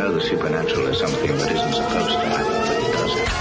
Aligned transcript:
know 0.00 0.12
the 0.12 0.20
supernatural 0.22 0.86
is 0.86 0.98
something 0.98 1.28
that 1.36 1.52
isn't 1.52 1.74
supposed 1.74 2.08
to 2.08 2.24
happen, 2.24 2.56
but 2.64 2.76
it 2.80 2.92
does 2.96 3.12
happen. 3.20 3.36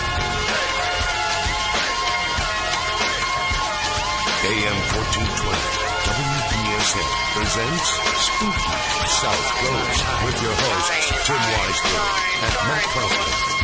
AM 4.43 4.79
1420, 4.91 5.55
WBSM 6.19 7.11
presents 7.31 7.87
Spooky 8.27 8.75
South 9.07 9.47
Coast 9.63 10.03
with 10.27 10.37
your 10.43 10.55
hosts, 10.59 11.07
Tim 11.23 11.39
Weisberg 11.39 12.11
and 12.43 12.53
Matt 12.67 12.83
Crawford. 12.91 13.58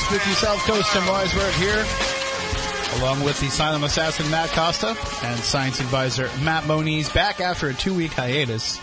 To 0.00 0.06
Spooky 0.06 0.34
South 0.34 0.58
Coast. 0.60 0.92
Tim 0.92 1.02
Weisberg 1.02 1.52
here, 1.52 3.00
along 3.00 3.24
with 3.24 3.38
the 3.40 3.48
silent 3.48 3.84
assassin 3.84 4.30
Matt 4.30 4.50
Costa 4.50 4.96
and 5.24 5.38
science 5.40 5.80
advisor 5.80 6.30
Matt 6.42 6.66
Moniz, 6.66 7.08
back 7.12 7.40
after 7.40 7.68
a 7.68 7.74
two-week 7.74 8.12
hiatus. 8.12 8.78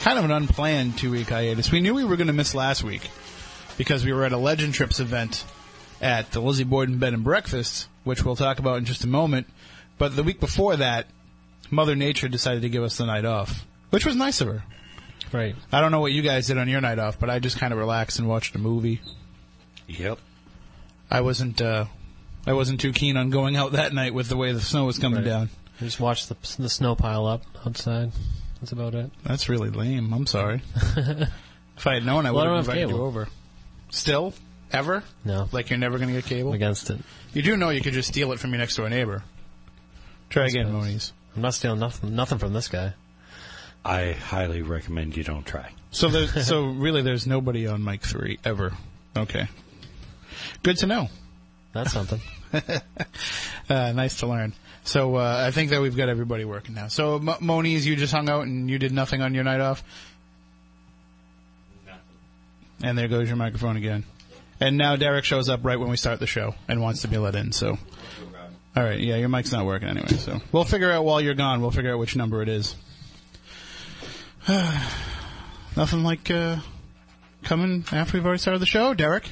Kind 0.00 0.18
of 0.18 0.24
an 0.24 0.30
unplanned 0.30 0.98
two-week 0.98 1.28
hiatus. 1.28 1.70
We 1.70 1.80
knew 1.80 1.94
we 1.94 2.04
were 2.04 2.16
going 2.16 2.28
to 2.28 2.32
miss 2.32 2.54
last 2.54 2.82
week 2.82 3.10
because 3.78 4.04
we 4.04 4.12
were 4.12 4.24
at 4.24 4.32
a 4.32 4.36
Legend 4.36 4.74
Trips 4.74 5.00
event 5.00 5.44
at 6.00 6.30
the 6.32 6.40
Lizzie 6.40 6.64
Borden 6.64 6.98
Bed 6.98 7.14
and 7.14 7.24
Breakfast, 7.24 7.88
which 8.04 8.24
we'll 8.24 8.36
talk 8.36 8.58
about 8.58 8.78
in 8.78 8.84
just 8.84 9.04
a 9.04 9.08
moment. 9.08 9.46
But 9.98 10.16
the 10.16 10.22
week 10.22 10.40
before 10.40 10.76
that, 10.76 11.06
Mother 11.70 11.96
Nature 11.96 12.28
decided 12.28 12.62
to 12.62 12.68
give 12.68 12.82
us 12.82 12.96
the 12.96 13.06
night 13.06 13.24
off, 13.24 13.64
which 13.90 14.06
was 14.06 14.16
nice 14.16 14.40
of 14.40 14.48
her. 14.48 14.62
Right. 15.32 15.54
I 15.70 15.80
don't 15.80 15.90
know 15.92 16.00
what 16.00 16.12
you 16.12 16.22
guys 16.22 16.46
did 16.46 16.58
on 16.58 16.68
your 16.68 16.80
night 16.80 16.98
off, 16.98 17.18
but 17.18 17.30
I 17.30 17.38
just 17.38 17.58
kind 17.58 17.72
of 17.72 17.78
relaxed 17.78 18.18
and 18.18 18.28
watched 18.28 18.54
a 18.54 18.58
movie. 18.58 19.00
Yep. 19.88 20.18
I 21.10 21.20
wasn't 21.20 21.60
uh, 21.60 21.86
I 22.46 22.52
wasn't 22.54 22.80
too 22.80 22.92
keen 22.92 23.16
on 23.16 23.30
going 23.30 23.56
out 23.56 23.72
that 23.72 23.92
night 23.92 24.14
with 24.14 24.28
the 24.28 24.36
way 24.36 24.52
the 24.52 24.60
snow 24.60 24.84
was 24.86 24.98
coming 24.98 25.18
Right. 25.20 25.24
down. 25.26 25.50
I 25.80 25.84
just 25.84 26.00
watched 26.00 26.28
the, 26.28 26.36
the 26.62 26.68
snow 26.68 26.94
pile 26.94 27.26
up 27.26 27.42
outside. 27.66 28.12
That's 28.60 28.72
about 28.72 28.94
it. 28.94 29.10
That's 29.24 29.48
really 29.48 29.70
lame. 29.70 30.12
I'm 30.12 30.26
sorry. 30.26 30.62
if 30.76 31.86
I 31.86 31.94
had 31.94 32.06
known, 32.06 32.26
I 32.26 32.30
Well, 32.30 32.44
would 32.44 32.52
I 32.52 32.56
have 32.56 32.66
don't 32.66 32.74
have 32.74 32.76
invited 32.76 32.80
you 32.80 32.86
cable. 32.94 33.06
over. 33.06 33.28
Still, 33.90 34.34
ever? 34.72 35.02
No. 35.24 35.48
Like 35.52 35.68
you're 35.70 35.78
never 35.78 35.98
going 35.98 36.08
to 36.08 36.14
get 36.14 36.24
cable? 36.26 36.50
I'm 36.50 36.54
against 36.54 36.88
it. 36.90 37.00
You 37.34 37.42
do 37.42 37.56
know 37.56 37.70
you 37.70 37.80
could 37.80 37.92
just 37.94 38.08
steal 38.08 38.32
it 38.32 38.38
from 38.38 38.50
your 38.50 38.58
next 38.58 38.76
door 38.76 38.88
neighbor. 38.88 39.22
Try 40.30 40.46
again, 40.46 40.66
suppose. 40.66 40.82
Moniz. 40.84 41.12
I'm 41.36 41.42
not 41.42 41.54
stealing 41.54 41.80
nothing, 41.80 42.14
nothing 42.14 42.38
from 42.38 42.52
this 42.52 42.68
guy. 42.68 42.94
I 43.84 44.12
highly 44.12 44.62
recommend 44.62 45.16
you 45.16 45.24
don't 45.24 45.44
try. 45.44 45.72
So, 45.90 46.08
there, 46.08 46.26
so 46.42 46.66
really, 46.66 47.02
there's 47.02 47.26
nobody 47.26 47.66
on 47.66 47.82
mic 47.82 48.02
three 48.02 48.38
ever. 48.44 48.72
Okay. 49.16 49.48
Good 50.62 50.78
to 50.78 50.86
know. 50.86 51.08
That's 51.72 51.92
something. 51.92 52.20
Uh, 53.70 53.92
nice 53.92 54.18
to 54.18 54.26
learn. 54.26 54.52
So 54.84 55.14
uh, 55.16 55.44
I 55.46 55.52
think 55.52 55.70
that 55.70 55.80
we've 55.80 55.96
got 55.96 56.10
everybody 56.10 56.44
working 56.44 56.74
now. 56.74 56.88
So 56.88 57.14
M- 57.16 57.36
Moniz, 57.40 57.86
you 57.86 57.96
just 57.96 58.12
hung 58.12 58.28
out 58.28 58.42
and 58.42 58.68
you 58.68 58.78
did 58.78 58.92
nothing 58.92 59.22
on 59.22 59.32
your 59.32 59.44
night 59.44 59.60
off. 59.60 59.82
Nothing. 61.86 62.02
And 62.82 62.98
there 62.98 63.08
goes 63.08 63.28
your 63.28 63.36
microphone 63.36 63.76
again. 63.76 64.04
And 64.60 64.76
now 64.76 64.96
Derek 64.96 65.24
shows 65.24 65.48
up 65.48 65.64
right 65.64 65.78
when 65.78 65.88
we 65.88 65.96
start 65.96 66.20
the 66.20 66.26
show 66.26 66.54
and 66.68 66.82
wants 66.82 67.02
to 67.02 67.08
be 67.08 67.16
let 67.16 67.34
in. 67.36 67.52
So, 67.52 67.78
all 68.76 68.82
right, 68.82 68.98
yeah, 69.00 69.16
your 69.16 69.28
mic's 69.30 69.52
not 69.52 69.64
working 69.64 69.88
anyway. 69.88 70.08
So 70.08 70.40
we'll 70.50 70.64
figure 70.64 70.90
out 70.90 71.04
while 71.04 71.20
you're 71.20 71.34
gone. 71.34 71.62
We'll 71.62 71.70
figure 71.70 71.92
out 71.92 71.98
which 71.98 72.16
number 72.16 72.42
it 72.42 72.48
is. 72.48 72.74
Nothing 74.48 76.02
like 76.02 76.30
uh, 76.30 76.56
coming 77.44 77.84
after 77.92 78.18
we've 78.18 78.26
already 78.26 78.40
started 78.40 78.58
the 78.60 78.66
show, 78.66 78.92
Derek. 78.92 79.30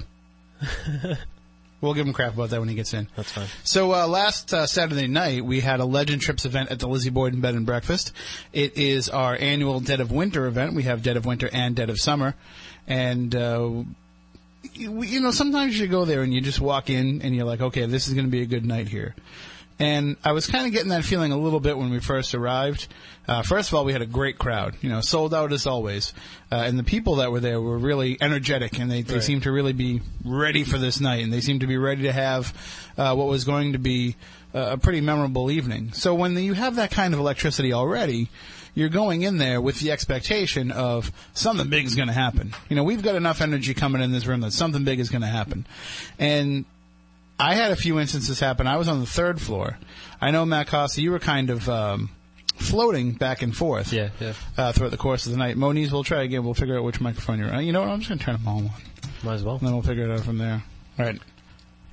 we'll 1.80 1.94
give 1.94 2.06
him 2.06 2.12
crap 2.12 2.34
about 2.34 2.50
that 2.50 2.60
when 2.60 2.68
he 2.68 2.74
gets 2.74 2.94
in. 2.94 3.08
That's 3.16 3.32
fine. 3.32 3.46
So 3.64 3.92
uh, 3.92 4.06
last 4.06 4.52
uh, 4.52 4.66
Saturday 4.66 5.06
night, 5.06 5.44
we 5.44 5.60
had 5.60 5.80
a 5.80 5.84
Legend 5.84 6.22
Trips 6.22 6.44
event 6.44 6.70
at 6.70 6.78
the 6.78 6.88
Lizzie 6.88 7.10
Borden 7.10 7.40
Bed 7.40 7.54
and 7.54 7.66
Breakfast. 7.66 8.12
It 8.52 8.76
is 8.76 9.08
our 9.08 9.36
annual 9.36 9.80
Dead 9.80 10.00
of 10.00 10.12
Winter 10.12 10.46
event. 10.46 10.74
We 10.74 10.84
have 10.84 11.02
Dead 11.02 11.16
of 11.16 11.26
Winter 11.26 11.48
and 11.52 11.74
Dead 11.74 11.90
of 11.90 11.98
Summer, 11.98 12.34
and 12.86 13.34
uh, 13.34 13.70
you, 14.74 15.02
you 15.02 15.20
know 15.20 15.30
sometimes 15.30 15.78
you 15.78 15.86
go 15.86 16.04
there 16.04 16.22
and 16.22 16.32
you 16.32 16.40
just 16.40 16.60
walk 16.60 16.90
in 16.90 17.22
and 17.22 17.34
you're 17.34 17.46
like, 17.46 17.60
okay, 17.60 17.86
this 17.86 18.08
is 18.08 18.14
going 18.14 18.26
to 18.26 18.30
be 18.30 18.42
a 18.42 18.46
good 18.46 18.66
night 18.66 18.88
here. 18.88 19.14
And 19.80 20.16
I 20.22 20.32
was 20.32 20.46
kind 20.46 20.66
of 20.66 20.72
getting 20.72 20.90
that 20.90 21.04
feeling 21.04 21.32
a 21.32 21.38
little 21.38 21.58
bit 21.58 21.78
when 21.78 21.88
we 21.90 22.00
first 22.00 22.34
arrived. 22.34 22.86
Uh, 23.26 23.40
first 23.42 23.70
of 23.70 23.74
all, 23.74 23.84
we 23.86 23.92
had 23.92 24.02
a 24.02 24.06
great 24.06 24.36
crowd, 24.38 24.76
you 24.82 24.90
know, 24.90 25.00
sold 25.00 25.32
out 25.32 25.52
as 25.54 25.66
always. 25.66 26.12
Uh, 26.52 26.56
and 26.56 26.78
the 26.78 26.84
people 26.84 27.16
that 27.16 27.32
were 27.32 27.40
there 27.40 27.60
were 27.60 27.78
really 27.78 28.18
energetic 28.20 28.78
and 28.78 28.90
they, 28.90 29.00
they 29.02 29.14
Right. 29.14 29.22
seemed 29.22 29.44
to 29.44 29.52
really 29.52 29.72
be 29.72 30.02
ready 30.22 30.64
for 30.64 30.76
this 30.76 31.00
night 31.00 31.24
and 31.24 31.32
they 31.32 31.40
seemed 31.40 31.60
to 31.62 31.66
be 31.66 31.78
ready 31.78 32.02
to 32.02 32.12
have 32.12 32.52
uh, 32.98 33.14
what 33.14 33.26
was 33.28 33.44
going 33.44 33.72
to 33.72 33.78
be 33.78 34.16
uh, 34.54 34.72
a 34.72 34.76
pretty 34.76 35.00
memorable 35.00 35.50
evening. 35.50 35.92
So 35.94 36.14
when 36.14 36.36
you 36.36 36.52
have 36.52 36.76
that 36.76 36.90
kind 36.90 37.14
of 37.14 37.20
electricity 37.20 37.72
already, 37.72 38.28
you're 38.74 38.88
going 38.90 39.22
in 39.22 39.38
there 39.38 39.60
with 39.62 39.80
the 39.80 39.92
expectation 39.92 40.70
of 40.70 41.10
something 41.32 41.70
big 41.70 41.86
is 41.86 41.94
going 41.94 42.08
to 42.08 42.14
happen. 42.14 42.52
You 42.68 42.76
know, 42.76 42.84
we've 42.84 43.02
got 43.02 43.14
enough 43.14 43.40
energy 43.40 43.72
coming 43.72 44.02
in 44.02 44.12
this 44.12 44.26
room 44.26 44.40
that 44.42 44.52
something 44.52 44.84
big 44.84 45.00
is 45.00 45.08
going 45.08 45.22
to 45.22 45.28
happen. 45.28 45.66
And 46.18 46.66
I 47.40 47.54
had 47.54 47.70
a 47.72 47.76
few 47.76 47.98
instances 47.98 48.38
happen. 48.40 48.66
I 48.66 48.76
was 48.76 48.88
on 48.88 49.00
the 49.00 49.06
third 49.06 49.40
floor. 49.40 49.78
I 50.20 50.30
know, 50.30 50.44
Matt 50.44 50.66
Costa, 50.68 51.00
you 51.00 51.10
were 51.10 51.18
kind 51.18 51.50
of 51.50 51.68
um, 51.68 52.10
floating 52.56 53.12
back 53.12 53.42
and 53.42 53.56
forth 53.56 53.92
Yeah, 53.92 54.10
yeah. 54.20 54.34
uh, 54.58 54.72
throughout 54.72 54.90
the 54.90 54.96
course 54.98 55.26
of 55.26 55.32
the 55.32 55.38
night. 55.38 55.56
Moniz, 55.56 55.90
we'll 55.92 56.04
try 56.04 56.22
again. 56.22 56.44
We'll 56.44 56.54
figure 56.54 56.76
out 56.76 56.84
which 56.84 57.00
microphone 57.00 57.38
you're 57.38 57.52
on. 57.52 57.64
You 57.64 57.72
know 57.72 57.80
what? 57.80 57.88
I'm 57.90 57.98
just 58.00 58.08
going 58.10 58.18
to 58.18 58.24
turn 58.24 58.34
them 58.36 58.48
all 58.48 58.58
on. 58.58 58.70
Might 59.22 59.34
as 59.34 59.44
well. 59.44 59.56
And 59.56 59.66
then 59.66 59.72
we'll 59.72 59.82
figure 59.82 60.04
it 60.04 60.10
out 60.10 60.20
from 60.24 60.38
there. 60.38 60.62
All 60.98 61.04
right. 61.06 61.18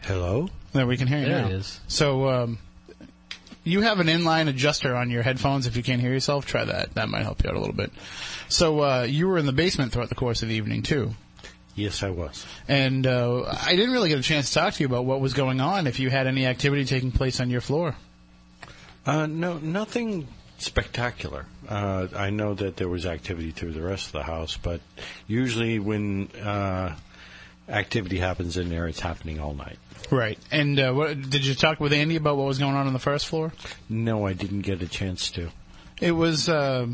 Hello? 0.01 0.49
There, 0.73 0.85
we 0.85 0.97
can 0.97 1.07
hear 1.07 1.19
you 1.19 1.25
There 1.25 1.41
now. 1.41 1.47
it 1.47 1.53
is. 1.53 1.79
So, 1.87 2.27
um, 2.29 2.59
you 3.63 3.81
have 3.81 3.99
an 3.99 4.07
inline 4.07 4.47
adjuster 4.47 4.95
on 4.95 5.09
your 5.09 5.23
headphones. 5.23 5.65
If 5.67 5.75
you 5.75 5.83
can't 5.83 5.99
hear 6.01 6.11
yourself, 6.13 6.45
try 6.45 6.63
that. 6.65 6.93
That 6.95 7.09
might 7.09 7.23
help 7.23 7.43
you 7.43 7.49
out 7.49 7.55
a 7.55 7.59
little 7.59 7.75
bit. 7.75 7.91
So, 8.49 8.81
uh, 8.81 9.03
you 9.03 9.27
were 9.27 9.37
in 9.37 9.45
the 9.45 9.51
basement 9.53 9.91
throughout 9.91 10.09
the 10.09 10.15
course 10.15 10.41
of 10.43 10.49
the 10.49 10.55
evening, 10.55 10.83
too. 10.83 11.11
Yes, 11.77 12.01
I 12.01 12.09
was. 12.09 12.43
And 12.67 13.05
uh, 13.05 13.43
I 13.65 13.75
didn't 13.75 13.91
really 13.91 14.09
get 14.09 14.17
a 14.17 14.23
chance 14.23 14.49
to 14.49 14.55
talk 14.55 14.73
to 14.73 14.83
you 14.83 14.87
about 14.87 15.05
what 15.05 15.21
was 15.21 15.33
going 15.33 15.61
on, 15.61 15.85
if 15.85 15.99
you 15.99 16.09
had 16.09 16.25
any 16.25 16.47
activity 16.47 16.85
taking 16.85 17.11
place 17.11 17.39
on 17.39 17.51
your 17.51 17.61
floor. 17.61 17.95
Uh, 19.05 19.27
no, 19.27 19.59
nothing 19.59 20.27
spectacular. 20.57 21.45
Uh, 21.69 22.07
I 22.15 22.31
know 22.31 22.55
that 22.55 22.77
there 22.77 22.89
was 22.89 23.05
activity 23.05 23.51
through 23.51 23.73
the 23.73 23.83
rest 23.83 24.07
of 24.07 24.13
the 24.13 24.23
house, 24.23 24.57
but 24.57 24.81
usually 25.27 25.77
when 25.77 26.29
uh, 26.43 26.95
activity 27.69 28.17
happens 28.17 28.57
in 28.57 28.69
there, 28.69 28.87
it's 28.87 28.99
happening 28.99 29.39
all 29.39 29.53
night. 29.53 29.77
Right. 30.09 30.39
And 30.51 30.79
uh, 30.79 30.93
what, 30.93 31.29
did 31.29 31.45
you 31.45 31.53
talk 31.53 31.79
with 31.79 31.93
Andy 31.93 32.15
about 32.15 32.37
what 32.37 32.47
was 32.47 32.57
going 32.57 32.75
on 32.75 32.87
on 32.87 32.93
the 32.93 32.99
first 32.99 33.27
floor? 33.27 33.53
No, 33.87 34.25
I 34.25 34.33
didn't 34.33 34.61
get 34.61 34.81
a 34.81 34.87
chance 34.87 35.29
to. 35.31 35.49
It 36.01 36.13
was 36.13 36.49
uh, 36.49 36.87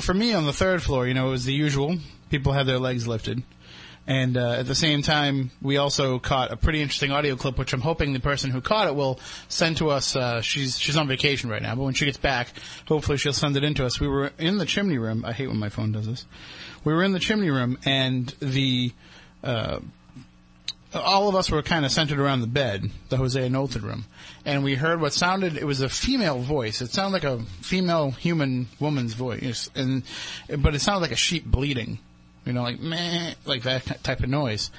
for 0.00 0.14
me 0.14 0.34
on 0.34 0.44
the 0.44 0.52
third 0.52 0.82
floor. 0.82 1.06
You 1.06 1.14
know, 1.14 1.28
it 1.28 1.30
was 1.30 1.44
the 1.44 1.54
usual. 1.54 1.98
People 2.30 2.52
had 2.52 2.66
their 2.66 2.78
legs 2.78 3.06
lifted, 3.08 3.42
and 4.08 4.38
uh, 4.38 4.52
at 4.52 4.66
the 4.66 4.74
same 4.74 5.02
time, 5.02 5.50
we 5.60 5.76
also 5.76 6.18
caught 6.18 6.50
a 6.50 6.56
pretty 6.56 6.80
interesting 6.80 7.12
audio 7.12 7.36
clip, 7.36 7.58
which 7.58 7.74
I'm 7.74 7.82
hoping 7.82 8.14
the 8.14 8.20
person 8.20 8.50
who 8.50 8.62
caught 8.62 8.88
it 8.88 8.94
will 8.94 9.20
send 9.48 9.76
to 9.76 9.90
us. 9.90 10.16
Uh, 10.16 10.40
she's 10.40 10.78
she's 10.78 10.96
on 10.96 11.06
vacation 11.06 11.50
right 11.50 11.60
now, 11.60 11.74
but 11.74 11.82
when 11.82 11.92
she 11.92 12.06
gets 12.06 12.16
back, 12.16 12.48
hopefully 12.86 13.18
she'll 13.18 13.34
send 13.34 13.54
it 13.58 13.64
in 13.64 13.74
to 13.74 13.84
us. 13.84 14.00
We 14.00 14.08
were 14.08 14.32
in 14.38 14.56
the 14.56 14.64
chimney 14.64 14.96
room. 14.96 15.26
I 15.26 15.32
hate 15.34 15.48
when 15.48 15.58
my 15.58 15.68
phone 15.68 15.92
does 15.92 16.06
this. 16.06 16.24
We 16.84 16.94
were 16.94 17.04
in 17.04 17.12
the 17.12 17.18
chimney 17.18 17.50
room, 17.50 17.76
and 17.84 18.34
the 18.40 18.92
uh, 19.44 19.80
all 20.94 21.28
of 21.28 21.34
us 21.34 21.50
were 21.50 21.60
kind 21.60 21.84
of 21.84 21.92
centered 21.92 22.18
around 22.18 22.40
the 22.40 22.46
bed, 22.46 22.90
the 23.10 23.18
Hosea 23.18 23.50
Knowlton 23.50 23.82
room, 23.82 24.06
and 24.46 24.64
we 24.64 24.74
heard 24.74 25.02
what 25.02 25.12
sounded. 25.12 25.58
It 25.58 25.66
was 25.66 25.82
a 25.82 25.88
female 25.90 26.38
voice. 26.38 26.80
It 26.80 26.92
sounded 26.92 27.12
like 27.12 27.24
a 27.24 27.44
female 27.60 28.12
human 28.12 28.68
woman's 28.80 29.12
voice, 29.12 29.68
and 29.74 30.02
but 30.60 30.74
it 30.74 30.80
sounded 30.80 31.02
like 31.02 31.12
a 31.12 31.16
sheep 31.16 31.44
bleating, 31.44 31.98
you 32.48 32.54
know, 32.54 32.62
like 32.62 32.80
meh, 32.80 33.34
like 33.44 33.62
that 33.62 34.02
type 34.02 34.20
of 34.20 34.28
noise. 34.28 34.70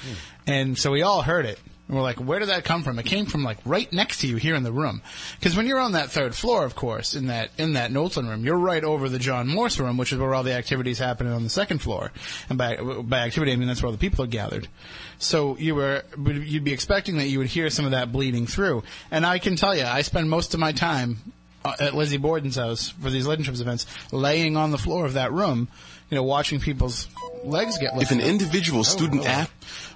And 0.48 0.77
so 0.77 0.92
we 0.92 1.04
all 1.04 1.21
heard 1.21 1.45
it. 1.45 1.60
And 1.88 1.95
we're 1.98 2.04
like, 2.04 2.18
where 2.18 2.38
did 2.38 2.50
that 2.50 2.66
come 2.66 2.83
from? 2.83 3.00
It 3.00 3.06
came 3.06 3.25
from 3.25 3.44
like 3.44 3.57
right 3.66 3.92
next 3.92 4.21
to 4.21 4.27
you 4.27 4.36
here 4.36 4.56
in 4.56 4.62
the 4.62 4.71
room. 4.71 5.01
Because 5.39 5.56
when 5.56 5.66
you're 5.66 5.80
on 5.80 5.94
that 5.94 6.12
third 6.12 6.36
floor, 6.36 6.63
of 6.66 6.75
course, 6.75 7.16
in 7.16 7.27
that 7.27 7.50
in 7.57 7.74
that 7.74 7.92
Knowlton 7.92 8.27
room, 8.27 8.44
you're 8.44 8.57
right 8.57 8.83
over 8.83 9.10
the 9.10 9.18
John 9.18 9.48
Morse 9.48 9.80
room, 9.80 9.98
which 9.98 10.12
is 10.12 10.19
where 10.19 10.36
all 10.36 10.44
the 10.44 10.54
activities 10.54 11.00
happening 11.00 11.33
on 11.33 11.44
the 11.44 11.50
second 11.50 11.80
floor. 11.80 12.12
And 12.48 12.57
by 12.57 12.75
by 12.77 13.19
activity, 13.19 13.54
I 13.54 13.56
mean 13.56 13.68
that's 13.68 13.81
where 13.81 13.88
all 13.88 13.94
the 13.94 13.98
people 13.98 14.24
are 14.24 14.27
gathered. 14.27 14.68
So 15.18 15.57
you 15.57 15.75
were 15.75 16.04
you'd 16.18 16.63
be 16.63 16.74
expecting 16.74 17.18
that 17.18 17.27
you 17.27 17.39
would 17.39 17.48
hear 17.48 17.69
some 17.72 17.86
of 17.86 17.92
that 17.92 18.12
bleeding 18.12 18.45
through. 18.45 18.83
And 19.10 19.25
I 19.25 19.39
can 19.39 19.56
tell 19.56 19.75
you, 19.75 19.83
I 19.83 20.04
spend 20.04 20.30
most 20.30 20.54
of 20.54 20.60
my 20.60 20.72
time 20.72 21.18
uh, 21.65 21.74
at 21.80 21.95
Lizzie 21.95 22.18
Borden's 22.18 22.56
house 22.56 22.89
for 22.89 23.10
these 23.10 23.27
Legend 23.27 23.45
Trips 23.45 23.62
events, 23.62 23.86
laying 24.12 24.57
on 24.57 24.72
the 24.72 24.77
floor 24.77 25.06
of 25.06 25.13
that 25.13 25.31
room, 25.33 25.68
you 26.09 26.15
know, 26.15 26.23
watching 26.23 26.59
people's 26.59 27.07
legs 27.44 27.77
get 27.77 27.95
lifted 27.95 28.15
If 28.15 28.19
lifted. 28.19 28.19
an 28.25 28.29
individual 28.29 28.83
student 28.83 29.21
hello. 29.23 29.33
act 29.33 29.51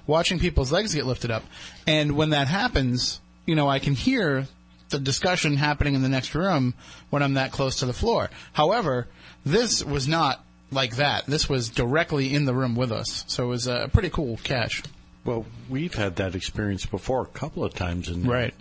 watching 0.06 0.38
people's 0.38 0.70
legs 0.72 0.94
get 0.94 1.06
lifted 1.06 1.30
up. 1.30 1.42
And 1.86 2.16
when 2.16 2.30
that 2.30 2.48
happens, 2.48 3.20
you 3.46 3.54
know, 3.54 3.68
I 3.68 3.78
can 3.78 3.94
hear 3.94 4.46
the 4.90 4.98
discussion 4.98 5.56
happening 5.56 5.94
in 5.94 6.02
the 6.02 6.08
next 6.08 6.34
room 6.34 6.74
when 7.10 7.22
I'm 7.22 7.34
that 7.34 7.52
close 7.52 7.76
to 7.76 7.86
the 7.86 7.92
floor. 7.92 8.30
However, 8.52 9.08
this 9.44 9.84
was 9.84 10.06
not 10.06 10.44
like 10.70 10.96
that. 10.96 11.26
This 11.26 11.48
was 11.48 11.68
directly 11.68 12.32
in 12.34 12.44
the 12.44 12.54
room 12.54 12.74
with 12.76 12.92
us, 12.92 13.24
so 13.26 13.44
it 13.44 13.48
was 13.48 13.66
a 13.66 13.88
pretty 13.92 14.10
cool 14.10 14.38
catch. 14.44 14.82
Well, 15.24 15.46
we've 15.68 15.94
had 15.94 16.16
that 16.16 16.34
experience 16.34 16.84
before 16.86 17.22
a 17.22 17.26
couple 17.26 17.64
of 17.64 17.74
times, 17.74 18.08
in 18.08 18.24
Right. 18.24 18.54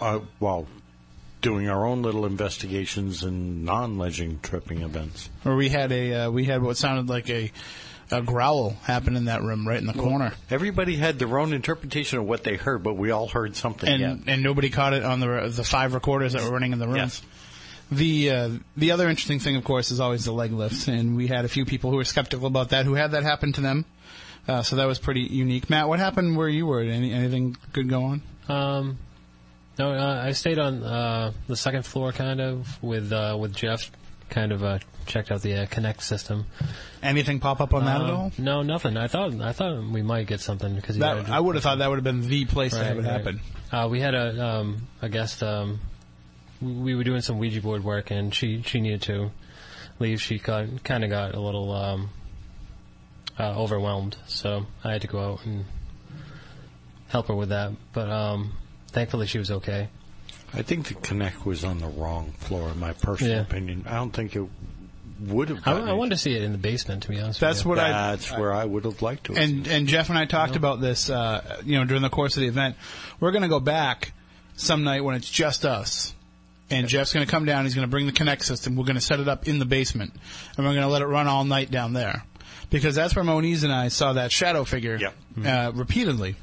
Uh, 0.00 0.20
while 0.38 0.66
doing 1.40 1.68
our 1.68 1.86
own 1.86 2.02
little 2.02 2.26
investigations 2.26 3.22
and 3.22 3.64
non-legend 3.64 4.42
tripping 4.42 4.82
events. 4.82 5.30
Or 5.44 5.56
we 5.56 5.68
had 5.68 5.92
a 5.92 6.14
uh, 6.14 6.30
we 6.30 6.44
had 6.44 6.62
what 6.62 6.76
sounded 6.76 7.08
like 7.08 7.30
a 7.30 7.52
a 8.10 8.22
growl 8.22 8.70
happen 8.84 9.16
in 9.16 9.26
that 9.26 9.42
room 9.42 9.68
right 9.68 9.78
in 9.78 9.86
the 9.86 9.92
corner, 9.92 10.32
Everybody 10.50 10.96
had 10.96 11.18
their 11.18 11.38
own 11.38 11.52
interpretation 11.52 12.18
of 12.18 12.24
what 12.24 12.42
they 12.42 12.56
heard, 12.56 12.82
but 12.82 12.94
we 12.94 13.10
all 13.10 13.28
heard 13.28 13.54
something. 13.54 13.88
and 13.88 14.00
yeah. 14.00 14.32
and 14.32 14.42
nobody 14.42 14.70
caught 14.70 14.94
it 14.94 15.04
on 15.04 15.20
the 15.20 15.52
the 15.54 15.64
five 15.64 15.94
recorders 15.94 16.32
that 16.32 16.42
were 16.42 16.50
running 16.50 16.72
in 16.72 16.78
the 16.78 16.86
room. 16.86 16.96
Yes. 16.96 17.22
The 17.90 18.30
uh, 18.30 18.50
the 18.76 18.92
other 18.92 19.08
interesting 19.08 19.40
thing, 19.40 19.56
of 19.56 19.64
course, 19.64 19.90
is 19.90 20.00
always 20.00 20.24
the 20.24 20.32
leg 20.32 20.52
lifts, 20.52 20.88
and 20.88 21.16
we 21.16 21.26
had 21.26 21.44
a 21.44 21.48
few 21.48 21.64
people 21.64 21.90
who 21.90 21.96
were 21.96 22.04
skeptical 22.04 22.46
about 22.46 22.70
that, 22.70 22.84
who 22.84 22.94
had 22.94 23.12
that 23.12 23.22
happen 23.22 23.52
to 23.54 23.60
them. 23.60 23.84
Uh, 24.46 24.62
so 24.62 24.76
that 24.76 24.86
was 24.86 24.98
pretty 24.98 25.20
unique. 25.20 25.68
Matt, 25.68 25.88
what 25.88 25.98
happened 25.98 26.36
where 26.36 26.48
you 26.48 26.66
were? 26.66 26.80
Any, 26.80 27.12
anything 27.12 27.56
good 27.74 27.88
go 27.88 28.02
on? 28.04 28.22
Um, 28.48 28.98
no, 29.78 29.92
uh, 29.92 30.22
I 30.24 30.32
stayed 30.32 30.58
on 30.58 30.82
uh, 30.82 31.32
the 31.46 31.56
second 31.56 31.84
floor, 31.84 32.12
kind 32.12 32.40
of 32.40 32.82
with 32.82 33.12
uh, 33.12 33.36
with 33.38 33.54
Jeff. 33.54 33.90
Kind 34.30 34.52
of 34.52 34.62
uh, 34.62 34.78
checked 35.06 35.30
out 35.32 35.40
the 35.40 35.54
uh, 35.62 35.66
Kinect 35.66 36.02
system. 36.02 36.44
Anything 37.02 37.40
pop 37.40 37.62
up 37.62 37.72
on 37.72 37.86
that 37.86 38.02
at 38.02 38.10
Um, 38.10 38.14
all? 38.14 38.32
No, 38.36 38.62
nothing. 38.62 38.98
I 38.98 39.08
thought 39.08 39.32
I 39.40 39.52
thought 39.52 39.82
we 39.90 40.02
might 40.02 40.26
get 40.26 40.40
something 40.40 40.74
because 40.74 40.98
That, 40.98 41.30
I 41.30 41.40
would 41.40 41.54
have 41.54 41.62
thought 41.64 41.78
that 41.78 41.88
would 41.88 41.96
have 41.96 42.04
been 42.04 42.28
the 42.28 42.44
place 42.44 42.72
to 42.74 42.84
have 42.84 42.98
it 42.98 43.06
happen. 43.06 43.40
Uh, 43.72 43.88
we 43.90 44.00
had 44.00 44.14
a 44.14 44.44
um, 44.46 44.86
a 45.00 45.08
guest. 45.08 45.42
Um, 45.42 45.80
we- 46.60 46.72
we 46.72 46.94
were 46.96 47.04
doing 47.04 47.20
some 47.22 47.38
Ouija 47.38 47.62
board 47.62 47.84
work, 47.84 48.10
and 48.10 48.34
she 48.34 48.60
she 48.62 48.80
needed 48.80 49.00
to 49.02 49.30
leave. 49.98 50.20
She 50.20 50.38
got 50.38 50.84
kind 50.84 51.04
of 51.04 51.10
got 51.10 51.34
a 51.34 51.40
little 51.40 51.72
um, 51.72 52.10
uh, 53.38 53.54
overwhelmed, 53.58 54.16
so 54.26 54.66
I 54.84 54.92
had 54.92 55.00
to 55.02 55.06
go 55.08 55.20
out 55.20 55.46
and 55.46 55.64
help 57.08 57.28
her 57.28 57.34
with 57.34 57.48
that. 57.50 57.72
But 57.94 58.10
um, 58.10 58.52
thankfully, 58.98 59.26
she 59.26 59.38
was 59.38 59.50
okay. 59.50 59.88
I 60.52 60.62
think 60.62 60.88
the 60.88 60.94
Kinect 60.94 61.44
was 61.44 61.62
on 61.64 61.78
the 61.78 61.86
wrong 61.88 62.32
floor, 62.38 62.70
in 62.70 62.80
my 62.80 62.92
personal 62.94 63.34
Yeah. 63.34 63.40
opinion. 63.42 63.84
I 63.88 63.94
don't 63.96 64.10
think 64.12 64.34
it 64.34 64.44
would 65.26 65.48
have. 65.50 65.58
I, 65.66 65.72
gotten 65.72 65.88
I 65.88 65.92
wanted 65.92 66.10
to 66.10 66.16
see 66.16 66.34
it 66.34 66.42
in 66.42 66.52
the 66.52 66.58
basement, 66.58 67.02
to 67.04 67.08
be 67.10 67.20
honest. 67.20 67.38
That's 67.40 67.58
with 67.64 67.64
you. 67.64 67.68
what 67.70 67.78
I 67.80 68.10
That's 68.10 68.30
where 68.32 68.52
I 68.52 68.64
would 68.64 68.84
have 68.84 69.00
liked 69.02 69.24
to. 69.24 69.34
have 69.34 69.42
and 69.42 69.66
and 69.66 69.86
Jeff 69.88 70.08
and 70.08 70.18
I 70.18 70.24
talked 70.26 70.56
about 70.56 70.80
this, 70.80 71.10
uh, 71.10 71.60
you 71.64 71.78
know, 71.78 71.84
during 71.84 72.02
the 72.02 72.08
course 72.10 72.36
of 72.36 72.40
the 72.40 72.48
event. 72.48 72.76
We're 73.20 73.30
going 73.32 73.42
to 73.42 73.48
go 73.48 73.60
back 73.60 74.12
some 74.56 74.84
night 74.84 75.04
when 75.04 75.14
it's 75.16 75.28
just 75.30 75.64
us, 75.64 76.14
and 76.70 76.88
Jeff's 76.88 77.12
going 77.12 77.24
to 77.26 77.30
come 77.30 77.44
down. 77.44 77.64
He's 77.64 77.74
going 77.74 77.86
to 77.86 77.90
bring 77.90 78.06
the 78.06 78.12
Kinect 78.12 78.42
system. 78.42 78.74
We're 78.74 78.84
going 78.84 78.96
to 78.96 79.02
set 79.02 79.20
it 79.20 79.28
up 79.28 79.46
in 79.48 79.58
the 79.58 79.64
basement, 79.66 80.12
and 80.56 80.66
we're 80.66 80.72
going 80.72 80.82
to 80.86 80.88
let 80.92 81.02
it 81.02 81.06
run 81.06 81.26
all 81.26 81.44
night 81.44 81.70
down 81.70 81.92
there, 81.92 82.24
because 82.70 82.94
that's 82.94 83.14
where 83.14 83.24
Moniz 83.24 83.64
and 83.64 83.72
I 83.72 83.88
saw 83.88 84.14
that 84.14 84.32
shadow 84.32 84.64
figure 84.64 84.96
Yep. 84.96 85.14
uh, 85.46 85.72
repeatedly. 85.74 86.36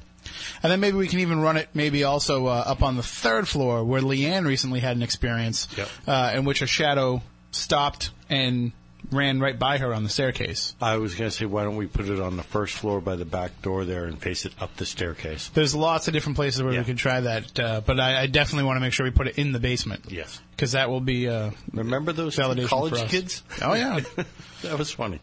And 0.63 0.71
then 0.71 0.79
maybe 0.79 0.97
we 0.97 1.07
can 1.07 1.19
even 1.19 1.39
run 1.41 1.57
it 1.57 1.69
maybe 1.73 2.03
also 2.03 2.47
uh, 2.47 2.63
up 2.65 2.81
on 2.83 2.95
the 2.95 3.03
third 3.03 3.47
floor 3.47 3.83
where 3.83 4.01
Leanne 4.01 4.45
recently 4.45 4.79
had 4.79 4.95
an 4.97 5.03
experience 5.03 5.67
Yep. 5.77 5.89
uh, 6.07 6.31
in 6.35 6.45
which 6.45 6.61
a 6.61 6.67
shadow 6.67 7.21
stopped 7.51 8.11
and 8.29 8.71
ran 9.11 9.39
right 9.39 9.59
by 9.59 9.77
her 9.77 9.93
on 9.93 10.03
the 10.03 10.09
staircase. 10.09 10.73
I 10.81 10.97
was 10.97 11.13
going 11.13 11.29
to 11.29 11.35
say, 11.35 11.45
why 11.45 11.63
don't 11.63 11.75
we 11.75 11.85
put 11.85 12.09
it 12.09 12.19
on 12.19 12.37
the 12.37 12.43
first 12.43 12.73
floor 12.73 12.99
by 12.99 13.15
the 13.15 13.23
back 13.25 13.61
door 13.61 13.85
there 13.85 14.05
and 14.05 14.19
face 14.19 14.45
it 14.45 14.53
up 14.59 14.75
the 14.77 14.85
staircase? 14.85 15.49
There's 15.53 15.75
lots 15.75 16.07
of 16.07 16.13
different 16.13 16.37
places 16.37 16.63
where 16.63 16.73
Yeah. 16.73 16.79
we 16.79 16.85
could 16.85 16.97
try 16.97 17.19
that, 17.21 17.59
uh, 17.59 17.81
but 17.85 17.99
I, 17.99 18.21
I 18.23 18.27
definitely 18.27 18.63
want 18.65 18.77
to 18.77 18.81
make 18.81 18.93
sure 18.93 19.03
we 19.05 19.11
put 19.11 19.27
it 19.27 19.37
in 19.37 19.51
the 19.51 19.59
basement. 19.59 20.05
Yes. 20.09 20.41
because 20.51 20.71
that 20.71 20.89
will 20.89 21.01
be 21.01 21.29
uh, 21.29 21.51
Remember 21.71 22.13
those 22.13 22.35
college 22.35 23.07
kids? 23.09 23.43
Oh 23.61 23.73
yeah, 23.75 23.99
that 24.63 24.79
was 24.79 24.89
funny. 24.91 25.19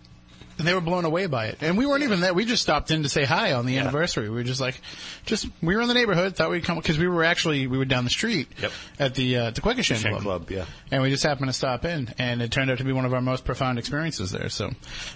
And 0.58 0.68
they 0.68 0.74
were 0.74 0.80
blown 0.82 1.04
away 1.06 1.26
by 1.26 1.46
it, 1.46 1.58
and 1.62 1.78
we 1.78 1.86
weren't 1.86 2.04
even 2.04 2.20
there. 2.20 2.34
We 2.34 2.44
just 2.44 2.62
stopped 2.62 2.90
in 2.90 3.02
to 3.04 3.08
say 3.08 3.24
hi 3.24 3.54
on 3.54 3.64
the 3.66 3.78
anniversary. 3.78 4.28
We 4.28 4.36
were 4.36 4.42
just 4.44 4.60
like, 4.60 4.80
just 5.24 5.46
we 5.62 5.74
were 5.74 5.80
in 5.82 5.88
the 5.88 5.94
neighborhood, 5.94 6.36
thought 6.36 6.50
we'd 6.50 6.62
come 6.64 6.76
because 6.76 6.98
we 6.98 7.08
were 7.08 7.24
actually 7.24 7.66
we 7.66 7.78
were 7.78 7.84
down 7.86 8.04
the 8.04 8.10
street 8.10 8.48
Yep. 8.60 8.72
at 8.98 9.14
the 9.14 9.36
uh, 9.36 9.50
the 9.50 9.60
Quequechan 9.62 9.96
Shen 9.96 10.12
Club. 10.12 10.22
Club, 10.22 10.50
yeah. 10.50 10.66
and 10.90 11.02
we 11.02 11.10
just 11.10 11.22
happened 11.22 11.48
to 11.48 11.52
stop 11.54 11.84
in, 11.86 12.12
and 12.18 12.42
it 12.42 12.50
turned 12.52 12.70
out 12.70 12.78
to 12.78 12.84
be 12.84 12.92
one 12.92 13.06
of 13.06 13.14
our 13.14 13.22
most 13.22 13.44
profound 13.44 13.78
experiences 13.78 14.30
there. 14.30 14.50
So, 14.50 14.70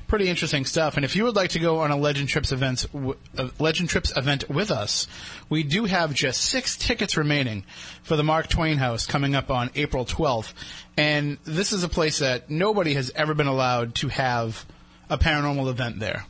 pretty 0.09 0.29
interesting 0.29 0.65
stuff. 0.65 0.97
And 0.97 1.05
if 1.05 1.15
you 1.15 1.25
would 1.25 1.37
like 1.37 1.51
to 1.51 1.59
go 1.59 1.81
on 1.81 1.91
a 1.91 1.97
Legend 1.97 2.29
Trips 2.31 2.51
event, 2.51 2.87
w- 2.93 3.17
uh, 3.37 3.49
Legend 3.59 3.89
Trips 3.91 4.17
event 4.17 4.49
with 4.49 4.71
us, 4.71 5.07
we 5.51 5.63
do 5.63 5.85
have 5.85 6.15
just 6.15 6.41
six 6.41 6.77
tickets 6.77 7.17
remaining 7.17 7.63
for 8.03 8.17
the 8.17 8.25
Mark 8.25 8.49
Twain 8.49 8.79
House 8.79 9.07
coming 9.07 9.35
up 9.35 9.51
on 9.51 9.71
April 9.75 10.05
12th. 10.07 10.55
And 10.97 11.37
this 11.45 11.73
is 11.73 11.85
a 11.85 11.89
place 11.91 12.21
that 12.21 12.49
nobody 12.49 12.95
has 12.95 13.13
ever 13.15 13.35
been 13.35 13.47
allowed 13.49 13.95
to 13.97 14.09
have 14.09 14.65
a 15.09 15.19
paranormal 15.19 15.69
event 15.69 15.99
there 15.99 16.27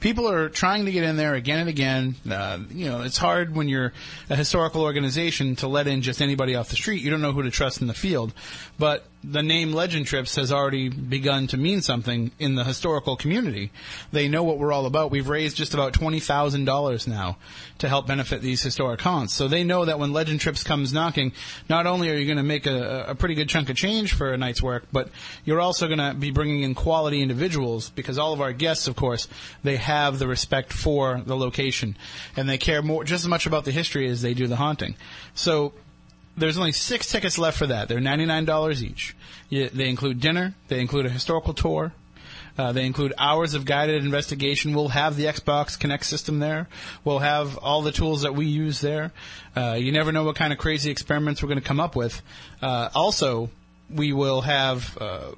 people 0.00 0.28
are 0.30 0.48
trying 0.48 0.84
to 0.84 0.92
get 0.92 1.04
in 1.04 1.16
there 1.16 1.34
again 1.34 1.60
and 1.60 1.68
again. 1.68 2.16
Uh, 2.30 2.58
you 2.70 2.88
know, 2.88 3.02
it's 3.02 3.18
hard 3.18 3.54
when 3.54 3.68
you're 3.68 3.92
a 4.30 4.36
historical 4.36 4.82
organization 4.82 5.56
to 5.56 5.68
let 5.68 5.86
in 5.86 6.02
just 6.02 6.22
anybody 6.22 6.54
off 6.54 6.68
the 6.68 6.76
street. 6.76 7.02
You 7.02 7.10
don't 7.10 7.22
know 7.22 7.32
who 7.32 7.42
to 7.42 7.50
trust 7.50 7.80
in 7.80 7.86
the 7.86 7.94
field. 7.94 8.32
But 8.78 9.04
the 9.24 9.42
name 9.42 9.72
Legend 9.72 10.06
Trips 10.06 10.36
has 10.36 10.52
already 10.52 10.88
begun 10.88 11.48
to 11.48 11.56
mean 11.56 11.80
something 11.82 12.30
in 12.38 12.54
the 12.54 12.64
historical 12.64 13.16
community. 13.16 13.72
They 14.12 14.28
know 14.28 14.44
what 14.44 14.58
we're 14.58 14.72
all 14.72 14.86
about. 14.86 15.10
We've 15.10 15.28
raised 15.28 15.56
just 15.56 15.74
about 15.74 15.92
twenty 15.92 16.20
thousand 16.20 16.66
dollars 16.66 17.06
now 17.08 17.36
to 17.78 17.88
help 17.88 18.06
benefit 18.06 18.42
these 18.42 18.62
historic 18.62 19.00
haunts. 19.00 19.34
So 19.34 19.48
they 19.48 19.64
know 19.64 19.84
that 19.84 19.98
when 19.98 20.12
Legend 20.12 20.40
Trips 20.40 20.62
comes 20.62 20.92
knocking, 20.92 21.32
not 21.68 21.86
only 21.86 22.10
are 22.10 22.14
you 22.14 22.26
going 22.26 22.38
to 22.38 22.42
make 22.42 22.66
a, 22.66 23.06
a 23.08 23.14
pretty 23.14 23.34
good 23.34 23.48
chunk 23.48 23.70
of 23.70 23.76
change 23.76 24.14
for 24.14 24.32
a 24.32 24.38
night's 24.38 24.62
work, 24.62 24.84
but 24.92 25.08
you're 25.44 25.60
also 25.60 25.86
going 25.86 25.98
to 25.98 26.14
be 26.14 26.30
bringing 26.30 26.62
in 26.62 26.74
quality 26.74 27.20
individuals 27.20 27.90
because 27.90 28.18
all 28.18 28.32
of 28.32 28.40
our 28.40 28.52
guests, 28.52 28.86
of 28.86 28.96
course, 28.96 29.28
they 29.64 29.76
have 29.76 30.18
the 30.18 30.28
respect 30.28 30.72
for 30.72 31.20
the 31.26 31.36
location 31.36 31.96
and 32.36 32.48
they 32.48 32.58
care 32.58 32.82
more 32.82 33.04
just 33.04 33.24
as 33.24 33.28
much 33.28 33.46
about 33.46 33.64
the 33.64 33.72
history 33.72 34.08
as 34.08 34.22
they 34.22 34.34
do 34.34 34.46
the 34.46 34.56
haunting. 34.56 34.94
So 35.34 35.72
there's 36.38 36.58
only 36.58 36.72
six 36.72 37.10
tickets 37.10 37.38
left 37.38 37.58
for 37.58 37.66
that. 37.66 37.88
They're 37.88 38.00
ninety 38.00 38.26
nine 38.26 38.44
dollars 38.44 38.82
each. 38.82 39.14
You, 39.48 39.68
they 39.68 39.88
include 39.88 40.20
dinner. 40.20 40.54
They 40.68 40.80
include 40.80 41.06
a 41.06 41.10
historical 41.10 41.54
tour. 41.54 41.92
Uh, 42.56 42.72
they 42.72 42.84
include 42.84 43.12
hours 43.18 43.54
of 43.54 43.64
guided 43.64 44.04
investigation. 44.04 44.74
We'll 44.74 44.88
have 44.88 45.16
the 45.16 45.26
Xbox 45.26 45.78
Kinect 45.78 46.02
system 46.02 46.40
there. 46.40 46.66
We'll 47.04 47.20
have 47.20 47.56
all 47.58 47.82
the 47.82 47.92
tools 47.92 48.22
that 48.22 48.34
we 48.34 48.46
use 48.46 48.80
there. 48.80 49.12
Uh, 49.56 49.76
you 49.78 49.92
never 49.92 50.10
know 50.10 50.24
what 50.24 50.34
kind 50.34 50.52
of 50.52 50.58
crazy 50.58 50.90
experiments 50.90 51.40
we're 51.40 51.48
going 51.48 51.60
to 51.60 51.64
come 51.64 51.78
up 51.78 51.94
with. 51.94 52.20
Uh, 52.60 52.88
also, 52.94 53.50
we 53.88 54.12
will 54.12 54.40
have. 54.40 54.98
Uh, 55.00 55.32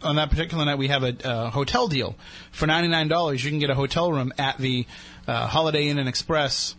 on 0.00 0.14
that 0.16 0.30
particular 0.30 0.64
night, 0.64 0.78
we 0.78 0.88
have 0.88 1.02
a 1.02 1.28
uh, 1.28 1.50
hotel 1.50 1.88
deal 1.88 2.16
for 2.52 2.66
ninety 2.66 2.88
nine 2.88 3.08
dollars. 3.08 3.44
You 3.44 3.50
can 3.50 3.58
get 3.58 3.68
a 3.68 3.74
hotel 3.74 4.10
room 4.10 4.32
at 4.38 4.56
the 4.56 4.86
uh, 5.26 5.46
Holiday 5.46 5.88
Inn 5.88 5.98
and 5.98 6.08
Express 6.08 6.74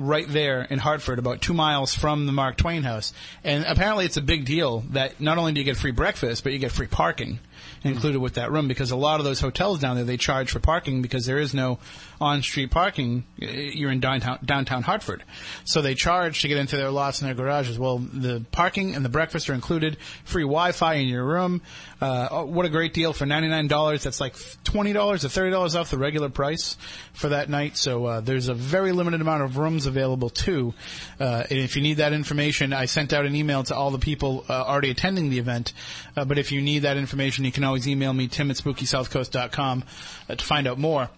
right 0.00 0.26
there 0.26 0.62
in 0.62 0.78
Hartford, 0.78 1.18
about 1.18 1.42
two 1.42 1.54
miles 1.54 1.94
from 1.94 2.26
the 2.26 2.32
Mark 2.32 2.56
Twain 2.56 2.82
House. 2.82 3.12
And 3.44 3.64
apparently, 3.64 4.06
it's 4.06 4.16
a 4.16 4.22
big 4.22 4.46
deal 4.46 4.80
that 4.90 5.20
not 5.20 5.38
only 5.38 5.52
do 5.52 5.60
you 5.60 5.64
get 5.64 5.76
free 5.76 5.90
breakfast, 5.90 6.42
but 6.42 6.52
you 6.52 6.58
get 6.58 6.72
free 6.72 6.86
parking 6.86 7.38
included 7.84 8.18
with 8.18 8.34
that 8.34 8.50
room 8.50 8.68
because 8.68 8.90
a 8.90 8.96
lot 8.96 9.20
of 9.20 9.24
those 9.24 9.40
hotels 9.40 9.78
down 9.78 9.96
there 9.96 10.04
they 10.04 10.16
charge 10.16 10.50
for 10.50 10.60
parking 10.60 11.02
because 11.02 11.26
there 11.26 11.38
is 11.38 11.54
no 11.54 11.78
on-street 12.20 12.70
parking. 12.70 13.24
Uh, 13.40 13.46
You're 13.46 13.90
in 13.90 14.00
downtown 14.00 14.38
downtown 14.44 14.82
Hartford, 14.82 15.22
so 15.64 15.80
they 15.80 15.94
charge 15.94 16.42
to 16.42 16.48
get 16.48 16.58
into 16.58 16.76
their 16.76 16.90
lots 16.90 17.20
and 17.20 17.28
their 17.28 17.34
garages. 17.34 17.78
Well, 17.78 17.98
the 17.98 18.44
parking 18.52 18.94
and 18.94 19.04
the 19.04 19.08
breakfast 19.08 19.48
are 19.48 19.54
included. 19.54 19.96
Free 20.24 20.42
Wi-Fi 20.42 20.94
in 20.94 21.08
your 21.08 21.24
room. 21.24 21.62
Uh, 22.00 22.28
oh, 22.30 22.44
what 22.46 22.66
a 22.66 22.68
great 22.68 22.94
deal 22.94 23.12
for 23.12 23.26
ninety 23.26 23.48
nine 23.48 23.68
dollars. 23.68 24.04
That's 24.04 24.20
like 24.20 24.34
twenty 24.64 24.92
dollars 24.92 25.24
or 25.24 25.28
thirty 25.28 25.50
dollars 25.50 25.76
off 25.76 25.90
the 25.90 25.98
regular 25.98 26.28
price 26.28 26.76
for 27.12 27.30
that 27.30 27.48
night. 27.48 27.76
So 27.76 28.04
uh, 28.06 28.20
there's 28.20 28.48
a 28.48 28.54
very 28.54 28.92
limited 28.92 29.20
amount 29.20 29.42
of 29.42 29.56
rooms 29.56 29.86
available 29.86 30.30
too. 30.30 30.74
Uh, 31.18 31.44
and 31.48 31.58
if 31.58 31.76
you 31.76 31.82
need 31.82 31.98
that 31.98 32.12
information, 32.12 32.72
I 32.72 32.86
sent 32.86 33.12
out 33.12 33.26
an 33.26 33.34
email 33.34 33.62
to 33.64 33.74
all 33.74 33.90
the 33.90 33.98
people 33.98 34.44
uh, 34.48 34.52
already 34.52 34.90
attending 34.90 35.30
the 35.30 35.38
event. 35.38 35.72
Uh, 36.16 36.24
but 36.24 36.38
if 36.38 36.52
you 36.52 36.60
need 36.60 36.80
that 36.80 36.96
information, 36.96 37.44
you 37.44 37.52
can 37.52 37.64
always 37.64 37.88
email 37.88 38.12
me 38.12 38.28
tim 38.28 38.50
at 38.50 38.56
spookysouthcoast.com 38.56 39.84
uh, 40.28 40.34
to 40.34 40.44
find 40.44 40.66
out 40.66 40.78
more. 40.78 41.08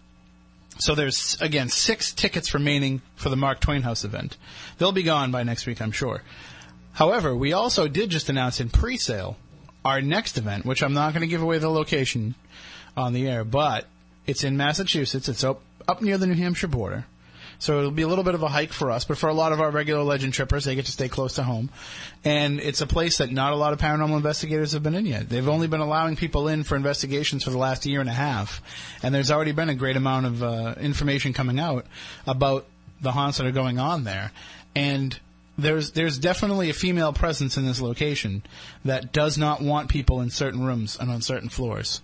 So 0.79 0.95
there's 0.95 1.41
again 1.41 1.69
six 1.69 2.13
tickets 2.13 2.55
remaining 2.55 3.03
for 3.15 3.29
the 3.29 3.37
Mark 3.37 3.61
Twain 3.61 3.83
House 3.83 4.05
event. 4.05 4.37
They'll 4.79 4.93
be 4.93 5.03
gone 5.03 5.31
by 5.31 5.43
next 5.43 5.67
week, 5.67 5.81
I'm 5.81 5.93
sure. 5.93 6.23
However, 6.95 7.35
we 7.35 7.53
also 7.53 7.89
did 7.89 8.11
just 8.11 8.29
announce 8.29 8.61
in 8.61 8.69
pre-sale 8.69 9.37
our 9.85 10.01
next 10.01 10.39
event, 10.39 10.65
which 10.65 10.83
I'm 10.83 10.93
not 10.93 11.13
going 11.13 11.23
to 11.23 11.27
give 11.27 11.43
away 11.43 11.59
the 11.59 11.71
location 11.71 12.35
on 12.97 13.13
the 13.13 13.29
air, 13.29 13.45
but 13.45 13.87
it's 14.27 14.45
in 14.45 14.57
Massachusetts. 14.57 15.29
It's 15.29 15.45
up 15.45 15.63
up 15.89 16.03
near 16.03 16.19
the 16.19 16.27
New 16.27 16.35
Hampshire 16.35 16.69
border. 16.69 17.07
So 17.63 17.79
it'll 17.79 17.93
be 17.93 18.03
a 18.03 18.09
little 18.09 18.25
bit 18.25 18.35
of 18.35 18.43
a 18.43 18.49
hike 18.49 18.73
for 18.73 18.91
us, 18.91 19.05
but 19.05 19.19
for 19.19 19.29
a 19.29 19.33
lot 19.33 19.53
of 19.53 19.61
our 19.61 19.71
regular 19.71 20.03
legend 20.03 20.33
trippers, 20.33 20.65
they 20.65 20.75
get 20.75 20.87
to 20.87 20.91
stay 20.91 21.09
close 21.09 21.35
to 21.35 21.45
home. 21.45 21.71
And 22.25 22.59
it's 22.59 22.81
a 22.81 22.89
place 22.89 23.19
that 23.19 23.31
not 23.31 23.53
a 23.53 23.57
lot 23.57 23.73
of 23.73 23.79
paranormal 23.79 24.17
investigators 24.17 24.73
have 24.73 24.83
been 24.83 24.97
in 24.97 25.07
yet. 25.07 25.29
They've 25.29 25.49
only 25.49 25.69
been 25.69 25.79
allowing 25.79 26.17
people 26.17 26.49
in 26.49 26.65
for 26.65 26.75
investigations 26.75 27.45
for 27.45 27.51
the 27.51 27.59
last 27.59 27.87
year 27.87 28.01
and 28.01 28.09
a 28.09 28.15
half. 28.15 28.61
And 29.05 29.15
there's 29.15 29.31
already 29.31 29.53
been 29.53 29.69
a 29.69 29.77
great 29.77 29.97
amount 29.97 30.27
of 30.27 30.43
uh, 30.43 30.75
information 30.81 31.35
coming 31.35 31.61
out 31.61 31.87
about 32.27 32.67
the 33.01 33.13
haunts 33.13 33.39
that 33.39 33.47
are 33.47 33.53
going 33.53 33.79
on 33.79 34.03
there. 34.03 34.33
And 34.75 35.17
there's 35.57 35.93
there's 35.93 36.19
definitely 36.19 36.69
a 36.69 36.75
female 36.75 37.13
presence 37.13 37.57
in 37.57 37.65
this 37.65 37.81
location 37.81 38.43
that 38.85 39.13
does 39.13 39.39
not 39.39 39.63
want 39.63 39.89
people 39.89 40.21
in 40.21 40.31
certain 40.31 40.65
rooms 40.65 40.97
and 40.99 41.13
on 41.13 41.23
certain 41.23 41.49
floors. 41.49 42.03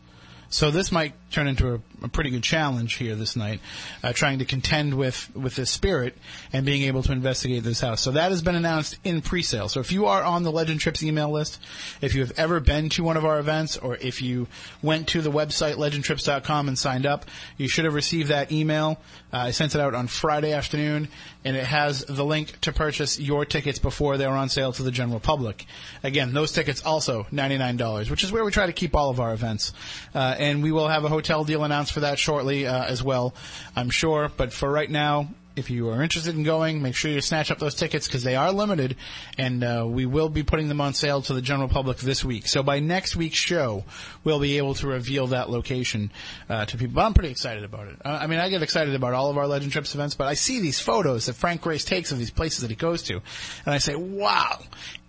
So 0.51 0.71
this 0.71 0.91
might 0.91 1.15
turn 1.31 1.47
into 1.47 1.75
a, 1.75 1.81
a 2.03 2.09
pretty 2.09 2.31
good 2.31 2.43
challenge 2.43 2.95
here 2.95 3.15
this 3.15 3.37
night, 3.37 3.61
uh, 4.03 4.13
trying 4.15 4.39
to 4.39 4.47
contend 4.47 4.95
with 4.95 5.31
with 5.37 5.57
this 5.57 5.71
spirit 5.71 6.17
and 6.53 6.65
being 6.65 6.83
able 6.83 7.03
to 7.03 7.13
investigate 7.13 7.65
this 7.65 7.81
house. 7.81 8.01
So 8.01 8.13
that 8.13 8.31
has 8.31 8.41
been 8.43 8.55
announced 8.55 8.97
in 9.05 9.21
pre-sale. 9.21 9.69
So 9.69 9.81
if 9.81 9.93
you 9.93 10.07
are 10.07 10.23
on 10.23 10.43
the 10.43 10.53
Legend 10.53 10.81
Trips 10.81 11.03
email 11.03 11.31
list, 11.31 11.61
if 12.01 12.15
you 12.15 12.23
have 12.23 12.33
ever 12.39 12.61
been 12.61 12.89
to 12.91 13.03
one 13.03 13.17
of 13.17 13.25
our 13.25 13.39
events, 13.39 13.77
or 13.77 13.97
if 13.97 14.23
you 14.23 14.47
went 14.83 15.09
to 15.09 15.21
the 15.21 15.31
website 15.31 15.75
legendtrips.com 15.75 16.69
and 16.69 16.79
signed 16.79 17.05
up, 17.05 17.27
you 17.59 17.69
should 17.69 17.85
have 17.85 17.95
received 17.95 18.29
that 18.29 18.51
email. 18.51 18.99
Uh, 19.33 19.37
I 19.37 19.51
sent 19.51 19.75
it 19.75 19.81
out 19.81 19.95
on 19.95 20.07
Friday 20.07 20.55
afternoon, 20.55 21.09
and 21.45 21.57
it 21.57 21.65
has 21.65 22.05
the 22.05 22.25
link 22.25 22.59
to 22.63 22.73
purchase 22.73 23.21
your 23.21 23.45
tickets 23.45 23.79
before 23.79 24.17
they're 24.17 24.31
on 24.31 24.49
sale 24.49 24.73
to 24.73 24.83
the 24.83 24.91
general 24.91 25.21
public. 25.21 25.67
Again, 26.03 26.33
those 26.33 26.53
tickets 26.53 26.83
also 26.85 27.25
$99, 27.25 28.11
which 28.11 28.25
is 28.25 28.33
where 28.33 28.45
we 28.45 28.51
try 28.51 28.67
to 28.67 28.73
keep 28.73 28.97
all 28.97 29.11
of 29.11 29.21
our 29.21 29.35
events. 29.35 29.73
Uh, 30.15 30.37
and 30.39 30.63
we 30.63 30.73
will 30.73 30.89
have 30.89 31.05
a 31.05 31.09
hotel 31.09 31.45
deal 31.45 31.65
announced 31.65 31.93
for 31.93 32.01
that 32.01 32.19
shortly 32.19 32.67
uh, 32.67 32.85
as 32.85 33.03
well, 33.03 33.35
I'm 33.77 33.91
sure. 33.91 34.31
But 34.37 34.53
for 34.53 34.71
right 34.71 34.91
now, 34.91 35.29
if 35.59 35.71
you 35.71 35.91
are 35.91 36.03
interested 36.03 36.37
in 36.37 36.45
going, 36.45 36.81
make 36.81 36.95
sure 36.95 37.11
you 37.11 37.21
snatch 37.21 37.51
up 37.51 37.59
those 37.59 37.75
tickets 37.75 38.07
because 38.07 38.23
they 38.23 38.37
are 38.37 38.53
limited, 38.53 38.97
and 39.37 39.65
uh, 39.65 39.85
we 39.87 40.07
will 40.07 40.29
be 40.29 40.45
putting 40.45 40.69
them 40.69 40.81
on 40.81 40.95
sale 40.95 41.21
to 41.23 41.35
the 41.35 41.43
general 41.43 41.69
public 41.69 41.99
this 41.99 42.25
week. 42.25 42.47
So 42.47 42.63
by 42.63 42.79
next 42.79 43.17
week's 43.17 43.39
show, 43.39 43.85
we'll 44.23 44.39
be 44.39 44.59
able 44.59 44.75
to 44.75 44.87
reveal 44.87 45.27
that 45.29 45.51
location 45.51 46.13
uh, 46.49 46.65
to 46.67 46.79
people. 46.79 46.95
But 46.95 47.07
I'm 47.07 47.15
pretty 47.15 47.31
excited 47.31 47.65
about 47.65 47.89
it. 47.89 47.97
Uh, 48.05 48.19
I 48.23 48.29
mean, 48.29 48.39
I 48.39 48.49
get 48.49 48.63
excited 48.63 48.95
about 48.95 49.15
all 49.15 49.31
of 49.31 49.37
our 49.37 49.49
Legend 49.49 49.73
Trips 49.73 49.95
events, 49.95 50.15
but 50.15 50.29
I 50.29 50.35
see 50.35 50.61
these 50.61 50.81
photos 50.81 51.27
that 51.27 51.35
Frank 51.35 51.61
Grace 51.61 51.85
takes 51.85 52.13
of 52.13 52.19
these 52.19 52.31
places 52.31 52.61
that 52.61 52.71
he 52.71 52.77
goes 52.77 53.03
to, 53.05 53.15
and 53.15 53.75
I 53.75 53.79
say, 53.79 53.97
wow, 53.97 54.61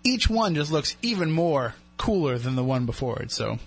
each 0.04 0.30
one 0.30 0.56
just 0.56 0.72
looks 0.72 0.98
even 1.02 1.32
more 1.32 1.76
cooler 1.98 2.38
than 2.38 2.56
the 2.56 2.64
one 2.64 2.86
before 2.86 3.20
it. 3.22 3.32
So 3.32 3.60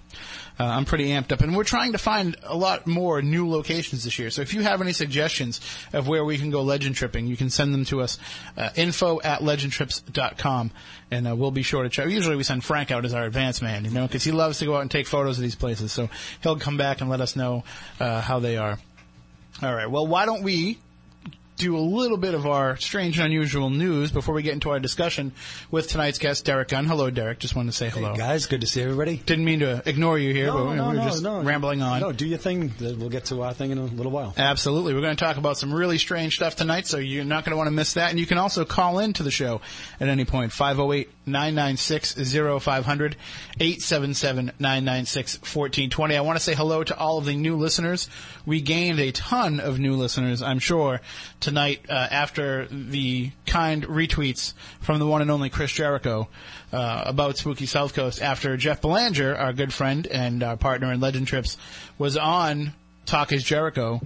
uh, 0.63 0.67
I'm 0.67 0.85
pretty 0.85 1.09
amped 1.09 1.33
up, 1.33 1.41
and 1.41 1.57
we're 1.57 1.65
trying 1.65 1.91
to 1.91 1.99
find 1.99 2.37
a 2.45 2.57
lot 2.57 2.87
more 2.87 3.21
new 3.21 3.51
locations 3.51 4.05
this 4.05 4.17
year. 4.17 4.31
So 4.31 4.43
if 4.43 4.55
you 4.55 4.63
have 4.63 4.81
any 4.81 4.93
suggestions 4.93 5.61
of 5.93 6.07
where 6.07 6.25
we 6.25 6.39
can 6.39 6.51
go 6.51 6.63
legend 6.63 6.95
tripping, 6.95 7.27
you 7.27 7.37
can 7.37 7.51
send 7.51 7.75
them 7.75 7.85
to 7.87 8.01
us. 8.01 8.17
Uh, 8.57 8.71
info 8.77 9.21
at 9.23 9.41
legendtrips.com, 9.41 10.71
and 11.11 11.29
uh, 11.29 11.35
we'll 11.35 11.51
be 11.51 11.65
sure 11.65 11.83
to 11.83 11.89
check. 11.89 12.09
Usually 12.09 12.37
we 12.37 12.45
send 12.45 12.63
Frank 12.63 12.93
out 12.93 13.05
as 13.05 13.13
our 13.13 13.25
advance 13.25 13.61
man, 13.61 13.85
you 13.85 13.91
know, 13.91 14.07
because 14.07 14.23
he 14.23 14.31
loves 14.31 14.61
to 14.61 14.67
go 14.67 14.77
out 14.77 14.83
and 14.83 14.91
take 14.91 15.09
photos 15.09 15.37
of 15.37 15.43
these 15.43 15.57
places. 15.57 15.91
So 15.91 16.09
he'll 16.45 16.59
come 16.59 16.77
back 16.77 17.01
and 17.01 17.11
let 17.11 17.21
us 17.21 17.35
know 17.35 17.65
uh, 17.99 18.21
how 18.21 18.39
they 18.39 18.57
are. 18.57 18.79
All 19.65 19.75
right. 19.75 19.91
Well, 19.91 20.07
why 20.07 20.27
don't 20.27 20.45
we 20.45 20.79
do 21.57 21.77
a 21.77 21.81
little 21.81 22.17
bit 22.17 22.35
of 22.35 22.47
our 22.47 22.77
strange 22.77 23.19
and 23.19 23.27
unusual 23.27 23.71
news 23.71 24.11
before 24.11 24.35
we 24.35 24.43
get 24.43 24.55
into 24.55 24.71
our 24.71 24.81
discussion 24.81 25.33
with 25.71 25.89
tonight's 25.89 26.19
guest, 26.19 26.45
Derek 26.45 26.69
Gunn. 26.69 26.87
Hello, 26.87 27.11
Derek. 27.11 27.39
Just 27.39 27.55
wanted 27.55 27.71
to 27.73 27.77
say 27.77 27.89
hello. 27.89 28.13
Hey 28.13 28.19
guys, 28.19 28.47
good 28.47 28.63
to 28.63 28.67
see 28.67 28.83
everybody. 28.83 29.17
Didn't 29.19 29.45
mean 29.45 29.61
to 29.61 29.83
ignore 29.87 30.19
you 30.19 30.33
here, 30.33 30.51
but 30.53 30.67
we 30.67 30.77
no, 30.77 30.89
were 30.89 30.95
no, 30.95 31.05
just 31.05 31.23
no. 31.23 31.43
rambling 31.43 31.83
on. 31.83 32.01
No, 32.01 32.13
do 32.13 32.27
your 32.27 32.39
thing. 32.39 32.73
We'll 32.81 33.09
get 33.09 33.27
to 33.27 33.43
our 33.43 33.55
thing 33.55 33.71
in 33.71 33.79
a 33.79 33.85
little 33.85 34.13
while. 34.13 34.35
Absolutely. 34.37 34.95
We're 34.95 35.01
going 35.03 35.17
to 35.17 35.25
talk 35.25 35.37
about 35.37 35.57
some 35.59 35.73
really 35.73 35.99
strange 35.99 36.37
stuff 36.37 36.57
tonight, 36.57 36.87
so 36.87 36.99
you're 36.99 37.25
not 37.25 37.45
going 37.45 37.53
to 37.53 37.57
want 37.57 37.69
to 37.69 37.73
miss 37.73 37.95
that. 37.95 38.11
And 38.11 38.19
you 38.19 38.27
can 38.27 38.39
also 38.39 38.65
call 38.65 38.99
in 38.99 39.13
to 39.15 39.23
the 39.23 39.31
show 39.31 39.61
at 40.01 40.09
any 40.09 40.25
point. 40.25 40.53
Oh 40.61 41.05
508-996-0500, 41.27 43.15
877-996-1420. 43.59 46.17
I 46.17 46.21
want 46.21 46.39
to 46.39 46.45
say 46.45 46.55
hello 46.55 46.85
to 46.85 46.97
all 46.99 47.19
of 47.19 47.25
the 47.25 47.35
new 47.37 47.57
listeners. 47.57 48.09
We 48.45 48.61
gained 48.61 49.01
a 49.01 49.13
ton 49.13 49.61
of 49.61 49.79
new 49.79 49.95
listeners, 49.95 50.43
I'm 50.43 50.59
sure, 50.59 51.01
tonight 51.41 51.87
uh, 51.89 52.09
after 52.11 52.67
the 52.67 53.31
kind 53.47 53.87
retweets 53.87 54.53
from 54.81 54.99
the 54.99 55.07
one 55.07 55.23
and 55.23 55.31
only 55.31 55.49
Chris 55.51 55.71
Jericho 55.73 56.29
uh, 56.73 57.05
about 57.07 57.37
Spooky 57.37 57.67
South 57.67 57.95
Coast 57.95 58.21
after 58.21 58.57
Jeff 58.57 58.81
Belanger, 58.81 59.37
our 59.37 59.53
good 59.53 59.73
friend 59.73 60.05
and 60.07 60.43
our 60.43 60.57
partner 60.57 60.93
in 60.93 60.99
Legend 61.01 61.29
Trips, 61.29 61.57
was 61.99 62.17
on 62.17 62.73
Talk 63.07 63.33
is 63.33 63.45
Jericho. 63.45 64.01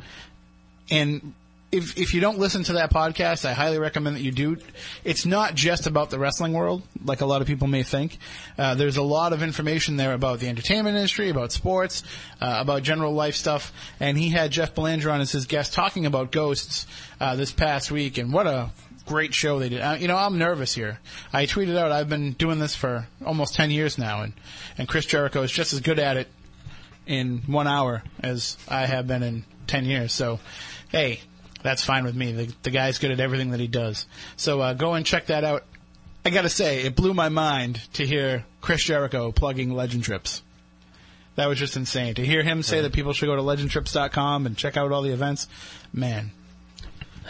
And 0.90 1.32
if 1.72 1.98
if 1.98 2.14
you 2.14 2.20
don't 2.20 2.38
listen 2.38 2.62
to 2.64 2.74
that 2.74 2.92
podcast, 2.92 3.44
I 3.44 3.52
highly 3.52 3.78
recommend 3.78 4.16
that 4.16 4.22
you 4.22 4.30
do. 4.30 4.58
It's 5.04 5.26
not 5.26 5.54
just 5.54 5.86
about 5.86 6.10
the 6.10 6.18
wrestling 6.18 6.52
world, 6.52 6.82
like 7.04 7.20
a 7.20 7.26
lot 7.26 7.40
of 7.40 7.48
people 7.48 7.66
may 7.66 7.82
think. 7.82 8.18
Uh, 8.56 8.74
there's 8.74 8.96
a 8.96 9.02
lot 9.02 9.32
of 9.32 9.42
information 9.42 9.96
there 9.96 10.12
about 10.12 10.38
the 10.40 10.48
entertainment 10.48 10.96
industry, 10.96 11.28
about 11.28 11.52
sports, 11.52 12.02
uh, 12.40 12.56
about 12.58 12.82
general 12.82 13.12
life 13.12 13.34
stuff. 13.34 13.72
And 13.98 14.16
he 14.16 14.30
had 14.30 14.52
Jeff 14.52 14.74
Belanger 14.74 15.10
on 15.10 15.20
as 15.20 15.32
his 15.32 15.46
guest 15.46 15.72
talking 15.72 16.06
about 16.06 16.30
ghosts 16.30 16.86
uh, 17.20 17.34
this 17.34 17.50
past 17.52 17.90
week, 17.90 18.16
and 18.18 18.32
what 18.32 18.46
a 18.46 18.70
great 19.06 19.34
show 19.34 19.58
they 19.58 19.68
did. 19.68 19.80
Uh, 19.80 19.96
you 19.98 20.08
know, 20.08 20.16
I'm 20.16 20.38
nervous 20.38 20.74
here. 20.74 21.00
I 21.32 21.46
tweeted 21.46 21.76
out 21.76 21.90
I've 21.92 22.08
been 22.08 22.32
doing 22.32 22.58
this 22.58 22.74
for 22.76 23.08
almost 23.24 23.54
10 23.54 23.70
years 23.70 23.98
now, 23.98 24.22
and 24.22 24.32
and 24.78 24.88
Chris 24.88 25.06
Jericho 25.06 25.42
is 25.42 25.50
just 25.50 25.72
as 25.72 25.80
good 25.80 25.98
at 25.98 26.16
it 26.16 26.28
in 27.06 27.38
one 27.46 27.66
hour 27.66 28.02
as 28.20 28.56
I 28.68 28.86
have 28.86 29.06
been 29.06 29.22
in 29.22 29.44
10 29.66 29.84
years. 29.84 30.12
So, 30.12 30.40
hey, 30.90 31.20
that's 31.66 31.84
fine 31.84 32.04
with 32.04 32.14
me. 32.14 32.32
The, 32.32 32.54
the 32.62 32.70
guy's 32.70 32.98
good 32.98 33.10
at 33.10 33.20
everything 33.20 33.50
that 33.50 33.60
he 33.60 33.66
does. 33.66 34.06
So 34.36 34.60
uh, 34.60 34.74
go 34.74 34.94
and 34.94 35.04
check 35.04 35.26
that 35.26 35.44
out. 35.44 35.64
I 36.24 36.30
gotta 36.30 36.48
say, 36.48 36.82
it 36.82 36.96
blew 36.96 37.14
my 37.14 37.28
mind 37.28 37.80
to 37.94 38.06
hear 38.06 38.44
Chris 38.60 38.82
Jericho 38.82 39.30
plugging 39.30 39.70
Legend 39.70 40.02
Trips. 40.02 40.42
That 41.36 41.48
was 41.48 41.58
just 41.58 41.76
insane. 41.76 42.14
To 42.14 42.24
hear 42.24 42.42
him 42.42 42.62
say 42.62 42.80
that 42.80 42.92
people 42.92 43.12
should 43.12 43.26
go 43.26 43.36
to 43.36 43.42
legendtrips.com 43.42 44.46
and 44.46 44.56
check 44.56 44.76
out 44.76 44.90
all 44.90 45.02
the 45.02 45.12
events, 45.12 45.48
man. 45.92 46.32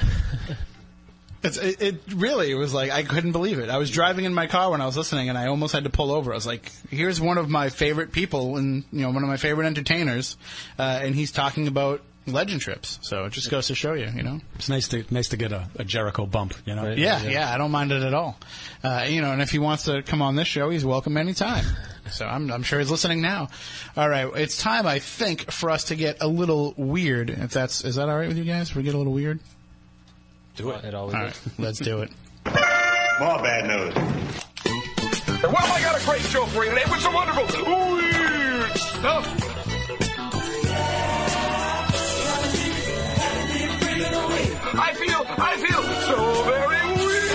It, 1.55 1.81
it 1.81 2.01
really 2.13 2.55
was 2.55 2.75
like 2.75 2.91
I 2.91 3.05
couldn't 3.05 3.31
believe 3.33 3.61
it. 3.61 3.71
I 3.71 3.79
was 3.79 3.91
driving 3.91 4.25
in 4.25 4.35
my 4.35 4.49
car 4.49 4.71
when 4.71 4.81
I 4.81 4.87
was 4.87 4.97
listening, 4.97 5.29
and 5.29 5.39
I 5.39 5.47
almost 5.47 5.73
had 5.73 5.85
to 5.85 5.91
pull 5.91 6.11
over. 6.11 6.33
I 6.33 6.35
was 6.35 6.47
like, 6.47 6.73
"Here's 6.91 7.21
one 7.21 7.39
of 7.39 7.49
my 7.49 7.69
favorite 7.69 8.11
people, 8.11 8.57
and 8.57 8.83
you 8.91 9.03
know, 9.03 9.11
one 9.11 9.23
of 9.23 9.29
my 9.29 9.37
favorite 9.37 9.67
entertainers, 9.67 10.37
uh, 10.77 11.01
and 11.03 11.15
he's 11.15 11.31
talking 11.31 11.69
about 11.69 12.03
legend 12.27 12.61
trips." 12.61 12.99
So 13.03 13.25
it 13.25 13.33
just 13.33 13.51
goes 13.51 13.69
to 13.69 13.75
show 13.75 13.95
you, 13.95 14.09
you 14.15 14.23
know. 14.23 14.41
It's 14.57 14.69
nice 14.69 14.89
to 14.89 15.05
nice 15.11 15.29
to 15.29 15.37
get 15.37 15.53
a, 15.53 15.69
a 15.77 15.85
Jericho 15.85 16.27
bump, 16.27 16.55
you 16.65 16.75
know. 16.75 16.85
Right. 16.85 16.99
Yeah, 16.99 17.23
yeah, 17.23 17.53
I 17.53 17.59
don't 17.59 17.71
mind 17.71 17.93
it 17.93 18.03
at 18.03 18.15
all. 18.15 18.39
Uh, 18.83 19.07
you 19.09 19.21
know, 19.21 19.33
and 19.33 19.43
if 19.43 19.51
he 19.51 19.59
wants 19.59 19.85
to 19.85 20.03
come 20.03 20.23
on 20.23 20.37
this 20.37 20.49
show, 20.49 20.71
he's 20.71 20.85
welcome 20.85 21.17
anytime. 21.17 21.65
So 22.11 22.27
I'm, 22.27 22.53
I'm 22.53 22.63
sure 22.63 22.79
he's 22.79 22.91
listening 22.91 23.21
now. 23.21 23.49
All 23.97 24.09
right, 24.09 24.31
it's 24.37 24.59
time 24.59 24.87
I 24.87 25.01
think 25.01 25.51
for 25.51 25.71
us 25.71 25.85
to 25.85 25.97
get 25.97 26.19
a 26.21 26.29
little 26.29 26.73
weird. 26.77 27.31
If 27.31 27.51
that's 27.53 27.85
is 27.85 27.97
that 27.97 28.09
all 28.09 28.17
right 28.17 28.29
with 28.29 28.39
you 28.39 28.45
guys? 28.45 28.71
If 28.71 28.77
we 28.77 28.83
get 28.83 28.95
a 28.95 28.99
little 28.99 29.13
weird. 29.13 29.41
Do 30.57 30.71
it. 30.71 30.85
It 30.85 30.95
always 30.95 31.15
All 31.15 31.31
let's 31.59 31.79
do 31.79 32.01
it. 32.01 32.11
More 33.19 33.43
bad 33.43 33.67
news. 33.67 33.95
Well, 35.43 35.55
I 35.57 35.81
got 35.83 36.01
a 36.01 36.05
great 36.05 36.23
show 36.23 36.47
for 36.47 36.65
you 36.65 36.71
today 36.71 36.85
with 36.91 37.01
some 37.01 37.13
wonderful 37.13 37.45
weird 37.67 38.71
stuff. 38.77 39.56
I 44.79 44.93
feel, 44.93 45.25
I 45.27 45.57
feel 45.57 45.83
so 46.07 46.43
very 46.45 46.87
weird. 47.07 47.27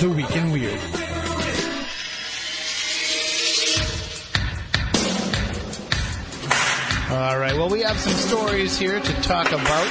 The 0.00 0.08
Week 0.08 0.36
in 0.36 0.52
Weird. 0.52 0.80
All 7.10 7.38
right. 7.40 7.54
Well, 7.54 7.68
we 7.68 7.82
have 7.82 7.98
some 7.98 8.12
stories 8.12 8.78
here 8.78 9.00
to 9.00 9.12
talk 9.22 9.48
about. 9.48 9.88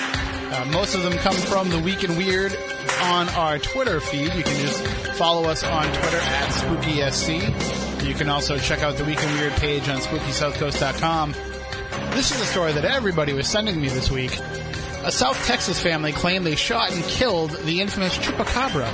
Uh, 0.53 0.65
most 0.72 0.96
of 0.96 1.03
them 1.03 1.13
come 1.13 1.36
from 1.36 1.70
the 1.70 1.79
Week 1.79 2.06
in 2.06 2.15
Weird 2.15 2.58
on 3.03 3.27
our 3.29 3.60
Twitter 3.60 4.00
feed. 4.00 4.34
You 4.34 4.44
can 4.44 4.62
just 4.62 4.82
follow 5.18 5.50
us 5.50 5.65
on 5.65 5.84
Twitter 5.84 6.18
at 6.18 6.50
SpookySC. 6.51 8.08
You 8.08 8.13
can 8.13 8.29
also 8.29 8.58
check 8.58 8.84
out 8.84 8.96
the 8.96 9.03
Week 9.03 9.22
in 9.22 9.34
Weird 9.34 9.53
page 9.53 9.89
on 9.89 9.98
SpookySouthCoast.com. 9.98 11.36
This 12.12 12.32
is 12.32 12.42
a 12.42 12.46
story 12.46 12.74
that 12.74 12.86
everybody 12.86 13.34
was 13.34 13.48
sending 13.48 13.80
me 13.80 13.88
this 13.88 14.12
week. 14.12 14.38
A 15.04 15.12
South 15.12 15.42
Texas 15.46 15.82
family 15.82 16.12
claimed 16.12 16.46
they 16.46 16.56
shot 16.56 16.92
and 16.92 17.04
killed 17.04 17.51
the 17.51 17.80
infamous 17.82 18.18
chupacabra 18.18 18.88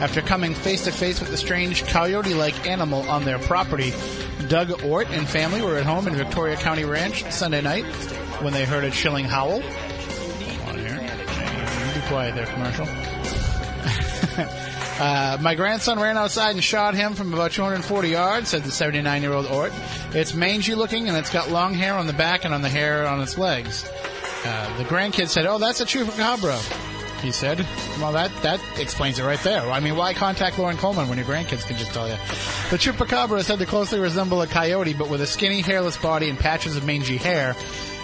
after 0.00 0.20
coming 0.20 0.54
face 0.54 0.84
to 0.84 0.90
face 0.90 1.20
with 1.20 1.30
the 1.30 1.36
strange 1.36 1.84
coyote-like 1.86 2.66
animal 2.66 3.08
on 3.08 3.24
their 3.24 3.38
property. 3.38 3.92
Doug 4.48 4.82
Ort 4.84 5.08
and 5.10 5.28
family 5.28 5.62
were 5.62 5.76
at 5.76 5.86
home 5.86 6.08
in 6.08 6.16
Victoria 6.16 6.56
County 6.56 6.84
Ranch 6.84 7.30
Sunday 7.30 7.60
night 7.60 7.84
when 8.42 8.52
they 8.52 8.64
heard 8.64 8.82
a 8.82 8.90
chilling 8.90 9.26
howl. 9.26 9.60
Be 9.60 9.66
quiet 12.08 12.34
there, 12.34 12.46
commercial. 12.46 12.86
Uh, 15.02 15.36
my 15.40 15.56
grandson 15.56 15.98
ran 15.98 16.16
outside 16.16 16.52
and 16.52 16.62
shot 16.62 16.94
him 16.94 17.14
from 17.14 17.34
about 17.34 17.50
240 17.50 18.08
yards, 18.08 18.50
said 18.50 18.62
the 18.62 18.70
79 18.70 19.20
year 19.20 19.32
old 19.32 19.46
Ort. 19.46 19.72
It's 20.12 20.32
mangy 20.32 20.76
looking 20.76 21.08
and 21.08 21.18
it's 21.18 21.28
got 21.28 21.50
long 21.50 21.74
hair 21.74 21.94
on 21.94 22.06
the 22.06 22.12
back 22.12 22.44
and 22.44 22.54
on 22.54 22.62
the 22.62 22.68
hair 22.68 23.04
on 23.08 23.20
its 23.20 23.36
legs. 23.36 23.84
Uh, 24.44 24.78
the 24.78 24.84
grandkid 24.84 25.26
said, 25.26 25.44
Oh, 25.44 25.58
that's 25.58 25.80
a 25.80 25.84
chupacabra. 25.84 26.56
He 27.20 27.32
said, 27.32 27.66
Well, 28.00 28.12
that, 28.12 28.30
that 28.42 28.60
explains 28.78 29.18
it 29.18 29.24
right 29.24 29.40
there. 29.40 29.68
I 29.72 29.80
mean, 29.80 29.96
why 29.96 30.14
contact 30.14 30.56
Loren 30.56 30.76
Coleman 30.76 31.08
when 31.08 31.18
your 31.18 31.26
grandkids 31.26 31.66
can 31.66 31.76
just 31.76 31.92
tell 31.92 32.06
you? 32.06 32.14
The 32.70 32.78
chupacabra 32.78 33.40
is 33.40 33.48
said 33.48 33.58
to 33.58 33.66
closely 33.66 33.98
resemble 33.98 34.40
a 34.40 34.46
coyote, 34.46 34.94
but 34.94 35.10
with 35.10 35.20
a 35.20 35.26
skinny, 35.26 35.62
hairless 35.62 35.96
body 35.96 36.28
and 36.28 36.38
patches 36.38 36.76
of 36.76 36.86
mangy 36.86 37.16
hair. 37.16 37.56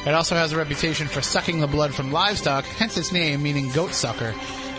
It 0.05 0.14
also 0.14 0.35
has 0.35 0.50
a 0.50 0.57
reputation 0.57 1.07
for 1.07 1.23
sucking 1.23 1.61
the 1.61 1.69
blood 1.69 1.95
from 1.95 2.11
livestock, 2.11 2.64
hence 2.64 2.97
its 2.97 3.12
name, 3.12 3.40
meaning 3.40 3.71
goat 3.71 3.95
sucker 3.95 4.35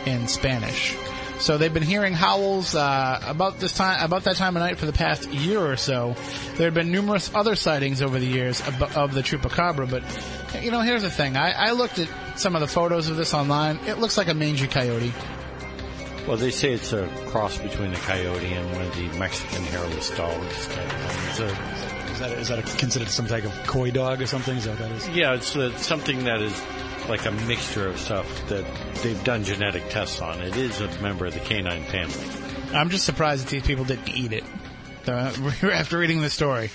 in 0.05 0.27
Spanish. 0.27 0.97
So 1.39 1.57
they've 1.57 1.73
been 1.73 1.83
hearing 1.83 2.13
howls 2.13 2.75
uh, 2.75 3.21
about 3.25 3.59
this 3.59 3.73
time, 3.73 4.03
about 4.03 4.25
that 4.25 4.35
time 4.35 4.57
of 4.57 4.61
night 4.61 4.77
for 4.77 4.85
the 4.85 4.93
past 4.93 5.29
year 5.31 5.59
or 5.59 5.77
so. 5.77 6.15
There 6.57 6.67
have 6.67 6.73
been 6.73 6.91
numerous 6.91 7.33
other 7.33 7.55
sightings 7.55 8.01
over 8.01 8.19
the 8.19 8.25
years 8.27 8.59
of, 8.67 8.81
of 8.97 9.13
the 9.13 9.21
chupacabra, 9.21 9.89
but 9.89 10.03
you 10.63 10.69
know, 10.69 10.81
here's 10.81 11.01
the 11.03 11.09
thing. 11.09 11.37
I, 11.37 11.51
I 11.51 11.71
looked 11.71 11.97
at 11.97 12.09
some 12.37 12.55
of 12.55 12.61
the 12.61 12.67
photos 12.67 13.09
of 13.09 13.15
this 13.15 13.33
online. 13.33 13.79
It 13.87 13.99
looks 13.99 14.17
like 14.17 14.27
a 14.27 14.33
mangy 14.33 14.67
coyote. 14.67 15.13
Well, 16.27 16.35
they 16.37 16.51
say 16.51 16.73
it's 16.73 16.91
a 16.93 17.07
cross 17.27 17.57
between 17.57 17.93
a 17.93 17.97
coyote 17.97 18.45
and 18.53 18.71
one 18.73 18.81
of 18.85 18.95
the 18.95 19.07
Mexican 19.17 19.63
hairless 19.63 20.09
dogs. 20.15 20.67
Type 20.67 20.93
Is, 21.31 21.37
that- 21.37 22.09
is 22.11 22.19
that, 22.19 22.31
is 22.33 22.47
that 22.49 22.65
considered 22.77 23.07
some 23.07 23.27
type 23.27 23.45
of 23.45 23.53
coy 23.65 23.91
dog 23.91 24.21
or 24.21 24.27
something? 24.27 24.57
Is 24.57 24.65
that 24.65 24.71
what 24.77 24.79
that 24.89 24.91
is? 24.91 25.09
Yeah, 25.09 25.35
it's 25.35 25.55
uh, 25.55 25.75
something 25.77 26.25
that 26.25 26.41
is 26.41 26.53
like 27.09 27.25
a 27.25 27.31
mixture 27.31 27.87
of 27.87 27.99
stuff 27.99 28.47
that 28.49 28.65
they've 29.01 29.23
done 29.23 29.43
genetic 29.43 29.89
tests 29.89 30.21
on. 30.21 30.39
It 30.41 30.55
is 30.55 30.79
a 30.79 30.87
member 31.01 31.25
of 31.25 31.33
the 31.33 31.39
canine 31.39 31.83
family. 31.83 32.23
I'm 32.73 32.89
just 32.89 33.05
surprised 33.05 33.45
that 33.45 33.49
these 33.49 33.63
people 33.63 33.83
didn't 33.83 34.09
eat 34.09 34.31
it. 34.31 34.43
Uh, 35.07 35.33
after 35.63 35.97
reading 35.97 36.21
the 36.21 36.29
story, 36.29 36.69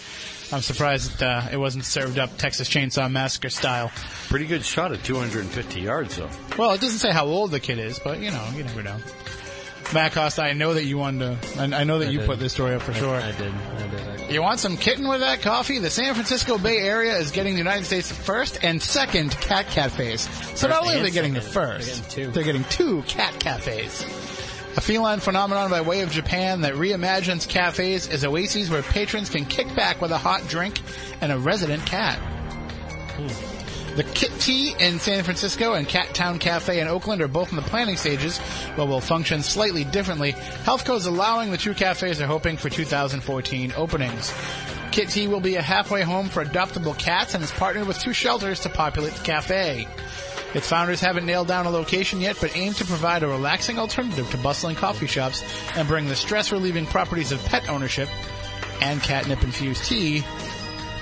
I'm 0.52 0.60
surprised 0.60 1.18
that 1.18 1.22
uh, 1.22 1.48
it 1.52 1.56
wasn't 1.56 1.84
served 1.84 2.18
up 2.18 2.36
Texas 2.36 2.68
Chainsaw 2.68 3.10
Massacre 3.10 3.48
style. 3.48 3.92
Pretty 4.28 4.46
good 4.46 4.64
shot 4.64 4.92
at 4.92 5.04
250 5.04 5.80
yards, 5.80 6.16
though. 6.16 6.30
Well, 6.58 6.72
it 6.72 6.80
doesn't 6.80 6.98
say 6.98 7.12
how 7.12 7.26
old 7.26 7.50
the 7.50 7.60
kid 7.60 7.78
is, 7.78 7.98
but 7.98 8.18
you 8.20 8.30
know, 8.30 8.48
you 8.56 8.64
never 8.64 8.82
know. 8.82 8.98
Matt 9.94 10.12
Costa, 10.12 10.42
I 10.42 10.52
know 10.52 10.74
that 10.74 10.84
you 10.84 10.98
wanted 10.98 11.40
to. 11.40 11.60
I, 11.60 11.80
I 11.80 11.84
know 11.84 11.98
that 12.00 12.08
I 12.08 12.10
you 12.10 12.18
did. 12.18 12.26
put 12.26 12.38
this 12.38 12.52
story 12.52 12.74
up 12.74 12.82
for 12.82 12.92
sure. 12.92 13.14
I 13.16 13.32
did. 13.32 13.52
I 13.52 13.86
did. 13.88 14.00
I- 14.00 14.28
You 14.32 14.42
want 14.42 14.58
some 14.60 14.76
kitten 14.76 15.06
with 15.08 15.20
that 15.20 15.40
coffee? 15.42 15.78
The 15.78 15.90
San 15.90 16.12
Francisco 16.14 16.58
Bay 16.58 16.78
Area 16.78 17.16
is 17.16 17.30
getting 17.30 17.52
the 17.54 17.58
United 17.58 17.84
States' 17.84 18.10
first 18.12 18.58
and 18.62 18.82
second 18.82 19.30
cat 19.40 19.68
cafes. 19.68 20.28
So 20.58 20.68
not 20.68 20.82
only 20.82 20.98
are 20.98 21.02
they 21.02 21.10
getting 21.10 21.34
the 21.34 21.40
first, 21.40 21.86
They're 21.86 21.96
getting 21.96 22.10
two. 22.26 22.30
they're 22.32 22.44
getting 22.44 22.64
two 22.64 23.02
cat 23.02 23.38
cafes. 23.38 24.02
A 24.76 24.80
feline 24.80 25.20
phenomenon 25.20 25.70
by 25.70 25.82
way 25.82 26.00
of 26.00 26.10
Japan 26.10 26.62
that 26.62 26.74
reimagines 26.74 27.46
cafes 27.48 28.08
as 28.08 28.24
oases 28.24 28.70
where 28.70 28.82
patrons 28.82 29.30
can 29.30 29.44
kick 29.44 29.72
back 29.76 30.00
with 30.00 30.10
a 30.10 30.18
hot 30.18 30.48
drink 30.48 30.80
and 31.20 31.30
a 31.30 31.38
resident 31.38 31.86
cat. 31.86 32.18
Hmm. 33.16 33.53
The 33.96 34.02
Kit 34.02 34.32
Tea 34.40 34.74
in 34.80 34.98
San 34.98 35.22
Francisco 35.22 35.74
and 35.74 35.86
Cat 35.86 36.12
Town 36.14 36.40
Cafe 36.40 36.80
in 36.80 36.88
Oakland 36.88 37.22
are 37.22 37.28
both 37.28 37.50
in 37.50 37.56
the 37.56 37.62
planning 37.62 37.96
stages, 37.96 38.40
but 38.76 38.86
will 38.86 39.00
function 39.00 39.40
slightly 39.40 39.84
differently. 39.84 40.32
Healthco 40.32 40.96
is 40.96 41.06
allowing 41.06 41.52
the 41.52 41.56
two 41.56 41.74
cafes 41.74 42.20
are 42.20 42.26
hoping 42.26 42.56
for 42.56 42.68
2014 42.68 43.72
openings. 43.76 44.34
Kit 44.90 45.10
Tea 45.10 45.28
will 45.28 45.38
be 45.38 45.54
a 45.54 45.62
halfway 45.62 46.02
home 46.02 46.28
for 46.28 46.44
adoptable 46.44 46.98
cats 46.98 47.36
and 47.36 47.44
is 47.44 47.52
partnered 47.52 47.86
with 47.86 48.00
two 48.00 48.12
shelters 48.12 48.58
to 48.60 48.68
populate 48.68 49.12
the 49.12 49.22
cafe. 49.22 49.86
Its 50.54 50.68
founders 50.68 51.00
haven't 51.00 51.24
nailed 51.24 51.46
down 51.46 51.66
a 51.66 51.70
location 51.70 52.20
yet, 52.20 52.36
but 52.40 52.56
aim 52.56 52.72
to 52.72 52.84
provide 52.84 53.22
a 53.22 53.28
relaxing 53.28 53.78
alternative 53.78 54.28
to 54.32 54.38
bustling 54.38 54.74
coffee 54.74 55.06
shops 55.06 55.44
and 55.76 55.86
bring 55.86 56.08
the 56.08 56.16
stress-relieving 56.16 56.86
properties 56.86 57.30
of 57.30 57.44
pet 57.44 57.68
ownership 57.68 58.08
and 58.80 59.00
catnip-infused 59.02 59.84
tea 59.84 60.24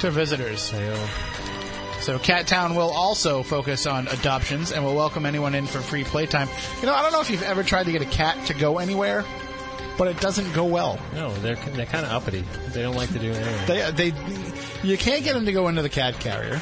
to 0.00 0.11
visitors. 0.11 0.75
So 2.02 2.18
Cat 2.18 2.49
Town 2.49 2.75
will 2.75 2.90
also 2.90 3.44
focus 3.44 3.87
on 3.87 4.09
adoptions 4.09 4.73
and 4.73 4.85
will 4.85 4.97
welcome 4.97 5.25
anyone 5.25 5.54
in 5.54 5.66
for 5.68 5.78
free 5.78 6.02
playtime. 6.02 6.49
You 6.80 6.87
know, 6.87 6.94
I 6.94 7.00
don't 7.00 7.12
know 7.12 7.21
if 7.21 7.30
you've 7.30 7.44
ever 7.44 7.62
tried 7.62 7.85
to 7.85 7.92
get 7.92 8.02
a 8.02 8.06
cat 8.06 8.47
to 8.47 8.54
go 8.54 8.78
anywhere, 8.78 9.25
but 9.97 10.09
it 10.09 10.21
doesn't 10.21 10.52
go 10.52 10.64
well. 10.64 10.99
No, 11.14 11.32
they're 11.35 11.54
they're 11.54 11.87
kind 11.87 12.04
of 12.04 12.11
uppity. 12.11 12.44
They 12.73 12.82
don't 12.82 12.97
like 12.97 13.12
to 13.12 13.21
do 13.21 13.30
anything. 13.30 13.66
They, 13.68 13.82
uh, 13.82 13.90
they, 13.92 14.12
you 14.82 14.99
can't 14.99 15.23
get 15.23 15.35
them 15.35 15.47
to 15.47 15.52
go 15.52 15.68
into 15.68 15.82
the 15.82 15.88
cat 15.88 16.18
carrier. 16.18 16.61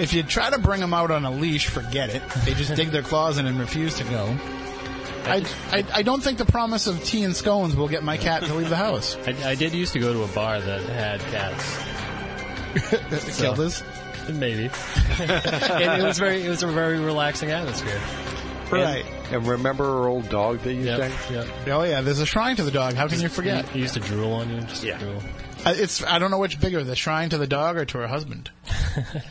If 0.00 0.12
you 0.12 0.24
try 0.24 0.50
to 0.50 0.58
bring 0.58 0.80
them 0.80 0.92
out 0.92 1.12
on 1.12 1.24
a 1.24 1.30
leash, 1.30 1.68
forget 1.68 2.10
it. 2.10 2.28
They 2.44 2.54
just 2.54 2.74
dig 2.74 2.88
their 2.88 3.02
claws 3.02 3.38
in 3.38 3.46
and 3.46 3.60
refuse 3.60 3.94
to 3.98 4.04
go. 4.04 4.36
I, 5.26 5.44
I, 5.70 5.84
I 5.94 6.02
don't 6.02 6.22
think 6.24 6.38
the 6.38 6.44
promise 6.44 6.88
of 6.88 7.04
tea 7.04 7.22
and 7.22 7.36
scones 7.36 7.76
will 7.76 7.88
get 7.88 8.02
my 8.02 8.16
cat 8.16 8.42
to 8.42 8.54
leave 8.54 8.68
the 8.68 8.76
house. 8.76 9.16
I, 9.28 9.50
I 9.50 9.54
did 9.54 9.74
used 9.74 9.92
to 9.92 10.00
go 10.00 10.12
to 10.12 10.24
a 10.24 10.28
bar 10.34 10.60
that 10.60 10.82
had 10.82 11.20
cats. 11.20 11.78
Killed 13.38 13.60
us. 13.60 13.82
Maybe. 14.32 14.70
and 15.20 16.00
it 16.00 16.04
was 16.04 16.18
very 16.18 16.42
it 16.44 16.48
was 16.48 16.62
a 16.62 16.66
very 16.68 16.98
relaxing 16.98 17.50
atmosphere. 17.50 18.00
Right. 18.70 19.04
And 19.30 19.46
remember 19.46 19.84
our 19.84 20.08
old 20.08 20.28
dog 20.28 20.60
that 20.60 20.72
you 20.74 20.82
Yep. 20.82 21.12
sang? 21.12 21.34
Yep. 21.34 21.48
Oh 21.68 21.82
yeah, 21.84 22.00
there's 22.00 22.18
a 22.20 22.26
shrine 22.26 22.56
to 22.56 22.62
the 22.64 22.70
dog. 22.72 22.94
How 22.94 23.06
can 23.08 23.20
you 23.20 23.28
forget? 23.28 23.68
He 23.68 23.80
used 23.80 23.94
to 23.94 24.00
drool 24.00 24.32
on 24.32 24.50
you. 24.50 24.60
Just 24.62 24.82
Yeah. 24.82 24.98
drool. 24.98 25.22
Uh, 25.64 25.74
It's 25.76 26.02
I 26.04 26.18
don't 26.18 26.30
know 26.30 26.38
which 26.38 26.60
bigger, 26.60 26.82
the 26.82 26.96
shrine 26.96 27.28
to 27.30 27.38
the 27.38 27.46
dog 27.46 27.76
or 27.76 27.84
to 27.84 27.98
her 27.98 28.06
husband. 28.08 28.50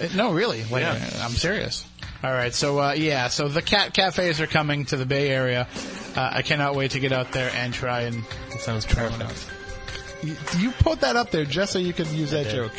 Uh, 0.00 0.08
no, 0.16 0.32
really. 0.32 0.64
Like, 0.64 0.82
Yeah. 0.82 1.08
I'm 1.22 1.30
serious. 1.30 1.84
All 2.24 2.32
right, 2.32 2.52
so 2.52 2.80
uh, 2.80 2.92
yeah, 2.94 3.28
so 3.28 3.46
the 3.46 3.62
cat 3.62 3.94
cafes 3.94 4.40
are 4.40 4.48
coming 4.48 4.86
to 4.86 4.96
the 4.96 5.06
Bay 5.06 5.28
Area. 5.30 5.68
Uh, 6.16 6.30
I 6.32 6.42
cannot 6.42 6.74
wait 6.74 6.90
to 6.92 6.98
get 6.98 7.12
out 7.12 7.30
there 7.30 7.48
and 7.54 7.72
try 7.72 8.00
and. 8.00 8.24
It 8.52 8.58
sounds 8.58 8.84
Try 8.86 9.04
one 9.08 9.20
perfect. 9.20 9.30
out. 9.30 10.24
You, 10.24 10.36
you 10.58 10.70
put 10.72 11.02
that 11.02 11.14
up 11.14 11.30
there 11.30 11.44
just 11.44 11.72
so 11.72 11.78
you 11.78 11.92
could 11.92 12.08
use 12.08 12.32
that 12.32 12.46
did. 12.46 12.54
joke. 12.56 12.72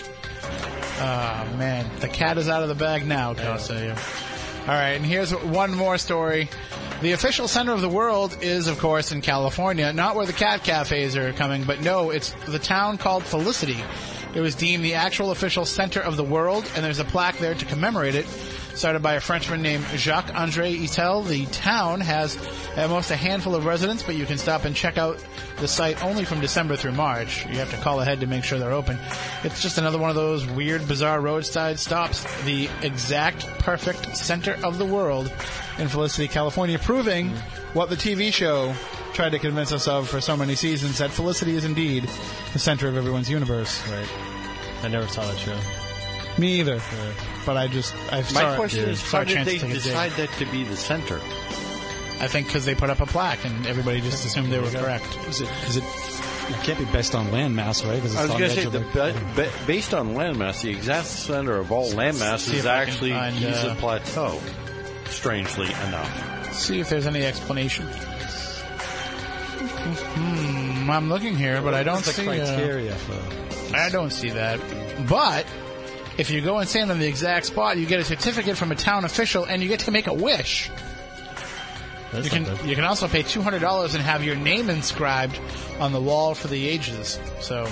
Oh 0.97 1.55
man, 1.58 1.89
the 1.99 2.08
cat 2.08 2.38
is 2.38 2.47
out 2.47 2.63
of 2.63 2.69
the 2.69 2.75
bag 2.75 3.05
now, 3.05 3.34
Costa. 3.34 3.97
All 4.62 4.67
right, 4.67 4.93
and 4.93 5.05
here's 5.05 5.31
one 5.31 5.75
more 5.75 5.97
story. 5.97 6.49
The 7.01 7.12
official 7.12 7.47
center 7.47 7.73
of 7.73 7.81
the 7.81 7.89
world 7.89 8.38
is, 8.41 8.67
of 8.67 8.79
course, 8.79 9.12
in 9.12 9.21
California, 9.21 9.91
not 9.91 10.15
where 10.15 10.25
the 10.25 10.34
cat 10.34 10.63
cafes 10.63 11.17
are 11.17 11.34
coming, 11.34 11.65
but 11.65 11.81
no, 11.81 12.12
it's 12.12 12.31
the 12.47 12.60
town 12.60 12.97
called 12.97 13.23
Felicity. 13.23 13.84
It 14.34 14.39
was 14.39 14.55
deemed 14.55 14.84
the 14.84 14.93
actual 14.93 15.31
official 15.31 15.65
center 15.65 15.99
of 15.99 16.15
the 16.17 16.23
world, 16.23 16.69
and 16.75 16.84
there's 16.84 16.99
a 16.99 17.05
plaque 17.05 17.38
there 17.39 17.53
to 17.53 17.65
commemorate 17.65 18.15
it. 18.15 18.25
Started 18.76 19.02
by 19.02 19.14
a 19.14 19.22
Frenchman 19.22 19.62
named 19.62 19.86
Jacques 19.96 20.36
Andre 20.36 20.76
Istel, 20.76 21.26
the 21.26 21.46
town 21.46 22.02
has 22.02 22.36
at 22.76 22.90
most 22.90 23.10
a 23.10 23.16
handful 23.16 23.56
of 23.56 23.66
residents, 23.66 24.04
but 24.04 24.16
you 24.16 24.26
can 24.26 24.38
stop 24.38 24.66
and 24.66 24.76
check 24.76 24.98
out 24.98 25.18
the 25.60 25.68
site 25.68 26.04
only 26.04 26.26
from 26.26 26.42
December 26.42 26.76
through 26.76 26.92
March. 26.92 27.46
You 27.46 27.56
have 27.60 27.72
to 27.72 27.78
call 27.78 28.02
ahead 28.02 28.20
to 28.20 28.28
make 28.28 28.44
sure 28.44 28.60
they're 28.60 28.74
open. 28.74 29.00
It's 29.46 29.62
just 29.62 29.78
another 29.78 29.98
one 29.98 30.10
of 30.10 30.18
those 30.18 30.46
weird, 30.46 30.86
bizarre 30.90 31.22
roadside 31.22 31.80
stops. 31.80 32.26
The 32.44 32.70
exact 32.82 33.46
perfect 33.60 34.18
center 34.18 34.58
of 34.62 34.78
the 34.78 34.86
world 34.86 35.32
in 35.80 35.88
Felicity, 35.88 36.28
California, 36.28 36.78
proving 36.78 37.30
what 37.72 37.90
the 37.90 37.96
TV 37.96 38.34
show 38.34 38.76
tried 39.14 39.30
to 39.30 39.40
convince 39.40 39.72
us 39.72 39.88
of 39.88 40.10
for 40.10 40.20
so 40.20 40.36
many 40.36 40.56
seasons 40.56 40.98
that 40.98 41.12
Felicity 41.12 41.56
is 41.56 41.64
indeed 41.64 42.10
the 42.52 42.60
center 42.60 42.90
of 42.90 42.98
everyone's 42.98 43.30
universe. 43.30 43.82
Right. 43.90 44.10
I 44.84 44.90
never 44.90 45.08
saw 45.08 45.26
that 45.26 45.38
show. 45.38 45.58
Me 46.38 46.60
either. 46.60 46.82
But 47.45 47.58
I 47.58 47.67
just, 47.67 47.93
I 48.12 48.17
My 48.17 48.23
saw, 48.23 48.55
question 48.55 48.84
it, 48.84 48.89
is, 48.89 48.99
saw 48.99 49.17
how 49.19 49.23
did 49.23 49.45
they 49.45 49.58
to 49.60 49.65
dig. 49.65 49.73
decide 49.75 50.12
that 50.13 50.31
to 50.39 50.45
be 50.47 50.63
the 50.63 50.75
center? 50.75 51.17
I 52.19 52.27
think 52.27 52.47
because 52.47 52.65
they 52.65 52.73
put 52.75 52.89
up 52.89 53.01
a 53.01 53.05
plaque 53.05 53.43
and 53.45 53.67
everybody 53.67 54.01
just 54.01 54.25
assumed 54.25 54.51
they 54.51 54.60
were 54.60 54.69
correct. 54.71 55.05
Is 55.27 55.41
it? 55.41 55.49
Is 55.67 55.77
it? 55.77 55.84
It 56.47 56.55
can't 56.63 56.77
be 56.79 56.86
based 56.86 57.13
on 57.15 57.27
landmass, 57.27 57.84
right? 57.88 57.99
'Cause 58.01 58.12
it's 58.13 58.17
I 58.17 58.21
was 58.23 58.31
on 58.31 58.39
going 58.39 58.49
the 58.51 58.55
to 58.55 58.62
say, 58.62 58.69
the, 58.69 58.79
the- 58.79 58.86
ba- 58.93 59.21
ba- 59.36 59.51
based 59.67 59.93
on 59.93 60.13
landmass, 60.15 60.62
the 60.62 60.69
exact 60.69 61.08
center 61.08 61.58
of 61.58 61.71
all 61.71 61.89
landmass 61.91 62.39
See 62.39 62.58
is 62.58 62.65
if 62.65 62.71
actually 62.71 63.12
find, 63.12 63.36
Giza 63.36 63.71
uh, 63.71 63.75
Plateau, 63.75 64.39
strangely 65.05 65.65
enough. 65.67 66.53
See 66.53 66.79
if 66.79 66.89
there's 66.89 67.08
any 67.08 67.23
explanation. 67.23 67.88
Hmm, 69.88 70.89
I'm 70.89 71.10
looking 71.10 71.36
here, 71.36 71.62
but 71.62 71.73
I 71.73 71.84
don't 71.84 71.95
What's 71.95 72.08
the 72.08 72.13
see. 72.13 72.27
Uh, 72.27 72.45
criteria 72.45 72.93
for. 72.95 73.75
I 73.75 73.89
don't 73.89 74.12
see 74.12 74.29
that. 74.29 74.60
But 75.10 75.45
if 76.17 76.30
you 76.30 76.41
go 76.41 76.60
and 76.60 76.69
stand 76.69 76.91
on 76.91 76.99
the 76.99 77.08
exact 77.08 77.45
spot, 77.47 77.78
you 77.78 77.86
get 77.86 77.99
a 77.99 78.04
certificate 78.04 78.58
from 78.58 78.71
a 78.71 78.75
town 78.75 79.06
official, 79.06 79.45
and 79.45 79.62
you 79.62 79.67
get 79.67 79.82
to 79.82 79.91
make 79.91 80.08
a 80.08 80.13
wish. 80.13 80.69
That's 82.12 82.25
You 82.25 82.32
can 82.32 82.45
something. 82.45 82.69
you 82.69 82.75
can 82.75 82.86
also 82.86 83.08
pay 83.08 83.23
two 83.23 83.41
hundred 83.41 83.60
dollars 83.60 83.93
and 83.95 84.04
have 84.04 84.23
your 84.23 84.36
name 84.36 84.69
inscribed 84.69 85.39
on 85.80 85.91
the 85.91 86.01
wall 86.01 86.36
for 86.36 86.47
the 86.47 86.67
ages. 86.67 87.19
So, 87.41 87.67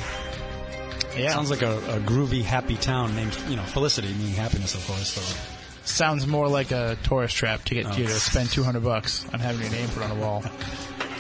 yeah, 1.16 1.30
Sounds 1.32 1.50
like 1.50 1.62
a, 1.62 1.78
a 1.78 2.00
groovy, 2.00 2.44
happy 2.44 2.76
town 2.76 3.16
named, 3.16 3.38
you 3.48 3.56
know, 3.56 3.64
Felicity, 3.64 4.14
meaning 4.14 4.34
happiness, 4.34 4.74
of 4.76 4.86
course. 4.88 5.10
So. 5.14 5.40
sounds 5.86 6.26
more 6.28 6.48
like 6.50 6.72
a 6.72 6.98
tourist 7.04 7.36
trap 7.36 7.64
to 7.66 7.76
get 7.76 7.98
you 7.98 8.06
to 8.08 8.12
oh. 8.12 8.18
spend 8.18 8.50
200 8.50 8.84
bucks 8.84 9.26
on 9.32 9.40
having 9.40 9.62
your 9.62 9.72
name 9.72 9.88
put 9.90 10.04
on 10.04 10.12
a 10.12 10.16
wall. 10.16 10.44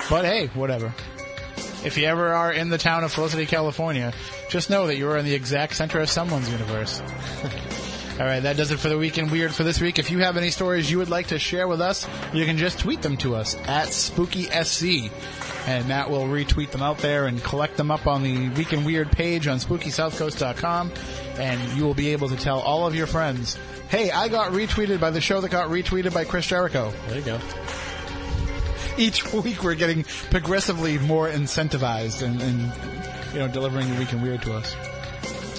But 0.09 0.25
hey, 0.25 0.47
whatever. 0.47 0.93
If 1.86 1.98
you 1.98 2.06
ever 2.06 2.34
are 2.34 2.52
in 2.52 2.69
the 2.69 2.78
town 2.78 3.04
of 3.04 3.12
Felicity, 3.12 3.46
California, 3.46 4.13
just 4.50 4.69
know 4.69 4.88
that 4.88 4.96
you 4.96 5.10
are 5.10 5.17
in 5.17 5.26
the 5.26 5.34
exact 5.34 5.76
center 5.76 6.00
of 6.00 6.10
someone's 6.10 6.50
universe. 6.50 7.02
All 8.19 8.26
right, 8.26 8.41
that 8.41 8.58
does 8.58 8.72
it 8.72 8.80
for 8.80 8.89
the 8.89 8.98
Week 8.98 9.17
in 9.17 9.32
Weird 9.32 9.54
for 9.54 9.63
this 9.63 9.82
week. 9.82 9.98
If 9.98 10.12
you 10.12 10.19
have 10.19 10.38
any 10.38 10.52
stories 10.52 10.89
you 10.89 11.00
would 11.00 11.10
like 11.10 11.28
to 11.28 11.39
share 11.39 11.67
with 11.67 11.82
us, 11.82 12.08
you 12.32 12.46
can 12.46 12.58
just 12.58 12.78
tweet 12.78 13.02
them 13.02 13.17
to 13.17 13.36
us 13.36 13.56
at 13.67 13.88
SpookySC. 13.88 15.10
And 15.67 15.88
Matt 15.88 16.12
will 16.12 16.26
retweet 16.26 16.69
them 16.69 16.84
out 16.84 17.00
there 17.00 17.26
and 17.26 17.43
collect 17.43 17.76
them 17.76 17.89
up 17.89 18.06
on 18.06 18.22
the 18.22 18.50
Week 18.50 18.72
in 18.72 18.86
Weird 18.86 19.12
page 19.12 19.48
on 19.48 19.58
SpookySouthCoast.com. 19.58 20.91
And 21.38 21.78
you 21.78 21.84
will 21.86 21.96
be 21.96 22.10
able 22.10 22.30
to 22.30 22.38
tell 22.38 22.60
all 22.60 22.86
of 22.86 22.93
your 22.93 23.08
friends, 23.08 23.58
hey, 23.89 24.12
I 24.12 24.28
got 24.28 24.52
retweeted 24.52 25.00
by 25.00 25.10
the 25.10 25.22
show 25.22 25.41
that 25.41 25.50
got 25.50 25.69
retweeted 25.69 26.13
by 26.13 26.24
Chris 26.24 26.46
Jericho. 26.46 26.93
There 27.08 27.17
you 27.17 27.26
go. 27.26 27.39
Each 28.97 29.32
week 29.34 29.63
we're 29.63 29.75
getting 29.75 30.03
progressively 30.29 30.97
more 30.97 31.29
incentivized 31.29 32.21
and, 32.21 32.41
and 32.41 32.71
you 33.34 33.39
know, 33.39 33.47
delivering 33.47 33.89
the 33.91 33.99
Week 33.99 34.13
in 34.13 34.21
Weird 34.21 34.41
to 34.43 34.53
us. 34.53 34.75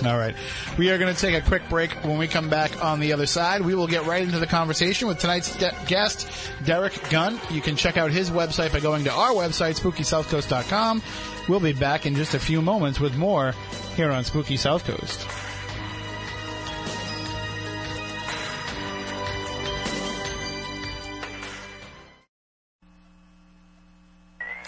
All 0.05 0.18
right. 0.18 0.35
We 0.77 0.90
are 0.90 0.99
going 0.99 1.14
to 1.14 1.20
take 1.20 1.35
a 1.35 1.47
quick 1.47 1.68
break. 1.68 1.92
When 2.05 2.18
we 2.18 2.27
come 2.27 2.51
back 2.51 2.85
on 2.85 3.01
the 3.01 3.12
other 3.12 3.27
side, 3.27 3.62
we 3.62 3.75
will 3.75 3.87
get 3.87 4.05
right 4.07 4.23
into 4.23 4.38
the 4.38 4.47
conversation 4.47 5.09
with 5.09 5.18
tonight's 5.18 5.57
de- 5.57 5.75
guest, 5.87 6.29
Derek 6.64 6.99
Gunn. 7.11 7.40
You 7.51 7.61
can 7.61 7.77
check 7.77 7.97
out 7.97 8.11
his 8.11 8.31
website 8.31 8.73
by 8.73 8.81
going 8.81 9.05
to 9.05 9.12
our 9.12 9.31
website, 9.31 9.79
SpookySouthCoast.com. 9.81 11.03
We'll 11.49 11.61
be 11.61 11.73
back 11.73 12.07
in 12.07 12.16
just 12.16 12.35
a 12.35 12.40
few 12.40 12.61
moments 12.61 12.99
with 13.01 13.16
more 13.16 13.55
here 13.97 14.11
on 14.11 14.25
Spooky 14.25 14.57
South 14.57 14.85
Coast. 14.85 15.27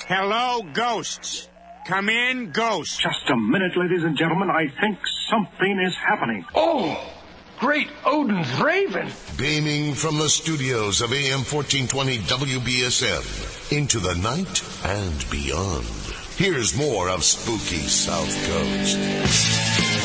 Hello, 0.09 0.63
ghosts. 0.73 1.49
Come 1.89 2.09
in, 2.09 2.53
ghosts. 2.53 2.97
Just 2.97 3.29
a 3.29 3.37
minute, 3.37 3.77
ladies 3.77 4.05
and 4.05 4.17
gentlemen. 4.17 4.51
I 4.51 4.69
think 4.69 5.01
something 5.29 5.81
is 5.81 5.97
happening. 5.97 6.45
Oh, 6.55 7.13
great 7.59 7.89
Odin's 8.05 8.61
Raven. 8.61 9.11
Beaming 9.37 9.95
from 9.95 10.19
the 10.19 10.29
studios 10.29 11.01
of 11.01 11.13
AM 11.13 11.43
1420 11.43 12.19
WBSM 12.19 13.73
into 13.77 13.99
the 13.99 14.15
night 14.15 14.63
and 14.85 15.29
beyond. 15.29 15.87
Here's 16.37 16.77
more 16.77 17.09
of 17.09 17.25
Spooky 17.25 17.89
South 17.89 18.31
Coast. 18.47 19.96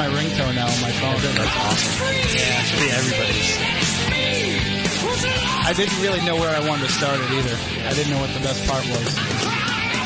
My 0.00 0.08
ringtone 0.16 0.54
now 0.54 0.64
on 0.64 0.80
my 0.80 0.92
phone. 0.96 1.20
That's 1.20 1.56
awesome. 1.60 2.08
Yeah, 2.32 2.56
it 2.56 2.64
should 2.64 2.80
be 2.80 2.88
everybody's. 2.88 3.52
I 5.68 5.74
didn't 5.76 6.00
really 6.00 6.24
know 6.24 6.36
where 6.36 6.48
I 6.48 6.66
wanted 6.66 6.86
to 6.86 6.92
start 6.92 7.20
it 7.20 7.30
either. 7.30 7.54
I 7.84 7.92
didn't 7.92 8.10
know 8.10 8.18
what 8.18 8.32
the 8.32 8.40
best 8.40 8.66
part 8.66 8.80
was. 8.88 9.12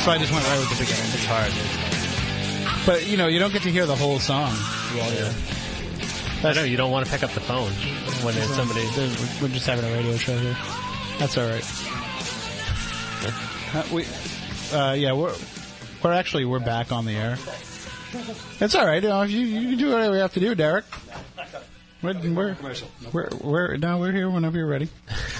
So 0.02 0.10
I 0.10 0.18
just 0.18 0.32
went 0.32 0.42
right 0.50 0.58
with 0.58 0.74
the 0.74 0.82
beginning. 0.82 1.06
It's 1.14 1.24
hard. 1.30 1.54
But, 2.84 3.06
you 3.06 3.16
know, 3.16 3.28
you 3.28 3.38
don't 3.38 3.52
get 3.52 3.62
to 3.62 3.70
hear 3.70 3.86
the 3.86 3.94
whole 3.94 4.18
song 4.18 4.50
while 4.98 5.14
you're... 5.14 5.30
I 6.42 6.52
know 6.54 6.64
you 6.64 6.76
don't 6.76 6.90
want 6.90 7.06
to 7.06 7.12
pick 7.12 7.22
up 7.22 7.30
the 7.30 7.40
phone 7.40 7.70
when 8.26 8.34
there's 8.34 8.52
somebody. 8.52 8.82
We're 9.40 9.54
just 9.54 9.66
having 9.66 9.84
a 9.88 9.94
radio 9.94 10.16
show 10.16 10.36
here. 10.36 10.56
That's 11.20 11.38
all 11.38 11.46
right. 11.46 11.64
Uh, 13.72 13.84
we, 13.94 14.06
uh, 14.76 14.94
yeah, 14.94 15.12
we're 15.12 15.34
we're 16.02 16.12
actually 16.12 16.44
we're 16.44 16.58
back 16.58 16.92
on 16.92 17.06
the 17.06 17.12
air. 17.12 17.38
It's 18.60 18.74
all 18.74 18.86
right. 18.86 19.02
You, 19.02 19.08
know, 19.08 19.22
you, 19.22 19.40
you 19.40 19.68
can 19.70 19.78
do 19.78 19.90
whatever 19.92 20.14
you 20.14 20.20
have 20.20 20.34
to 20.34 20.40
do, 20.40 20.54
Derek. 20.54 20.84
We're 22.02 22.14
we're 22.14 22.56
we're, 23.12 23.28
we're 23.40 23.76
no, 23.76 23.98
we're 23.98 24.12
here 24.12 24.28
whenever 24.28 24.58
you're 24.58 24.66
ready. 24.66 24.90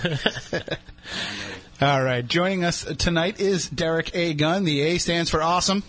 all 1.80 2.02
right. 2.02 2.26
Joining 2.26 2.64
us 2.64 2.84
tonight 2.96 3.38
is 3.38 3.68
Derek 3.68 4.14
A. 4.14 4.32
Gunn. 4.34 4.64
The 4.64 4.80
A 4.80 4.98
stands 4.98 5.30
for 5.30 5.42
awesome 5.42 5.82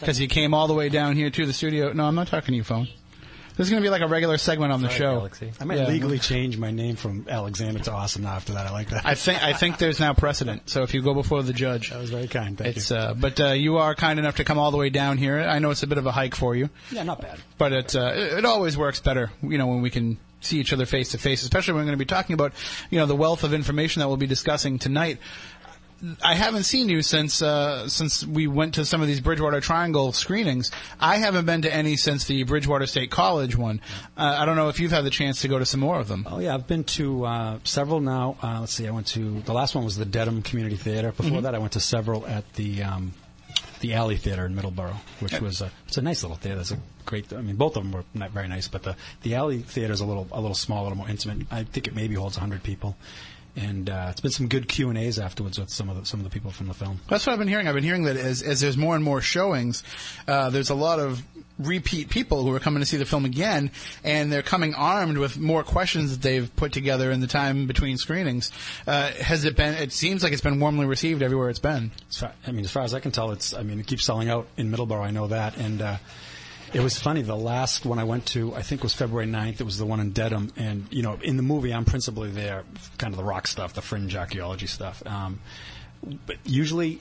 because 0.00 0.16
he 0.16 0.28
came 0.28 0.54
all 0.54 0.68
the 0.68 0.74
way 0.74 0.88
down 0.88 1.16
here 1.16 1.28
to 1.30 1.46
the 1.46 1.52
studio. 1.52 1.92
No, 1.92 2.04
I'm 2.04 2.14
not 2.14 2.28
talking 2.28 2.52
to 2.52 2.56
you, 2.56 2.64
phone. 2.64 2.88
This 3.62 3.68
is 3.68 3.70
going 3.70 3.82
to 3.84 3.86
be 3.86 3.90
like 3.90 4.02
a 4.02 4.08
regular 4.08 4.38
segment 4.38 4.72
on 4.72 4.82
the 4.82 4.88
show. 4.88 5.18
Galaxy. 5.18 5.52
I 5.60 5.64
might 5.64 5.78
Yeah. 5.78 5.86
legally 5.86 6.18
change 6.18 6.58
my 6.58 6.72
name 6.72 6.96
from 6.96 7.26
Alexander 7.28 7.78
to 7.78 7.92
Awesome 7.92 8.24
now 8.24 8.32
after 8.32 8.54
that. 8.54 8.66
I 8.66 8.72
like 8.72 8.90
that. 8.90 9.06
I 9.06 9.14
think 9.14 9.40
I 9.40 9.52
think 9.52 9.78
there's 9.78 10.00
now 10.00 10.14
precedent. 10.14 10.68
So 10.68 10.82
if 10.82 10.94
you 10.94 11.00
go 11.00 11.14
before 11.14 11.44
the 11.44 11.52
judge, 11.52 11.90
that 11.90 12.00
was 12.00 12.10
very 12.10 12.26
kind. 12.26 12.58
Thank 12.58 12.76
it's 12.76 12.90
you. 12.90 12.96
uh, 12.96 13.14
but 13.14 13.38
uh, 13.40 13.50
you 13.50 13.76
are 13.76 13.94
kind 13.94 14.18
enough 14.18 14.38
to 14.38 14.44
come 14.44 14.58
all 14.58 14.72
the 14.72 14.78
way 14.78 14.90
down 14.90 15.16
here. 15.16 15.38
I 15.38 15.60
know 15.60 15.70
it's 15.70 15.84
a 15.84 15.86
bit 15.86 15.98
of 15.98 16.06
a 16.06 16.10
hike 16.10 16.34
for 16.34 16.56
you, 16.56 16.70
yeah, 16.90 17.04
not 17.04 17.20
bad. 17.20 17.38
but 17.56 17.72
it 17.72 17.94
uh, 17.94 18.10
it, 18.16 18.38
it 18.38 18.44
always 18.44 18.76
works 18.76 18.98
better, 18.98 19.30
you 19.42 19.58
know, 19.58 19.68
when 19.68 19.80
we 19.80 19.90
can 19.90 20.18
see 20.40 20.58
each 20.58 20.72
other 20.72 20.86
face 20.86 21.10
to 21.10 21.18
face, 21.18 21.42
especially 21.44 21.74
when 21.74 21.82
we're 21.82 21.86
going 21.90 21.98
to 21.98 22.04
be 22.04 22.08
talking 22.08 22.34
about, 22.34 22.52
you 22.90 22.98
know, 22.98 23.06
the 23.06 23.14
wealth 23.14 23.44
of 23.44 23.54
information 23.54 24.00
that 24.00 24.08
we'll 24.08 24.16
be 24.16 24.26
discussing 24.26 24.76
tonight. 24.76 25.18
I 26.22 26.34
haven't 26.34 26.64
seen 26.64 26.88
you 26.88 27.02
since 27.02 27.42
uh, 27.42 27.88
since 27.88 28.26
we 28.26 28.46
went 28.48 28.74
to 28.74 28.84
some 28.84 29.00
of 29.02 29.06
these 29.06 29.20
Bridgewater 29.20 29.60
Triangle 29.60 30.12
screenings. 30.12 30.70
I 30.98 31.16
haven't 31.16 31.46
been 31.46 31.62
to 31.62 31.72
any 31.72 31.96
since 31.96 32.24
the 32.24 32.42
Bridgewater 32.42 32.86
State 32.86 33.10
College 33.10 33.56
one. 33.56 33.80
Uh, 34.16 34.36
I 34.38 34.44
don't 34.44 34.56
know 34.56 34.68
if 34.68 34.80
you've 34.80 34.90
had 34.90 35.04
the 35.04 35.10
chance 35.10 35.42
to 35.42 35.48
go 35.48 35.58
to 35.58 35.66
some 35.66 35.80
more 35.80 35.98
of 36.00 36.08
them. 36.08 36.26
Oh 36.28 36.38
yeah, 36.40 36.54
I've 36.54 36.66
been 36.66 36.84
to 36.84 37.24
uh, 37.24 37.58
several 37.64 38.00
now. 38.00 38.36
Uh, 38.42 38.58
let's 38.60 38.72
see, 38.74 38.86
I 38.88 38.90
went 38.90 39.06
to 39.08 39.40
the 39.42 39.52
last 39.52 39.74
one 39.74 39.84
was 39.84 39.96
the 39.96 40.04
Dedham 40.04 40.42
Community 40.42 40.76
Theater. 40.76 41.12
Before 41.12 41.38
Mhm. 41.38 41.42
that, 41.42 41.54
I 41.54 41.58
went 41.58 41.72
to 41.72 41.80
several 41.80 42.26
at 42.26 42.52
the 42.54 42.82
um, 42.82 43.14
the 43.80 43.94
Alley 43.94 44.16
Theater 44.16 44.44
in 44.46 44.54
Middleborough, 44.56 44.96
which 45.20 45.40
was 45.40 45.60
a, 45.60 45.70
it's 45.86 45.98
a 45.98 46.02
nice 46.02 46.22
little 46.22 46.36
theater. 46.36 46.60
It's 46.60 46.70
a 46.72 46.78
great. 47.04 47.32
I 47.32 47.42
mean, 47.42 47.56
both 47.56 47.76
of 47.76 47.82
them 47.82 47.92
were 47.92 48.04
not 48.14 48.30
very 48.30 48.48
nice, 48.48 48.66
but 48.68 48.82
the 48.82 48.96
the 49.22 49.34
Alley 49.36 49.58
Theater 49.60 49.92
is 49.92 50.00
a 50.00 50.06
little 50.06 50.26
a 50.32 50.40
little 50.40 50.54
small, 50.56 50.82
a 50.82 50.84
little 50.84 50.98
more 50.98 51.08
intimate. 51.08 51.46
I 51.50 51.62
think 51.64 51.86
it 51.86 51.94
maybe 51.94 52.14
holds 52.16 52.36
hundred 52.36 52.62
people, 52.62 52.96
and 53.56 53.90
uh, 53.90 54.08
it's 54.10 54.20
been 54.20 54.30
some 54.30 54.48
good 54.48 54.68
Q 54.68 54.88
and 54.88 54.98
A's 54.98 55.18
afterwards 55.18 55.58
with 55.58 55.70
some 55.70 55.88
of 55.88 55.96
the 55.98 56.06
some 56.06 56.20
of 56.20 56.24
the 56.24 56.30
people 56.30 56.50
from 56.50 56.68
the 56.68 56.74
film. 56.74 57.00
That's 57.08 57.26
what 57.26 57.34
I've 57.34 57.38
been 57.38 57.48
hearing. 57.48 57.68
I've 57.68 57.74
been 57.74 57.84
hearing 57.84 58.04
that 58.04 58.16
as, 58.16 58.42
as 58.42 58.60
there's 58.60 58.76
more 58.76 58.94
and 58.94 59.04
more 59.04 59.20
showings, 59.20 59.82
uh, 60.26 60.50
there's 60.50 60.70
a 60.70 60.74
lot 60.74 60.98
of 60.98 61.22
repeat 61.58 62.08
people 62.08 62.42
who 62.42 62.54
are 62.54 62.60
coming 62.60 62.80
to 62.80 62.86
see 62.86 62.96
the 62.96 63.04
film 63.04 63.24
again, 63.24 63.70
and 64.02 64.32
they're 64.32 64.42
coming 64.42 64.74
armed 64.74 65.18
with 65.18 65.38
more 65.38 65.62
questions 65.62 66.12
that 66.12 66.22
they've 66.22 66.54
put 66.56 66.72
together 66.72 67.10
in 67.10 67.20
the 67.20 67.26
time 67.26 67.66
between 67.66 67.98
screenings. 67.98 68.50
Uh, 68.86 69.10
has 69.12 69.44
it 69.44 69.56
been? 69.56 69.74
It 69.74 69.92
seems 69.92 70.22
like 70.22 70.32
it's 70.32 70.42
been 70.42 70.58
warmly 70.58 70.86
received 70.86 71.22
everywhere 71.22 71.50
it's 71.50 71.58
been. 71.58 71.90
I 72.46 72.52
mean, 72.52 72.64
as 72.64 72.70
far 72.70 72.84
as 72.84 72.94
I 72.94 73.00
can 73.00 73.12
tell, 73.12 73.32
it's. 73.32 73.52
I 73.52 73.62
mean, 73.62 73.80
it 73.80 73.86
keeps 73.86 74.04
selling 74.04 74.30
out 74.30 74.48
in 74.56 74.70
Middleborough. 74.70 75.04
I 75.04 75.10
know 75.10 75.26
that, 75.26 75.56
and 75.56 75.82
uh, 75.82 75.96
it 76.72 76.80
was 76.80 76.98
funny. 76.98 77.22
The 77.22 77.36
last 77.36 77.84
one 77.84 77.98
I 77.98 78.04
went 78.04 78.26
to, 78.26 78.54
I 78.54 78.62
think, 78.62 78.82
was 78.82 78.94
February 78.94 79.26
9th. 79.26 79.60
It 79.60 79.64
was 79.64 79.78
the 79.78 79.86
one 79.86 80.00
in 80.00 80.12
Dedham, 80.12 80.52
and 80.56 80.86
you 80.90 81.02
know, 81.02 81.18
in 81.22 81.36
the 81.36 81.42
movie, 81.42 81.72
I'm 81.72 81.84
principally 81.84 82.30
there, 82.30 82.64
kind 82.98 83.12
of 83.12 83.18
the 83.18 83.24
rock 83.24 83.46
stuff, 83.46 83.74
the 83.74 83.82
fringe 83.82 84.16
archaeology 84.16 84.66
stuff. 84.66 85.02
Um, 85.06 85.40
but 86.26 86.36
usually. 86.44 87.00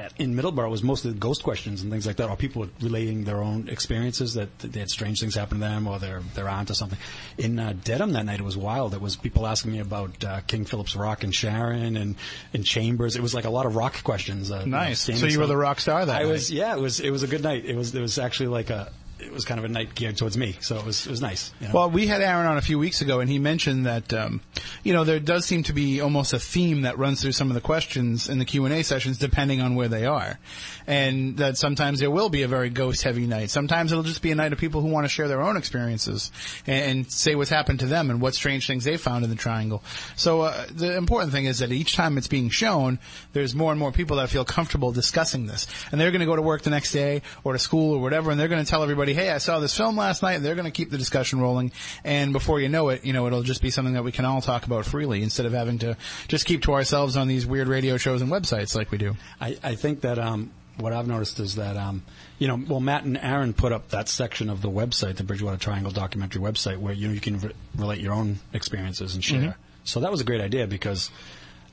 At, 0.00 0.12
in 0.18 0.34
Middleborough 0.34 0.66
it 0.66 0.70
was 0.70 0.82
mostly 0.82 1.12
ghost 1.12 1.42
questions 1.42 1.82
and 1.82 1.90
things 1.90 2.06
like 2.06 2.16
that, 2.16 2.28
or 2.30 2.36
people 2.36 2.66
relating 2.80 3.24
their 3.24 3.42
own 3.42 3.68
experiences 3.68 4.34
that, 4.34 4.58
that 4.60 4.72
they 4.72 4.80
had 4.80 4.90
strange 4.90 5.20
things 5.20 5.34
happen 5.34 5.58
to 5.58 5.64
them, 5.64 5.86
or 5.86 5.98
their 5.98 6.22
their 6.34 6.48
aunt 6.48 6.70
or 6.70 6.74
something. 6.74 6.98
In 7.38 7.58
uh, 7.58 7.74
Dedham 7.84 8.12
that 8.12 8.24
night, 8.26 8.40
it 8.40 8.44
was 8.44 8.56
wild. 8.56 8.94
It 8.94 9.00
was 9.00 9.16
people 9.16 9.46
asking 9.46 9.72
me 9.72 9.80
about 9.80 10.24
uh, 10.24 10.40
King 10.46 10.64
Philip's 10.64 10.96
Rock 10.96 11.24
and 11.24 11.34
Sharon 11.34 11.96
and 11.96 12.14
and 12.52 12.64
Chambers. 12.64 13.16
It 13.16 13.22
was 13.22 13.34
like 13.34 13.44
a 13.44 13.50
lot 13.50 13.66
of 13.66 13.76
rock 13.76 14.02
questions. 14.04 14.50
Uh, 14.50 14.64
Nice. 14.64 15.00
standing 15.00 15.20
So 15.20 15.26
you 15.26 15.40
were 15.40 15.46
the 15.46 15.56
rock 15.56 15.80
star 15.80 16.04
that 16.06 16.16
I 16.16 16.22
night. 16.24 16.28
was. 16.32 16.50
Yeah, 16.50 16.74
it 16.76 16.80
was. 16.80 17.00
It 17.00 17.10
was 17.10 17.22
a 17.22 17.26
good 17.28 17.42
night. 17.42 17.64
It 17.64 17.76
was. 17.76 17.94
It 17.94 18.00
was 18.00 18.18
actually 18.18 18.48
like 18.48 18.70
a. 18.70 18.90
It 19.22 19.32
was 19.32 19.44
kind 19.44 19.58
of 19.58 19.64
a 19.64 19.68
night 19.68 19.94
geared 19.94 20.16
towards 20.16 20.36
me, 20.36 20.56
so 20.60 20.76
it 20.78 20.84
was. 20.84 21.06
It 21.06 21.10
was 21.10 21.20
nice. 21.20 21.52
you 21.60 21.68
know. 21.68 21.74
Well, 21.74 21.90
we 21.90 22.06
had 22.06 22.20
Aaron 22.20 22.46
on 22.46 22.56
a 22.56 22.62
few 22.62 22.78
weeks 22.78 23.00
ago, 23.00 23.20
and 23.20 23.30
he 23.30 23.38
mentioned 23.38 23.86
that 23.86 24.12
um, 24.12 24.40
you 24.82 24.92
know 24.92 25.04
there 25.04 25.20
does 25.20 25.44
seem 25.44 25.62
to 25.64 25.72
be 25.72 26.00
almost 26.00 26.32
a 26.32 26.38
theme 26.38 26.82
that 26.82 26.98
runs 26.98 27.22
through 27.22 27.32
some 27.32 27.48
of 27.48 27.54
the 27.54 27.60
questions 27.60 28.28
in 28.28 28.38
the 28.38 28.44
Q 28.44 28.64
and 28.64 28.74
A 28.74 28.82
sessions, 28.82 29.18
depending 29.18 29.60
on 29.60 29.74
where 29.74 29.88
they 29.88 30.06
are, 30.06 30.38
and 30.86 31.36
that 31.36 31.56
sometimes 31.56 32.00
there 32.00 32.10
will 32.10 32.28
be 32.28 32.42
a 32.42 32.48
very 32.48 32.70
ghost-heavy 32.70 33.26
night. 33.26 33.50
Sometimes 33.50 33.92
it'll 33.92 34.04
just 34.04 34.22
be 34.22 34.30
a 34.30 34.34
night 34.34 34.52
of 34.52 34.58
people 34.58 34.80
who 34.80 34.88
want 34.88 35.04
to 35.04 35.08
share 35.08 35.28
their 35.28 35.42
own 35.42 35.56
experiences 35.56 36.32
and, 36.66 36.98
and 36.98 37.12
say 37.12 37.34
what's 37.34 37.50
happened 37.50 37.80
to 37.80 37.86
them 37.86 38.10
and 38.10 38.20
what 38.20 38.34
strange 38.34 38.66
things 38.66 38.84
they 38.84 38.96
found 38.96 39.24
in 39.24 39.30
the 39.30 39.36
triangle. 39.36 39.82
So 40.16 40.42
uh, 40.42 40.66
the 40.72 40.96
important 40.96 41.32
thing 41.32 41.44
is 41.44 41.58
that 41.58 41.72
each 41.72 41.94
time 41.94 42.16
it's 42.18 42.28
being 42.28 42.48
shown, 42.48 42.98
there's 43.32 43.54
more 43.54 43.70
and 43.70 43.78
more 43.78 43.92
people 43.92 44.16
that 44.16 44.30
feel 44.30 44.44
comfortable 44.44 44.92
discussing 44.92 45.46
this, 45.46 45.66
and 45.92 46.00
they're 46.00 46.10
going 46.10 46.20
to 46.20 46.26
go 46.26 46.36
to 46.36 46.42
work 46.42 46.62
the 46.62 46.70
next 46.70 46.92
day 46.92 47.22
or 47.44 47.52
to 47.52 47.58
school 47.58 47.94
or 47.94 48.00
whatever, 48.00 48.30
and 48.30 48.40
they're 48.40 48.48
going 48.48 48.64
to 48.64 48.70
tell 48.70 48.82
everybody, 48.82 49.09
"Hey, 49.12 49.30
I 49.30 49.38
saw 49.38 49.60
this 49.60 49.76
film 49.76 49.96
last 49.96 50.22
night." 50.22 50.34
And 50.34 50.44
they're 50.44 50.54
going 50.54 50.64
to 50.66 50.70
keep 50.70 50.90
the 50.90 50.98
discussion 50.98 51.40
rolling, 51.40 51.72
and 52.04 52.32
before 52.32 52.60
you 52.60 52.68
know 52.68 52.88
it, 52.90 53.04
you 53.04 53.12
know 53.12 53.26
it'll 53.26 53.42
just 53.42 53.62
be 53.62 53.70
something 53.70 53.94
that 53.94 54.04
we 54.04 54.12
can 54.12 54.24
all 54.24 54.40
talk 54.40 54.66
about 54.66 54.84
freely 54.86 55.22
instead 55.22 55.46
of 55.46 55.52
having 55.52 55.78
to 55.80 55.96
just 56.28 56.46
keep 56.46 56.62
to 56.62 56.72
ourselves 56.72 57.16
on 57.16 57.28
these 57.28 57.46
weird 57.46 57.68
radio 57.68 57.96
shows 57.96 58.22
and 58.22 58.30
websites 58.30 58.74
like 58.74 58.90
we 58.90 58.98
do. 58.98 59.16
I, 59.40 59.56
I 59.62 59.74
think 59.74 60.02
that 60.02 60.18
um, 60.18 60.50
what 60.78 60.92
I've 60.92 61.06
noticed 61.06 61.40
is 61.40 61.56
that 61.56 61.76
um, 61.76 62.02
you 62.38 62.48
know, 62.48 62.60
well, 62.68 62.80
Matt 62.80 63.04
and 63.04 63.18
Aaron 63.18 63.52
put 63.52 63.72
up 63.72 63.90
that 63.90 64.08
section 64.08 64.48
of 64.48 64.62
the 64.62 64.70
website, 64.70 65.16
the 65.16 65.24
Bridgewater 65.24 65.58
Triangle 65.58 65.92
documentary 65.92 66.40
website, 66.42 66.78
where 66.78 66.94
you 66.94 67.08
know 67.08 67.14
you 67.14 67.20
can 67.20 67.38
re- 67.38 67.52
relate 67.76 68.00
your 68.00 68.12
own 68.14 68.38
experiences 68.52 69.14
and 69.14 69.22
share. 69.22 69.40
Mhm. 69.40 69.54
So 69.84 70.00
that 70.00 70.10
was 70.10 70.20
a 70.20 70.24
great 70.24 70.40
idea 70.40 70.66
because 70.66 71.10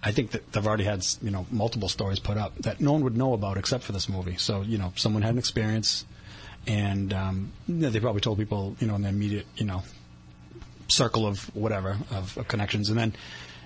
I 0.03 0.11
think 0.11 0.31
that 0.31 0.51
they've 0.51 0.65
already 0.65 0.83
had 0.83 1.05
you 1.21 1.31
know 1.31 1.45
multiple 1.51 1.89
stories 1.89 2.19
put 2.19 2.37
up 2.37 2.55
that 2.59 2.79
no 2.81 2.91
one 2.93 3.03
would 3.03 3.17
know 3.17 3.33
about 3.33 3.57
except 3.57 3.83
for 3.83 3.91
this 3.93 4.07
movie. 4.09 4.35
So 4.37 4.61
you 4.61 4.77
know, 4.77 4.93
someone 4.95 5.21
had 5.23 5.33
an 5.33 5.39
experience, 5.39 6.05
and 6.67 7.13
um, 7.13 7.51
they 7.67 7.99
probably 7.99 8.21
told 8.21 8.37
people 8.37 8.75
you 8.79 8.87
know 8.87 8.95
in 8.95 9.01
the 9.03 9.09
immediate 9.09 9.45
you 9.55 9.65
know 9.65 9.83
circle 10.87 11.25
of 11.25 11.43
whatever 11.55 11.97
of, 12.11 12.37
of 12.37 12.47
connections, 12.47 12.89
and 12.89 12.97
then. 12.97 13.13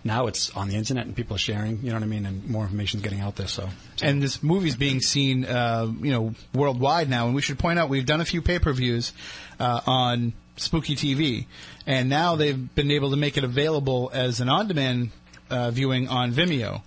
Now 0.03 0.25
it's 0.25 0.49
on 0.57 0.67
the 0.67 0.77
internet 0.77 1.05
and 1.05 1.15
people 1.15 1.35
are 1.35 1.37
sharing, 1.39 1.77
you 1.83 1.89
know 1.89 1.97
what 1.97 2.01
I 2.01 2.07
mean, 2.07 2.25
and 2.25 2.49
more 2.49 2.63
information 2.63 2.97
is 2.97 3.03
getting 3.03 3.19
out 3.19 3.35
there. 3.35 3.47
So, 3.47 3.69
And 4.01 4.19
this 4.19 4.41
movie's 4.41 4.75
being 4.75 4.99
seen, 4.99 5.45
uh, 5.45 5.91
you 6.01 6.11
know, 6.11 6.33
worldwide 6.55 7.07
now. 7.07 7.27
And 7.27 7.35
we 7.35 7.43
should 7.43 7.59
point 7.59 7.77
out 7.77 7.87
we've 7.87 8.03
done 8.03 8.19
a 8.19 8.25
few 8.25 8.41
pay-per-views 8.41 9.13
uh, 9.59 9.81
on 9.85 10.33
Spooky 10.57 10.95
TV, 10.95 11.45
and 11.85 12.09
now 12.09 12.35
they've 12.35 12.73
been 12.73 12.89
able 12.89 13.11
to 13.11 13.15
make 13.15 13.37
it 13.37 13.43
available 13.43 14.09
as 14.11 14.39
an 14.39 14.49
on-demand 14.49 15.11
uh, 15.51 15.71
viewing 15.71 16.07
on 16.07 16.31
Vimeo. 16.31 16.81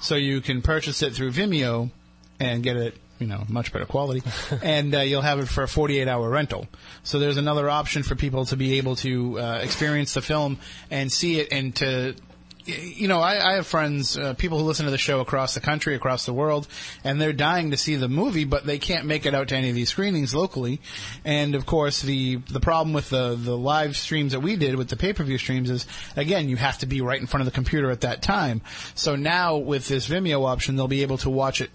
So 0.00 0.14
you 0.14 0.40
can 0.40 0.62
purchase 0.62 1.02
it 1.02 1.14
through 1.14 1.32
Vimeo 1.32 1.90
and 2.38 2.62
get 2.62 2.76
it, 2.76 2.96
you 3.20 3.26
know, 3.26 3.44
much 3.48 3.72
better 3.72 3.84
quality, 3.84 4.22
and 4.62 4.94
uh, 4.94 5.00
you'll 5.00 5.22
have 5.22 5.38
it 5.38 5.46
for 5.46 5.62
a 5.62 5.68
48 5.68 6.08
hour 6.08 6.28
rental. 6.28 6.66
So 7.02 7.18
there's 7.18 7.36
another 7.36 7.68
option 7.70 8.02
for 8.02 8.14
people 8.14 8.46
to 8.46 8.56
be 8.56 8.78
able 8.78 8.96
to 8.96 9.38
uh, 9.38 9.58
experience 9.62 10.14
the 10.14 10.22
film 10.22 10.58
and 10.90 11.12
see 11.12 11.38
it 11.38 11.52
and 11.52 11.74
to 11.76 12.14
you 12.66 13.08
know, 13.08 13.20
I, 13.20 13.52
I 13.52 13.54
have 13.54 13.66
friends, 13.66 14.16
uh, 14.16 14.34
people 14.34 14.58
who 14.58 14.64
listen 14.64 14.84
to 14.84 14.90
the 14.90 14.98
show 14.98 15.20
across 15.20 15.54
the 15.54 15.60
country, 15.60 15.94
across 15.94 16.26
the 16.26 16.32
world, 16.32 16.68
and 17.04 17.20
they're 17.20 17.32
dying 17.32 17.70
to 17.70 17.76
see 17.76 17.96
the 17.96 18.08
movie, 18.08 18.44
but 18.44 18.66
they 18.66 18.78
can't 18.78 19.06
make 19.06 19.26
it 19.26 19.34
out 19.34 19.48
to 19.48 19.56
any 19.56 19.70
of 19.70 19.74
these 19.74 19.88
screenings 19.88 20.34
locally. 20.34 20.80
And 21.24 21.54
of 21.54 21.66
course, 21.66 22.02
the 22.02 22.36
the 22.36 22.60
problem 22.60 22.92
with 22.92 23.10
the 23.10 23.34
the 23.34 23.56
live 23.56 23.96
streams 23.96 24.32
that 24.32 24.40
we 24.40 24.56
did 24.56 24.76
with 24.76 24.88
the 24.88 24.96
pay 24.96 25.12
per 25.12 25.24
view 25.24 25.38
streams 25.38 25.70
is, 25.70 25.86
again, 26.16 26.48
you 26.48 26.56
have 26.56 26.78
to 26.78 26.86
be 26.86 27.00
right 27.00 27.20
in 27.20 27.26
front 27.26 27.42
of 27.42 27.46
the 27.46 27.54
computer 27.54 27.90
at 27.90 28.02
that 28.02 28.22
time. 28.22 28.60
So 28.94 29.16
now 29.16 29.56
with 29.56 29.88
this 29.88 30.08
Vimeo 30.08 30.46
option, 30.46 30.76
they'll 30.76 30.88
be 30.88 31.02
able 31.02 31.18
to 31.18 31.30
watch 31.30 31.60
it 31.60 31.70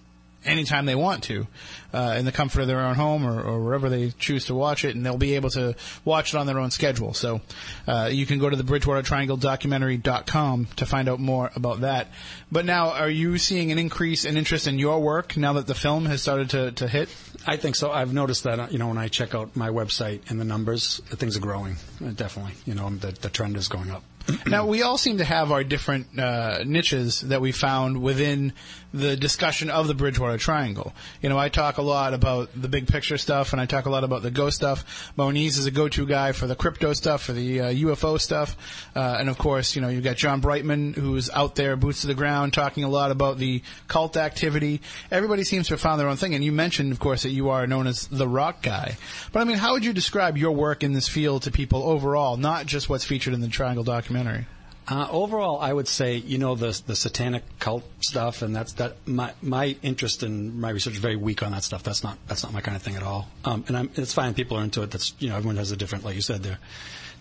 anytime 0.45 0.85
they 0.85 0.95
want 0.95 1.23
to, 1.25 1.47
uh, 1.93 2.15
in 2.17 2.25
the 2.25 2.31
comfort 2.31 2.61
of 2.61 2.67
their 2.67 2.79
own 2.79 2.95
home 2.95 3.25
or, 3.25 3.41
or 3.41 3.63
wherever 3.63 3.89
they 3.89 4.11
choose 4.11 4.45
to 4.45 4.55
watch 4.55 4.85
it, 4.85 4.95
and 4.95 5.05
they'll 5.05 5.17
be 5.17 5.35
able 5.35 5.49
to 5.51 5.75
watch 6.03 6.33
it 6.33 6.37
on 6.37 6.45
their 6.45 6.59
own 6.59 6.71
schedule. 6.71 7.13
So 7.13 7.41
uh, 7.87 8.09
you 8.11 8.25
can 8.25 8.39
go 8.39 8.49
to 8.49 8.55
the 8.55 8.63
Bridgewater 8.63 9.01
Triangle 9.01 9.37
to 9.37 10.85
find 10.85 11.09
out 11.09 11.19
more 11.19 11.51
about 11.55 11.81
that. 11.81 12.07
But 12.51 12.65
now, 12.65 12.91
are 12.91 13.09
you 13.09 13.37
seeing 13.37 13.71
an 13.71 13.79
increase 13.79 14.25
in 14.25 14.37
interest 14.37 14.67
in 14.67 14.79
your 14.79 15.01
work 15.01 15.37
now 15.37 15.53
that 15.53 15.67
the 15.67 15.75
film 15.75 16.05
has 16.05 16.21
started 16.21 16.49
to, 16.51 16.71
to 16.73 16.87
hit? 16.87 17.09
I 17.47 17.57
think 17.57 17.75
so. 17.75 17.91
I've 17.91 18.13
noticed 18.13 18.43
that, 18.43 18.59
uh, 18.59 18.67
you 18.69 18.77
know, 18.77 18.87
when 18.87 18.97
I 18.97 19.07
check 19.07 19.35
out 19.35 19.55
my 19.55 19.69
website 19.69 20.29
and 20.29 20.39
the 20.39 20.45
numbers, 20.45 21.01
things 21.07 21.37
are 21.37 21.41
growing. 21.41 21.75
Uh, 22.03 22.09
definitely. 22.09 22.53
You 22.65 22.75
know, 22.75 22.89
the, 22.89 23.11
the 23.11 23.29
trend 23.29 23.57
is 23.57 23.67
going 23.67 23.91
up. 23.91 24.03
now 24.47 24.65
we 24.65 24.81
all 24.81 24.97
seem 24.97 25.17
to 25.17 25.23
have 25.23 25.51
our 25.51 25.63
different 25.63 26.17
uh, 26.19 26.63
niches 26.65 27.21
that 27.21 27.41
we 27.41 27.51
found 27.51 28.01
within 28.01 28.53
the 28.95 29.17
discussion 29.17 29.69
of 29.69 29.87
the 29.87 29.93
Bridgewater 29.93 30.37
Triangle. 30.37 30.93
You 31.21 31.27
know, 31.27 31.37
I 31.37 31.49
talk 31.49 31.77
a 31.77 31.81
lot 31.81 32.13
about 32.13 32.49
the 32.55 32.69
big 32.69 32.87
picture 32.87 33.17
stuff, 33.17 33.51
and 33.51 33.61
I 33.61 33.65
talk 33.65 33.85
a 33.85 33.89
lot 33.89 34.05
about 34.05 34.21
the 34.21 34.31
ghost 34.31 34.55
stuff. 34.55 35.11
Moniz 35.17 35.57
is 35.57 35.65
a 35.65 35.71
go-to 35.71 36.05
guy 36.05 36.31
for 36.31 36.47
the 36.47 36.55
crypto 36.55 36.93
stuff, 36.93 37.23
for 37.23 37.33
the 37.33 37.59
uh, 37.59 37.65
UFO 37.73 38.19
stuff, 38.19 38.55
uh, 38.95 39.17
and 39.19 39.27
of 39.27 39.37
course, 39.37 39.75
you 39.75 39.81
know, 39.81 39.89
you've 39.89 40.03
got 40.03 40.15
John 40.15 40.39
Brightman, 40.39 40.93
who's 40.93 41.29
out 41.29 41.55
there, 41.55 41.75
boots 41.75 42.01
to 42.01 42.07
the 42.07 42.13
ground, 42.13 42.53
talking 42.53 42.85
a 42.85 42.89
lot 42.89 43.11
about 43.11 43.37
the 43.37 43.61
cult 43.89 44.15
activity. 44.15 44.81
Everybody 45.11 45.43
seems 45.43 45.67
to 45.67 45.73
have 45.73 45.81
found 45.81 45.99
their 45.99 46.07
own 46.07 46.15
thing, 46.15 46.33
and 46.33 46.43
you 46.43 46.53
mentioned, 46.53 46.93
of 46.93 46.99
course, 46.99 47.23
that 47.23 47.31
you 47.31 47.49
are 47.49 47.67
known 47.67 47.87
as 47.87 48.07
the 48.07 48.27
rock 48.27 48.61
guy. 48.61 48.97
But 49.33 49.41
I 49.41 49.43
mean, 49.43 49.57
how 49.57 49.73
would 49.73 49.83
you 49.83 49.91
describe 49.91 50.37
your 50.37 50.51
work 50.51 50.83
in 50.83 50.93
this 50.93 51.09
field 51.09 51.43
to 51.43 51.51
people 51.51 51.83
overall, 51.83 52.37
not 52.37 52.65
just 52.65 52.87
what's 52.87 53.03
featured 53.03 53.33
in 53.33 53.41
the 53.41 53.49
Triangle 53.49 53.83
documentary? 54.15 54.47
Uh, 54.87 55.07
overall, 55.09 55.59
I 55.59 55.73
would 55.73 55.87
say 55.87 56.17
you 56.17 56.37
know 56.37 56.53
the 56.53 56.79
the 56.85 56.95
satanic 56.95 57.43
cult 57.59 57.83
stuff, 58.01 58.43
and 58.43 58.55
that's 58.55 58.73
that. 58.73 58.95
My 59.07 59.33
my 59.41 59.75
interest 59.81 60.21
in 60.21 60.59
my 60.59 60.69
research 60.69 60.93
is 60.93 60.99
very 60.99 61.15
weak 61.15 61.41
on 61.41 61.53
that 61.53 61.63
stuff. 61.63 61.81
That's 61.81 62.03
not 62.03 62.19
that's 62.27 62.43
not 62.43 62.53
my 62.53 62.61
kind 62.61 62.77
of 62.77 62.83
thing 62.83 62.95
at 62.95 63.01
all. 63.01 63.27
Um, 63.45 63.65
and 63.67 63.75
I'm, 63.75 63.89
it's 63.95 64.13
fine. 64.13 64.35
People 64.35 64.57
are 64.57 64.63
into 64.63 64.83
it. 64.83 64.91
That's 64.91 65.15
you 65.17 65.29
know 65.29 65.37
everyone 65.37 65.57
has 65.57 65.71
a 65.71 65.77
different, 65.77 66.05
like 66.05 66.15
you 66.15 66.21
said, 66.21 66.43
they're 66.43 66.59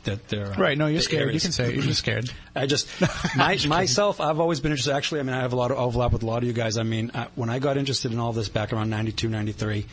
that 0.05 0.29
they're 0.29 0.53
uh, 0.53 0.57
Right, 0.59 0.77
no, 0.77 0.89
you're 0.89 1.01
scared. 1.01 1.23
areas. 1.23 1.43
You 1.43 1.49
can 1.49 1.53
say 1.53 1.69
it. 1.69 1.75
You're 1.75 1.85
just 1.85 2.01
scared. 2.01 2.31
I 2.55 2.67
just 2.67 2.87
my, 3.37 3.57
myself. 3.67 4.21
I've 4.21 4.41
always 4.41 4.61
been 4.61 4.73
interested. 4.73 4.93
Actually, 4.93 5.21
I 5.21 5.23
mean, 5.23 5.35
I 5.35 5.41
have 5.41 5.55
a 5.55 5.57
lot 5.57 5.71
of 5.71 5.79
overlap 5.79 6.13
with 6.13 6.23
a 6.23 6.27
lot 6.27 6.43
of 6.43 6.45
you 6.45 6.53
guys. 6.53 6.77
I 6.77 6.83
mean, 6.83 7.13
I, 7.15 7.29
when 7.35 7.49
I 7.49 7.61
got 7.61 7.79
interested 7.79 8.13
in 8.13 8.19
all 8.19 8.35
this 8.35 8.51
back 8.51 8.75
around 8.75 8.91
92, 8.91 9.31
93, 9.31 9.87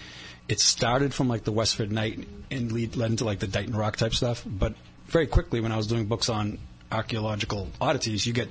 it 0.49 0.59
started 0.59 1.13
from 1.13 1.29
like 1.29 1.45
the 1.45 1.53
Westford 1.53 1.89
Knight 1.93 2.27
and 2.49 2.69
lead, 2.73 2.97
led 2.97 3.11
into 3.11 3.23
like 3.23 3.39
the 3.39 3.47
Dighton 3.47 3.77
Rock 3.77 3.95
type 3.95 4.13
stuff. 4.13 4.43
But 4.45 4.73
very 5.05 5.27
quickly, 5.27 5.61
when 5.61 5.71
I 5.71 5.77
was 5.77 5.87
doing 5.87 6.05
books 6.07 6.27
on 6.27 6.59
archaeological 6.91 7.69
oddities, 7.80 8.25
you 8.25 8.34
get 8.34 8.49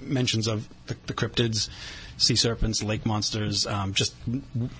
mentions 0.00 0.46
of 0.46 0.68
the, 0.86 0.96
the 1.06 1.14
cryptids, 1.14 1.68
sea 2.16 2.36
serpents, 2.36 2.82
lake 2.82 3.04
monsters, 3.04 3.66
um, 3.66 3.92
just 3.92 4.14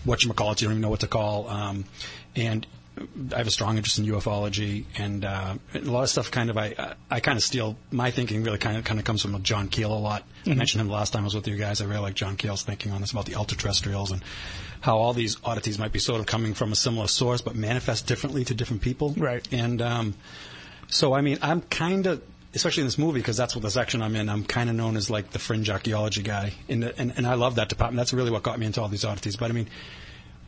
what 0.04 0.24
you 0.24 0.32
call 0.32 0.52
it. 0.52 0.60
You 0.60 0.68
don't 0.68 0.74
even 0.74 0.82
know 0.82 0.90
what 0.90 1.00
to 1.00 1.08
call. 1.08 1.48
Um, 1.48 1.84
and 2.34 2.66
I 3.34 3.38
have 3.38 3.46
a 3.46 3.50
strong 3.50 3.76
interest 3.76 3.98
in 3.98 4.06
ufology, 4.06 4.84
and 4.96 5.24
uh, 5.24 5.54
a 5.74 5.78
lot 5.80 6.02
of 6.04 6.08
stuff. 6.08 6.30
Kind 6.30 6.48
of, 6.48 6.56
I 6.56 6.94
I 7.10 7.20
kind 7.20 7.36
of 7.36 7.42
steal 7.42 7.76
my 7.90 8.10
thinking. 8.10 8.42
Really, 8.42 8.56
kind 8.58 8.78
of 8.78 8.84
kind 8.84 8.98
of 8.98 9.04
comes 9.04 9.20
from 9.20 9.42
John 9.42 9.68
Keel 9.68 9.92
a 9.92 9.98
lot. 9.98 10.22
I 10.46 10.50
Mhm. 10.50 10.56
mentioned 10.56 10.80
him 10.80 10.88
last 10.88 11.12
time 11.12 11.22
I 11.22 11.24
was 11.24 11.34
with 11.34 11.46
you 11.46 11.56
guys. 11.56 11.82
I 11.82 11.84
really 11.84 12.00
like 12.00 12.14
John 12.14 12.36
Keel's 12.36 12.62
thinking 12.62 12.92
on 12.92 13.00
this 13.02 13.10
about 13.10 13.26
the 13.26 13.34
ultra-terrestrials 13.34 14.12
and 14.12 14.22
how 14.80 14.96
all 14.96 15.12
these 15.12 15.36
oddities 15.44 15.78
might 15.78 15.92
be 15.92 15.98
sort 15.98 16.20
of 16.20 16.26
coming 16.26 16.54
from 16.54 16.72
a 16.72 16.76
similar 16.76 17.06
source, 17.08 17.42
but 17.42 17.54
manifest 17.54 18.06
differently 18.06 18.44
to 18.46 18.54
different 18.54 18.80
people. 18.80 19.12
Right. 19.16 19.46
And 19.52 19.82
um, 19.82 20.14
so, 20.88 21.12
I 21.12 21.20
mean, 21.20 21.38
I'm 21.42 21.60
kind 21.62 22.06
of, 22.06 22.22
especially 22.56 22.80
in 22.80 22.86
this 22.88 22.98
movie, 22.98 23.20
because 23.20 23.36
that's 23.36 23.54
what 23.54 23.62
the 23.62 23.70
section 23.70 24.02
I'm 24.02 24.16
in. 24.16 24.28
I'm 24.28 24.44
kind 24.44 24.68
of 24.68 24.74
known 24.74 24.96
as 24.96 25.08
like 25.08 25.30
the 25.30 25.38
fringe 25.38 25.70
archaeology 25.70 26.22
guy, 26.22 26.52
and, 26.68 26.82
and 26.82 27.12
and 27.16 27.26
I 27.26 27.34
love 27.34 27.54
that 27.54 27.68
department. 27.68 27.98
That's 27.98 28.12
really 28.12 28.32
what 28.32 28.42
got 28.42 28.58
me 28.58 28.66
into 28.66 28.80
all 28.82 28.88
these 28.88 29.04
oddities. 29.04 29.36
But 29.36 29.50
I 29.50 29.54
mean, 29.54 29.68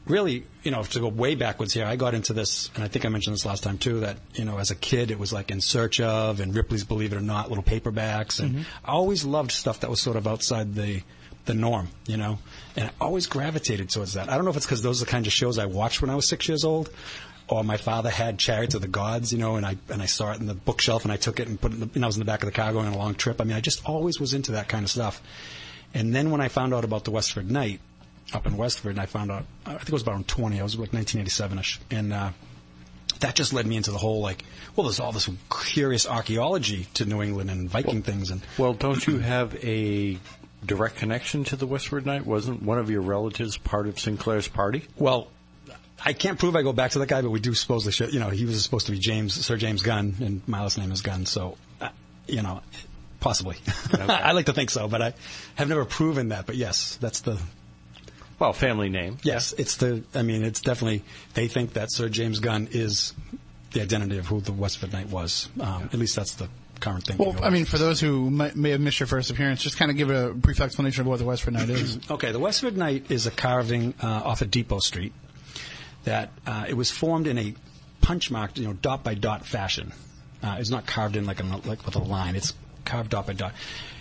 really, 0.07 0.45
you 0.63 0.71
know, 0.71 0.83
to 0.83 1.01
go 1.01 1.09
way 1.09 1.35
backwards 1.35 1.73
here, 1.75 1.85
I 1.87 1.97
got 1.97 2.15
into 2.15 2.33
this, 2.33 2.71
and 2.75 2.83
I 2.83 2.89
think 2.89 3.05
I 3.05 3.09
mentioned 3.09 3.35
this 3.35 3.45
last 3.47 3.63
time 3.63 3.79
too. 3.79 4.01
That 4.01 4.17
you 4.35 4.45
know, 4.45 4.59
as 4.59 4.71
a 4.71 4.75
kid, 4.75 5.11
it 5.11 5.19
was 5.19 5.33
like 5.33 5.51
In 5.51 5.61
Search 5.61 6.01
of 6.01 6.41
and 6.41 6.55
Ripley's 6.55 6.85
Believe 6.85 7.13
It 7.13 7.17
or 7.17 7.21
Not, 7.21 7.49
little 7.51 7.65
paperbacks, 7.65 8.41
and 8.41 8.57
Mhm. 8.57 8.65
I 8.85 8.93
always 8.93 9.25
loved 9.25 9.53
stuff 9.53 9.81
that 9.81 9.91
was 9.91 10.01
sort 10.01 10.17
of 10.17 10.27
outside 10.27 10.75
the 10.75 11.03
the 11.45 11.55
norm, 11.55 11.89
you 12.07 12.19
know, 12.19 12.39
and 12.77 12.89
I 12.89 12.93
always 13.01 13.27
gravitated 13.27 13.89
towards 13.89 14.13
that. 14.13 14.29
I 14.29 14.35
don't 14.37 14.45
know 14.45 14.51
if 14.51 14.59
it's 14.59 14.67
because 14.67 14.83
those 14.83 15.01
are 15.01 15.07
the 15.07 15.11
kinds 15.11 15.27
of 15.27 15.33
shows 15.33 15.59
I 15.59 15.65
watched 15.65 16.03
when 16.03 16.11
I 16.11 16.15
was 16.15 16.29
six 16.29 16.47
years 16.47 16.63
old, 16.63 16.91
or 17.49 17.65
my 17.65 17.77
father 17.77 18.11
had 18.11 18.39
Chariots 18.39 18.75
of 18.75 18.83
the 18.83 18.89
Gods, 18.89 19.33
you 19.33 19.39
know, 19.39 19.57
and 19.57 19.65
I 19.65 19.77
and 19.89 20.03
I 20.03 20.07
saw 20.07 20.33
it 20.33 20.41
in 20.41 20.47
the 20.47 20.55
bookshelf 20.55 21.05
and 21.05 21.13
I 21.13 21.17
took 21.17 21.41
it 21.41 21.49
and 21.49 21.61
put 21.61 21.73
it. 21.73 21.75
In 21.75 21.81
the, 21.81 21.91
and 21.95 22.05
I 22.05 22.07
was 22.07 22.17
in 22.17 22.21
the 22.21 22.27
back 22.27 22.43
of 22.43 22.47
the 22.47 22.55
car 22.55 22.73
going 22.73 22.87
on 22.87 22.93
a 22.93 22.99
long 22.99 23.15
trip. 23.15 23.41
I 23.41 23.45
mean, 23.45 23.57
I 23.57 23.61
just 23.61 23.85
always 23.87 24.21
was 24.21 24.35
into 24.35 24.53
that 24.53 24.69
kind 24.69 24.85
of 24.85 24.91
stuff. 24.91 25.23
And 25.95 26.15
then 26.15 26.31
when 26.31 26.41
I 26.41 26.49
found 26.49 26.75
out 26.75 26.85
about 26.85 27.05
the 27.05 27.11
Westford 27.11 27.51
Knight 27.51 27.81
up 28.35 28.47
in 28.47 28.57
Westford, 28.57 28.91
and 28.91 29.01
I 29.01 29.07
found 29.07 29.31
out 29.31 29.47
I 29.65 29.73
think 29.73 29.89
it 29.89 29.93
was 29.93 30.03
about 30.03 30.29
20. 30.29 30.61
I 30.61 30.63
was 30.63 30.79
like 30.79 30.91
1987ish, 30.91 31.79
and. 31.91 32.13
Uh, 32.13 32.31
that 33.21 33.35
just 33.35 33.53
led 33.53 33.67
me 33.67 33.77
into 33.77 33.91
the 33.91 33.99
whole 33.99 34.21
like, 34.21 34.45
well, 34.77 34.85
there's 34.85 35.01
all 35.01 35.11
this 35.11 35.29
curious 35.51 36.07
archaeology 36.07 36.87
to 36.95 37.05
New 37.05 37.21
England 37.21 37.51
and 37.51 37.69
Viking 37.69 38.03
things, 38.03 38.31
and 38.31 38.41
Well, 38.57 38.75
don't 38.75 39.05
you 39.09 39.19
have 39.19 39.57
a 39.65 40.19
direct 40.65 40.97
connection 40.97 41.43
to 41.45 41.57
the 41.57 41.67
Westford 41.67 42.07
Knight? 42.07 42.27
Wasn't 42.27 42.63
one 42.63 42.79
of 42.79 42.91
your 42.91 43.01
relatives 43.01 43.59
part 43.59 43.89
of 43.89 43.99
Sinclair's 43.99 44.47
party? 44.47 44.85
Well, 44.97 45.29
I 46.05 46.13
can't 46.13 46.39
prove 46.39 46.55
I 46.55 46.63
go 46.63 46.73
back 46.73 46.93
to 46.93 47.01
that 47.01 47.09
guy, 47.09 47.23
but 47.23 47.31
we 47.31 47.41
do 47.41 47.55
supposedly, 47.55 47.93
should, 47.93 48.13
you 48.13 48.21
know, 48.21 48.31
he 48.31 48.45
was 48.45 48.63
supposed 48.63 48.87
to 48.87 48.93
be 48.93 48.99
James, 48.99 49.35
Sir 49.35 49.57
James 49.57 49.83
Gunn, 49.83 50.15
and 50.21 50.47
my 50.47 50.63
last 50.63 50.79
name 50.79 50.93
is 50.93 51.03
Gunn, 51.03 51.27
so, 51.27 51.57
uh, 51.81 51.89
you 52.27 52.43
know, 52.43 52.61
possibly. 53.21 53.57
I 53.93 54.33
like 54.33 54.47
to 54.47 54.53
think 54.53 54.71
so, 54.71 54.89
but 54.89 55.03
I 55.03 55.15
have 55.57 55.69
never 55.69 55.85
proven 55.85 56.29
that. 56.29 56.47
But 56.47 56.57
yes, 56.57 56.97
that's 56.97 57.21
the. 57.21 57.39
Well, 58.39 58.53
family 58.53 58.89
name. 58.89 59.19
Yes, 59.23 59.53
it's 59.53 59.77
the. 59.77 60.05
I 60.15 60.23
mean, 60.23 60.45
it's 60.45 60.61
definitely. 60.61 61.03
They 61.35 61.49
think 61.49 61.73
that 61.73 61.91
Sir 61.91 62.09
James 62.09 62.39
Gunn 62.39 62.69
is 62.71 63.13
the 63.73 63.83
identity 63.83 64.19
of 64.19 64.27
who 64.27 64.41
the 64.41 64.53
Westford 64.53 64.93
Knight 64.93 65.09
was. 65.09 65.49
Um, 65.61 65.91
At 65.93 65.99
least 65.99 66.15
that's 66.15 66.35
the 66.35 66.49
current 66.81 67.05
thing. 67.05 67.19
Well, 67.19 67.37
I 67.43 67.51
mean, 67.51 67.65
for 67.65 67.77
those 67.77 68.01
who 68.01 68.31
might, 68.31 68.55
may 68.55 68.71
have 68.71 68.81
missed 68.81 69.01
your 69.01 69.09
first 69.09 69.31
appearance, 69.31 69.63
just 69.63 69.77
kind 69.77 69.91
of 69.91 69.97
give 69.97 70.11
a 70.11 70.33
brief 70.33 70.61
explanation 70.61 71.01
of 71.01 71.07
what 71.09 71.19
the 71.19 71.25
Westford 71.25 71.55
Knight 71.55 71.71
is. 71.71 71.99
Okay, 72.11 72.33
the 72.33 72.39
Westford 72.39 72.77
Knight 72.77 73.11
is 73.11 73.27
a 73.27 73.31
carving 73.31 73.95
uh, 74.01 74.07
off 74.07 74.41
of 74.41 74.51
Depot 74.51 74.79
Street 74.79 75.13
that 76.09 76.31
uh, 76.47 76.65
it 76.67 76.75
was 76.75 76.91
formed 76.91 77.27
in 77.27 77.37
a 77.37 77.55
punch 78.01 78.31
marked, 78.31 78.59
you 78.59 78.67
know, 78.67 78.73
dot 78.73 79.05
by 79.05 79.15
dot 79.15 79.45
fashion. 79.45 79.93
Uh, 80.43 80.57
it's 80.59 80.71
not 80.71 80.87
carved 80.87 81.17
in 81.17 81.27
like 81.27 81.41
a, 81.41 81.45
like 81.67 81.85
with 81.85 81.97
a 81.97 82.01
line. 82.01 82.35
It's 82.35 82.55
carved 82.87 83.11
dot 83.11 83.27
by 83.27 83.35
dot, 83.35 83.53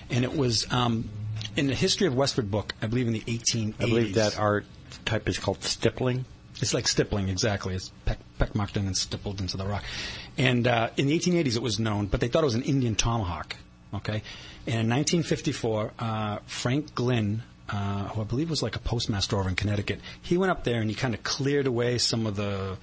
and 0.09 0.23
it 0.23 0.35
was 0.35 0.71
um, 0.71 1.09
in 1.57 1.67
the 1.67 1.75
history 1.75 2.07
of 2.07 2.15
Westford 2.15 2.49
book. 2.49 2.73
I 2.81 2.87
believe 2.87 3.07
in 3.07 3.13
the 3.13 3.21
1880s. 3.21 3.73
I 3.75 3.85
believe 3.85 4.15
that 4.15 4.39
art 4.39 4.65
type 5.03 5.27
is 5.27 5.37
called 5.37 5.63
stippling. 5.63 6.25
It's 6.61 6.73
like 6.73 6.87
stippling, 6.87 7.27
exactly. 7.27 7.75
It's 7.75 7.91
peck, 8.05 8.19
peck 8.39 8.55
marked 8.55 8.77
in 8.77 8.87
and 8.87 8.95
stippled 8.95 9.41
into 9.41 9.57
the 9.57 9.65
rock. 9.65 9.83
And 10.37 10.65
uh, 10.65 10.89
in 10.95 11.07
the 11.07 11.19
1880s, 11.19 11.55
it 11.57 11.61
was 11.61 11.77
known, 11.77 12.07
but 12.07 12.21
they 12.21 12.29
thought 12.29 12.43
it 12.43 12.45
was 12.45 12.55
an 12.55 12.63
Indian 12.63 12.95
tomahawk. 12.95 13.57
Okay, 13.93 14.21
and 14.65 14.81
in 14.81 14.89
1954, 14.89 15.93
uh, 15.99 16.39
Frank 16.45 16.95
Glynn, 16.95 17.43
uh, 17.69 18.05
who 18.09 18.21
I 18.21 18.23
believe 18.23 18.49
was 18.49 18.63
like 18.63 18.75
a 18.75 18.79
postmaster 18.79 19.37
over 19.37 19.49
in 19.49 19.55
Connecticut, 19.55 19.99
he 20.21 20.37
went 20.37 20.51
up 20.51 20.63
there 20.63 20.79
and 20.81 20.89
he 20.89 20.95
kind 20.95 21.13
of 21.13 21.23
cleared 21.23 21.67
away 21.67 21.97
some 21.97 22.25
of 22.25 22.35
the 22.35 22.77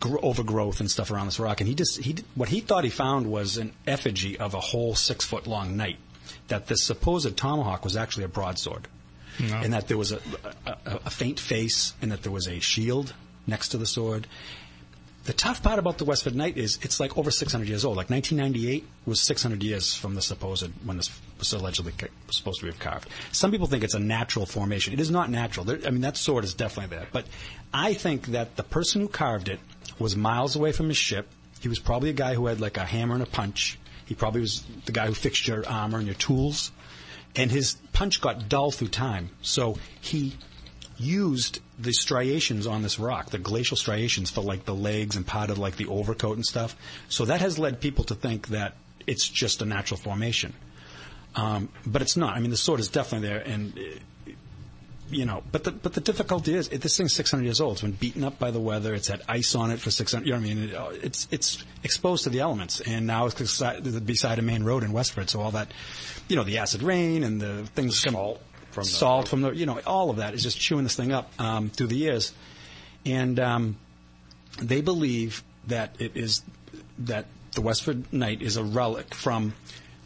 gr- 0.00 0.18
overgrowth 0.22 0.80
and 0.80 0.90
stuff 0.90 1.10
around 1.10 1.26
this 1.26 1.40
rock. 1.40 1.60
And 1.60 1.68
he 1.68 1.74
just 1.74 1.98
he 2.00 2.16
what 2.34 2.48
he 2.48 2.60
thought 2.60 2.84
he 2.84 2.90
found 2.90 3.26
was 3.30 3.56
an 3.56 3.72
effigy 3.86 4.38
of 4.38 4.54
a 4.54 4.60
whole 4.60 4.94
six 4.94 5.24
foot 5.24 5.46
long 5.46 5.76
knight. 5.76 5.98
That 6.48 6.66
this 6.66 6.84
supposed 6.84 7.36
tomahawk 7.36 7.84
was 7.84 7.96
actually 7.96 8.24
a 8.24 8.28
broadsword 8.28 8.86
No. 9.40 9.56
and 9.56 9.72
that 9.72 9.88
there 9.88 9.98
was 9.98 10.12
a, 10.12 10.20
a, 10.66 10.76
a 11.06 11.10
faint 11.10 11.40
face, 11.40 11.94
and 12.00 12.12
that 12.12 12.22
there 12.22 12.32
was 12.32 12.46
a 12.46 12.60
shield 12.60 13.14
next 13.46 13.68
to 13.70 13.78
the 13.78 13.86
sword. 13.86 14.26
The 15.24 15.32
tough 15.32 15.62
part 15.62 15.78
about 15.78 15.98
the 15.98 16.04
Westford 16.04 16.34
Knight 16.34 16.56
is 16.56 16.78
it's 16.82 16.98
like 16.98 17.16
over 17.16 17.30
600 17.30 17.68
years 17.68 17.84
old. 17.84 17.96
Like 17.96 18.10
1998 18.10 18.84
was 19.06 19.20
600 19.20 19.62
years 19.62 19.94
from 19.94 20.14
the 20.14 20.22
supposed 20.22 20.70
when 20.84 20.96
this 20.96 21.10
was 21.38 21.52
allegedly 21.52 21.92
supposed 22.30 22.60
to 22.60 22.66
be 22.66 22.72
carved. 22.72 23.08
Some 23.30 23.52
people 23.52 23.68
think 23.68 23.84
it's 23.84 23.94
a 23.94 24.00
natural 24.00 24.46
formation. 24.46 24.92
It 24.92 25.00
is 25.00 25.10
not 25.10 25.30
natural. 25.30 25.64
There, 25.64 25.78
I 25.86 25.90
mean, 25.90 26.00
that 26.00 26.16
sword 26.16 26.42
is 26.42 26.54
definitely 26.54 26.96
there. 26.96 27.06
But 27.12 27.26
I 27.72 27.94
think 27.94 28.26
that 28.28 28.56
the 28.56 28.64
person 28.64 29.00
who 29.00 29.08
carved 29.08 29.48
it 29.48 29.60
was 29.98 30.16
miles 30.16 30.56
away 30.56 30.72
from 30.72 30.88
his 30.88 30.96
ship. 30.96 31.28
He 31.60 31.68
was 31.68 31.78
probably 31.78 32.10
a 32.10 32.14
guy 32.14 32.34
who 32.34 32.46
had 32.46 32.60
like 32.60 32.76
a 32.76 32.84
hammer 32.84 33.14
and 33.14 33.22
a 33.22 33.26
punch. 33.26 33.78
He 34.06 34.16
probably 34.16 34.40
was 34.40 34.64
the 34.86 34.92
guy 34.92 35.06
who 35.06 35.14
fixed 35.14 35.46
your 35.46 35.64
armor 35.68 35.98
and 35.98 36.06
your 36.06 36.16
tools 36.16 36.72
and 37.36 37.50
his 37.50 37.74
punch 37.92 38.20
got 38.20 38.48
dull 38.48 38.70
through 38.70 38.88
time. 38.88 39.30
So 39.42 39.78
he 40.00 40.36
used 41.02 41.60
the 41.78 41.92
striations 41.92 42.66
on 42.66 42.82
this 42.82 42.98
rock, 42.98 43.30
the 43.30 43.38
glacial 43.38 43.76
striations, 43.76 44.30
for 44.30 44.40
like 44.40 44.64
the 44.64 44.74
legs 44.74 45.16
and 45.16 45.26
part 45.26 45.50
of 45.50 45.58
like 45.58 45.76
the 45.76 45.86
overcoat 45.86 46.36
and 46.36 46.46
stuff. 46.46 46.76
So 47.08 47.24
that 47.24 47.40
has 47.40 47.58
led 47.58 47.80
people 47.80 48.04
to 48.04 48.14
think 48.14 48.48
that 48.48 48.76
it's 49.06 49.28
just 49.28 49.62
a 49.62 49.64
natural 49.64 49.98
formation. 49.98 50.54
Um, 51.34 51.70
but 51.86 52.02
it's 52.02 52.16
not. 52.16 52.36
I 52.36 52.40
mean, 52.40 52.50
the 52.50 52.56
sword 52.56 52.80
is 52.80 52.88
definitely 52.88 53.28
there, 53.28 53.38
and 53.38 53.78
uh, 53.78 54.32
you 55.10 55.24
know. 55.24 55.42
But 55.50 55.64
the 55.64 55.72
but 55.72 55.94
the 55.94 56.00
difficulty 56.00 56.54
is, 56.54 56.68
it, 56.68 56.82
this 56.82 56.96
thing's 56.96 57.14
600 57.14 57.42
years 57.42 57.60
old. 57.60 57.72
It's 57.72 57.82
been 57.82 57.92
beaten 57.92 58.22
up 58.22 58.38
by 58.38 58.50
the 58.50 58.60
weather. 58.60 58.94
It's 58.94 59.08
had 59.08 59.22
ice 59.28 59.54
on 59.54 59.70
it 59.70 59.80
for 59.80 59.90
600. 59.90 60.26
You 60.26 60.32
know 60.32 60.38
what 60.38 60.44
I 60.44 60.54
mean? 60.54 60.68
It, 60.68 60.74
uh, 60.74 60.90
it's 61.02 61.28
it's 61.30 61.64
exposed 61.82 62.24
to 62.24 62.30
the 62.30 62.40
elements, 62.40 62.80
and 62.80 63.06
now 63.06 63.26
it's 63.26 63.34
beside, 63.34 64.06
beside 64.06 64.38
a 64.38 64.42
main 64.42 64.62
road 64.62 64.82
in 64.82 64.92
Westford. 64.92 65.30
So 65.30 65.40
all 65.40 65.52
that, 65.52 65.72
you 66.28 66.36
know, 66.36 66.44
the 66.44 66.58
acid 66.58 66.82
rain 66.82 67.24
and 67.24 67.40
the 67.40 67.64
things 67.74 67.98
salt 67.98 68.42
from 68.72 68.84
the- 68.84 68.90
salt 68.90 69.28
from 69.28 69.40
the 69.42 69.50
you 69.52 69.66
know 69.66 69.80
all 69.86 70.10
of 70.10 70.16
that 70.16 70.34
is 70.34 70.42
just 70.42 70.58
chewing 70.58 70.84
this 70.84 70.96
thing 70.96 71.12
up 71.12 71.30
um, 71.40 71.68
through 71.70 71.86
the 71.88 71.96
years, 71.96 72.32
and 73.06 73.38
um, 73.40 73.76
they 74.60 74.80
believe 74.80 75.42
that 75.68 75.94
it 75.98 76.16
is 76.16 76.42
that 76.98 77.26
the 77.52 77.60
Westford 77.60 78.12
Knight 78.12 78.42
is 78.42 78.56
a 78.56 78.64
relic 78.64 79.14
from 79.14 79.54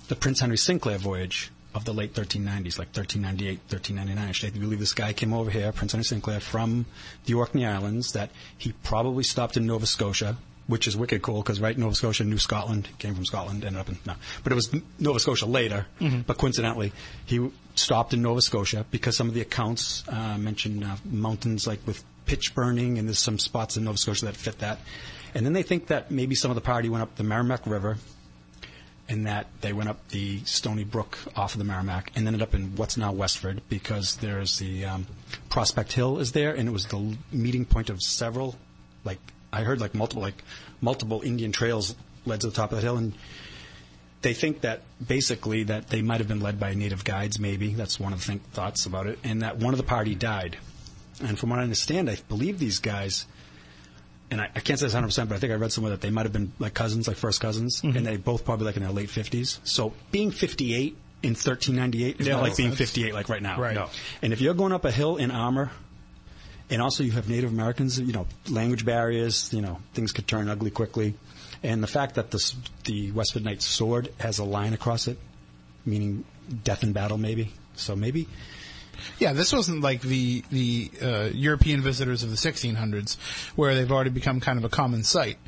the 0.09 0.17
Prince 0.17 0.41
Henry 0.41 0.57
Sinclair 0.57 0.99
voyage 0.99 1.51
of 1.75 1.85
the 1.85 1.93
late 1.93 2.15
1390s, 2.15 2.79
like 2.79 2.89
1398, 2.97 3.59
1399. 3.69 4.29
Actually, 4.29 4.51
They 4.51 4.59
believe 4.61 4.79
this 4.79 4.95
guy 4.95 5.13
came 5.13 5.33
over 5.35 5.51
here, 5.51 5.73
Prince 5.73 5.93
Henry 5.93 6.05
Sinclair, 6.05 6.41
from 6.41 6.87
the 7.27 7.35
Orkney 7.35 7.67
Islands, 7.67 8.13
that 8.13 8.31
he 8.57 8.73
probably 8.83 9.23
stopped 9.25 9.57
in 9.57 9.67
Nova 9.67 9.85
Scotia, 9.87 10.37
which 10.69 10.87
is 10.89 10.97
wicked 10.97 11.21
cool 11.23 11.43
because, 11.43 11.61
right, 11.61 11.77
Nova 11.77 11.95
Scotia, 11.95 12.25
New 12.25 12.39
Scotland, 12.39 12.89
came 12.99 13.15
from 13.15 13.25
Scotland, 13.27 13.63
ended 13.65 13.79
up 13.81 13.89
in, 13.91 13.99
no. 14.07 14.15
But 14.43 14.53
it 14.53 14.55
was 14.55 14.75
Nova 14.99 15.21
Scotia 15.21 15.47
later, 15.47 15.87
but 16.27 16.39
coincidentally, 16.39 16.93
he 17.27 17.51
stopped 17.77 18.13
in 18.13 18.23
Nova 18.23 18.43
Scotia 18.43 18.85
because 18.91 19.17
some 19.17 19.29
of 19.29 19.35
the 19.35 19.41
accounts 19.41 20.03
uh, 20.09 20.37
mention 20.39 20.83
uh, 20.83 20.97
mountains 21.05 21.67
like 21.67 21.87
with 21.87 22.03
pitch 22.27 22.55
burning, 22.55 22.99
and 22.99 23.07
there's 23.07 23.19
some 23.19 23.39
spots 23.39 23.77
in 23.77 23.85
Nova 23.85 23.99
Scotia 23.99 24.27
that 24.27 24.37
fit 24.37 24.59
that. 24.59 24.79
And 25.35 25.45
then 25.45 25.53
they 25.53 25.63
think 25.63 25.89
that 25.89 26.11
maybe 26.11 26.35
some 26.35 26.51
of 26.51 26.55
the 26.55 26.61
party 26.61 26.89
went 26.89 27.03
up 27.03 27.15
the 27.17 27.23
Merrimack 27.23 27.67
River, 27.67 27.99
and 29.09 29.27
that 29.27 29.47
they 29.61 29.73
went 29.73 29.89
up 29.89 30.09
the 30.09 30.41
Stony 30.45 30.85
Brook 30.85 31.19
off 31.37 31.55
of 31.55 31.59
the 31.59 31.65
Merrimack 31.65 32.11
and 32.17 32.27
ended 32.27 32.43
up 32.43 32.55
in 32.55 32.75
what's 32.77 32.97
now 32.97 33.13
Westford 33.13 33.63
because 33.69 34.17
there's 34.17 34.59
the 34.59 34.85
um, 34.85 35.07
Prospect 35.49 35.93
Hill 35.93 36.19
is 36.19 36.33
there, 36.33 36.55
and 36.55 36.69
it 36.69 36.73
was 36.73 36.87
the 36.87 37.17
meeting 37.31 37.65
point 37.65 37.91
of 37.91 38.03
several, 38.03 38.57
like 39.05 39.21
I 39.53 39.63
heard, 39.63 39.81
like 39.81 39.95
multiple, 39.95 40.23
like 40.23 40.43
multiple 40.81 41.23
Indian 41.23 41.53
trails 41.53 41.95
led 42.25 42.41
to 42.41 42.49
the 42.49 42.53
top 42.53 42.73
of 42.73 42.77
the 42.77 42.83
hill, 42.83 42.97
and 42.97 43.15
they 44.27 44.35
think 44.35 44.63
that 44.63 44.83
basically 45.07 45.63
that 45.63 45.87
they 45.87 46.03
might 46.03 46.19
have 46.19 46.27
been 46.27 46.41
led 46.41 46.59
by 46.59 46.75
native 46.75 47.05
guides. 47.05 47.39
Maybe 47.39 47.75
that's 47.75 48.01
one 48.01 48.13
of 48.13 48.19
the 48.19 48.25
think, 48.25 48.51
thoughts 48.51 48.85
about 48.85 49.07
it, 49.07 49.21
and 49.23 49.43
that 49.43 49.59
one 49.59 49.73
of 49.73 49.79
the 49.79 49.85
party 49.85 50.17
died. 50.17 50.57
And 51.23 51.39
from 51.39 51.51
what 51.51 51.61
I 51.61 51.63
understand, 51.63 52.11
I 52.11 52.19
believe 52.29 52.59
these 52.59 52.81
guys 52.81 53.27
and 54.29 54.41
I, 54.41 54.51
I 54.53 54.59
can't 54.59 54.81
say 54.81 54.87
this 54.87 54.97
100%, 54.97 55.29
but 55.29 55.37
I 55.37 55.39
think 55.39 55.53
I 55.53 55.55
read 55.55 55.71
somewhere 55.71 55.93
that 55.93 56.01
they 56.01 56.11
might 56.11 56.25
have 56.25 56.33
been 56.33 56.51
like 56.59 56.75
cousins, 56.75 57.07
like 57.07 57.17
first 57.17 57.41
cousins, 57.41 57.81
mm-hmm. 57.81 57.97
and 57.97 58.05
they 58.05 58.17
both 58.17 58.45
probably 58.45 58.67
like 58.67 58.77
in 58.77 58.83
their 58.83 58.91
late 58.91 59.11
50s. 59.11 59.61
So 59.63 59.93
being 60.11 60.33
58 60.33 60.97
in 61.23 61.31
1398 61.31 62.21
is 62.21 62.27
Yeah, 62.27 62.35
not 62.35 62.43
like 62.43 62.57
being 62.57 62.73
58 62.73 63.15
like 63.15 63.29
right 63.29 63.41
now. 63.41 63.61
Right. 63.61 63.77
No. 63.77 63.89
And 64.23 64.33
if 64.33 64.41
you're 64.41 64.55
going 64.55 64.73
up 64.73 64.85
a 64.85 64.91
hill 64.91 65.19
in 65.19 65.31
armor, 65.31 65.71
and 66.69 66.83
also 66.83 67.05
you 67.05 67.13
have 67.13 67.29
Native 67.29 67.53
Americans, 67.53 68.01
you 68.01 68.13
know, 68.13 68.27
language 68.51 68.85
barriers, 68.85 69.55
you 69.55 69.61
know, 69.61 69.79
things 69.95 70.11
could 70.11 70.27
turn 70.27 70.49
ugly 70.49 70.73
quickly. 70.73 71.15
And 71.67 71.83
the 71.83 71.89
fact 71.89 72.15
that 72.15 72.31
this, 72.31 72.55
the 72.85 73.11
Westford 73.11 73.45
Knight's 73.45 73.65
sword 73.67 74.13
has 74.21 74.39
a 74.39 74.45
line 74.45 74.73
across 74.73 75.09
it, 75.09 75.19
meaning 75.85 76.25
death 76.63 76.85
in 76.85 76.93
battle, 76.93 77.19
maybe. 77.19 77.53
So 77.75 77.97
maybe 77.97 78.29
Yeah, 79.19 79.33
this 79.33 79.53
wasn't 79.53 79.83
like 79.83 80.01
the 80.01 80.43
the 80.51 80.91
uh, 81.03 81.29
European 81.33 81.81
visitors 81.81 82.23
of 82.23 82.31
the 82.31 82.37
1600s, 82.37 83.17
where 83.57 83.75
they've 83.75 83.91
already 83.91 84.11
become 84.11 84.41
kind 84.41 84.59
of 84.59 84.65
a 84.65 84.69
common 84.69 85.05
sight. 85.05 85.39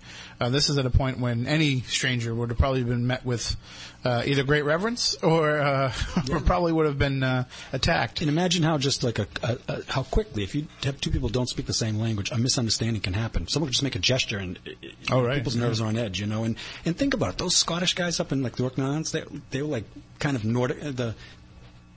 Uh, 0.41 0.49
this 0.51 0.69
is 0.71 0.79
at 0.79 0.87
a 0.87 0.91
point 0.91 1.19
when 1.19 1.47
any 1.49 1.81
stranger 1.81 2.33
would 2.35 2.49
have 2.51 2.59
probably 2.59 2.85
been 2.85 3.07
met 3.09 3.25
with 3.25 3.57
uh, 4.05 4.23
either 4.25 4.45
great 4.45 4.63
reverence 4.63 5.17
or 5.23 5.59
uh, 5.59 5.93
or 6.31 6.39
probably 6.41 6.73
would 6.73 6.87
have 6.87 6.99
been 6.99 7.25
uh, 7.25 7.43
attacked. 7.73 8.21
And 8.21 8.31
imagine 8.31 8.63
how 8.63 8.79
just 8.79 9.03
like 9.03 9.19
a, 9.19 9.27
a, 9.43 9.59
a 9.69 9.83
how 9.89 10.05
quickly, 10.05 10.45
if 10.45 10.55
you 10.55 10.67
have 10.85 11.01
two 11.01 11.11
people 11.11 11.29
don't 11.29 11.49
speak 11.49 11.67
the 11.67 11.73
same 11.73 11.99
language, 11.99 12.31
a 12.31 12.39
misunderstanding 12.39 13.03
can 13.03 13.15
happen. 13.15 13.49
Someone 13.49 13.67
could 13.69 13.73
just 13.75 13.83
make 13.83 13.97
a 13.97 13.99
gesture, 13.99 14.39
and 14.39 14.59
uh, 14.67 14.71
Oh, 15.11 15.23
right. 15.25 15.39
people's 15.39 15.57
nerves 15.57 15.81
are 15.81 15.87
on 15.89 15.97
edge, 15.97 16.21
you 16.21 16.27
know. 16.27 16.45
And 16.45 16.55
and 16.85 16.97
think 16.97 17.15
about 17.15 17.31
it; 17.31 17.39
those 17.39 17.57
Scottish 17.57 17.95
guys 17.95 18.21
up 18.21 18.31
in 18.31 18.43
like 18.43 18.55
the 18.57 18.63
Orkney 18.63 18.85
Islands, 18.85 19.11
they 19.11 19.25
they 19.51 19.63
were 19.63 19.69
like 19.69 19.85
kind 20.21 20.37
of 20.37 20.45
Nordic. 20.45 20.79
uh, 20.85 20.93
The 20.93 21.15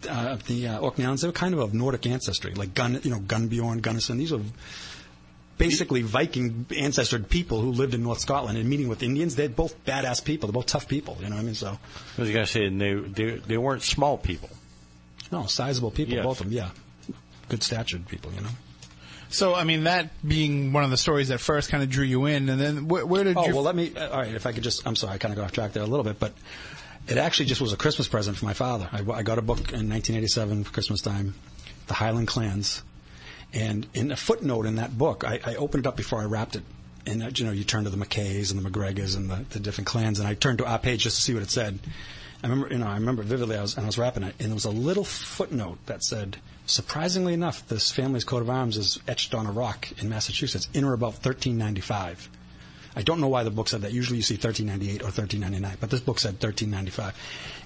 uh, 0.10 0.38
the 0.48 0.68
uh, 0.68 0.80
Orkney 0.80 1.06
they 1.16 1.28
were 1.28 1.32
kind 1.32 1.54
of 1.54 1.60
of 1.60 1.76
Nordic 1.76 2.08
ancestry, 2.08 2.56
like 2.56 2.74
Gun, 2.74 3.00
you 3.04 3.12
know, 3.12 3.20
Gunbjorn, 3.20 3.84
Gunnison. 3.84 4.18
These 4.18 4.32
were 4.32 4.42
basically 5.62 6.02
Viking 6.02 6.66
ancestored 6.76 7.30
people 7.30 7.62
who 7.62 7.72
lived 7.72 7.94
in 7.94 8.02
North 8.04 8.20
Scotland. 8.20 8.58
And 8.58 8.68
meeting 8.70 8.88
with 8.88 9.04
Indians, 9.04 9.36
they're 9.36 9.48
both 9.50 9.74
badass 9.86 10.24
people. 10.26 10.48
They're 10.48 10.54
both 10.62 10.66
tough 10.66 10.88
people. 10.88 11.18
You 11.22 11.30
know 11.30 11.36
what 11.36 11.42
I 11.42 11.46
mean? 11.46 11.56
So, 11.56 11.68
I 12.18 12.22
was 12.22 12.32
going 12.32 12.46
to 12.46 12.52
say, 12.52 12.68
they, 12.70 12.94
they 12.96 13.32
they 13.38 13.58
weren't 13.58 13.84
small 13.84 14.18
people. 14.18 14.50
no, 15.32 15.46
sizable 15.46 15.92
people, 15.92 16.16
Yes. 16.16 16.24
both 16.26 16.42
of 16.42 16.48
them. 16.48 16.54
Yeah, 16.54 16.70
good 17.50 17.62
statured 17.64 18.08
people. 18.08 18.32
You 18.34 18.42
know. 18.42 18.50
So, 19.30 19.56
I 19.56 19.64
mean, 19.64 19.86
that 19.86 20.10
being 20.28 20.74
one 20.74 20.84
of 20.84 20.90
the 20.90 20.98
stories 20.98 21.30
that 21.30 21.40
first 21.40 21.70
kind 21.70 21.82
of 21.84 21.90
drew 21.90 22.04
you 22.06 22.26
in, 22.26 22.50
and 22.50 22.60
then 22.60 22.88
where, 22.90 23.06
where 23.06 23.24
did 23.24 23.38
Oh 23.38 23.46
you? 23.48 23.54
well, 23.54 23.64
let 23.64 23.76
me. 23.76 23.94
Uh, 23.96 24.10
all 24.10 24.20
right, 24.20 24.34
if 24.36 24.46
I 24.46 24.52
could 24.52 24.64
just. 24.64 24.86
I'm 24.88 24.96
sorry, 24.98 25.14
I 25.14 25.18
kind 25.20 25.32
of 25.32 25.38
got 25.38 25.46
off 25.46 25.52
track 25.54 25.72
there 25.74 25.84
a 25.84 25.88
little 25.88 26.04
bit, 26.04 26.20
but 26.20 26.34
it 27.08 27.18
actually 27.18 27.46
just 27.46 27.62
was 27.62 27.72
a 27.72 27.78
Christmas 27.78 28.08
present 28.08 28.36
for 28.38 28.46
my 28.46 28.54
father. 28.54 28.90
I, 28.92 29.00
I 29.12 29.24
got 29.24 29.38
a 29.38 29.42
book 29.42 29.60
in 29.72 29.88
1987 29.90 30.64
for 30.66 30.72
Christmas 30.74 31.02
time, 31.02 31.34
The 31.88 31.94
Highland 31.94 32.28
Clans, 32.28 32.84
and 33.54 33.88
in 33.94 34.12
a 34.12 34.16
footnote 34.16 34.66
in 34.66 34.76
that 34.76 34.98
book, 34.98 35.24
I, 35.26 35.40
I 35.46 35.56
opened 35.56 35.86
it 35.86 35.88
up 35.88 35.98
before 35.98 36.22
I 36.22 36.26
wrapped 36.26 36.56
it. 36.56 36.64
And 37.06 37.24
uh, 37.24 37.30
you 37.36 37.46
know, 37.46 37.52
you 37.52 37.64
turn 37.64 37.84
to 37.86 37.90
the 37.90 37.98
McKays 37.98 38.52
and 38.52 38.64
the 38.64 38.70
McGregors 38.70 39.18
and 39.18 39.30
the, 39.30 39.44
the 39.50 39.60
different 39.60 39.88
clans, 39.88 40.20
and 40.20 40.28
I 40.28 40.36
turned 40.36 40.60
to 40.60 40.66
our 40.66 40.80
page 40.80 41.04
just 41.04 41.18
to 41.18 41.22
see 41.22 41.34
what 41.34 41.44
it 41.44 41.50
said. 41.50 41.80
I 42.44 42.48
remember, 42.48 42.74
you 42.74 42.80
know, 42.80 42.88
I 42.88 42.96
remember 42.96 43.24
vividly. 43.24 43.58
I 43.58 43.62
was 43.62 43.76
and 43.76 43.86
I 43.86 43.88
was 43.88 43.98
wrapping 43.98 44.24
it, 44.24 44.36
and 44.40 44.50
there 44.50 44.56
was 44.56 44.66
a 44.66 44.72
little 44.72 45.04
footnote 45.04 45.80
that 45.88 46.04
said, 46.04 46.38
surprisingly 46.66 47.34
enough, 47.34 47.68
this 47.68 47.92
family's 47.92 48.24
coat 48.24 48.42
of 48.42 48.50
arms 48.50 48.78
is 48.78 49.00
etched 49.08 49.34
on 49.36 49.46
a 49.46 49.52
rock 49.52 49.88
in 50.00 50.10
Massachusetts 50.10 50.68
in 50.74 50.84
or 50.84 50.94
about 50.94 51.14
1395. 51.14 52.30
I 52.96 53.04
don't 53.04 53.22
know 53.22 53.30
why 53.30 53.44
the 53.44 53.52
book 53.52 53.70
said 53.70 53.82
that. 53.82 53.94
Usually 53.94 54.18
you 54.18 54.24
see 54.24 54.36
1398 54.36 55.02
or 55.02 55.06
1399, 55.06 55.78
but 55.80 55.90
this 55.90 56.02
book 56.02 56.20
said 56.20 56.34
1395. 56.34 57.16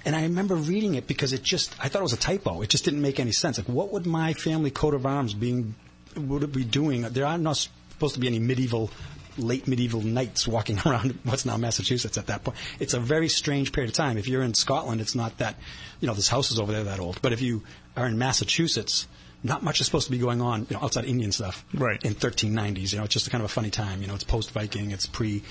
And 0.06 0.16
I 0.16 0.24
remember 0.24 0.56
reading 0.56 0.96
it 0.96 1.08
because 1.08 1.34
it 1.34 1.42
just, 1.42 1.76
I 1.84 1.90
thought 1.90 2.00
it 2.00 2.04
was 2.04 2.14
a 2.14 2.18
typo. 2.18 2.62
It 2.62 2.70
just 2.70 2.86
didn't 2.86 3.02
make 3.02 3.20
any 3.20 3.32
sense. 3.32 3.58
Like, 3.58 3.68
what 3.68 3.92
would 3.92 4.06
my 4.06 4.34
family 4.34 4.70
coat 4.70 4.94
of 4.94 5.06
arms 5.06 5.34
being, 5.34 5.74
would 6.16 6.44
it 6.44 6.52
be 6.52 6.64
doing? 6.64 7.02
There 7.02 7.26
are 7.26 7.40
not 7.40 7.68
supposed 7.90 8.14
to 8.14 8.20
be 8.20 8.28
any 8.28 8.38
medieval, 8.38 8.92
late 9.38 9.68
medieval 9.68 10.02
knights 10.02 10.48
walking 10.48 10.80
around 10.86 11.18
what's 11.24 11.46
now 11.46 11.58
Massachusetts 11.58 12.20
at 12.20 12.28
that 12.28 12.44
point. 12.44 12.58
It's 12.80 12.94
a 12.94 13.00
very 13.00 13.28
strange 13.28 13.72
period 13.72 13.90
of 13.90 13.96
time. 13.96 14.20
If 14.20 14.28
you're 14.28 14.44
in 14.44 14.54
Scotland, 14.54 15.02
it's 15.02 15.16
not 15.16 15.40
that, 15.40 15.56
you 16.02 16.08
know, 16.08 16.14
this 16.14 16.30
house 16.30 16.52
is 16.52 16.60
over 16.60 16.72
there 16.72 16.84
that 16.84 17.00
old. 17.00 17.20
But 17.24 17.34
if 17.34 17.42
you 17.42 17.64
are 17.98 18.06
in 18.06 18.20
Massachusetts, 18.20 19.08
not 19.46 19.64
much 19.64 19.80
is 19.80 19.86
supposed 19.86 20.08
to 20.08 20.12
be 20.12 20.18
going 20.18 20.42
on, 20.42 20.66
you 20.70 20.76
know, 20.76 20.84
outside 20.84 21.06
Indian 21.06 21.32
stuff. 21.32 21.64
Right. 21.74 22.04
In 22.04 22.16
1390s, 22.16 22.92
you 22.92 22.98
know, 22.98 23.06
it's 23.06 23.14
just 23.14 23.28
a 23.28 23.30
kind 23.30 23.44
of 23.44 23.46
a 23.46 23.54
funny 23.54 23.70
time. 23.70 24.02
You 24.02 24.08
know, 24.08 24.16
it's 24.16 24.24
post-Viking, 24.24 24.92
it's 24.92 25.06
pre, 25.06 25.44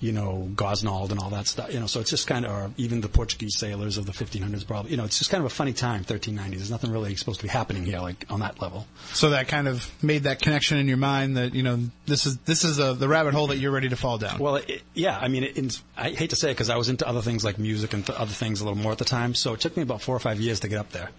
you 0.00 0.12
know, 0.12 0.48
Gosnold 0.54 1.10
and 1.10 1.18
all 1.18 1.30
that 1.30 1.48
stuff. 1.48 1.74
You 1.74 1.80
know, 1.80 1.86
so 1.86 1.98
it's 1.98 2.10
just 2.10 2.28
kind 2.28 2.44
of, 2.44 2.52
or 2.52 2.70
even 2.76 3.00
the 3.00 3.08
Portuguese 3.08 3.56
sailors 3.58 3.98
of 3.98 4.06
the 4.06 4.12
1500s, 4.12 4.64
probably. 4.64 4.92
You 4.92 4.96
know, 4.96 5.04
it's 5.04 5.18
just 5.18 5.30
kind 5.30 5.40
of 5.40 5.46
a 5.46 5.54
funny 5.54 5.72
time, 5.72 6.04
1390s. 6.04 6.50
There's 6.50 6.70
nothing 6.70 6.92
really 6.92 7.16
supposed 7.16 7.40
to 7.40 7.46
be 7.46 7.48
happening 7.48 7.84
here, 7.84 7.98
like 7.98 8.24
on 8.30 8.38
that 8.40 8.62
level. 8.62 8.86
so 9.12 9.30
that 9.30 9.48
kind 9.48 9.66
of 9.66 9.90
made 10.00 10.24
that 10.24 10.40
connection 10.40 10.78
in 10.78 10.86
your 10.86 10.96
mind 10.96 11.36
that 11.36 11.54
you 11.54 11.64
know 11.64 11.80
this 12.06 12.26
is 12.26 12.36
this 12.38 12.62
is 12.62 12.78
a, 12.78 12.94
the 12.94 13.08
rabbit 13.08 13.34
hole 13.34 13.48
that 13.48 13.56
you're 13.56 13.72
ready 13.72 13.88
to 13.88 13.96
fall 13.96 14.18
down. 14.18 14.38
Well, 14.38 14.56
it, 14.56 14.82
yeah, 14.94 15.18
I 15.18 15.26
mean, 15.26 15.42
it, 15.42 15.58
it's, 15.58 15.82
I 15.96 16.10
hate 16.10 16.30
to 16.30 16.36
say 16.36 16.50
it 16.50 16.54
because 16.54 16.70
I 16.70 16.76
was 16.76 16.88
into 16.88 17.08
other 17.08 17.22
things 17.22 17.44
like 17.44 17.58
music 17.58 17.94
and 17.94 18.06
th- 18.06 18.16
other 18.16 18.32
things 18.32 18.60
a 18.60 18.64
little 18.64 18.78
more 18.78 18.92
at 18.92 18.98
the 18.98 19.04
time. 19.04 19.34
So 19.34 19.54
it 19.54 19.60
took 19.60 19.76
me 19.76 19.82
about 19.82 20.02
four 20.02 20.14
or 20.14 20.20
five 20.20 20.40
years 20.40 20.60
to 20.60 20.68
get 20.68 20.78
up 20.78 20.90
there. 20.90 21.10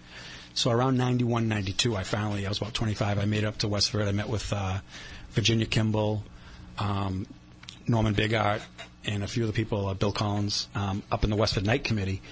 So 0.56 0.70
around 0.70 0.96
91, 0.96 1.48
92, 1.48 1.94
I 1.94 2.02
finally, 2.02 2.46
I 2.46 2.48
was 2.48 2.56
about 2.56 2.72
25, 2.72 3.18
I 3.18 3.26
made 3.26 3.44
it 3.44 3.46
up 3.46 3.58
to 3.58 3.68
Westford. 3.68 4.08
I 4.08 4.12
met 4.12 4.26
with 4.26 4.50
uh, 4.54 4.78
Virginia 5.32 5.66
Kimball, 5.66 6.24
um, 6.78 7.26
Norman 7.86 8.14
Bigart, 8.14 8.62
and 9.04 9.22
a 9.22 9.26
few 9.26 9.42
of 9.42 9.48
the 9.48 9.52
people, 9.52 9.86
uh, 9.86 9.92
Bill 9.92 10.12
Collins, 10.12 10.68
um, 10.74 11.02
up 11.12 11.24
in 11.24 11.30
the 11.30 11.36
Westford 11.36 11.66
Knight 11.66 11.84
Committee. 11.84 12.22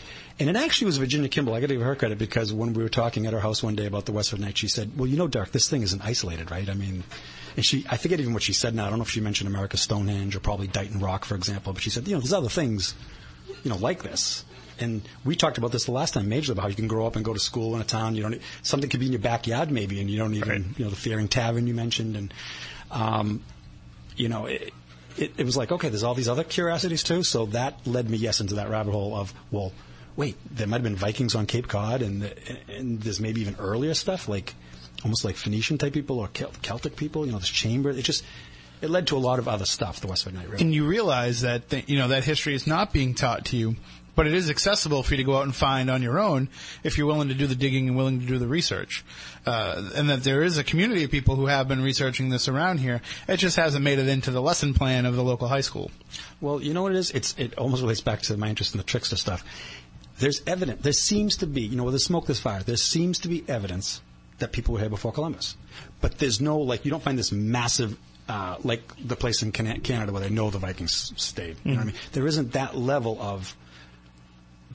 And 0.41 0.49
it 0.49 0.57
actually 0.57 0.87
was 0.87 0.97
Virginia 0.97 1.29
Kimball. 1.29 1.53
I 1.53 1.61
got 1.61 1.67
to 1.67 1.75
give 1.75 1.83
her 1.83 1.95
credit 1.95 2.17
because 2.17 2.51
when 2.51 2.73
we 2.73 2.83
were 2.83 2.89
talking 2.89 3.27
at 3.27 3.35
her 3.35 3.41
house 3.41 3.63
one 3.63 3.77
day 3.77 3.85
about 3.85 4.07
the 4.07 4.13
Westford 4.13 4.41
Knight, 4.41 4.57
she 4.57 4.69
said, 4.69 4.97
"Well, 4.97 5.07
you 5.07 5.19
know, 5.19 5.29
Dirk, 5.29 5.53
this 5.53 5.69
thing 5.69 5.83
isn't 5.83 6.03
isolated, 6.03 6.51
right? 6.51 6.69
I 6.69 6.75
mean." 6.75 7.05
And 7.57 7.65
she, 7.65 7.85
I 7.89 7.99
forget 7.99 8.19
even 8.19 8.33
what 8.33 8.43
she 8.43 8.53
said 8.55 8.75
now. 8.75 8.87
I 8.87 8.91
don't 8.91 8.99
know 8.99 9.05
if 9.05 9.11
she 9.11 9.21
mentioned 9.21 9.49
America's 9.49 9.83
Stonehenge 9.83 10.35
or 10.35 10.41
probably 10.41 10.67
Dighton 10.67 10.99
Rock, 10.99 11.25
for 11.25 11.37
example. 11.37 11.73
But 11.73 11.83
she 11.83 11.91
said, 11.91 12.09
you 12.09 12.15
know, 12.15 12.21
there's 12.21 12.33
other 12.33 12.49
things, 12.49 12.97
you 13.63 13.71
know, 13.71 13.77
like 13.77 14.03
this. 14.03 14.45
And 14.79 15.03
we 15.25 15.37
talked 15.37 15.59
about 15.59 15.73
this 15.73 15.85
the 15.85 15.93
last 15.93 16.15
time, 16.15 16.27
majorly 16.29 16.51
about 16.51 16.63
how 16.63 16.69
you 16.69 16.75
can 16.75 16.89
grow 16.89 17.07
up 17.07 17.17
and 17.17 17.25
go 17.25 17.33
to 17.33 17.41
school 17.41 17.75
in 17.75 17.81
a 17.81 17.85
town. 17.85 18.15
You 18.15 18.23
don't 18.23 18.41
something 18.63 18.91
could 18.91 19.01
be 19.01 19.07
in 19.07 19.13
your 19.13 19.21
backyard 19.21 19.71
maybe, 19.71 20.01
and 20.01 20.11
you 20.11 20.19
don't 20.19 20.35
even, 20.35 20.75
you 20.77 20.85
know, 20.85 20.91
the 20.91 20.97
Fearing 20.97 21.29
Tavern 21.29 21.67
you 21.67 21.75
mentioned, 21.75 22.17
and 22.17 22.35
um, 22.91 23.43
you 24.17 24.29
know, 24.29 24.47
it, 24.47 24.73
it, 25.17 25.33
it 25.39 25.45
was 25.45 25.57
like, 25.57 25.73
okay, 25.73 25.89
there's 25.89 26.03
all 26.03 26.15
these 26.15 26.29
other 26.29 26.45
curiosities 26.45 27.03
too. 27.03 27.23
So 27.23 27.47
that 27.47 27.87
led 27.87 28.11
me, 28.11 28.19
yes, 28.19 28.41
into 28.41 28.55
that 28.57 28.69
rabbit 28.69 28.93
hole 28.93 29.15
of, 29.15 29.33
well, 29.51 29.73
wait, 30.17 30.37
there 30.51 30.67
might 30.67 30.77
have 30.77 30.85
been 30.85 30.97
Vikings 30.97 31.35
on 31.35 31.47
Cape 31.47 31.69
Cod, 31.69 32.03
and 32.03 32.33
and 32.69 33.01
there's 33.01 33.21
maybe 33.21 33.41
even 33.41 33.57
earlier 33.59 33.95
stuff 33.95 34.29
like 34.29 34.55
almost 35.03 35.25
like 35.25 35.37
Phoenician 35.37 35.79
type 35.79 35.93
people 35.93 36.19
or 36.19 36.29
Celtic 36.29 36.97
people. 36.97 37.27
You 37.27 37.33
know, 37.33 37.39
this 37.39 37.49
chamber. 37.49 37.91
It 37.91 38.03
just 38.03 38.25
it 38.81 38.91
led 38.91 39.07
to 39.09 39.17
a 39.17 39.19
lot 39.19 39.39
of 39.39 39.49
other 39.49 39.67
stuff. 39.67 40.01
The 40.01 40.07
Westford 40.07 40.35
Knight 40.35 40.49
River. 40.49 40.63
and 40.63 40.75
you 40.75 40.87
realize 40.87 41.43
that 41.43 41.71
th- 41.71 41.89
you 41.89 41.99
know 41.99 42.09
that 42.09 42.25
history 42.25 42.55
is 42.55 42.67
not 42.67 42.93
being 42.93 43.15
taught 43.15 43.47
to 43.47 43.57
you, 43.57 43.77
but 44.15 44.27
it 44.27 44.35
is 44.35 44.51
accessible 44.51 45.03
for 45.03 45.15
you 45.15 45.19
to 45.19 45.25
go 45.25 45.37
out 45.37 45.45
and 45.45 45.55
find 45.55 45.91
on 45.91 46.03
your 46.03 46.19
own 46.19 46.49
if 46.83 46.97
you're 46.97 47.07
willing 47.07 47.29
to 47.29 47.35
do 47.35 47.47
the 47.47 47.55
digging 47.55 47.89
and 47.89 47.97
willing 47.97 48.21
to 48.21 48.27
do 48.27 48.39
the 48.39 48.47
research, 48.47 49.05
uh, 49.47 49.91
and 49.95 50.09
that 50.09 50.25
there 50.25 50.43
is 50.43 50.59
a 50.59 50.65
community 50.65 51.05
of 51.05 51.11
people 51.11 51.37
who 51.37 51.47
have 51.47 51.69
been 51.69 51.83
researching 51.83 52.29
this 52.29 52.49
around 52.49 52.79
here. 52.79 53.01
It 53.29 53.39
just 53.39 53.57
hasn't 53.57 53.85
made 53.85 53.99
it 53.99 54.09
into 54.09 54.31
the 54.31 54.43
lesson 54.43 54.75
plan 54.75 55.07
of 55.07 55.17
the 55.17 55.23
local 55.23 55.49
high 55.49 55.63
school. 55.63 55.91
Well, 56.41 56.63
you 56.63 56.75
know 56.75 56.83
what 56.83 56.93
it 56.93 56.99
is? 56.99 57.11
It's 57.11 57.35
it 57.39 57.55
almost 57.59 57.83
relates 57.83 58.01
back 58.01 58.23
to 58.23 58.37
my 58.37 58.49
interest 58.49 58.75
in 58.75 58.79
the 58.79 58.85
trickster 58.85 59.17
stuff. 59.17 59.45
There's 60.19 60.43
evidence. 60.47 60.83
There 60.83 60.93
seems 60.93 61.37
to 61.39 61.47
be, 61.47 61.63
you 61.63 61.77
know, 61.77 61.85
with 61.85 61.95
there's 61.95 62.05
smoke, 62.05 62.27
there's 62.27 62.41
fire. 62.41 62.63
There 62.63 62.77
seems 62.77 63.19
to 63.21 63.29
be 63.29 63.45
evidence 63.49 64.01
that 64.39 64.53
people 64.53 64.75
were 64.75 64.81
here 64.81 64.89
before 64.89 65.13
Columbus, 65.13 65.57
but 66.01 66.19
there's 66.19 66.41
no 66.41 66.59
like 66.59 66.85
you 66.85 66.91
don't 66.91 67.03
find 67.03 67.19
this 67.19 67.33
massive. 67.33 67.99
Uh, 68.27 68.57
like 68.65 68.81
the 69.07 69.17
place 69.17 69.43
in 69.43 69.53
Canada 69.53 70.11
where 70.11 70.23
they 70.23 70.31
know 70.31 70.49
the 70.49 70.59
Vikings 70.59 71.13
stayed. 71.15 71.59
You 71.63 71.73
know 71.73 71.77
what 71.77 71.83
I 71.83 71.87
mean? 71.89 71.95
There 72.13 72.27
isn't 72.27 72.53
that 72.53 72.75
level 72.75 73.21
of 73.21 73.55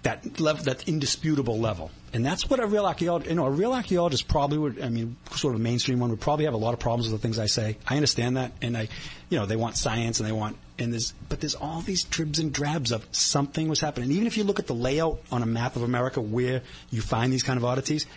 that 0.04 0.40
level, 0.40 0.64
that 0.66 0.88
indisputable 0.88 1.60
level. 1.60 1.92
And 2.14 2.26
that's 2.26 2.50
what 2.50 2.60
a 2.60 2.66
real 2.66 2.86
archaeologist, 2.86 3.30
you 3.30 3.36
know, 3.36 3.46
a 3.46 3.52
real 3.52 3.74
archaeologist 3.74 4.28
probably 4.28 4.58
would, 4.58 4.82
I 4.82 4.90
mean, 4.90 5.18
sort 5.32 5.54
of 5.54 5.60
a 5.60 5.64
mainstream 5.64 6.00
one 6.00 6.10
would 6.10 6.22
probably 6.22 6.46
have 6.46 6.54
a 6.54 6.58
lot 6.58 6.74
of 6.74 6.80
problems 6.80 7.10
with 7.10 7.22
the 7.22 7.26
things 7.26 7.38
I 7.38 7.46
say. 7.46 7.78
I 7.88 7.96
understand 7.96 8.38
that. 8.38 8.54
And 8.62 8.76
I, 8.76 8.88
you 9.30 9.38
know, 9.38 9.46
they 9.46 9.56
want 9.56 9.78
science 9.78 10.20
and 10.20 10.28
they 10.28 10.32
want, 10.32 10.58
and 10.80 10.92
there's, 10.94 11.14
but 11.28 11.40
there's 11.40 11.56
all 11.56 11.82
these 11.82 12.04
dribs 12.04 12.40
and 12.40 12.52
drabs 12.52 12.92
of 12.92 13.06
something 13.12 13.68
was 13.68 13.80
happening. 13.80 14.06
And 14.06 14.14
even 14.14 14.26
if 14.26 14.38
you 14.38 14.44
look 14.44 14.60
at 14.60 14.68
the 14.68 14.74
layout 14.74 15.20
on 15.32 15.44
a 15.44 15.46
map 15.46 15.76
of 15.76 15.84
America 15.84 16.22
where 16.22 16.64
you 16.90 17.02
find 17.02 17.32
these 17.32 17.44
kind 17.44 17.58
of 17.58 17.66
oddities, 17.66 18.08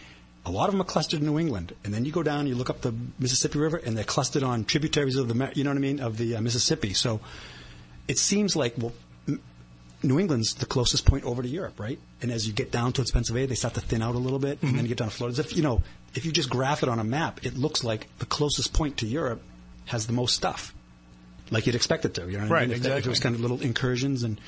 a 0.47 0.51
lot 0.51 0.69
of 0.69 0.73
them 0.73 0.81
are 0.81 0.85
clustered 0.85 1.21
in 1.21 1.27
New 1.27 1.39
England. 1.39 1.75
And 1.85 1.93
then 1.93 2.05
you 2.05 2.13
go 2.13 2.23
down, 2.23 2.47
you 2.47 2.55
look 2.55 2.71
up 2.71 2.81
the 2.81 2.95
Mississippi 3.19 3.59
River, 3.59 3.77
and 3.77 3.97
they're 3.97 4.05
clustered 4.05 4.43
on 4.43 4.65
tributaries 4.65 5.17
of 5.17 5.29
the, 5.29 5.53
you 5.55 5.65
know 5.65 5.71
what 5.71 5.77
I 5.77 5.81
mean, 5.81 6.01
of 6.01 6.17
the 6.17 6.37
uh, 6.37 6.41
Mississippi. 6.41 6.95
So 6.95 7.21
it 8.09 8.19
seems 8.19 8.57
like, 8.57 8.75
well, 8.79 8.93
New 10.03 10.19
England's 10.19 10.55
the 10.55 10.67
closest 10.67 11.07
point 11.07 11.25
over 11.25 11.43
to 11.43 11.49
Europe, 11.49 11.79
right? 11.79 11.99
And 12.21 12.31
as 12.31 12.47
you 12.47 12.53
get 12.53 12.71
down 12.73 12.93
towards 12.93 13.11
Pennsylvania, 13.11 13.47
they 13.49 13.55
start 13.55 13.75
to 13.75 13.81
thin 13.81 14.03
out 14.03 14.15
a 14.15 14.19
little 14.19 14.39
bit, 14.39 14.59
and 14.61 14.61
mm-hmm. 14.61 14.77
then 14.77 14.85
you 14.85 14.89
get 14.89 14.99
down 14.99 15.09
to 15.09 15.15
Florida. 15.15 15.33
As 15.33 15.39
if 15.39 15.57
you 15.57 15.63
know, 15.63 15.83
if 16.15 16.25
you 16.27 16.33
just 16.33 16.51
graph 16.51 16.83
it 16.83 16.89
on 16.89 16.99
a 16.99 17.05
map, 17.05 17.45
it 17.47 17.57
looks 17.57 17.85
like 17.85 18.07
the 18.19 18.27
closest 18.27 18.73
point 18.73 18.99
to 18.99 19.07
Europe 19.07 19.43
has 19.87 20.07
the 20.07 20.13
most 20.13 20.35
stuff, 20.35 20.75
like 21.51 21.67
you'd 21.67 21.75
expect 21.75 22.05
it 22.05 22.15
to. 22.15 22.23
You 22.23 22.39
know 22.39 22.45
what 22.45 22.51
I 22.51 22.55
Right, 22.55 22.69
mean? 22.69 22.77
If, 22.77 22.83
that- 22.83 22.89
if 22.89 22.93
it 22.93 22.99
exactly. 22.99 23.11
was 23.11 23.21
kind 23.21 23.35
of 23.35 23.41
little 23.41 23.61
incursions 23.61 24.23
and 24.23 24.41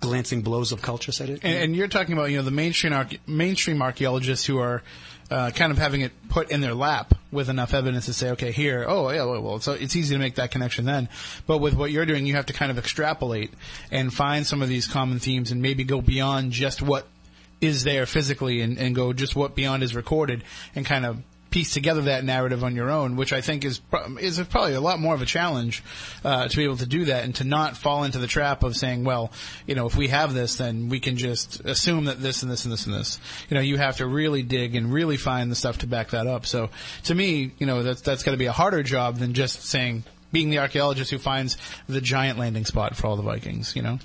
glancing 0.00 0.42
blows 0.42 0.72
of 0.72 0.80
culture, 0.82 1.12
said 1.12 1.28
it. 1.30 1.40
And, 1.42 1.58
and 1.64 1.76
you're 1.76 1.88
talking 1.88 2.14
about 2.14 2.30
you 2.30 2.36
know 2.38 2.42
the 2.42 2.50
mainstream 2.50 2.92
arche- 2.92 3.18
mainstream 3.26 3.82
archaeologists 3.82 4.46
who 4.46 4.58
are 4.58 4.82
uh, 5.30 5.50
kind 5.50 5.70
of 5.70 5.78
having 5.78 6.00
it 6.00 6.12
put 6.28 6.50
in 6.50 6.60
their 6.60 6.74
lap 6.74 7.14
with 7.30 7.48
enough 7.48 7.72
evidence 7.72 8.06
to 8.06 8.12
say, 8.12 8.30
okay, 8.30 8.50
here, 8.50 8.84
oh 8.88 9.10
yeah, 9.10 9.24
well, 9.24 9.60
so 9.60 9.72
it's 9.72 9.94
easy 9.94 10.14
to 10.14 10.18
make 10.18 10.34
that 10.34 10.50
connection 10.50 10.84
then. 10.84 11.08
But 11.46 11.58
with 11.58 11.74
what 11.74 11.90
you're 11.90 12.06
doing, 12.06 12.26
you 12.26 12.34
have 12.34 12.46
to 12.46 12.52
kind 12.52 12.70
of 12.70 12.78
extrapolate 12.78 13.52
and 13.90 14.12
find 14.12 14.46
some 14.46 14.62
of 14.62 14.68
these 14.68 14.88
common 14.88 15.20
themes 15.20 15.52
and 15.52 15.62
maybe 15.62 15.84
go 15.84 16.00
beyond 16.00 16.52
just 16.52 16.82
what 16.82 17.06
is 17.60 17.84
there 17.84 18.06
physically 18.06 18.60
and, 18.60 18.78
and 18.78 18.94
go 18.94 19.12
just 19.12 19.36
what 19.36 19.54
beyond 19.54 19.82
is 19.82 19.94
recorded 19.94 20.42
and 20.74 20.86
kind 20.86 21.04
of 21.04 21.18
piece 21.50 21.72
together 21.72 22.02
that 22.02 22.24
narrative 22.24 22.62
on 22.62 22.76
your 22.76 22.90
own, 22.90 23.16
which 23.16 23.32
I 23.32 23.40
think 23.40 23.64
is 23.64 23.80
is 24.20 24.40
probably 24.48 24.74
a 24.74 24.80
lot 24.80 25.00
more 25.00 25.14
of 25.14 25.22
a 25.22 25.26
challenge 25.26 25.82
uh, 26.24 26.48
to 26.48 26.56
be 26.56 26.64
able 26.64 26.76
to 26.78 26.86
do 26.86 27.06
that 27.06 27.24
and 27.24 27.34
to 27.36 27.44
not 27.44 27.76
fall 27.76 28.04
into 28.04 28.18
the 28.18 28.26
trap 28.26 28.62
of 28.62 28.76
saying, 28.76 29.04
well, 29.04 29.32
you 29.66 29.74
know, 29.74 29.86
if 29.86 29.96
we 29.96 30.08
have 30.08 30.32
this, 30.32 30.56
then 30.56 30.88
we 30.88 31.00
can 31.00 31.16
just 31.16 31.60
assume 31.60 32.04
that 32.04 32.22
this 32.22 32.42
and 32.42 32.50
this 32.50 32.64
and 32.64 32.72
this 32.72 32.86
and 32.86 32.94
this. 32.94 33.18
You 33.48 33.56
know, 33.56 33.60
you 33.60 33.76
have 33.78 33.96
to 33.96 34.06
really 34.06 34.42
dig 34.42 34.74
and 34.74 34.92
really 34.92 35.16
find 35.16 35.50
the 35.50 35.56
stuff 35.56 35.78
to 35.78 35.86
back 35.86 36.10
that 36.10 36.26
up. 36.26 36.46
So 36.46 36.70
to 37.04 37.14
me, 37.14 37.52
you 37.58 37.66
know, 37.66 37.82
that's 37.82 38.00
that's 38.00 38.22
got 38.22 38.32
to 38.32 38.36
be 38.36 38.46
a 38.46 38.52
harder 38.52 38.82
job 38.82 39.16
than 39.16 39.34
just 39.34 39.64
saying 39.64 40.04
being 40.32 40.50
the 40.50 40.58
archaeologist 40.58 41.10
who 41.10 41.18
finds 41.18 41.56
the 41.88 42.00
giant 42.00 42.38
landing 42.38 42.64
spot 42.64 42.96
for 42.96 43.08
all 43.08 43.16
the 43.16 43.22
Vikings. 43.22 43.74
You 43.74 43.82
know. 43.82 43.98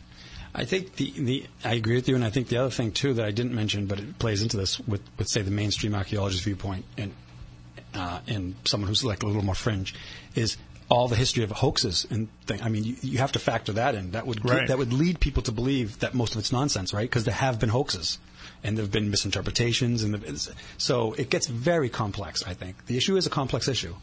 I 0.58 0.64
think 0.64 0.96
the, 0.96 1.12
the 1.18 1.46
I 1.66 1.74
agree 1.74 1.96
with 1.96 2.08
you, 2.08 2.16
and 2.16 2.24
I 2.24 2.30
think 2.30 2.48
the 2.48 2.58
other 2.58 2.70
thing 2.70 2.94
too 2.94 3.14
that 3.16 3.26
I 3.26 3.32
didn't 3.32 3.54
mention, 3.54 3.88
but 3.88 4.00
it 4.00 4.18
plays 4.18 4.42
into 4.42 4.56
this 4.56 4.80
with, 4.80 5.02
with 5.18 5.28
say 5.28 5.42
the 5.42 5.52
mainstream 5.52 5.94
archaeologist 5.94 6.46
viewpoint 6.46 6.86
and 6.98 7.12
uh, 7.96 8.20
and 8.28 8.56
someone 8.66 8.88
who's 8.88 9.04
like 9.04 9.24
a 9.24 9.26
little 9.26 9.44
more 9.44 9.56
fringe, 9.56 9.94
is 10.36 10.58
all 10.90 11.08
the 11.08 11.16
history 11.16 11.44
of 11.44 11.52
hoaxes 11.52 12.06
and 12.12 12.28
thing. 12.46 12.62
I 12.62 12.70
mean, 12.70 12.84
you, 12.84 12.96
you 13.02 13.18
have 13.18 13.32
to 13.32 13.40
factor 13.40 13.74
that 13.74 13.96
in. 13.96 14.12
That 14.12 14.28
would 14.28 14.46
Right. 14.48 14.68
that 14.68 14.78
would 14.78 14.94
lead 14.94 15.20
people 15.20 15.42
to 15.44 15.52
believe 15.52 16.00
that 16.00 16.14
most 16.14 16.36
of 16.36 16.40
it's 16.40 16.52
nonsense, 16.52 16.94
right? 16.94 17.10
Because 17.10 17.24
there 17.24 17.34
have 17.34 17.60
been 17.60 17.70
hoaxes. 17.70 18.20
And 18.64 18.78
there 18.78 18.84
have 18.84 18.92
been 18.92 19.12
misinterpretations, 19.12 20.02
and 20.04 20.14
the, 20.16 20.54
so 20.78 21.14
it 21.14 21.30
gets 21.30 21.46
very 21.46 21.88
complex. 21.90 22.44
I 22.44 22.56
think 22.56 22.86
the 22.88 22.98
issue 22.98 23.16
is 23.16 23.28
a 23.28 23.30
complex 23.30 23.68
issue, 23.68 23.94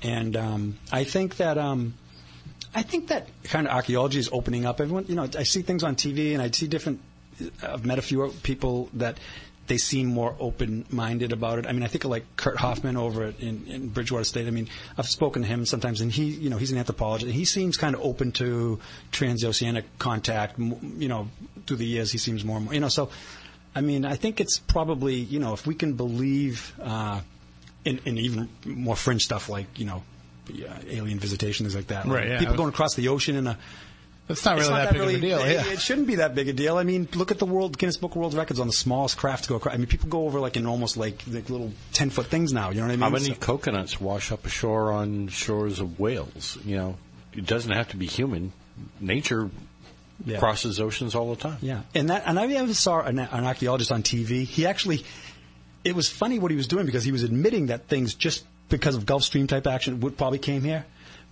and 0.00 0.36
um, 0.36 0.78
I 0.92 1.02
think 1.02 1.38
that 1.38 1.58
um, 1.58 1.94
I 2.72 2.82
think 2.82 3.08
that 3.08 3.26
kind 3.42 3.66
of 3.66 3.72
archaeology 3.72 4.20
is 4.20 4.28
opening 4.30 4.64
up. 4.64 4.80
Everyone, 4.80 5.06
you 5.08 5.16
know, 5.16 5.28
I 5.36 5.42
see 5.42 5.62
things 5.62 5.82
on 5.82 5.96
TV, 5.96 6.34
and 6.34 6.42
I 6.42 6.50
see 6.50 6.68
different. 6.68 7.00
I've 7.62 7.84
met 7.84 7.98
a 7.98 8.02
few 8.02 8.32
people 8.44 8.90
that 8.94 9.18
they 9.66 9.78
seem 9.78 10.06
more 10.06 10.36
open-minded 10.38 11.32
about 11.32 11.58
it. 11.58 11.66
I 11.66 11.72
mean, 11.72 11.82
I 11.82 11.86
think 11.86 12.04
of 12.04 12.10
like 12.10 12.24
Kurt 12.36 12.56
Hoffman 12.56 12.96
over 12.96 13.24
at, 13.24 13.40
in, 13.40 13.66
in 13.66 13.88
Bridgewater 13.88 14.24
State. 14.24 14.46
I 14.46 14.50
mean, 14.50 14.68
I've 14.96 15.08
spoken 15.08 15.42
to 15.42 15.48
him 15.48 15.66
sometimes, 15.66 16.00
and 16.00 16.12
he, 16.12 16.24
you 16.24 16.50
know, 16.50 16.56
he's 16.56 16.72
an 16.72 16.78
anthropologist, 16.78 17.26
and 17.26 17.34
he 17.34 17.44
seems 17.44 17.76
kind 17.76 17.94
of 17.94 18.00
open 18.02 18.32
to 18.32 18.78
transoceanic 19.12 19.84
contact. 19.98 20.58
You 20.58 21.08
know, 21.08 21.28
through 21.66 21.78
the 21.78 21.86
years, 21.86 22.12
he 22.12 22.18
seems 22.18 22.44
more 22.44 22.56
and 22.56 22.66
more. 22.66 22.74
You 22.74 22.80
know, 22.80 22.88
so 22.88 23.10
I 23.74 23.80
mean, 23.80 24.04
I 24.04 24.16
think 24.16 24.40
it's 24.40 24.58
probably 24.58 25.14
you 25.14 25.38
know, 25.38 25.52
if 25.52 25.66
we 25.66 25.74
can 25.74 25.94
believe 25.94 26.72
uh, 26.80 27.20
in, 27.84 28.00
in 28.04 28.18
even 28.18 28.48
more 28.64 28.96
fringe 28.96 29.24
stuff 29.24 29.48
like 29.48 29.78
you 29.78 29.86
know. 29.86 30.02
Yeah, 30.48 30.78
alien 30.86 31.18
visitation, 31.18 31.66
things 31.66 31.74
like 31.74 31.88
that. 31.88 32.04
Right, 32.04 32.28
yeah. 32.28 32.38
People 32.38 32.54
going 32.54 32.68
across 32.68 32.94
the 32.94 33.08
ocean 33.08 33.34
in 33.34 33.48
a 33.48 33.58
It's 34.28 34.44
not 34.44 34.58
it's 34.58 34.66
really 34.68 34.78
not 34.80 34.84
that, 34.86 34.92
big 34.92 35.02
of 35.02 35.08
a 35.08 35.20
deal. 35.20 35.38
It, 35.38 35.52
yeah. 35.52 35.66
it 35.72 35.80
shouldn't 35.80 36.08
be 36.08 36.16
that 36.16 36.34
big 36.34 36.48
a 36.48 36.52
deal. 36.52 36.78
I 36.78 36.82
mean, 36.82 37.08
look 37.14 37.30
at 37.30 37.38
the 37.38 37.46
world 37.46 37.78
Guinness 37.78 37.96
Book 37.96 38.10
of 38.12 38.16
World 38.16 38.34
Records 38.34 38.58
on 38.58 38.66
the 38.66 38.72
smallest 38.72 39.16
craft 39.16 39.44
to 39.44 39.50
go 39.50 39.54
across. 39.56 39.74
I 39.74 39.78
mean, 39.78 39.86
people 39.86 40.08
go 40.08 40.24
over 40.24 40.40
like 40.40 40.56
in 40.56 40.66
almost 40.66 40.96
like, 40.96 41.22
like 41.30 41.48
little 41.48 41.72
ten 41.92 42.10
foot 42.10 42.26
things 42.26 42.52
now. 42.52 42.70
You 42.70 42.76
know 42.80 42.86
what 42.86 42.92
I 42.92 42.96
mean? 42.96 43.00
How 43.02 43.10
many 43.10 43.26
So- 43.26 43.34
coconuts 43.34 44.00
wash 44.00 44.32
up 44.32 44.44
ashore 44.44 44.90
on 44.92 45.28
shores 45.28 45.78
of 45.78 46.00
Wales? 46.00 46.58
You 46.64 46.76
know, 46.76 46.96
it 47.32 47.46
doesn't 47.46 47.70
have 47.70 47.88
to 47.90 47.96
be 47.96 48.06
human. 48.06 48.52
Nature 49.00 49.48
Yeah. 50.24 50.38
crosses 50.38 50.80
oceans 50.80 51.14
all 51.14 51.30
the 51.34 51.40
time. 51.40 51.58
Yeah, 51.60 51.82
and 51.94 52.10
that 52.10 52.24
and 52.26 52.38
I 52.38 52.46
ever 52.54 52.74
saw 52.74 53.00
an, 53.02 53.18
an 53.20 53.44
archaeologist 53.44 53.92
on 53.92 54.02
TV. 54.02 54.44
He 54.44 54.66
actually, 54.66 55.04
it 55.84 55.94
was 55.94 56.08
funny 56.08 56.38
what 56.40 56.50
he 56.50 56.56
was 56.56 56.66
doing 56.66 56.84
because 56.84 57.04
he 57.04 57.12
was 57.12 57.22
admitting 57.22 57.66
that 57.66 57.86
things 57.86 58.14
just 58.14 58.44
because 58.68 58.96
of 58.96 59.06
Gulf 59.06 59.22
Stream 59.22 59.46
type 59.46 59.66
action 59.68 60.00
would 60.00 60.18
probably 60.18 60.38
came 60.40 60.62
here. 60.64 60.84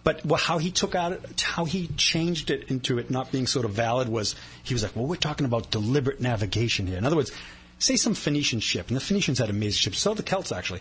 But 0.05 0.21
how 0.39 0.59
he 0.59 0.71
took 0.71 0.95
out 0.95 1.13
it, 1.13 1.41
how 1.41 1.65
he 1.65 1.89
changed 1.97 2.51
it 2.51 2.71
into 2.71 2.99
it 2.99 3.11
not 3.11 3.33
being 3.33 3.47
sort 3.47 3.65
of 3.65 3.73
valid 3.73 4.09
was 4.09 4.35
he 4.63 4.75
was 4.75 4.83
like, 4.83 4.95
well, 4.95 5.07
we're 5.07 5.17
talking 5.17 5.47
about 5.47 5.71
deliberate 5.71 6.21
navigation 6.21 6.87
here. 6.87 6.99
In 6.99 7.07
other 7.07 7.17
words, 7.17 7.33
say 7.79 7.97
some 7.97 8.15
Phoenician 8.15 8.61
ship, 8.61 8.89
and 8.89 8.97
the 8.97 9.01
Phoenicians 9.01 9.39
had 9.39 9.49
amazing 9.49 9.79
ships. 9.79 9.99
So 9.99 10.13
the 10.13 10.23
Celts 10.23 10.53
actually, 10.53 10.81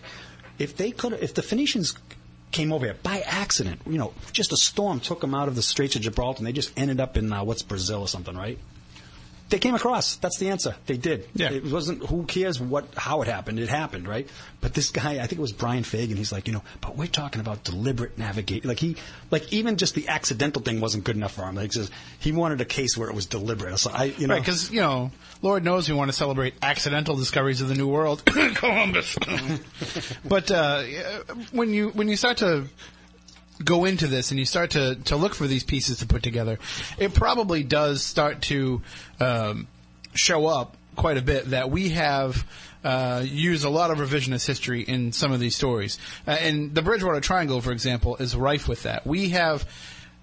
if 0.58 0.76
they 0.76 0.90
could, 0.90 1.14
if 1.14 1.32
the 1.32 1.42
Phoenicians 1.42 1.96
came 2.50 2.70
over 2.70 2.84
here 2.84 2.96
by 3.02 3.20
accident, 3.20 3.80
you 3.86 3.98
know, 3.98 4.12
just 4.32 4.52
a 4.52 4.56
storm 4.56 5.00
took 5.00 5.22
them 5.22 5.34
out 5.34 5.48
of 5.48 5.56
the 5.56 5.62
Straits 5.62 5.96
of 5.96 6.02
Gibraltar, 6.02 6.38
and 6.38 6.46
they 6.46 6.52
just 6.52 6.72
ended 6.78 7.00
up 7.00 7.16
in 7.16 7.32
uh, 7.32 7.42
what's 7.42 7.62
Brazil 7.62 8.02
or 8.02 8.08
something, 8.08 8.36
right? 8.36 8.58
They 9.50 9.58
came 9.58 9.74
across. 9.74 10.16
That's 10.16 10.38
the 10.38 10.48
answer. 10.48 10.74
They 10.86 10.96
did. 10.96 11.28
Yeah. 11.34 11.50
It 11.52 11.64
wasn't 11.66 12.04
who 12.04 12.24
cares 12.24 12.58
what 12.60 12.86
how 12.96 13.22
it 13.22 13.28
happened. 13.28 13.60
It 13.60 13.68
happened, 13.68 14.08
right? 14.08 14.28
But 14.60 14.72
this 14.74 14.90
guy, 14.90 15.12
I 15.22 15.26
think 15.26 15.32
it 15.32 15.40
was 15.40 15.52
Brian 15.52 15.84
Fagan. 15.84 16.16
He's 16.16 16.32
like, 16.32 16.46
you 16.46 16.54
know, 16.54 16.62
but 16.80 16.96
we're 16.96 17.06
talking 17.06 17.40
about 17.40 17.62
deliberate 17.62 18.16
navigate. 18.18 18.64
Like 18.64 18.78
he, 18.80 18.96
like 19.30 19.52
even 19.52 19.76
just 19.76 19.94
the 19.94 20.08
accidental 20.08 20.62
thing 20.62 20.80
wasn't 20.80 21.04
good 21.04 21.16
enough 21.16 21.34
for 21.34 21.42
him. 21.42 21.56
Like 21.56 21.72
he 21.72 21.78
says 21.78 21.90
he 22.18 22.32
wanted 22.32 22.62
a 22.62 22.64
case 22.64 22.96
where 22.96 23.08
it 23.08 23.14
was 23.14 23.26
deliberate. 23.26 23.78
So 23.78 23.90
I, 23.92 24.04
you 24.04 24.26
know, 24.26 24.34
Right, 24.34 24.40
because 24.40 24.70
you 24.70 24.80
know, 24.80 25.10
Lord 25.42 25.62
knows 25.62 25.88
we 25.88 25.94
want 25.94 26.10
to 26.10 26.16
celebrate 26.16 26.54
accidental 26.62 27.14
discoveries 27.16 27.60
of 27.60 27.68
the 27.68 27.74
New 27.74 27.88
World, 27.88 28.24
Columbus. 28.54 29.16
but 30.24 30.50
uh, 30.50 30.82
when 31.52 31.70
you 31.70 31.90
when 31.90 32.08
you 32.08 32.16
start 32.16 32.38
to 32.38 32.64
go 33.62 33.84
into 33.84 34.06
this 34.06 34.30
and 34.30 34.38
you 34.38 34.46
start 34.46 34.70
to 34.72 34.96
to 35.04 35.16
look 35.16 35.34
for 35.34 35.46
these 35.46 35.64
pieces 35.64 35.98
to 35.98 36.06
put 36.06 36.22
together, 36.22 36.58
it 36.98 37.14
probably 37.14 37.62
does 37.62 38.02
start 38.02 38.42
to 38.42 38.82
um, 39.20 39.66
show 40.14 40.46
up 40.46 40.76
quite 40.96 41.16
a 41.16 41.22
bit 41.22 41.50
that 41.50 41.70
we 41.70 41.90
have. 41.90 42.46
Uh, 42.84 43.24
used 43.24 43.64
a 43.64 43.70
lot 43.70 43.90
of 43.90 43.96
revisionist 43.96 44.46
history 44.46 44.82
in 44.82 45.10
some 45.10 45.32
of 45.32 45.40
these 45.40 45.56
stories, 45.56 45.98
uh, 46.26 46.32
and 46.32 46.74
the 46.74 46.82
Bridgewater 46.82 47.18
Triangle, 47.18 47.62
for 47.62 47.72
example, 47.72 48.16
is 48.16 48.36
rife 48.36 48.68
with 48.68 48.82
that. 48.82 49.06
We 49.06 49.30
have 49.30 49.66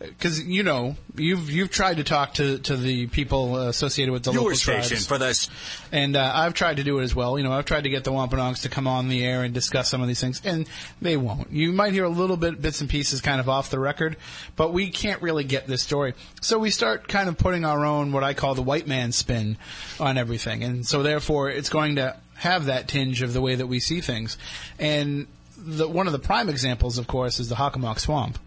because 0.02 0.42
you 0.44 0.64
know 0.64 0.96
you've 1.16 1.50
you've 1.52 1.70
tried 1.70 1.98
to 1.98 2.04
talk 2.04 2.34
to, 2.36 2.58
to 2.60 2.76
the 2.76 3.08
people 3.08 3.56
associated 3.58 4.12
with 4.12 4.24
the 4.24 4.32
Your 4.32 4.44
local 4.44 4.56
station 4.58 4.98
tribes. 4.98 5.08
for 5.08 5.18
this. 5.18 5.50
and 5.92 6.16
uh, 6.16 6.32
I've 6.34 6.54
tried 6.54 6.78
to 6.78 6.84
do 6.84 7.00
it 7.00 7.04
as 7.04 7.14
well. 7.14 7.38
You 7.38 7.44
know, 7.44 7.52
I've 7.52 7.66
tried 7.66 7.84
to 7.84 7.90
get 7.90 8.04
the 8.04 8.12
Wampanoags 8.12 8.62
to 8.64 8.70
come 8.70 8.88
on 8.88 9.10
the 9.10 9.24
air 9.24 9.44
and 9.44 9.54
discuss 9.54 9.90
some 9.90 10.02
of 10.02 10.08
these 10.08 10.20
things, 10.20 10.42
and 10.44 10.68
they 11.02 11.18
won't. 11.18 11.52
You 11.52 11.72
might 11.72 11.94
hear 11.94 12.06
a 12.06 12.10
little 12.10 12.38
bit 12.38 12.62
bits 12.62 12.82
and 12.82 12.90
pieces 12.90 13.22
kind 13.22 13.40
of 13.40 13.48
off 13.48 13.70
the 13.70 13.80
record, 13.80 14.18
but 14.56 14.74
we 14.74 14.90
can't 14.90 15.22
really 15.22 15.44
get 15.44 15.68
this 15.68 15.82
story. 15.82 16.14
So 16.42 16.58
we 16.58 16.72
start 16.72 17.08
kind 17.08 17.30
of 17.30 17.38
putting 17.38 17.64
our 17.66 17.86
own 17.86 18.12
what 18.12 18.24
I 18.24 18.34
call 18.34 18.56
the 18.56 18.64
white 18.64 18.88
man 18.88 19.12
spin 19.12 19.58
on 20.00 20.18
everything, 20.18 20.64
and 20.64 20.86
so 20.86 21.04
therefore 21.04 21.50
it's 21.50 21.70
going 21.70 21.98
to 21.98 22.16
have 22.36 22.66
that 22.66 22.88
tinge 22.88 23.22
of 23.22 23.34
the 23.34 23.42
way 23.42 23.56
that 23.56 23.68
we 23.68 23.80
see 23.80 24.02
things, 24.02 24.38
and. 24.80 25.28
The, 25.64 25.88
one 25.88 26.08
of 26.08 26.14
the 26.14 26.20
prime 26.20 26.50
examples, 26.50 26.98
of 26.98 27.08
course, 27.08 27.40
is 27.40 27.50
the 27.50 27.56
Hockomock 27.56 28.00
Swamp. 28.00 28.40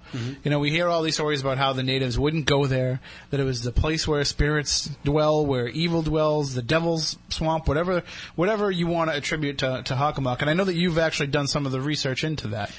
You 0.45 0.51
know, 0.51 0.61
we 0.61 0.71
hear 0.71 0.89
all 0.89 1.03
these 1.03 1.15
stories 1.15 1.41
about 1.41 1.59
how 1.59 1.73
the 1.73 1.83
natives 1.83 2.19
wouldn't 2.19 2.47
go 2.47 2.67
there, 2.67 3.01
that 3.31 3.41
it 3.41 3.45
was 3.45 3.63
the 3.63 3.73
place 3.73 4.07
where 4.07 4.25
spirits 4.25 4.89
dwell, 5.05 5.45
where 5.45 5.67
evil 5.69 6.03
dwells, 6.03 6.55
the 6.55 6.63
devil's 6.63 7.19
swamp, 7.31 7.67
whatever, 7.67 8.05
whatever 8.37 8.71
you 8.71 8.87
want 8.87 9.11
to 9.11 9.17
attribute 9.17 9.59
to, 9.59 9.83
to 9.85 9.95
Hockomock. 9.95 10.41
And 10.41 10.49
I 10.49 10.55
know 10.55 10.65
that 10.65 10.75
you've 10.75 10.99
actually 10.99 11.29
done 11.29 11.49
some 11.49 11.67
of 11.67 11.73
the 11.73 11.81
research 11.81 12.23
into 12.23 12.49
that. 12.49 12.71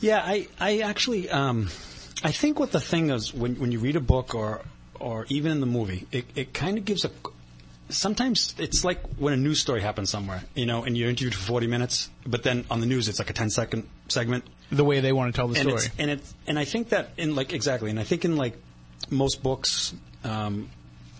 Yeah, 0.00 0.22
I, 0.24 0.48
I 0.58 0.78
actually, 0.78 1.28
um, 1.28 1.68
I 2.24 2.32
think 2.32 2.58
what 2.58 2.72
the 2.72 2.80
thing 2.80 3.10
is 3.10 3.34
when 3.34 3.56
when 3.56 3.72
you 3.72 3.78
read 3.78 3.96
a 3.96 4.00
book 4.00 4.34
or 4.34 4.62
or 4.98 5.26
even 5.28 5.52
in 5.52 5.60
the 5.60 5.66
movie, 5.66 6.06
it, 6.12 6.24
it 6.34 6.54
kind 6.54 6.78
of 6.78 6.84
gives 6.84 7.04
a. 7.04 7.10
Sometimes 7.92 8.54
it's 8.58 8.84
like 8.84 9.00
when 9.16 9.32
a 9.32 9.36
news 9.36 9.60
story 9.60 9.80
happens 9.80 10.10
somewhere, 10.10 10.42
you 10.54 10.66
know, 10.66 10.82
and 10.84 10.96
you're 10.96 11.08
interviewed 11.10 11.34
for 11.34 11.42
40 11.42 11.66
minutes, 11.66 12.10
but 12.26 12.42
then 12.42 12.64
on 12.70 12.80
the 12.80 12.86
news 12.86 13.08
it's 13.08 13.18
like 13.18 13.30
a 13.30 13.34
10 13.34 13.50
second 13.50 13.88
segment. 14.08 14.44
The 14.70 14.84
way 14.84 15.00
they 15.00 15.12
want 15.12 15.34
to 15.34 15.38
tell 15.38 15.48
the 15.48 15.60
and 15.60 15.68
story. 15.68 15.84
It's, 15.84 15.90
and 15.98 16.10
it's 16.10 16.34
and 16.46 16.58
I 16.58 16.64
think 16.64 16.88
that 16.90 17.10
in 17.16 17.34
like 17.36 17.52
exactly, 17.52 17.90
and 17.90 18.00
I 18.00 18.04
think 18.04 18.24
in 18.24 18.36
like 18.36 18.56
most 19.10 19.42
books, 19.42 19.92
um, 20.24 20.70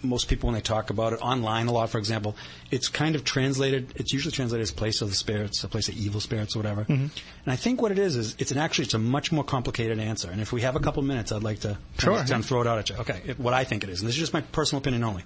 most 0.03 0.29
people 0.29 0.49
when 0.49 0.55
they 0.55 0.61
talk 0.61 0.91
about 0.91 1.12
it 1.12 1.20
online 1.23 1.66
a 1.68 1.73
lot, 1.73 1.89
for 1.91 1.99
example, 1.99 2.35
it's 2.70 2.89
kind 2.89 3.14
of 3.14 3.25
translated. 3.25 3.93
It's 3.97 4.12
usually 4.12 4.33
translated 4.33 4.62
as 4.62 4.70
place 4.73 5.01
of 5.01 5.09
the 5.09 5.14
spirits, 5.14 5.62
a 5.64 5.68
place 5.68 5.89
of 5.89 5.97
evil 5.97 6.20
spirits, 6.20 6.57
or 6.57 6.59
whatever. 6.61 6.83
Mm-hmm. 6.83 6.93
And 6.95 7.12
I 7.47 7.57
think 7.57 7.81
what 7.83 7.93
it 7.93 7.99
is 7.99 8.16
is 8.16 8.35
it's 8.39 8.51
an 8.51 8.59
actually 8.59 8.87
it's 8.87 8.95
a 8.95 8.99
much 8.99 9.31
more 9.31 9.45
complicated 9.45 9.99
answer. 9.99 10.31
And 10.31 10.41
if 10.41 10.53
we 10.53 10.62
have 10.62 10.75
a 10.77 10.81
couple 10.81 11.03
minutes, 11.03 11.31
I'd 11.31 11.43
like 11.43 11.61
to 11.61 11.79
Sure. 11.99 12.16
kind 12.16 12.33
of 12.33 12.47
throw 12.47 12.62
it 12.62 12.66
out 12.66 12.79
at 12.79 12.91
you. 12.91 12.97
Okay, 12.97 13.20
it, 13.27 13.39
what 13.39 13.55
I 13.55 13.64
think 13.64 13.85
it 13.85 13.91
is, 13.91 14.01
and 14.01 14.09
this 14.09 14.14
is 14.16 14.20
just 14.20 14.33
my 14.33 14.41
personal 14.41 14.81
opinion 14.81 15.05
only. 15.05 15.25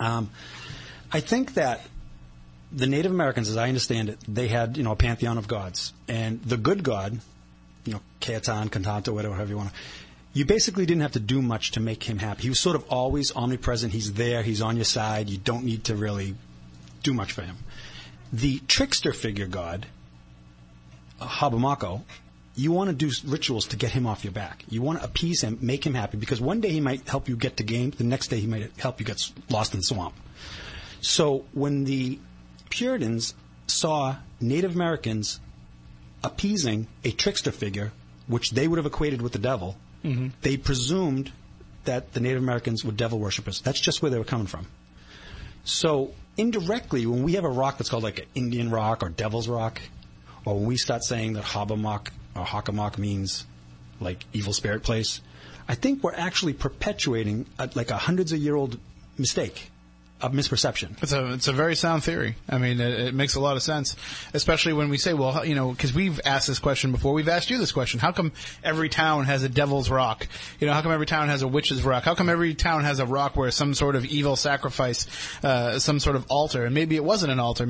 Um, 0.00 0.30
I 1.12 1.20
think 1.20 1.54
that 1.54 1.82
the 2.72 2.86
Native 2.86 3.12
Americans, 3.12 3.48
as 3.48 3.56
I 3.56 3.68
understand 3.68 4.08
it, 4.08 4.18
they 4.26 4.48
had 4.48 4.76
you 4.76 4.82
know 4.82 4.92
a 4.92 4.96
pantheon 4.96 5.38
of 5.38 5.46
gods, 5.46 5.92
and 6.08 6.42
the 6.42 6.56
good 6.56 6.82
god, 6.82 7.18
you 7.84 7.92
know, 7.92 8.00
Keatan, 8.20 8.70
Kantanta, 8.70 9.12
whatever, 9.12 9.34
however 9.34 9.50
you 9.50 9.56
want 9.56 9.70
to. 9.70 9.74
You 10.32 10.44
basically 10.44 10.86
didn't 10.86 11.02
have 11.02 11.12
to 11.12 11.20
do 11.20 11.42
much 11.42 11.72
to 11.72 11.80
make 11.80 12.04
him 12.04 12.18
happy. 12.18 12.42
He 12.44 12.48
was 12.48 12.60
sort 12.60 12.76
of 12.76 12.84
always 12.88 13.34
omnipresent. 13.34 13.92
He's 13.92 14.12
there. 14.12 14.44
He's 14.44 14.62
on 14.62 14.76
your 14.76 14.84
side. 14.84 15.28
You 15.28 15.38
don't 15.38 15.64
need 15.64 15.84
to 15.84 15.96
really 15.96 16.36
do 17.02 17.12
much 17.12 17.32
for 17.32 17.42
him. 17.42 17.56
The 18.32 18.60
trickster 18.68 19.12
figure 19.12 19.48
god, 19.48 19.86
Habamako, 21.20 22.02
you 22.60 22.72
want 22.72 22.90
to 22.90 22.94
do 22.94 23.10
rituals 23.26 23.68
to 23.68 23.76
get 23.76 23.90
him 23.90 24.06
off 24.06 24.22
your 24.22 24.32
back. 24.32 24.64
You 24.68 24.82
want 24.82 24.98
to 24.98 25.04
appease 25.04 25.42
him, 25.42 25.58
make 25.62 25.84
him 25.86 25.94
happy, 25.94 26.18
because 26.18 26.40
one 26.42 26.60
day 26.60 26.68
he 26.68 26.80
might 26.80 27.08
help 27.08 27.26
you 27.28 27.36
get 27.36 27.56
to 27.56 27.62
game. 27.62 27.90
The 27.90 28.04
next 28.04 28.28
day 28.28 28.38
he 28.38 28.46
might 28.46 28.70
help 28.78 29.00
you 29.00 29.06
get 29.06 29.18
lost 29.48 29.72
in 29.72 29.80
the 29.80 29.84
swamp. 29.84 30.14
So 31.00 31.46
when 31.52 31.84
the 31.84 32.18
Puritans 32.68 33.34
saw 33.66 34.16
Native 34.40 34.74
Americans 34.74 35.40
appeasing 36.22 36.86
a 37.02 37.12
trickster 37.12 37.50
figure, 37.50 37.92
which 38.26 38.50
they 38.50 38.68
would 38.68 38.76
have 38.76 38.86
equated 38.86 39.22
with 39.22 39.32
the 39.32 39.38
devil, 39.38 39.76
mm-hmm. 40.04 40.28
they 40.42 40.58
presumed 40.58 41.32
that 41.84 42.12
the 42.12 42.20
Native 42.20 42.42
Americans 42.42 42.84
were 42.84 42.92
devil 42.92 43.18
worshippers. 43.18 43.62
That's 43.62 43.80
just 43.80 44.02
where 44.02 44.10
they 44.10 44.18
were 44.18 44.24
coming 44.24 44.46
from. 44.46 44.66
So 45.64 46.12
indirectly, 46.36 47.06
when 47.06 47.22
we 47.22 47.32
have 47.34 47.44
a 47.44 47.50
rock 47.50 47.78
that's 47.78 47.88
called 47.88 48.02
like 48.02 48.18
an 48.18 48.26
Indian 48.34 48.70
rock 48.70 49.02
or 49.02 49.08
Devil's 49.08 49.48
Rock, 49.48 49.80
or 50.44 50.56
when 50.56 50.66
we 50.66 50.76
start 50.76 51.04
saying 51.04 51.34
that 51.34 51.44
Hobbamock 51.44 52.08
or 52.34 52.44
Hockomock 52.44 52.98
means 52.98 53.46
like 54.00 54.24
evil 54.32 54.52
spirit 54.52 54.82
place, 54.82 55.20
I 55.68 55.74
think 55.74 56.02
we're 56.02 56.14
actually 56.14 56.52
perpetuating 56.52 57.46
a, 57.58 57.70
like 57.74 57.90
a 57.90 57.96
hundreds 57.96 58.32
of 58.32 58.38
year 58.38 58.56
old 58.56 58.78
mistake, 59.18 59.70
a 60.22 60.30
misperception. 60.30 61.02
It's 61.02 61.12
a 61.12 61.32
it's 61.32 61.48
a 61.48 61.52
very 61.52 61.74
sound 61.76 62.04
theory. 62.04 62.36
I 62.48 62.58
mean, 62.58 62.80
it, 62.80 63.00
it 63.08 63.14
makes 63.14 63.34
a 63.34 63.40
lot 63.40 63.56
of 63.56 63.62
sense, 63.62 63.96
especially 64.34 64.72
when 64.72 64.88
we 64.88 64.98
say, 64.98 65.14
well, 65.14 65.32
how- 65.32 65.42
you 65.42 65.54
know, 65.54 65.70
because 65.72 65.92
we've 65.94 66.20
asked 66.24 66.46
this 66.46 66.58
question 66.58 66.92
before. 66.92 67.12
We've 67.12 67.28
asked 67.28 67.50
you 67.50 67.58
this 67.58 67.72
question: 67.72 68.00
How 68.00 68.12
come 68.12 68.32
every 68.62 68.88
town 68.88 69.24
has 69.24 69.42
a 69.42 69.48
devil's 69.48 69.90
rock? 69.90 70.26
You 70.58 70.66
know, 70.66 70.72
how 70.72 70.82
come 70.82 70.92
every 70.92 71.06
town 71.06 71.28
has 71.28 71.42
a 71.42 71.48
witch's 71.48 71.82
rock? 71.82 72.04
How 72.04 72.14
come 72.14 72.28
every 72.28 72.54
town 72.54 72.84
has 72.84 72.98
a 73.00 73.06
rock 73.06 73.36
where 73.36 73.50
some 73.50 73.74
sort 73.74 73.96
of 73.96 74.04
evil 74.04 74.36
sacrifice, 74.36 75.06
uh, 75.44 75.78
some 75.78 76.00
sort 76.00 76.16
of 76.16 76.26
altar, 76.28 76.64
and 76.64 76.74
maybe 76.74 76.96
it 76.96 77.04
wasn't 77.04 77.32
an 77.32 77.40
altar 77.40 77.64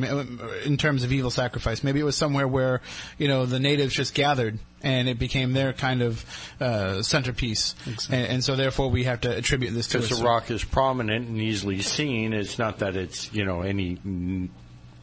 in 0.64 0.76
terms 0.76 1.04
of 1.04 1.12
evil 1.12 1.30
sacrifice. 1.30 1.84
Maybe 1.84 2.00
it 2.00 2.04
was 2.04 2.16
somewhere 2.16 2.48
where 2.48 2.80
you 3.18 3.28
know 3.28 3.46
the 3.46 3.60
natives 3.60 3.94
just 3.94 4.14
gathered. 4.14 4.58
And 4.82 5.10
it 5.10 5.18
became 5.18 5.52
their 5.52 5.74
kind 5.74 6.00
of 6.00 6.24
uh, 6.58 7.02
centerpiece, 7.02 7.74
and, 8.10 8.26
and 8.26 8.42
so 8.42 8.56
therefore 8.56 8.88
we 8.88 9.04
have 9.04 9.20
to 9.20 9.36
attribute 9.36 9.74
this 9.74 9.88
to 9.88 9.98
Because 9.98 10.18
the 10.18 10.24
rock 10.24 10.50
is 10.50 10.64
prominent 10.64 11.28
and 11.28 11.36
easily 11.36 11.82
seen. 11.82 12.32
It's 12.40 12.58
not 12.58 12.78
that 12.80 12.96
it's 12.96 13.32
you 13.32 13.44
know 13.44 13.62
any 13.62 13.98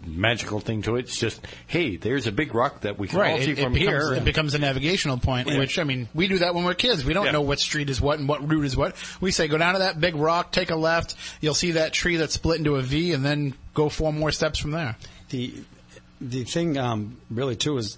magical 0.05 0.59
thing 0.59 0.83
to 0.83 0.95
it. 0.95 0.99
It's 1.05 1.19
just 1.19 1.45
hey, 1.67 1.97
there's 1.97 2.27
a 2.27 2.31
big 2.31 2.53
rock 2.53 2.81
that 2.81 2.97
we 2.97 3.07
can 3.07 3.17
all 3.17 3.23
Right, 3.23 3.41
see 3.43 3.51
it, 3.51 3.59
from 3.59 3.75
it 3.75 3.79
becomes, 3.79 4.05
here. 4.09 4.13
it 4.15 4.23
becomes 4.25 4.53
a 4.53 4.59
navigational 4.59 5.17
point. 5.17 5.47
Yeah. 5.49 5.57
Which 5.59 5.79
I 5.79 5.83
mean, 5.83 6.07
we 6.13 6.27
do 6.27 6.37
that 6.39 6.53
when 6.55 6.63
we're 6.63 6.75
kids. 6.75 7.03
We 7.03 7.13
don't 7.13 7.25
Yeah. 7.25 7.31
know 7.31 7.41
what 7.41 7.59
street 7.59 7.89
is 7.89 7.99
what 7.99 8.19
and 8.19 8.27
what 8.27 8.47
route 8.47 8.65
is 8.65 8.77
what. 8.77 8.95
We 9.21 9.31
say 9.31 9.47
go 9.47 9.57
down 9.57 9.73
to 9.73 9.79
that 9.79 9.99
big 9.99 10.15
rock, 10.15 10.51
take 10.51 10.69
a 10.71 10.75
left. 10.75 11.15
You'll 11.41 11.53
see 11.55 11.71
that 11.71 11.93
tree 11.93 12.17
that's 12.17 12.33
split 12.35 12.59
into 12.59 12.75
a 12.75 12.81
V, 12.81 13.13
and 13.13 13.25
then 13.25 13.53
go 13.73 13.89
four 13.89 14.13
more 14.13 14.31
steps 14.31 14.59
from 14.59 14.71
there. 14.71 14.95
The 15.29 15.53
the 16.21 16.43
thing 16.45 16.77
um, 16.77 17.17
really 17.29 17.55
too 17.55 17.77
is, 17.77 17.97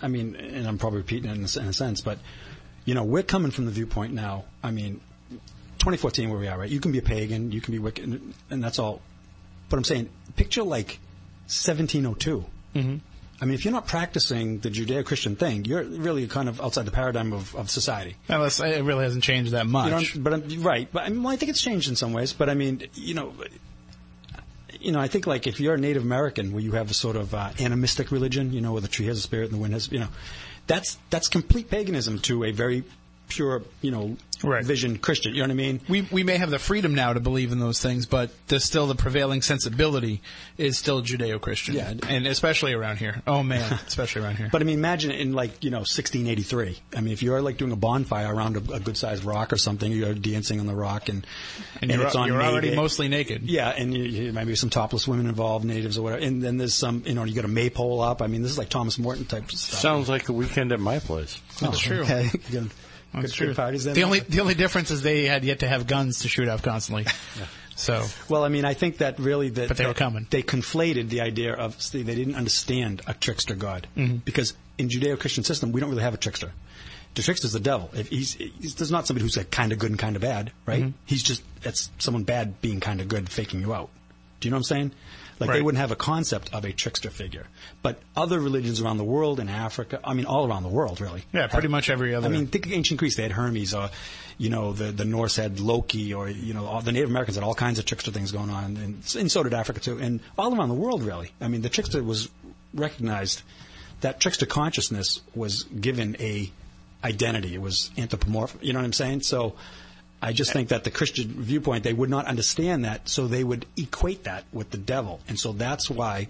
I 0.00 0.08
mean, 0.08 0.36
and 0.36 0.66
I'm 0.66 0.78
probably 0.78 0.98
repeating 0.98 1.30
it 1.30 1.34
in 1.36 1.44
a, 1.44 1.60
in 1.62 1.68
a 1.68 1.72
sense, 1.72 2.00
but 2.00 2.18
you 2.84 2.94
know, 2.94 3.04
we're 3.04 3.22
coming 3.22 3.50
from 3.50 3.66
the 3.66 3.70
viewpoint 3.72 4.14
now. 4.14 4.44
I 4.62 4.70
mean, 4.70 5.00
2014 5.92 6.30
where 6.30 6.38
we 6.38 6.48
are, 6.48 6.58
right? 6.58 6.68
You 6.68 6.80
can 6.80 6.92
be 6.92 6.98
a 6.98 7.02
pagan, 7.02 7.52
you 7.52 7.60
can 7.60 7.72
be 7.72 7.80
Wiccan, 7.80 8.04
and, 8.04 8.34
and 8.50 8.64
that's 8.64 8.78
all. 8.78 9.00
But 9.68 9.78
I'm 9.78 9.84
saying, 9.84 10.10
picture 10.36 10.62
like 10.62 10.98
1702. 11.46 12.44
Mm-hmm. 12.74 12.96
I 13.40 13.44
mean, 13.44 13.54
if 13.54 13.64
you're 13.64 13.72
not 13.72 13.86
practicing 13.86 14.58
the 14.58 14.68
Judeo-Christian 14.68 15.36
thing, 15.36 15.64
you're 15.64 15.84
really 15.84 16.26
kind 16.26 16.48
of 16.48 16.60
outside 16.60 16.86
the 16.86 16.90
paradigm 16.90 17.32
of, 17.32 17.54
of 17.54 17.70
society. 17.70 18.16
Unless 18.28 18.60
it 18.60 18.82
really 18.82 19.04
hasn't 19.04 19.22
changed 19.22 19.52
that 19.52 19.66
much. 19.66 20.14
You 20.14 20.20
know, 20.20 20.24
but 20.24 20.34
I'm, 20.34 20.62
right, 20.62 20.88
but 20.92 21.04
I, 21.04 21.08
mean, 21.08 21.22
well, 21.22 21.32
I 21.32 21.36
think 21.36 21.50
it's 21.50 21.62
changed 21.62 21.88
in 21.88 21.96
some 21.96 22.12
ways. 22.12 22.32
But 22.32 22.50
I 22.50 22.54
mean, 22.54 22.82
you 22.94 23.14
know, 23.14 23.32
you 24.80 24.92
know, 24.92 25.00
I 25.00 25.06
think 25.06 25.26
like 25.26 25.46
if 25.46 25.60
you're 25.60 25.74
a 25.74 25.78
Native 25.78 26.02
American, 26.02 26.52
where 26.52 26.62
you 26.62 26.72
have 26.72 26.90
a 26.90 26.94
sort 26.94 27.16
of 27.16 27.32
uh, 27.32 27.50
animistic 27.60 28.10
religion, 28.10 28.52
you 28.52 28.60
know, 28.60 28.72
where 28.72 28.80
the 28.80 28.88
tree 28.88 29.06
has 29.06 29.18
a 29.18 29.22
spirit 29.22 29.50
and 29.50 29.54
the 29.54 29.62
wind 29.62 29.72
has, 29.72 29.90
you 29.90 30.00
know, 30.00 30.08
that's 30.66 30.98
that's 31.10 31.28
complete 31.28 31.70
paganism 31.70 32.18
to 32.20 32.44
a 32.44 32.50
very 32.50 32.84
pure, 33.28 33.62
you 33.82 33.90
know, 33.90 34.16
Right. 34.40 34.64
vision 34.64 34.98
Christian. 34.98 35.34
You 35.34 35.38
know 35.42 35.48
what 35.48 35.50
I 35.50 35.54
mean? 35.54 35.80
we 35.88 36.02
we 36.12 36.22
may 36.22 36.36
have 36.36 36.50
the 36.50 36.60
freedom 36.60 36.94
now 36.94 37.12
to 37.12 37.18
believe 37.18 37.50
in 37.50 37.58
those 37.58 37.80
things, 37.80 38.06
but 38.06 38.30
there's 38.46 38.62
still 38.62 38.86
the 38.86 38.94
prevailing 38.94 39.42
sensibility 39.42 40.22
is 40.56 40.78
still 40.78 41.02
Judeo-Christian, 41.02 41.74
Yeah. 41.74 41.94
and 42.08 42.24
especially 42.24 42.72
around 42.72 42.98
here. 42.98 43.20
Oh 43.26 43.42
man, 43.42 43.72
especially 43.88 44.22
around 44.22 44.36
here. 44.36 44.48
But 44.52 44.62
I 44.62 44.64
mean, 44.64 44.78
imagine 44.78 45.10
in 45.10 45.32
like 45.32 45.64
you 45.64 45.70
know 45.70 45.78
1683. 45.78 46.78
I 46.96 47.00
mean, 47.00 47.12
if 47.12 47.22
you're 47.22 47.42
like 47.42 47.56
doing 47.56 47.72
a 47.72 47.76
bonfire 47.76 48.32
around 48.32 48.56
a, 48.56 48.74
a 48.74 48.78
good 48.80 48.96
sized 48.96 49.24
rock 49.24 49.52
or 49.52 49.56
something, 49.56 49.90
you're 49.90 50.14
dancing 50.14 50.60
on 50.60 50.66
the 50.66 50.74
rock 50.74 51.08
and 51.08 51.26
and 51.82 51.90
you're, 51.90 52.06
it's 52.06 52.14
on 52.14 52.28
you're 52.28 52.40
already 52.40 52.76
mostly 52.76 53.08
naked. 53.08 53.42
Yeah, 53.42 53.70
and 53.70 53.92
you, 53.92 54.04
you, 54.04 54.32
maybe 54.32 54.54
some 54.54 54.70
topless 54.70 55.08
women 55.08 55.26
involved, 55.26 55.64
natives 55.64 55.98
or 55.98 56.02
whatever. 56.02 56.22
And 56.22 56.40
then 56.40 56.58
there's 56.58 56.74
some, 56.74 57.02
you 57.06 57.14
know, 57.14 57.24
you 57.24 57.34
got 57.34 57.44
a 57.44 57.48
maypole 57.48 58.00
up. 58.00 58.22
I 58.22 58.28
mean, 58.28 58.42
this 58.42 58.52
is 58.52 58.58
like 58.58 58.68
Thomas 58.68 58.98
Morton 58.98 59.24
type 59.24 59.50
stuff. 59.50 59.80
Sounds 59.80 60.08
like 60.08 60.28
a 60.28 60.32
weekend 60.32 60.70
at 60.70 60.78
my 60.78 61.00
place. 61.00 61.40
That's 61.60 61.76
oh, 61.76 61.80
true. 61.80 62.02
Okay. 62.02 62.30
Good, 63.12 63.22
That's 63.22 63.32
good, 63.32 63.36
true. 63.36 63.46
good 63.48 63.56
parties 63.56 63.84
then. 63.84 63.94
The 63.94 64.04
only 64.04 64.20
the 64.20 64.40
only 64.40 64.54
difference 64.54 64.90
is 64.90 65.02
they 65.02 65.24
had 65.24 65.44
yet 65.44 65.60
to 65.60 65.68
have 65.68 65.86
guns 65.86 66.20
to 66.20 66.28
shoot 66.28 66.48
off 66.48 66.62
constantly. 66.62 67.06
So 67.76 68.04
Well, 68.28 68.42
I 68.44 68.48
mean, 68.48 68.64
I 68.64 68.74
think 68.74 68.98
that 68.98 69.18
really 69.20 69.50
that 69.50 69.68
But 69.68 69.76
they 69.76 69.86
were 69.86 69.94
coming. 69.94 70.26
They 70.30 70.42
conflated 70.42 71.08
the 71.10 71.20
idea 71.20 71.54
of 71.54 71.80
see, 71.80 72.02
they 72.02 72.14
didn't 72.16 72.34
understand 72.34 73.02
a 73.06 73.14
trickster 73.14 73.54
god 73.54 73.86
Mm-hmm. 73.96 74.16
because 74.18 74.54
in 74.78 74.88
Judeo-Christian 74.88 75.44
system 75.44 75.72
we 75.72 75.80
don't 75.80 75.90
really 75.90 76.02
have 76.02 76.14
a 76.14 76.18
trickster. 76.18 76.52
The 77.14 77.22
trickster's 77.22 77.52
the 77.52 77.60
devil. 77.60 77.90
If 77.94 78.08
he's, 78.08 78.34
he's 78.34 78.74
there's 78.74 78.90
not 78.90 79.06
somebody 79.06 79.22
who's 79.24 79.36
like 79.36 79.50
kind 79.50 79.72
of 79.72 79.78
good 79.78 79.90
and 79.90 79.98
kind 79.98 80.14
of 80.16 80.22
bad, 80.22 80.52
right? 80.66 80.82
Mm-hmm. 80.82 80.90
He's 81.06 81.22
just 81.22 81.42
that's 81.62 81.90
someone 81.98 82.24
bad 82.24 82.60
being 82.60 82.80
kind 82.80 83.00
of 83.00 83.08
good, 83.08 83.28
faking 83.28 83.60
you 83.60 83.72
out. 83.74 83.90
Do 84.40 84.46
you 84.48 84.50
know 84.50 84.56
what 84.56 84.58
I'm 84.60 84.64
saying? 84.64 84.92
Like 85.40 85.50
they 85.50 85.62
wouldn't 85.62 85.80
have 85.80 85.90
a 85.92 85.96
concept 85.96 86.52
of 86.52 86.64
a 86.64 86.72
trickster 86.72 87.10
figure, 87.10 87.46
but 87.82 88.00
other 88.16 88.40
religions 88.40 88.80
around 88.80 88.96
the 88.98 89.04
world, 89.04 89.38
in 89.40 89.48
Africa, 89.48 90.00
I 90.02 90.14
mean, 90.14 90.26
all 90.26 90.48
around 90.48 90.64
the 90.64 90.68
world, 90.68 91.00
really. 91.00 91.24
Yeah, 91.32 91.46
pretty 91.46 91.68
much 91.68 91.90
every 91.90 92.14
other- 92.14 92.26
I 92.26 92.30
mean, 92.30 92.46
think 92.48 92.66
of 92.66 92.72
ancient 92.72 92.98
Greece. 92.98 93.16
They 93.16 93.22
had 93.22 93.32
Hermes, 93.32 93.72
or 93.74 93.90
you 94.36 94.50
know, 94.50 94.72
the 94.72 94.90
the 94.92 95.04
Norse 95.04 95.36
had 95.36 95.60
Loki, 95.60 96.12
or 96.14 96.28
you 96.28 96.54
know, 96.54 96.66
all, 96.66 96.80
the 96.82 96.92
Native 96.92 97.08
Americans 97.10 97.36
had 97.36 97.44
all 97.44 97.54
kinds 97.54 97.78
of 97.78 97.84
trickster 97.84 98.10
things 98.10 98.32
going 98.32 98.50
on, 98.50 98.76
and, 98.76 99.02
and 99.16 99.30
so 99.30 99.42
did 99.42 99.54
Africa 99.54 99.80
too, 99.80 99.98
and 99.98 100.20
all 100.36 100.56
around 100.56 100.68
the 100.70 100.74
world, 100.74 101.02
really. 101.02 101.30
I 101.40 101.48
mean, 101.48 101.62
the 101.62 101.68
trickster 101.68 102.02
was 102.02 102.28
recognized. 102.74 103.42
That 104.00 104.20
trickster 104.20 104.46
consciousness 104.46 105.20
was 105.34 105.64
given 105.64 106.16
a 106.20 106.50
identity. 107.04 107.54
It 107.54 107.60
was 107.60 107.90
anthropomorphic. 107.98 108.62
You 108.62 108.72
know 108.72 108.78
what 108.80 108.84
I'm 108.84 108.92
saying? 108.92 109.22
So 109.22 109.54
I 110.20 110.32
just 110.32 110.52
think 110.52 110.70
that 110.70 110.84
the 110.84 110.90
Christian 110.90 111.28
viewpoint, 111.28 111.84
they 111.84 111.92
would 111.92 112.10
not 112.10 112.26
understand 112.26 112.84
that, 112.84 113.08
so 113.08 113.26
they 113.26 113.44
would 113.44 113.66
equate 113.76 114.24
that 114.24 114.44
with 114.52 114.70
the 114.70 114.78
devil. 114.78 115.20
And 115.28 115.38
so 115.38 115.52
that's 115.52 115.88
why 115.88 116.28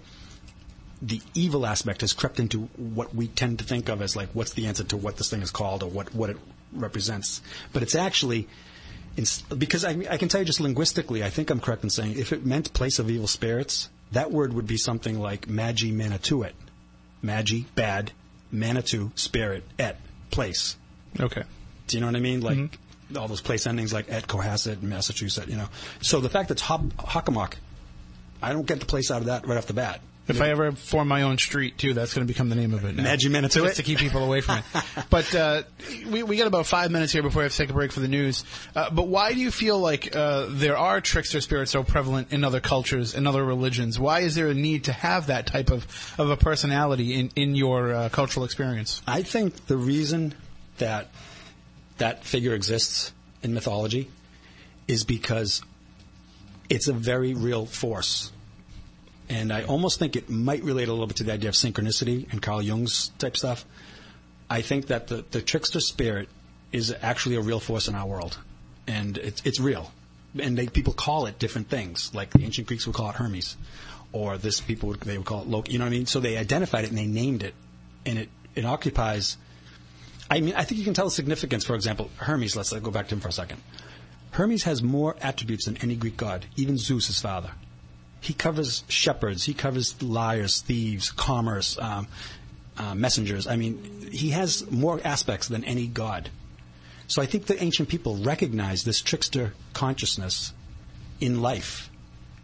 the 1.01 1.21
evil 1.33 1.65
aspect 1.65 2.01
has 2.01 2.13
crept 2.13 2.39
into 2.39 2.63
what 2.75 3.15
we 3.15 3.27
tend 3.27 3.59
to 3.59 3.65
think 3.65 3.89
of 3.89 4.01
as 4.01 4.15
like 4.15 4.29
what's 4.33 4.53
the 4.53 4.67
answer 4.67 4.83
to 4.83 4.97
what 4.97 5.17
this 5.17 5.29
thing 5.29 5.41
is 5.41 5.49
called 5.49 5.81
or 5.81 5.89
what, 5.89 6.13
what 6.13 6.29
it 6.29 6.37
represents. 6.73 7.41
But 7.73 7.81
it's 7.81 7.95
actually 7.95 8.47
ins- 9.17 9.41
because 9.43 9.83
I, 9.83 9.91
I 10.09 10.17
can 10.17 10.29
tell 10.29 10.41
you 10.41 10.45
just 10.45 10.59
linguistically, 10.59 11.23
I 11.23 11.29
think 11.29 11.49
I'm 11.49 11.59
correct 11.59 11.83
in 11.83 11.89
saying 11.89 12.17
if 12.17 12.31
it 12.31 12.45
meant 12.45 12.73
place 12.73 12.99
of 12.99 13.09
evil 13.09 13.27
spirits, 13.27 13.89
that 14.11 14.31
word 14.31 14.53
would 14.53 14.67
be 14.67 14.77
something 14.77 15.19
like 15.19 15.47
magi 15.47 15.91
manituit. 15.91 16.53
Magi, 17.21 17.61
bad, 17.75 18.11
manitou, 18.51 19.11
spirit, 19.15 19.63
et, 19.77 19.99
place. 20.31 20.77
Okay. 21.19 21.43
Do 21.87 21.97
you 21.97 22.01
know 22.01 22.07
what 22.07 22.15
I 22.15 22.19
mean? 22.19 22.41
Like 22.41 22.57
mm-hmm. 22.57 22.75
All 23.17 23.27
those 23.27 23.41
place 23.41 23.65
endings 23.67 23.93
like 23.93 24.11
at 24.11 24.27
Cohasset, 24.27 24.81
Massachusetts, 24.81 25.47
you 25.47 25.57
know. 25.57 25.67
So 26.01 26.19
the 26.19 26.29
fact 26.29 26.49
that 26.49 26.55
it's 26.55 26.61
Hop- 26.63 26.81
Hockomock, 26.97 27.53
I 28.41 28.53
don't 28.53 28.67
get 28.67 28.79
the 28.79 28.85
place 28.85 29.11
out 29.11 29.21
of 29.21 29.27
that 29.27 29.47
right 29.47 29.57
off 29.57 29.67
the 29.67 29.73
bat. 29.73 30.01
If 30.29 30.41
I 30.41 30.49
ever 30.49 30.71
form 30.73 31.07
my 31.07 31.23
own 31.23 31.39
street 31.39 31.77
too, 31.77 31.93
that's 31.95 32.13
going 32.13 32.25
to 32.25 32.31
become 32.31 32.49
the 32.49 32.55
name 32.55 32.73
of 32.73 32.85
it. 32.85 32.95
Now. 32.95 33.03
Magi 33.03 33.29
Manitoulin? 33.29 33.69
Just 33.69 33.77
to 33.77 33.83
keep 33.83 33.97
people 33.97 34.23
away 34.23 34.41
from 34.41 34.59
it. 34.59 34.83
but 35.09 35.33
uh, 35.33 35.63
we 36.07 36.21
we 36.21 36.37
got 36.37 36.45
about 36.45 36.67
five 36.67 36.91
minutes 36.91 37.11
here 37.11 37.23
before 37.23 37.39
we 37.39 37.43
have 37.45 37.51
to 37.51 37.57
take 37.57 37.71
a 37.71 37.73
break 37.73 37.91
for 37.91 37.99
the 37.99 38.07
news. 38.07 38.45
Uh, 38.75 38.91
but 38.91 39.07
why 39.07 39.33
do 39.33 39.39
you 39.39 39.49
feel 39.49 39.79
like 39.79 40.15
uh, 40.15 40.45
there 40.49 40.77
are 40.77 41.01
trickster 41.01 41.41
spirits 41.41 41.71
so 41.71 41.83
prevalent 41.83 42.31
in 42.31 42.43
other 42.43 42.59
cultures, 42.59 43.15
in 43.15 43.25
other 43.25 43.43
religions? 43.43 43.99
Why 43.99 44.19
is 44.19 44.35
there 44.35 44.49
a 44.49 44.53
need 44.53 44.83
to 44.83 44.93
have 44.93 45.27
that 45.27 45.47
type 45.47 45.71
of, 45.71 45.87
of 46.19 46.29
a 46.29 46.37
personality 46.37 47.15
in 47.15 47.31
in 47.35 47.55
your 47.55 47.93
uh, 47.93 48.09
cultural 48.09 48.45
experience? 48.45 49.01
I 49.07 49.23
think 49.23 49.65
the 49.65 49.77
reason 49.77 50.35
that 50.77 51.07
that 51.99 52.25
figure 52.25 52.53
exists 52.53 53.13
in 53.41 53.53
mythology 53.53 54.09
is 54.87 55.03
because 55.03 55.61
it's 56.69 56.87
a 56.87 56.93
very 56.93 57.33
real 57.33 57.65
force. 57.65 58.31
And 59.29 59.53
I 59.53 59.63
almost 59.63 59.99
think 59.99 60.15
it 60.15 60.29
might 60.29 60.63
relate 60.63 60.87
a 60.87 60.91
little 60.91 61.07
bit 61.07 61.17
to 61.17 61.23
the 61.23 61.33
idea 61.33 61.49
of 61.49 61.55
synchronicity 61.55 62.31
and 62.31 62.41
Carl 62.41 62.61
Jung's 62.61 63.09
type 63.19 63.37
stuff. 63.37 63.65
I 64.49 64.61
think 64.61 64.87
that 64.87 65.07
the, 65.07 65.23
the 65.29 65.41
trickster 65.41 65.79
spirit 65.79 66.27
is 66.71 66.95
actually 67.01 67.35
a 67.35 67.41
real 67.41 67.59
force 67.59 67.87
in 67.87 67.95
our 67.95 68.07
world. 68.07 68.39
And 68.87 69.17
it's, 69.17 69.43
it's 69.45 69.59
real. 69.59 69.91
And 70.37 70.57
they, 70.57 70.67
people 70.67 70.93
call 70.93 71.27
it 71.27 71.37
different 71.37 71.69
things. 71.69 72.13
Like 72.13 72.31
the 72.31 72.43
ancient 72.43 72.67
Greeks 72.67 72.87
would 72.87 72.95
call 72.95 73.11
it 73.11 73.15
Hermes. 73.15 73.55
Or 74.11 74.37
this 74.37 74.59
people 74.59 74.89
would, 74.89 75.01
they 75.01 75.17
would 75.17 75.27
call 75.27 75.41
it 75.41 75.47
Loki. 75.47 75.73
You 75.73 75.79
know 75.79 75.85
what 75.85 75.93
I 75.93 75.97
mean? 75.97 76.05
So 76.07 76.19
they 76.19 76.37
identified 76.37 76.85
it 76.85 76.89
and 76.89 76.97
they 76.97 77.05
named 77.05 77.43
it. 77.43 77.53
And 78.07 78.17
it, 78.17 78.29
it 78.55 78.65
occupies 78.65 79.37
I 80.29 80.41
mean, 80.41 80.53
I 80.55 80.63
think 80.63 80.77
you 80.77 80.85
can 80.85 80.93
tell 80.93 81.05
the 81.05 81.11
significance. 81.11 81.65
For 81.65 81.75
example, 81.75 82.09
Hermes. 82.17 82.55
Let's 82.55 82.71
go 82.71 82.91
back 82.91 83.07
to 83.09 83.15
him 83.15 83.21
for 83.21 83.29
a 83.29 83.33
second. 83.33 83.61
Hermes 84.31 84.63
has 84.63 84.83
more 84.83 85.15
attributes 85.21 85.65
than 85.65 85.77
any 85.77 85.95
Greek 85.95 86.17
god, 86.17 86.45
even 86.55 86.77
Zeus, 86.77 87.07
his 87.07 87.19
father. 87.19 87.51
He 88.21 88.33
covers 88.33 88.83
shepherds. 88.87 89.45
He 89.45 89.53
covers 89.53 90.01
liars, 90.03 90.61
thieves, 90.61 91.11
commerce, 91.11 91.79
um, 91.79 92.07
uh, 92.77 92.93
messengers. 92.93 93.47
I 93.47 93.55
mean, 93.55 94.09
he 94.11 94.29
has 94.29 94.69
more 94.69 94.99
aspects 95.03 95.47
than 95.47 95.63
any 95.63 95.87
god. 95.87 96.29
So 97.07 97.21
I 97.21 97.25
think 97.25 97.47
the 97.47 97.61
ancient 97.61 97.89
people 97.89 98.17
recognized 98.17 98.85
this 98.85 99.01
trickster 99.01 99.53
consciousness 99.73 100.53
in 101.19 101.41
life, 101.41 101.89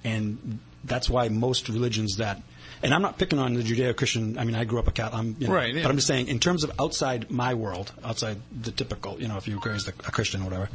and 0.04 0.60
that's 0.84 1.08
why 1.10 1.30
most 1.30 1.70
religions 1.70 2.18
that 2.18 2.42
and 2.86 2.94
I'm 2.94 3.02
not 3.02 3.18
picking 3.18 3.40
on 3.40 3.56
the 3.56 3.64
Judeo-Christian. 3.64 4.38
I 4.38 4.44
mean, 4.44 4.56
I 4.56 4.64
grew 4.64 4.78
up 4.78 4.88
a 4.88 4.92
Catholic, 4.92 5.20
I'm, 5.20 5.36
you 5.40 5.48
know, 5.48 5.54
Right, 5.56 5.74
yeah. 5.74 5.82
But 5.82 5.90
I'm 5.90 5.96
just 5.96 6.08
saying, 6.08 6.28
in 6.28 6.40
terms 6.40 6.64
of 6.64 6.72
outside 6.80 7.32
my 7.32 7.56
world, 7.56 7.92
outside 8.04 8.38
the 8.62 8.72
typical, 8.72 9.20
you 9.20 9.28
know, 9.28 9.38
if 9.38 9.48
you 9.48 9.60
were 9.60 9.72
raised 9.72 9.88
a, 9.88 9.92
a 10.08 10.12
Christian 10.12 10.42
or 10.42 10.46
whatever, 10.46 10.70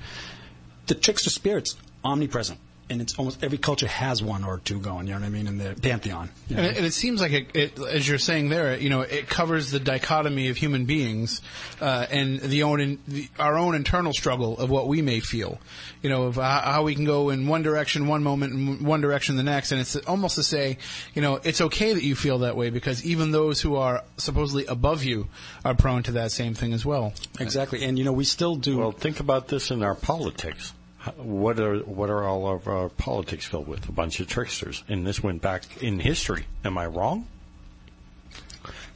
the 0.89 0.97
trickster 0.97 1.31
spirit's 1.31 1.77
omnipresent, 2.05 2.59
and 2.91 3.01
it's 3.01 3.17
almost 3.19 3.43
every 3.43 3.57
culture 3.57 3.87
has 3.87 4.23
one 4.23 4.45
or 4.45 4.59
two 4.59 4.81
going. 4.81 5.07
You 5.07 5.15
know 5.15 5.21
what 5.21 5.27
I 5.27 5.31
mean? 5.31 5.47
In 5.47 5.59
the 5.59 5.77
pantheon. 5.81 6.29
You 6.49 6.57
know? 6.57 6.63
And 6.63 6.71
it, 6.73 6.77
and 6.77 6.87
it 6.87 6.93
seems 6.93 7.21
like 7.21 7.33
it, 7.33 7.47
it, 7.55 7.79
as 7.79 8.07
you're 8.07 8.19
saying 8.19 8.49
there, 8.49 8.77
you 8.77 8.91
know, 8.91 9.03
it 9.03 9.29
covers 9.29 9.71
the 9.71 9.79
dichotomy 9.79 10.49
of 10.49 10.57
human 10.57 10.85
beings 10.85 11.41
uh, 11.81 12.07
and 12.11 12.41
the 12.41 12.65
own 12.65 12.99
the, 13.07 13.29
our 13.39 13.57
own 13.57 13.77
internal 13.77 14.13
struggle 14.13 14.59
of 14.59 14.71
what 14.71 14.89
we 14.89 15.03
may 15.03 15.21
feel. 15.21 15.61
You 16.03 16.11
know, 16.11 16.25
of 16.25 16.37
how, 16.37 16.61
how 16.61 16.83
we 16.83 16.95
can 16.97 17.05
go 17.05 17.31
in 17.31 17.47
one 17.47 17.63
direction 17.63 18.09
one 18.09 18.23
moment 18.23 18.53
and 18.53 18.81
one 18.81 19.01
direction 19.01 19.37
the 19.37 19.43
next, 19.45 19.71
and 19.71 19.81
it's 19.81 19.95
almost 19.97 20.35
to 20.35 20.43
say, 20.43 20.79
you 21.15 21.23
know, 21.23 21.37
it's 21.45 21.61
okay 21.61 21.93
that 21.95 22.03
you 22.03 22.17
feel 22.17 22.39
that 22.39 22.57
way 22.57 22.71
because 22.71 23.05
even 23.05 23.31
those 23.31 23.61
who 23.61 23.77
are 23.77 24.03
supposedly 24.17 24.67
above 24.67 25.05
you 25.05 25.29
are 25.65 25.75
prone 25.75 26.03
to 26.03 26.13
that 26.13 26.33
same 26.33 26.55
thing 26.55 26.73
as 26.73 26.85
well. 26.85 27.13
Exactly, 27.39 27.85
and 27.85 27.99
you 27.99 28.05
know, 28.05 28.13
we 28.13 28.25
still 28.25 28.57
do. 28.57 28.79
Well, 28.79 28.91
think 28.91 29.21
about 29.21 29.49
this 29.49 29.71
in 29.71 29.83
our 29.85 29.95
politics. 29.95 30.73
What 31.17 31.59
are 31.59 31.79
what 31.79 32.11
are 32.11 32.25
all 32.25 32.47
of 32.47 32.69
our 32.69 32.91
politics 32.91 33.47
filled 33.47 33.67
with? 33.69 33.89
A 33.89 33.93
bunch 33.93 34.21
of 34.21 34.27
tricksters, 34.27 34.85
and 34.87 35.07
this 35.07 35.23
went 35.23 35.41
back 35.41 35.83
in 35.83 36.01
history. 36.01 36.45
Am 36.63 36.77
I 36.77 36.87
wrong? 36.87 37.27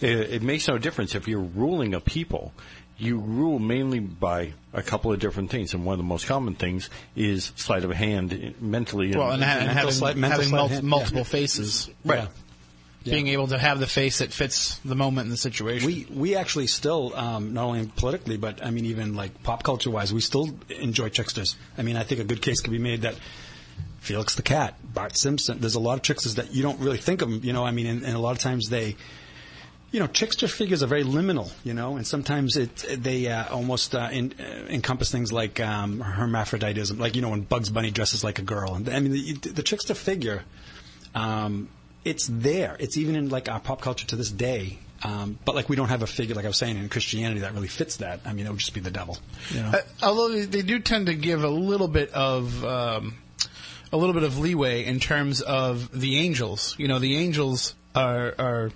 It, 0.00 0.10
it 0.10 0.42
makes 0.42 0.68
no 0.68 0.76
difference 0.76 1.14
if 1.14 1.26
you're 1.26 1.40
ruling 1.40 1.94
a 1.94 2.00
people. 2.00 2.52
You 2.98 3.18
rule 3.18 3.58
mainly 3.58 4.00
by 4.00 4.52
a 4.72 4.82
couple 4.82 5.12
of 5.12 5.18
different 5.18 5.50
things, 5.50 5.72
and 5.72 5.84
one 5.84 5.94
of 5.94 5.98
the 5.98 6.04
most 6.04 6.26
common 6.26 6.54
things 6.54 6.90
is 7.16 7.52
sleight 7.56 7.84
of 7.84 7.90
hand 7.90 8.54
mentally. 8.60 9.16
Well, 9.16 9.32
and, 9.32 9.42
and 9.42 9.66
Mental 9.66 9.90
having, 9.90 10.20
mental 10.20 10.30
having 10.30 10.48
sleight 10.48 10.58
mul- 10.58 10.68
hand, 10.68 10.84
yeah. 10.84 10.88
multiple 10.88 11.24
faces, 11.24 11.90
right. 12.04 12.28
Being 13.04 13.28
able 13.28 13.46
to 13.48 13.58
have 13.58 13.80
the 13.80 13.86
face 13.86 14.18
that 14.18 14.32
fits 14.32 14.78
the 14.78 14.94
moment 14.94 15.26
and 15.26 15.32
the 15.32 15.36
situation. 15.36 15.86
We 15.86 16.06
we 16.10 16.36
actually 16.36 16.66
still 16.66 17.14
um, 17.14 17.52
not 17.52 17.64
only 17.64 17.86
politically, 17.96 18.36
but 18.36 18.64
I 18.64 18.70
mean 18.70 18.86
even 18.86 19.14
like 19.14 19.42
pop 19.42 19.62
culture 19.62 19.90
wise, 19.90 20.12
we 20.12 20.20
still 20.20 20.50
enjoy 20.70 21.10
tricksters. 21.10 21.56
I 21.76 21.82
mean, 21.82 21.96
I 21.96 22.02
think 22.02 22.20
a 22.20 22.24
good 22.24 22.40
case 22.42 22.60
could 22.60 22.72
be 22.72 22.78
made 22.78 23.02
that 23.02 23.16
Felix 24.00 24.34
the 24.34 24.42
Cat, 24.42 24.74
Bart 24.82 25.16
Simpson. 25.16 25.60
There's 25.60 25.74
a 25.74 25.80
lot 25.80 25.94
of 25.94 26.02
tricksters 26.02 26.36
that 26.36 26.54
you 26.54 26.62
don't 26.62 26.80
really 26.80 26.98
think 26.98 27.22
of 27.22 27.30
them. 27.30 27.40
You 27.42 27.52
know, 27.52 27.64
I 27.64 27.70
mean, 27.70 27.86
and, 27.86 28.02
and 28.04 28.14
a 28.14 28.18
lot 28.18 28.32
of 28.32 28.38
times 28.38 28.68
they. 28.68 28.96
You 29.92 30.00
know, 30.00 30.08
trickster 30.08 30.48
figures 30.48 30.82
are 30.82 30.88
very 30.88 31.04
liminal, 31.04 31.52
you 31.62 31.72
know, 31.72 31.94
and 31.94 32.04
sometimes 32.04 32.56
it 32.56 32.84
they 32.98 33.28
uh, 33.28 33.44
almost 33.54 33.94
uh, 33.94 34.08
in, 34.10 34.34
uh, 34.40 34.66
encompass 34.68 35.12
things 35.12 35.32
like 35.32 35.60
um, 35.60 36.00
hermaphroditism, 36.00 36.98
like 36.98 37.14
you 37.14 37.22
know 37.22 37.28
when 37.28 37.42
Bugs 37.42 37.70
Bunny 37.70 37.92
dresses 37.92 38.24
like 38.24 38.40
a 38.40 38.42
girl. 38.42 38.74
And 38.74 38.88
I 38.88 38.98
mean, 38.98 39.12
the, 39.12 39.50
the 39.50 39.62
trickster 39.62 39.94
figure, 39.94 40.42
um, 41.14 41.68
it's 42.04 42.28
there. 42.30 42.76
It's 42.78 42.96
even 42.96 43.16
in 43.16 43.28
like 43.28 43.48
our 43.48 43.60
pop 43.60 43.80
culture 43.80 44.06
to 44.08 44.16
this 44.16 44.30
day. 44.30 44.78
Um, 45.02 45.38
but 45.44 45.54
like 45.54 45.68
we 45.68 45.76
don't 45.76 45.88
have 45.88 46.02
a 46.02 46.06
figure, 46.06 46.34
like 46.34 46.44
I 46.44 46.48
was 46.48 46.56
saying, 46.56 46.78
in 46.78 46.88
Christianity 46.88 47.40
that 47.40 47.52
really 47.52 47.68
fits 47.68 47.96
that. 47.96 48.20
I 48.24 48.32
mean, 48.32 48.46
it 48.46 48.50
would 48.50 48.58
just 48.58 48.72
be 48.72 48.80
the 48.80 48.90
devil. 48.90 49.18
You 49.50 49.60
know? 49.62 49.68
Uh, 49.74 49.80
although 50.02 50.44
they, 50.44 50.62
do 50.62 50.78
tend 50.78 51.06
to 51.06 51.14
give 51.14 51.44
a 51.44 51.48
little 51.48 51.88
bit 51.88 52.10
of 52.12 52.64
um, 52.64 53.16
a 53.92 53.96
little 53.96 54.14
bit 54.14 54.22
of 54.22 54.38
leeway 54.38 54.84
in 54.84 55.00
terms 55.00 55.42
of 55.42 55.90
the 55.98 56.18
angels. 56.18 56.74
You 56.78 56.88
know, 56.88 56.98
the 56.98 57.16
angels 57.16 57.74
are 57.94 58.34
are 58.38 58.70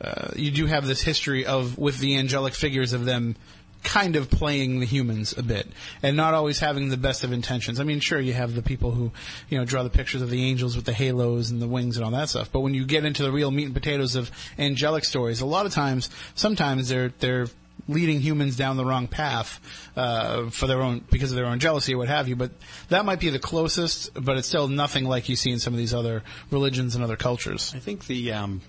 uh, 0.00 0.30
you 0.34 0.50
do 0.50 0.66
have 0.66 0.86
this 0.86 1.00
history 1.00 1.46
of 1.46 1.78
with 1.78 1.98
the 1.98 2.16
angelic 2.16 2.54
figures 2.54 2.92
of 2.92 3.04
them 3.04 3.36
kind 3.82 4.16
of 4.16 4.30
playing 4.30 4.80
the 4.80 4.86
humans 4.86 5.36
a 5.36 5.42
bit 5.42 5.68
and 6.02 6.16
not 6.16 6.34
always 6.34 6.60
having 6.60 6.88
the 6.88 6.96
best 6.96 7.24
of 7.24 7.32
intentions. 7.32 7.80
I 7.80 7.84
mean, 7.84 8.00
sure, 8.00 8.20
you 8.20 8.32
have 8.32 8.54
the 8.54 8.62
people 8.62 8.92
who, 8.92 9.10
you 9.48 9.58
know, 9.58 9.64
draw 9.64 9.82
the 9.82 9.90
pictures 9.90 10.22
of 10.22 10.30
the 10.30 10.44
angels 10.44 10.76
with 10.76 10.84
the 10.84 10.92
halos 10.92 11.50
and 11.50 11.60
the 11.60 11.68
wings 11.68 11.96
and 11.96 12.04
all 12.04 12.12
that 12.12 12.28
stuff. 12.28 12.50
But 12.52 12.60
when 12.60 12.74
you 12.74 12.84
get 12.84 13.04
into 13.04 13.22
the 13.22 13.32
real 13.32 13.50
meat 13.50 13.64
and 13.64 13.74
potatoes 13.74 14.14
of 14.14 14.30
angelic 14.58 15.04
stories, 15.04 15.40
a 15.40 15.46
lot 15.46 15.66
of 15.66 15.72
times, 15.72 16.10
sometimes 16.34 16.88
they're, 16.88 17.12
they're 17.18 17.48
leading 17.88 18.20
humans 18.20 18.56
down 18.56 18.76
the 18.76 18.84
wrong 18.84 19.08
path, 19.08 19.60
uh, 19.96 20.48
for 20.50 20.66
their 20.66 20.80
own, 20.80 21.04
because 21.10 21.32
of 21.32 21.36
their 21.36 21.46
own 21.46 21.58
jealousy 21.58 21.94
or 21.94 21.98
what 21.98 22.08
have 22.08 22.28
you. 22.28 22.36
But 22.36 22.52
that 22.88 23.04
might 23.04 23.18
be 23.18 23.30
the 23.30 23.40
closest, 23.40 24.14
but 24.14 24.36
it's 24.38 24.46
still 24.46 24.68
nothing 24.68 25.04
like 25.04 25.28
you 25.28 25.36
see 25.36 25.50
in 25.50 25.58
some 25.58 25.72
of 25.72 25.78
these 25.78 25.92
other 25.92 26.22
religions 26.50 26.94
and 26.94 27.02
other 27.02 27.16
cultures. 27.16 27.72
I 27.74 27.80
think 27.80 28.06
the 28.06 28.32
um, 28.32 28.60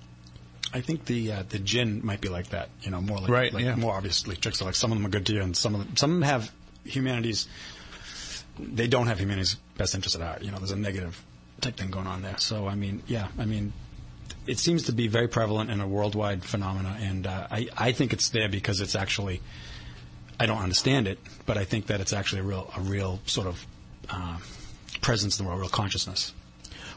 I 0.74 0.82
think 0.82 1.06
the 1.06 1.32
uh, 1.32 1.44
the 1.48 1.60
jinn 1.60 2.02
might 2.04 2.22
be 2.22 2.30
like 2.30 2.50
that. 2.50 2.70
You 2.82 2.92
know, 2.92 3.02
more 3.02 3.20
like, 3.20 3.30
Right, 3.30 3.54
like 3.54 3.64
yeah. 3.64 3.76
more 3.76 3.96
obviously 3.96 4.36
trickster. 4.36 4.66
Like 4.66 4.76
some 4.76 4.92
of 4.92 4.98
them 4.98 5.06
are 5.06 5.10
good 5.10 5.26
to 5.28 5.34
you, 5.34 5.42
and 5.42 5.56
some 5.56 5.76
of 5.76 5.86
them 5.86 5.96
some 5.96 6.12
of 6.12 6.16
them 6.20 6.24
have 6.30 6.52
humanity's. 6.84 7.48
They 8.60 8.88
don't 8.88 9.08
have 9.08 9.20
humanity's 9.20 9.56
best 9.78 9.96
interest 9.96 10.16
at 10.16 10.22
heart. 10.22 10.42
You 10.44 10.52
know, 10.52 10.58
there's 10.58 10.72
a 10.72 10.76
negative 10.76 11.24
type 11.62 11.78
thing 11.78 11.90
going 11.92 12.08
on 12.08 12.22
there. 12.22 12.38
So 12.38 12.68
I 12.68 12.76
mean, 12.76 13.04
yeah, 13.08 13.28
I 13.38 13.46
mean, 13.46 13.74
it 14.48 14.60
seems 14.60 14.84
to 14.84 14.92
be 14.92 15.08
very 15.08 15.28
prevalent 15.28 15.70
and 15.72 15.82
a 15.82 15.88
worldwide 15.88 16.44
phenomena, 16.44 16.98
and 17.00 17.28
uh, 17.28 17.48
I 17.52 17.68
I 17.78 17.92
think 17.92 18.14
it's 18.14 18.30
there 18.30 18.50
because 18.50 18.82
it's 18.82 18.96
actually. 18.96 19.42
I 20.40 20.48
don't 20.48 20.58
understand 20.58 21.08
it, 21.08 21.20
but 21.46 21.58
I 21.58 21.64
think 21.64 21.88
that 21.88 22.02
it's 22.02 22.12
actually 22.12 22.42
a 22.42 22.44
real 22.46 22.74
a 22.76 22.82
real 22.82 23.20
sort 23.28 23.48
of 23.48 23.66
uh, 24.10 24.38
presence 25.00 25.40
in 25.40 25.46
the 25.46 25.50
world, 25.50 25.62
real 25.62 25.70
consciousness. 25.70 26.34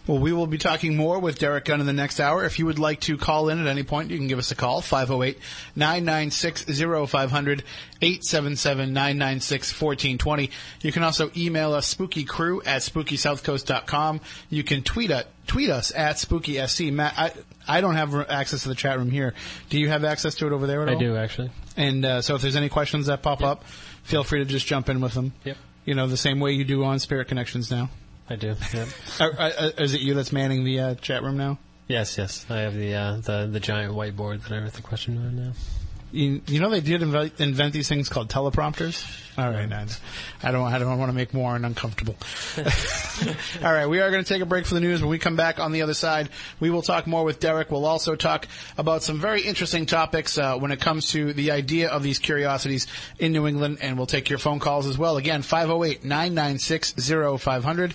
Well, 0.07 0.19
we 0.19 0.33
will 0.33 0.47
be 0.47 0.59
talking 0.59 0.97
more 0.97 1.19
with 1.19 1.41
Derek 1.41 1.65
Gunn 1.65 1.81
in 1.81 1.87
the 1.87 1.93
next 1.93 2.21
hour. 2.21 2.45
If 2.45 2.61
you 2.61 2.67
would 2.67 2.79
like 2.79 3.01
to 3.03 3.17
call 3.17 3.49
in 3.49 3.59
at 3.59 3.67
any 3.67 3.83
point, 3.83 4.11
you 4.11 4.17
can 4.17 4.29
give 4.29 4.39
us 4.39 4.53
a 4.53 4.55
call, 4.55 4.81
508-996-0500, 4.81 7.63
877-996-1420. 8.01 10.51
You 10.83 10.93
can 10.93 11.03
also 11.03 11.31
email 11.37 11.75
us 11.75 11.93
spookycrew 11.93 12.65
at 12.67 12.83
spookysouthcoast.com. 12.83 14.21
You 14.51 14.63
can 14.63 14.83
tweet 14.83 15.11
at 15.11 15.27
tweet 15.49 15.71
us 15.71 15.93
at 15.95 16.17
spookysc. 16.17 16.93
Matt, 16.93 17.15
I, 17.17 17.33
I 17.67 17.81
don't 17.81 17.95
have 17.97 18.15
access 18.29 18.63
to 18.63 18.69
the 18.69 18.75
chat 18.75 18.99
room 18.99 19.11
here. 19.11 19.35
Do 19.71 19.81
you 19.81 19.89
have 19.89 20.05
access 20.05 20.35
to 20.37 20.47
it 20.47 20.53
over 20.53 20.67
there 20.67 20.83
at 20.83 20.89
I 20.89 20.95
all? 20.95 21.01
do 21.01 21.17
actually. 21.17 21.51
And 21.77 22.05
uh, 22.05 22.23
so 22.23 22.37
if 22.37 22.43
there's 22.43 22.57
any 22.57 22.69
questions 22.69 23.07
that 23.07 23.23
pop 23.23 23.43
up, 23.43 23.65
feel 24.03 24.25
free 24.25 24.41
to 24.41 24.45
just 24.45 24.67
jump 24.67 24.89
in 24.89 25.01
with 25.01 25.15
them. 25.15 25.33
Yep. 25.45 25.57
You 25.85 25.95
know, 25.95 26.07
the 26.07 26.17
same 26.17 26.41
way 26.41 26.53
you 26.53 26.65
do 26.65 26.85
on 26.85 26.99
Spirit 26.99 27.29
Connections 27.29 27.71
now. 27.71 27.91
I 28.29 28.37
do. 28.37 28.57
Are, 29.20 29.33
are, 29.39 29.51
is 29.79 29.95
it 29.95 30.01
you 30.01 30.14
that's 30.14 30.33
manning 30.33 30.64
the 30.64 30.81
uh, 30.81 30.95
chat 30.97 31.22
room 31.22 31.37
now? 31.37 31.59
yes, 31.89 32.18
yes. 32.18 32.45
I 32.51 32.59
have 32.59 32.74
the 32.74 32.95
uh, 32.95 33.16
the 33.18 33.49
the 33.51 33.61
giant 33.61 33.95
whiteboard 33.95 34.43
that 34.43 34.53
I 34.53 34.59
write 34.59 34.72
the 34.72 34.83
question 34.83 35.16
on 35.18 35.37
now. 35.37 35.53
You, 36.13 36.41
you 36.47 36.61
know 36.61 36.71
they 36.71 36.81
did 36.81 37.03
invent, 37.03 37.41
invent 37.41 37.73
these 37.73 37.89
things 37.89 38.09
called 38.09 38.29
teleprompters. 38.29 39.05
All 39.39 39.51
right, 39.51 39.71
I, 39.71 39.87
I 40.43 40.51
don't 40.51 40.63
I 40.63 40.79
don't 40.79 40.99
want 40.99 41.11
to 41.11 41.15
make 41.15 41.35
Warren 41.35 41.67
uncomfortable. 41.67 42.17
All 43.63 43.73
right, 43.73 43.87
we 43.87 44.01
are 44.01 44.11
going 44.11 44.25
to 44.25 44.29
take 44.29 44.41
a 44.41 44.47
break 44.47 44.65
for 44.65 44.73
the 44.73 44.81
news. 44.81 45.03
When 45.03 45.11
we 45.11 45.19
come 45.19 45.37
back 45.37 45.59
on 45.59 45.73
the 45.73 45.83
other 45.83 45.93
side, 45.93 46.31
we 46.59 46.71
will 46.71 46.81
talk 46.81 47.07
more 47.07 47.23
with 47.23 47.39
Derek. 47.39 47.71
We'll 47.71 47.85
also 47.85 48.17
talk 48.17 48.49
about 48.79 49.03
some 49.03 49.21
very 49.21 49.43
interesting 49.43 49.85
topics 49.85 50.39
uh, 50.39 50.57
when 50.57 50.73
it 50.73 50.81
comes 50.81 51.11
to 51.11 51.35
the 51.35 51.51
idea 51.51 51.91
of 51.91 52.03
these 52.03 52.19
curiosities 52.19 52.87
in 53.19 53.33
New 53.33 53.47
England, 53.47 53.77
and 53.83 53.99
we'll 53.99 54.07
take 54.07 54.31
your 54.31 54.39
phone 54.39 54.59
calls 54.59 54.87
as 54.87 54.97
well. 54.97 55.19
Again, 55.19 55.43
508-996-0500, 55.43 57.93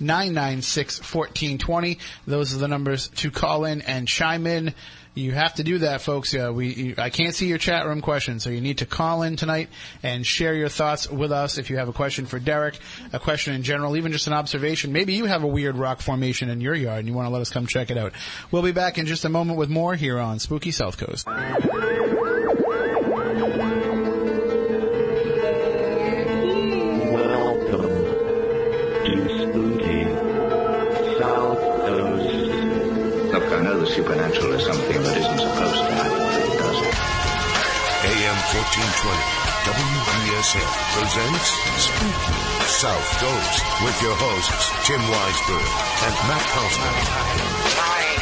877-996-1420. 0.00 1.98
Those 2.26 2.54
are 2.54 2.58
the 2.58 2.68
numbers 2.68 3.08
to 3.08 3.30
call 3.30 3.66
in 3.66 3.82
and 3.82 4.08
chime 4.08 4.46
in. 4.46 4.72
You 5.16 5.32
have 5.32 5.54
to 5.54 5.64
do 5.64 5.78
that, 5.78 6.02
folks. 6.02 6.34
Uh, 6.34 6.52
we, 6.54 6.74
you, 6.74 6.94
I 6.98 7.08
can't 7.08 7.34
see 7.34 7.46
your 7.46 7.56
chat 7.56 7.86
room 7.86 8.02
questions, 8.02 8.44
so 8.44 8.50
you 8.50 8.60
need 8.60 8.78
to 8.78 8.86
call 8.86 9.22
in 9.22 9.36
tonight 9.36 9.70
and 10.02 10.26
share 10.26 10.52
your 10.52 10.68
thoughts 10.68 11.10
with 11.10 11.32
us. 11.32 11.56
If 11.56 11.70
you 11.70 11.78
have 11.78 11.88
a 11.88 11.92
question 11.94 12.26
for 12.26 12.38
Derek, 12.38 12.78
a 13.14 13.18
question 13.18 13.54
in 13.54 13.62
general, 13.62 13.96
even 13.96 14.12
just 14.12 14.26
an 14.26 14.34
observation, 14.34 14.92
maybe 14.92 15.14
you 15.14 15.24
have 15.24 15.42
a 15.42 15.46
weird 15.46 15.76
rock 15.76 16.02
formation 16.02 16.50
in 16.50 16.60
your 16.60 16.74
yard 16.74 16.98
and 16.98 17.08
you 17.08 17.14
want 17.14 17.28
to 17.28 17.30
let 17.30 17.40
us 17.40 17.48
come 17.48 17.66
check 17.66 17.90
it 17.90 17.96
out. 17.96 18.12
We'll 18.50 18.60
be 18.60 18.72
back 18.72 18.98
in 18.98 19.06
just 19.06 19.24
a 19.24 19.30
moment 19.30 19.58
with 19.58 19.70
more 19.70 19.94
here 19.94 20.18
on 20.18 20.38
Spooky 20.38 20.70
South 20.70 20.98
Coast. 20.98 21.26
Supernatural 34.06 34.52
is 34.52 34.64
something 34.64 35.02
that 35.02 35.16
isn't 35.18 35.38
supposed 35.40 35.82
to 35.82 35.90
happen, 35.90 36.14
but 36.14 36.38
it 36.38 36.54
does. 36.62 36.78
AM 38.06 38.38
1420 38.54 39.18
WBSM 39.66 40.70
presents 40.94 41.50
Spooky 41.82 42.38
South 42.70 43.08
Coast 43.18 43.66
with 43.82 43.98
your 44.06 44.14
hosts 44.14 44.70
Tim 44.86 45.02
Weisberg 45.10 45.66
and 46.06 46.14
Matt 46.30 46.46
Kaufman. 46.54 48.15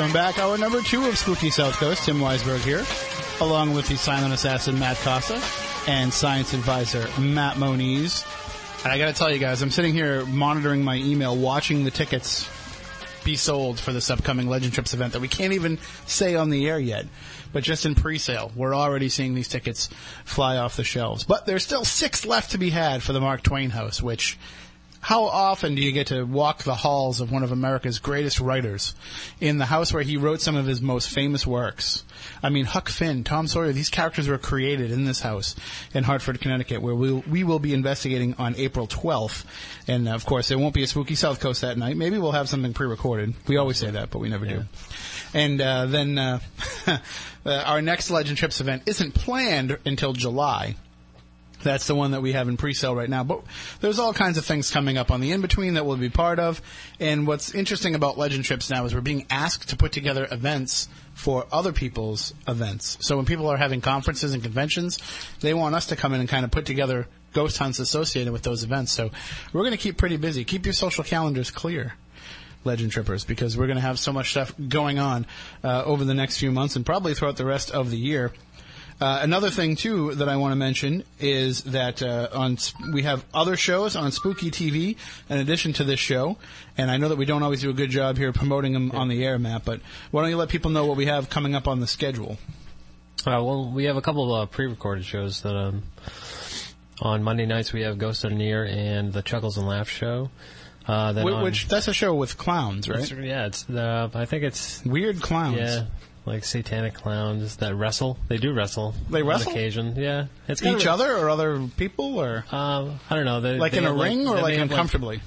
Welcome 0.00 0.14
back. 0.14 0.38
Hour 0.38 0.56
number 0.56 0.80
two 0.80 1.06
of 1.08 1.18
Spooky 1.18 1.50
South 1.50 1.74
Coast. 1.74 2.06
Tim 2.06 2.20
Weisberg 2.20 2.60
here, 2.60 2.86
along 3.46 3.74
with 3.74 3.86
the 3.86 3.96
silent 3.96 4.32
assassin 4.32 4.78
Matt 4.78 4.96
Costa 4.96 5.38
and 5.86 6.10
science 6.10 6.54
advisor 6.54 7.06
Matt 7.20 7.58
Moniz. 7.58 8.24
And 8.82 8.94
I 8.94 8.96
got 8.96 9.08
to 9.08 9.12
tell 9.12 9.30
you 9.30 9.38
guys, 9.38 9.60
I'm 9.60 9.70
sitting 9.70 9.92
here 9.92 10.24
monitoring 10.24 10.82
my 10.82 10.96
email, 10.96 11.36
watching 11.36 11.84
the 11.84 11.90
tickets 11.90 12.48
be 13.24 13.36
sold 13.36 13.78
for 13.78 13.92
this 13.92 14.08
upcoming 14.10 14.48
Legend 14.48 14.72
Trips 14.72 14.94
event 14.94 15.12
that 15.12 15.20
we 15.20 15.28
can't 15.28 15.52
even 15.52 15.76
say 16.06 16.34
on 16.34 16.48
the 16.48 16.66
air 16.66 16.80
yet. 16.80 17.04
But 17.52 17.62
just 17.62 17.84
in 17.84 17.94
pre-sale, 17.94 18.52
we're 18.56 18.74
already 18.74 19.10
seeing 19.10 19.34
these 19.34 19.48
tickets 19.48 19.90
fly 20.24 20.56
off 20.56 20.78
the 20.78 20.84
shelves. 20.84 21.24
But 21.24 21.44
there's 21.44 21.62
still 21.62 21.84
six 21.84 22.24
left 22.24 22.52
to 22.52 22.58
be 22.58 22.70
had 22.70 23.02
for 23.02 23.12
the 23.12 23.20
Mark 23.20 23.42
Twain 23.42 23.68
House, 23.68 24.02
which 24.02 24.38
how 25.00 25.24
often 25.24 25.74
do 25.74 25.82
you 25.82 25.92
get 25.92 26.08
to 26.08 26.24
walk 26.24 26.62
the 26.62 26.74
halls 26.74 27.20
of 27.20 27.32
one 27.32 27.42
of 27.42 27.52
America's 27.52 27.98
greatest 27.98 28.38
writers 28.38 28.94
in 29.40 29.56
the 29.56 29.64
house 29.64 29.92
where 29.92 30.02
he 30.02 30.18
wrote 30.18 30.42
some 30.42 30.56
of 30.56 30.66
his 30.66 30.82
most 30.82 31.08
famous 31.08 31.46
works? 31.46 32.04
I 32.42 32.50
mean, 32.50 32.66
Huck 32.66 32.90
Finn, 32.90 33.24
Tom 33.24 33.46
Sawyer, 33.46 33.72
these 33.72 33.88
characters 33.88 34.28
were 34.28 34.36
created 34.36 34.90
in 34.90 35.04
this 35.04 35.20
house 35.20 35.56
in 35.94 36.04
Hartford, 36.04 36.40
Connecticut, 36.40 36.82
where 36.82 36.94
we, 36.94 37.12
we 37.12 37.44
will 37.44 37.58
be 37.58 37.72
investigating 37.72 38.34
on 38.38 38.54
April 38.56 38.86
12th. 38.86 39.44
And 39.88 40.06
of 40.06 40.26
course, 40.26 40.48
there 40.48 40.58
won't 40.58 40.74
be 40.74 40.82
a 40.82 40.86
spooky 40.86 41.14
South 41.14 41.40
Coast 41.40 41.62
that 41.62 41.78
night. 41.78 41.96
Maybe 41.96 42.18
we'll 42.18 42.32
have 42.32 42.50
something 42.50 42.74
pre-recorded. 42.74 43.34
We 43.46 43.56
always 43.56 43.78
say 43.78 43.90
that, 43.90 44.10
but 44.10 44.18
we 44.18 44.28
never 44.28 44.44
do. 44.44 44.64
And 45.32 45.60
uh, 45.60 45.86
then 45.86 46.18
uh, 46.86 47.00
our 47.46 47.80
next 47.80 48.10
Legend 48.10 48.36
Trips 48.36 48.60
event 48.60 48.82
isn't 48.86 49.14
planned 49.14 49.78
until 49.86 50.12
July. 50.12 50.76
That's 51.62 51.86
the 51.86 51.94
one 51.94 52.12
that 52.12 52.22
we 52.22 52.32
have 52.32 52.48
in 52.48 52.56
pre-sale 52.56 52.94
right 52.94 53.08
now. 53.08 53.24
But 53.24 53.42
there's 53.80 53.98
all 53.98 54.14
kinds 54.14 54.38
of 54.38 54.44
things 54.44 54.70
coming 54.70 54.98
up 54.98 55.10
on 55.10 55.20
the 55.20 55.32
in-between 55.32 55.74
that 55.74 55.84
we'll 55.84 55.96
be 55.96 56.08
part 56.08 56.38
of. 56.38 56.62
And 56.98 57.26
what's 57.26 57.54
interesting 57.54 57.94
about 57.94 58.18
Legend 58.18 58.44
Trips 58.44 58.70
now 58.70 58.84
is 58.84 58.94
we're 58.94 59.00
being 59.00 59.26
asked 59.30 59.68
to 59.70 59.76
put 59.76 59.92
together 59.92 60.26
events 60.30 60.88
for 61.14 61.46
other 61.52 61.72
people's 61.72 62.32
events. 62.48 62.96
So 63.00 63.16
when 63.16 63.26
people 63.26 63.48
are 63.48 63.56
having 63.56 63.80
conferences 63.80 64.32
and 64.32 64.42
conventions, 64.42 64.98
they 65.40 65.54
want 65.54 65.74
us 65.74 65.86
to 65.86 65.96
come 65.96 66.14
in 66.14 66.20
and 66.20 66.28
kind 66.28 66.44
of 66.44 66.50
put 66.50 66.64
together 66.64 67.06
ghost 67.32 67.58
hunts 67.58 67.78
associated 67.78 68.32
with 68.32 68.42
those 68.42 68.64
events. 68.64 68.92
So 68.92 69.10
we're 69.52 69.62
going 69.62 69.72
to 69.72 69.78
keep 69.78 69.96
pretty 69.96 70.16
busy. 70.16 70.44
Keep 70.44 70.66
your 70.66 70.72
social 70.72 71.04
calendars 71.04 71.50
clear. 71.50 71.94
Legend 72.62 72.92
Trippers 72.92 73.24
because 73.24 73.56
we're 73.56 73.66
going 73.66 73.76
to 73.76 73.82
have 73.82 73.98
so 73.98 74.12
much 74.12 74.32
stuff 74.32 74.52
going 74.68 74.98
on 74.98 75.26
uh, 75.64 75.82
over 75.84 76.04
the 76.04 76.12
next 76.12 76.38
few 76.38 76.50
months 76.50 76.76
and 76.76 76.84
probably 76.84 77.14
throughout 77.14 77.36
the 77.36 77.44
rest 77.46 77.70
of 77.70 77.90
the 77.90 77.96
year. 77.96 78.32
Uh, 79.00 79.20
another 79.22 79.48
thing 79.48 79.76
too 79.76 80.14
that 80.16 80.28
I 80.28 80.36
want 80.36 80.52
to 80.52 80.56
mention 80.56 81.04
is 81.18 81.62
that 81.64 82.02
uh, 82.02 82.28
on 82.34 82.58
we 82.92 83.02
have 83.04 83.24
other 83.32 83.56
shows 83.56 83.96
on 83.96 84.12
Spooky 84.12 84.50
TV 84.50 84.96
in 85.30 85.38
addition 85.38 85.72
to 85.74 85.84
this 85.84 85.98
show, 85.98 86.36
and 86.76 86.90
I 86.90 86.98
know 86.98 87.08
that 87.08 87.16
we 87.16 87.24
don't 87.24 87.42
always 87.42 87.62
do 87.62 87.70
a 87.70 87.72
good 87.72 87.90
job 87.90 88.18
here 88.18 88.30
promoting 88.32 88.74
them 88.74 88.92
on 88.92 89.08
the 89.08 89.24
air, 89.24 89.38
Matt. 89.38 89.64
But 89.64 89.80
why 90.10 90.20
don't 90.20 90.30
you 90.30 90.36
let 90.36 90.50
people 90.50 90.70
know 90.70 90.84
what 90.84 90.98
we 90.98 91.06
have 91.06 91.30
coming 91.30 91.54
up 91.54 91.66
on 91.66 91.80
the 91.80 91.86
schedule? 91.86 92.36
Uh, 93.26 93.40
well, 93.42 93.70
we 93.70 93.84
have 93.84 93.96
a 93.96 94.02
couple 94.02 94.34
of 94.34 94.42
uh, 94.42 94.46
pre-recorded 94.50 95.04
shows 95.04 95.40
that 95.42 95.56
um, 95.56 95.82
on 97.00 97.22
Monday 97.22 97.46
nights 97.46 97.72
we 97.72 97.80
have 97.82 97.96
Ghost 97.98 98.24
on 98.24 98.36
Near 98.36 98.64
and 98.66 99.12
the 99.14 99.22
Chuckles 99.22 99.56
and 99.56 99.66
Laughs 99.66 99.90
show. 99.90 100.30
Uh, 100.86 101.12
then 101.12 101.26
Wh- 101.26 101.32
on- 101.36 101.42
Which 101.42 101.68
that's 101.68 101.88
a 101.88 101.94
show 101.94 102.14
with 102.14 102.36
clowns, 102.36 102.88
right? 102.88 103.00
It's- 103.00 103.18
yeah, 103.24 103.46
it's 103.46 103.62
the 103.62 104.10
I 104.14 104.24
think 104.26 104.44
it's 104.44 104.84
Weird 104.84 105.20
clowns. 105.22 105.56
yeah, 105.58 105.84
like 106.26 106.44
satanic 106.44 106.94
clowns 106.94 107.56
that 107.56 107.74
wrestle. 107.74 108.18
They 108.28 108.36
do 108.38 108.52
wrestle. 108.52 108.94
They 109.08 109.22
wrestle? 109.22 109.50
on 109.52 109.56
occasion. 109.56 109.94
Yeah, 109.96 110.26
it's 110.48 110.60
kind 110.60 110.76
Each 110.76 110.86
of, 110.86 110.92
other 111.00 111.16
or 111.16 111.30
other 111.30 111.66
people 111.76 112.18
or 112.18 112.44
Um, 112.52 113.00
I 113.08 113.16
don't 113.16 113.24
know. 113.24 113.40
They, 113.40 113.58
like 113.58 113.72
they 113.72 113.78
in 113.78 113.84
a 113.84 113.88
have, 113.88 113.96
like- 113.96 114.08
ring 114.10 114.28
or 114.28 114.40
like 114.40 114.54
have, 114.54 114.70
uncomfortably? 114.70 115.20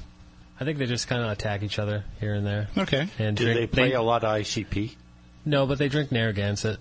I 0.59 0.65
think 0.65 0.77
they 0.77 0.85
just 0.85 1.07
kind 1.07 1.21
of 1.23 1.29
attack 1.31 1.63
each 1.63 1.79
other 1.79 2.05
here 2.19 2.35
and 2.35 2.45
there. 2.45 2.67
Okay, 2.77 3.07
And 3.19 3.35
Do 3.35 3.43
drink, 3.43 3.59
they 3.59 3.67
play 3.67 3.93
a 3.93 4.01
lot 4.01 4.23
of 4.23 4.33
ICP? 4.35 4.95
No, 5.45 5.65
but 5.65 5.77
they 5.77 5.89
drink 5.89 6.11
Narragansett. 6.11 6.77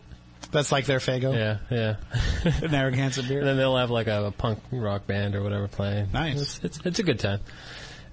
that's 0.53 0.71
like 0.71 0.85
their 0.85 0.99
Fago, 0.99 1.35
Yeah, 1.35 1.57
yeah. 1.71 2.61
Narragansett 2.69 3.27
beer. 3.27 3.39
And 3.39 3.49
then 3.49 3.57
they'll 3.57 3.77
have 3.77 3.91
like 3.91 4.07
a, 4.07 4.33
punk 4.37 4.61
rock 4.71 5.07
band 5.07 5.35
or 5.35 5.43
whatever 5.43 5.67
playing. 5.69 6.11
Nice. 6.13 6.41
It's 6.41 6.61
it's, 6.65 6.87
it's 6.87 6.99
a 6.99 7.03
good 7.03 7.19
time. 7.19 7.41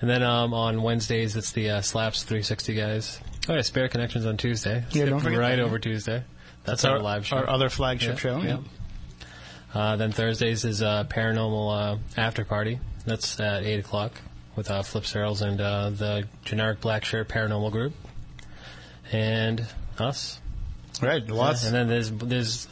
And 0.02 0.10
then 0.10 0.24
um, 0.24 0.54
on 0.54 0.82
Wednesdays 0.82 1.36
it's 1.36 1.52
the 1.52 1.70
uh, 1.72 1.82
Slaps 1.82 2.24
360 2.24 2.74
guys. 2.74 3.20
Oh 3.50 3.56
yeah, 3.56 3.62
Spirit 3.62 3.92
Connections 3.92 4.26
on 4.28 4.38
Tuesday. 4.38 4.84
Yeah, 4.92 5.06
don't 5.06 5.20
forget 5.20 5.40
right 5.40 5.56
that. 5.56 5.64
over 5.64 5.80
Tuesday. 5.80 6.24
That's 6.66 6.86
our, 6.86 7.00
live 7.00 7.26
show. 7.26 7.38
Our 7.38 7.50
other 7.50 7.70
flagship 7.70 8.12
Yeah, 8.24 8.40
show. 8.40 8.42
yeah. 8.42 8.58
Uh, 9.74 9.96
then 9.96 10.12
Thursdays 10.12 10.66
is 10.66 10.82
uh, 10.84 11.06
Paranormal 11.06 11.96
uh, 11.96 11.98
After 12.16 12.46
Party. 12.46 12.80
That's 13.06 13.40
at 13.40 13.64
eight 13.64 13.80
o'clock 13.80 14.14
with 14.56 14.70
uh, 14.70 14.84
Flip 14.84 15.06
Searles 15.06 15.42
and 15.42 15.60
uh, 15.60 15.90
the 15.90 16.28
generic 16.46 16.80
Black 16.82 17.06
Shirt 17.06 17.28
Paranormal 17.28 17.72
Group, 17.72 17.94
and 19.12 19.66
us. 19.98 20.40
Right, 21.02 21.26
lots. 21.28 21.64
Yeah, 21.64 21.70
and 21.70 21.76
then 21.76 21.88
there's 21.88 22.12
there's 22.12 22.68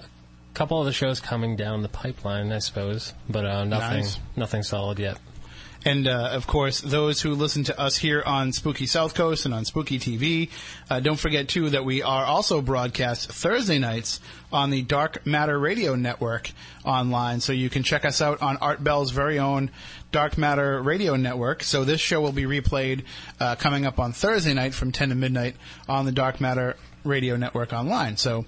a 0.00 0.54
couple 0.54 0.80
of 0.80 0.86
the 0.86 0.92
shows 0.92 1.20
coming 1.20 1.54
down 1.56 1.82
the 1.82 1.88
pipeline, 1.88 2.50
I 2.52 2.58
suppose, 2.58 3.12
but 3.28 3.44
uh, 3.44 3.64
nothing 3.64 4.00
Nice. 4.00 4.18
nothing 4.34 4.62
solid 4.64 4.98
yet. 4.98 5.18
And 5.84 6.08
uh, 6.08 6.30
of 6.32 6.46
course, 6.46 6.80
those 6.80 7.20
who 7.20 7.34
listen 7.34 7.64
to 7.64 7.78
us 7.78 7.96
here 7.96 8.22
on 8.24 8.52
Spooky 8.52 8.86
South 8.86 9.14
Coast 9.14 9.44
and 9.44 9.52
on 9.52 9.64
Spooky 9.64 9.98
TV, 9.98 10.50
uh, 10.88 11.00
don't 11.00 11.18
forget 11.18 11.48
too 11.48 11.70
that 11.70 11.84
we 11.84 12.02
are 12.02 12.24
also 12.24 12.62
broadcast 12.62 13.30
Thursday 13.30 13.78
nights 13.78 14.20
on 14.52 14.70
the 14.70 14.82
Dark 14.82 15.26
Matter 15.26 15.58
Radio 15.58 15.94
Network 15.94 16.50
online. 16.84 17.40
So 17.40 17.52
you 17.52 17.68
can 17.68 17.82
check 17.82 18.04
us 18.04 18.22
out 18.22 18.40
on 18.40 18.56
Art 18.58 18.82
Bell's 18.82 19.10
very 19.10 19.38
own 19.38 19.70
Dark 20.10 20.38
Matter 20.38 20.80
Radio 20.80 21.16
Network. 21.16 21.62
So 21.62 21.84
this 21.84 22.00
show 22.00 22.20
will 22.20 22.32
be 22.32 22.44
replayed 22.44 23.04
uh, 23.38 23.56
coming 23.56 23.84
up 23.84 23.98
on 23.98 24.12
Thursday 24.12 24.54
night 24.54 24.72
from 24.72 24.90
10 24.90 25.10
to 25.10 25.14
midnight 25.14 25.56
on 25.88 26.06
the 26.06 26.12
Dark 26.12 26.40
Matter 26.40 26.76
Radio 27.04 27.36
Network 27.36 27.74
online. 27.74 28.16
So 28.16 28.46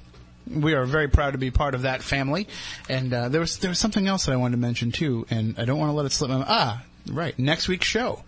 we 0.51 0.75
are 0.75 0.87
very 0.87 1.09
proud 1.09 1.33
to 1.33 1.39
be 1.39 1.51
part 1.51 1.75
of 1.75 1.83
that 1.83 2.03
family. 2.03 2.49
And 2.89 3.13
uh, 3.13 3.29
there 3.29 3.41
was 3.41 3.59
there 3.59 3.71
was 3.71 3.79
something 3.79 4.07
else 4.07 4.27
that 4.27 4.33
I 4.33 4.37
wanted 4.37 4.53
to 4.53 4.61
mention 4.61 4.93
too, 4.93 5.27
and 5.29 5.59
I 5.59 5.65
don't 5.65 5.79
want 5.79 5.91
to 5.91 5.95
let 5.95 6.07
it 6.07 6.13
slip 6.13 6.31
ah. 6.31 6.83
Right. 7.11 7.39
Next 7.39 7.69
week's 7.69 7.87
show. 7.87 8.23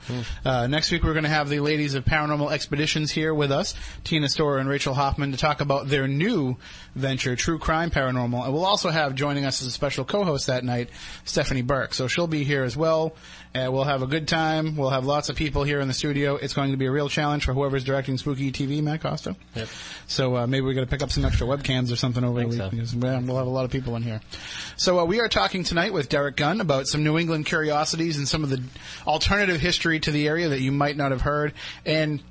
Uh, 0.45 0.67
next 0.67 0.91
week 0.91 1.03
we're 1.03 1.13
going 1.13 1.25
to 1.25 1.29
have 1.29 1.49
the 1.49 1.61
ladies 1.61 1.95
of 1.95 2.05
Paranormal 2.05 2.53
Expeditions 2.53 3.11
here 3.11 3.35
with 3.35 3.51
us, 3.51 3.75
Tina 4.05 4.29
Storer 4.29 4.59
and 4.59 4.69
Rachel 4.69 4.95
Hoffman, 4.95 5.33
to 5.33 5.39
talk 5.39 5.61
about 5.61 5.89
their 5.89 6.07
new 6.07 6.57
venture, 6.99 7.37
True 7.37 7.59
Crime 7.59 7.91
Paranormal. 7.91 8.45
And 8.45 8.53
we'll 8.53 8.65
also 8.65 8.91
have 8.91 9.15
joining 9.15 9.45
us 9.45 9.61
as 9.63 9.69
a 9.69 9.71
special 9.71 10.05
co-host 10.05 10.47
that 10.49 10.65
night, 10.65 10.91
Stephanie 11.25 11.63
Burke. 11.63 11.95
So 11.95 12.09
she'll 12.09 12.27
be 12.27 12.45
here 12.45 12.65
as 12.65 12.77
well. 12.77 13.15
Uh, 13.55 13.71
we'll 13.73 13.85
have 13.85 14.03
a 14.03 14.07
good 14.07 14.29
time. 14.29 14.77
We'll 14.77 14.91
have 14.91 15.07
lots 15.07 15.31
of 15.31 15.37
people 15.37 15.65
here 15.65 15.81
in 15.81 15.89
the 15.89 15.95
studio. 15.95 16.37
It's 16.37 16.55
going 16.55 16.71
to 16.73 16.77
be 16.77 16.87
a 16.87 16.91
real 16.91 17.09
challenge 17.09 17.45
for 17.45 17.55
whoever's 17.55 17.83
directing 17.83 18.19
Spooky 18.19 18.53
TV, 18.53 18.83
Matt 18.83 19.01
Costa. 19.01 19.37
Yep. 19.55 19.69
So 20.07 20.37
uh, 20.37 20.47
maybe 20.47 20.67
we're 20.67 20.75
going 20.75 20.87
to 20.87 20.91
pick 20.91 21.03
up 21.03 21.11
some 21.11 21.25
extra 21.25 21.47
webcams 21.47 21.91
or 21.91 21.97
something 21.97 22.23
over 22.25 22.45
the 22.45 22.87
so. 22.87 22.99
We'll 22.99 23.37
have 23.37 23.47
a 23.47 23.51
lot 23.51 23.65
of 23.65 23.71
people 23.71 23.97
in 23.97 24.03
here. 24.03 24.21
So 24.77 25.01
uh, 25.01 25.05
we 25.05 25.21
are 25.21 25.29
talking 25.29 25.65
tonight 25.65 25.93
with 25.93 26.09
Derek 26.09 26.37
Gunn 26.37 26.61
about 26.61 26.87
some 26.87 27.03
New 27.03 27.19
England 27.19 27.47
curiosities 27.47 28.19
and 28.19 28.29
some 28.29 28.45
of 28.45 28.51
the 28.51 28.63
alternative 29.07 29.61
history 29.61 29.99
to 30.01 30.11
the 30.11 30.29
area 30.29 30.51
that 30.51 30.61
you 30.61 30.71
might 30.71 30.97
not 30.97 31.11
have 31.11 31.23
heard. 31.23 31.55
And 31.87 32.23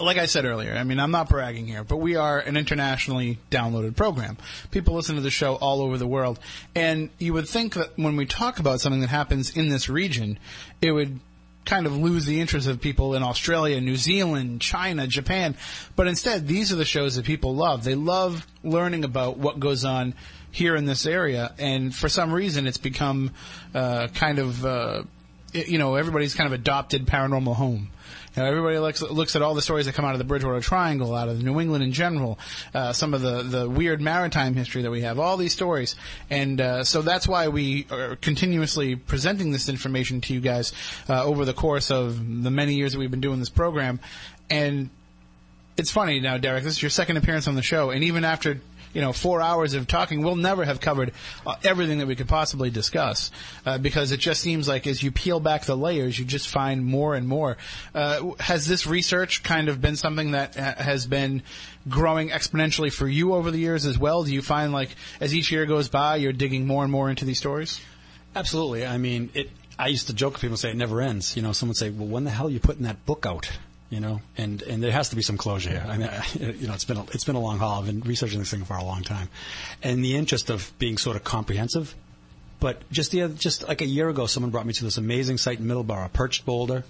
like 0.00 0.18
I 0.18 0.26
said 0.26 0.44
earlier, 0.44 0.74
I 0.74 0.84
mean, 0.84 1.00
I'm 1.00 1.10
not 1.10 1.28
bragging 1.28 1.66
here, 1.66 1.84
but 1.84 1.96
we 1.96 2.16
are 2.16 2.38
an 2.38 2.56
internationally 2.56 3.38
downloaded 3.50 3.96
program. 3.96 4.36
People 4.70 4.94
listen 4.94 5.16
to 5.16 5.20
the 5.20 5.30
show 5.30 5.54
all 5.56 5.80
over 5.80 5.98
the 5.98 6.06
world. 6.06 6.38
And 6.74 7.10
you 7.18 7.32
would 7.32 7.48
think 7.48 7.74
that 7.74 7.96
when 7.96 8.16
we 8.16 8.26
talk 8.26 8.58
about 8.58 8.80
something 8.80 9.00
that 9.00 9.08
happens 9.08 9.56
in 9.56 9.68
this 9.68 9.88
region, 9.88 10.38
it 10.80 10.92
would 10.92 11.20
kind 11.64 11.86
of 11.86 11.96
lose 11.96 12.24
the 12.24 12.40
interest 12.40 12.66
of 12.66 12.80
people 12.80 13.14
in 13.14 13.22
Australia, 13.22 13.80
New 13.80 13.96
Zealand, 13.96 14.60
China, 14.60 15.06
Japan. 15.06 15.54
But 15.96 16.06
instead, 16.06 16.48
these 16.48 16.72
are 16.72 16.76
the 16.76 16.84
shows 16.84 17.16
that 17.16 17.26
people 17.26 17.54
love. 17.54 17.84
They 17.84 17.94
love 17.94 18.46
learning 18.64 19.04
about 19.04 19.36
what 19.36 19.60
goes 19.60 19.84
on 19.84 20.14
here 20.50 20.74
in 20.76 20.86
this 20.86 21.04
area. 21.04 21.52
And 21.58 21.94
for 21.94 22.08
some 22.08 22.32
reason, 22.32 22.66
it's 22.66 22.78
become 22.78 23.32
uh, 23.74 24.08
kind 24.14 24.38
of, 24.38 24.64
uh, 24.64 25.02
you 25.52 25.78
know, 25.78 25.96
everybody's 25.96 26.34
kind 26.34 26.46
of 26.46 26.58
adopted 26.58 27.06
paranormal 27.06 27.54
home. 27.54 27.90
Everybody 28.46 28.78
looks 28.78 29.02
looks 29.02 29.36
at 29.36 29.42
all 29.42 29.54
the 29.54 29.62
stories 29.62 29.86
that 29.86 29.94
come 29.94 30.04
out 30.04 30.12
of 30.12 30.18
the 30.18 30.24
Bridgewater 30.24 30.60
Triangle, 30.60 31.14
out 31.14 31.28
of 31.28 31.42
New 31.42 31.60
England 31.60 31.84
in 31.84 31.92
general, 31.92 32.38
uh, 32.74 32.92
some 32.92 33.14
of 33.14 33.20
the 33.20 33.42
the 33.42 33.68
weird 33.68 34.00
maritime 34.00 34.54
history 34.54 34.82
that 34.82 34.90
we 34.90 35.02
have, 35.02 35.18
all 35.18 35.36
these 35.36 35.52
stories, 35.52 35.96
and 36.30 36.60
uh, 36.60 36.84
so 36.84 37.02
that's 37.02 37.26
why 37.26 37.48
we 37.48 37.86
are 37.90 38.16
continuously 38.16 38.96
presenting 38.96 39.50
this 39.50 39.68
information 39.68 40.20
to 40.22 40.34
you 40.34 40.40
guys 40.40 40.72
uh, 41.08 41.24
over 41.24 41.44
the 41.44 41.54
course 41.54 41.90
of 41.90 42.42
the 42.42 42.50
many 42.50 42.74
years 42.74 42.92
that 42.92 42.98
we've 42.98 43.10
been 43.10 43.20
doing 43.20 43.38
this 43.38 43.50
program, 43.50 44.00
and 44.50 44.90
it's 45.76 45.90
funny 45.90 46.20
now, 46.20 46.38
Derek. 46.38 46.64
This 46.64 46.74
is 46.74 46.82
your 46.82 46.90
second 46.90 47.16
appearance 47.16 47.48
on 47.48 47.54
the 47.54 47.62
show, 47.62 47.90
and 47.90 48.04
even 48.04 48.24
after 48.24 48.60
you 48.92 49.00
know 49.00 49.12
four 49.12 49.40
hours 49.40 49.74
of 49.74 49.86
talking, 49.86 50.22
we'll 50.22 50.36
never 50.36 50.64
have 50.64 50.80
covered 50.80 51.12
uh, 51.46 51.56
everything 51.64 51.98
that 51.98 52.06
we 52.06 52.16
could 52.16 52.28
possibly 52.28 52.70
discuss 52.70 53.30
uh, 53.66 53.78
because 53.78 54.12
it 54.12 54.20
just 54.20 54.40
seems 54.40 54.68
like 54.68 54.86
as 54.86 55.02
you 55.02 55.10
peel 55.10 55.40
back 55.40 55.64
the 55.64 55.76
layers, 55.76 56.18
you 56.18 56.24
just 56.24 56.48
find 56.48 56.84
more 56.84 57.14
and 57.14 57.28
more. 57.28 57.56
Uh, 57.94 58.32
has 58.40 58.66
this 58.66 58.86
research 58.86 59.42
kind 59.42 59.68
of 59.68 59.80
been 59.80 59.96
something 59.96 60.32
that 60.32 60.56
uh, 60.56 60.74
has 60.76 61.06
been 61.06 61.42
growing 61.88 62.30
exponentially 62.30 62.92
for 62.92 63.08
you 63.08 63.34
over 63.34 63.50
the 63.50 63.58
years 63.58 63.86
as 63.86 63.98
well? 63.98 64.24
Do 64.24 64.32
you 64.32 64.42
find 64.42 64.72
like 64.72 64.90
as 65.20 65.34
each 65.34 65.50
year 65.52 65.66
goes 65.66 65.88
by, 65.88 66.16
you're 66.16 66.32
digging 66.32 66.66
more 66.66 66.82
and 66.82 66.92
more 66.92 67.10
into 67.10 67.24
these 67.24 67.38
stories? 67.38 67.80
Absolutely. 68.34 68.86
I 68.86 68.98
mean, 68.98 69.30
it. 69.34 69.50
I 69.80 69.86
used 69.86 70.08
to 70.08 70.12
joke 70.12 70.32
with 70.32 70.40
people 70.40 70.54
and 70.54 70.58
say 70.58 70.70
it 70.70 70.76
never 70.76 71.00
ends. 71.00 71.36
You 71.36 71.42
know, 71.42 71.52
someone 71.52 71.70
would 71.70 71.76
say, 71.76 71.90
"Well, 71.90 72.08
when 72.08 72.24
the 72.24 72.30
hell 72.30 72.48
are 72.48 72.50
you 72.50 72.58
putting 72.58 72.82
that 72.82 73.06
book 73.06 73.24
out?" 73.26 73.50
You 73.90 74.00
know, 74.00 74.20
and 74.36 74.60
and 74.62 74.82
there 74.82 74.92
has 74.92 75.08
to 75.10 75.16
be 75.16 75.22
some 75.22 75.38
closure 75.38 75.70
here. 75.70 75.84
I 75.86 75.96
mean, 75.96 76.10
you 76.60 76.66
know, 76.66 76.74
it's 76.74 76.84
been 76.84 76.98
a, 76.98 77.04
it's 77.04 77.24
been 77.24 77.36
a 77.36 77.40
long 77.40 77.58
haul. 77.58 77.80
I've 77.80 77.86
been 77.86 78.00
researching 78.00 78.38
this 78.38 78.50
thing 78.50 78.64
for 78.64 78.76
a 78.76 78.84
long 78.84 79.02
time, 79.02 79.30
and 79.82 80.04
the 80.04 80.16
interest 80.16 80.50
of 80.50 80.72
being 80.78 80.98
sort 80.98 81.16
of 81.16 81.24
comprehensive. 81.24 81.94
But 82.60 82.90
just 82.90 83.12
the 83.12 83.22
other, 83.22 83.34
just 83.34 83.66
like 83.66 83.80
a 83.80 83.86
year 83.86 84.08
ago, 84.08 84.26
someone 84.26 84.50
brought 84.50 84.66
me 84.66 84.72
to 84.74 84.84
this 84.84 84.98
amazing 84.98 85.38
site 85.38 85.60
in 85.60 85.66
Middleborough, 85.66 86.06
a 86.06 86.08
perched 86.08 86.44
boulder, 86.44 86.84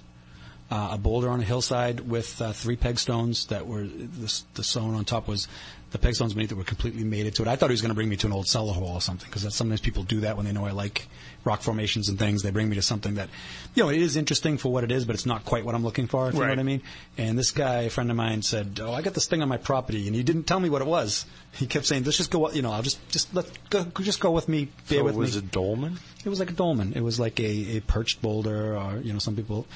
uh, 0.71 0.91
a 0.93 0.99
boulder 0.99 1.29
on 1.29 1.41
a 1.41 1.45
hillside 1.45 2.01
with 2.01 2.41
uh, 2.41 2.53
three 2.53 2.77
peg 2.77 2.99
stones 2.99 3.47
that 3.47 3.67
were 3.67 3.85
the, 3.85 4.43
the 4.55 4.65
sewn 4.65 4.95
on 4.95 5.05
top 5.05 5.29
was 5.29 5.47
the 5.91 5.99
peg 5.99 6.15
stones 6.15 6.35
beneath 6.35 6.53
it 6.53 6.57
were 6.57 6.65
completely 6.65 7.03
mated 7.03 7.35
to 7.37 7.43
it. 7.43 7.49
I 7.49 7.57
thought 7.57 7.71
he 7.71 7.73
was 7.73 7.81
going 7.81 7.91
to 7.91 7.95
bring 7.95 8.11
me 8.11 8.17
to 8.17 8.27
an 8.27 8.33
old 8.33 8.47
cellar 8.47 8.75
hole 8.75 8.91
or 8.91 9.01
something 9.01 9.27
because 9.31 9.55
sometimes 9.55 9.81
people 9.81 10.03
do 10.03 10.21
that 10.21 10.37
when 10.37 10.45
they 10.45 10.53
know 10.53 10.67
I 10.67 10.73
like 10.73 11.07
rock 11.45 11.63
formations 11.63 12.11
and 12.11 12.19
things. 12.19 12.43
They 12.43 12.51
bring 12.51 12.69
me 12.69 12.77
to 12.77 12.83
something 12.83 13.15
that, 13.15 13.31
you 13.75 13.83
know, 13.83 13.89
it 13.89 14.01
is 14.01 14.17
interesting 14.17 14.59
for 14.59 14.71
what 14.71 14.85
it 14.85 14.93
is, 14.93 15.07
but 15.07 15.15
it's 15.15 15.25
not 15.25 15.47
quite 15.47 15.65
what 15.65 15.75
I'm 15.75 15.83
looking 15.83 16.07
for. 16.07 16.29
If 16.29 16.35
you 16.35 16.41
know 16.41 16.49
what 16.49 16.59
I 16.59 16.63
mean? 16.63 16.83
And 17.17 17.39
this 17.39 17.53
guy, 17.53 17.83
a 17.83 17.91
friend 17.91 18.11
of 18.11 18.17
mine, 18.19 18.43
said, 18.43 18.81
"Oh, 18.83 18.93
I 18.93 19.01
got 19.01 19.15
this 19.15 19.27
thing 19.27 19.41
on 19.41 19.49
my 19.49 19.57
property," 19.57 20.07
and 20.07 20.15
he 20.15 20.23
didn't 20.23 20.45
tell 20.45 20.61
me 20.61 20.69
what 20.69 20.83
it 20.83 20.89
was. 20.89 21.25
He 21.53 21.67
kept 21.67 21.87
saying, 21.87 22.05
"Let's 22.05 22.19
just 22.19 22.31
go. 22.31 22.51
You 22.51 22.61
know, 22.63 22.73
I'll 22.73 22.83
just 22.83 22.99
just 23.09 23.35
let 23.35 23.47
go, 23.71 23.85
just 24.03 24.21
go 24.21 24.31
with 24.31 24.49
me. 24.49 24.69
Bear 24.91 24.99
So 24.99 25.05
with 25.05 25.17
was 25.17 25.33
me." 25.37 25.39
it 25.39 25.51
dolmen? 25.51 25.99
It 26.25 26.29
was 26.29 26.39
like 26.39 26.51
a 26.51 26.55
dolmen. 26.55 26.93
It 26.95 27.01
was 27.03 27.19
like 27.19 27.41
a, 27.41 27.77
a 27.77 27.81
perched 27.81 28.21
boulder, 28.21 28.77
or 28.77 28.99
you 28.99 29.13
know, 29.15 29.19
some 29.21 29.37
people 29.37 29.67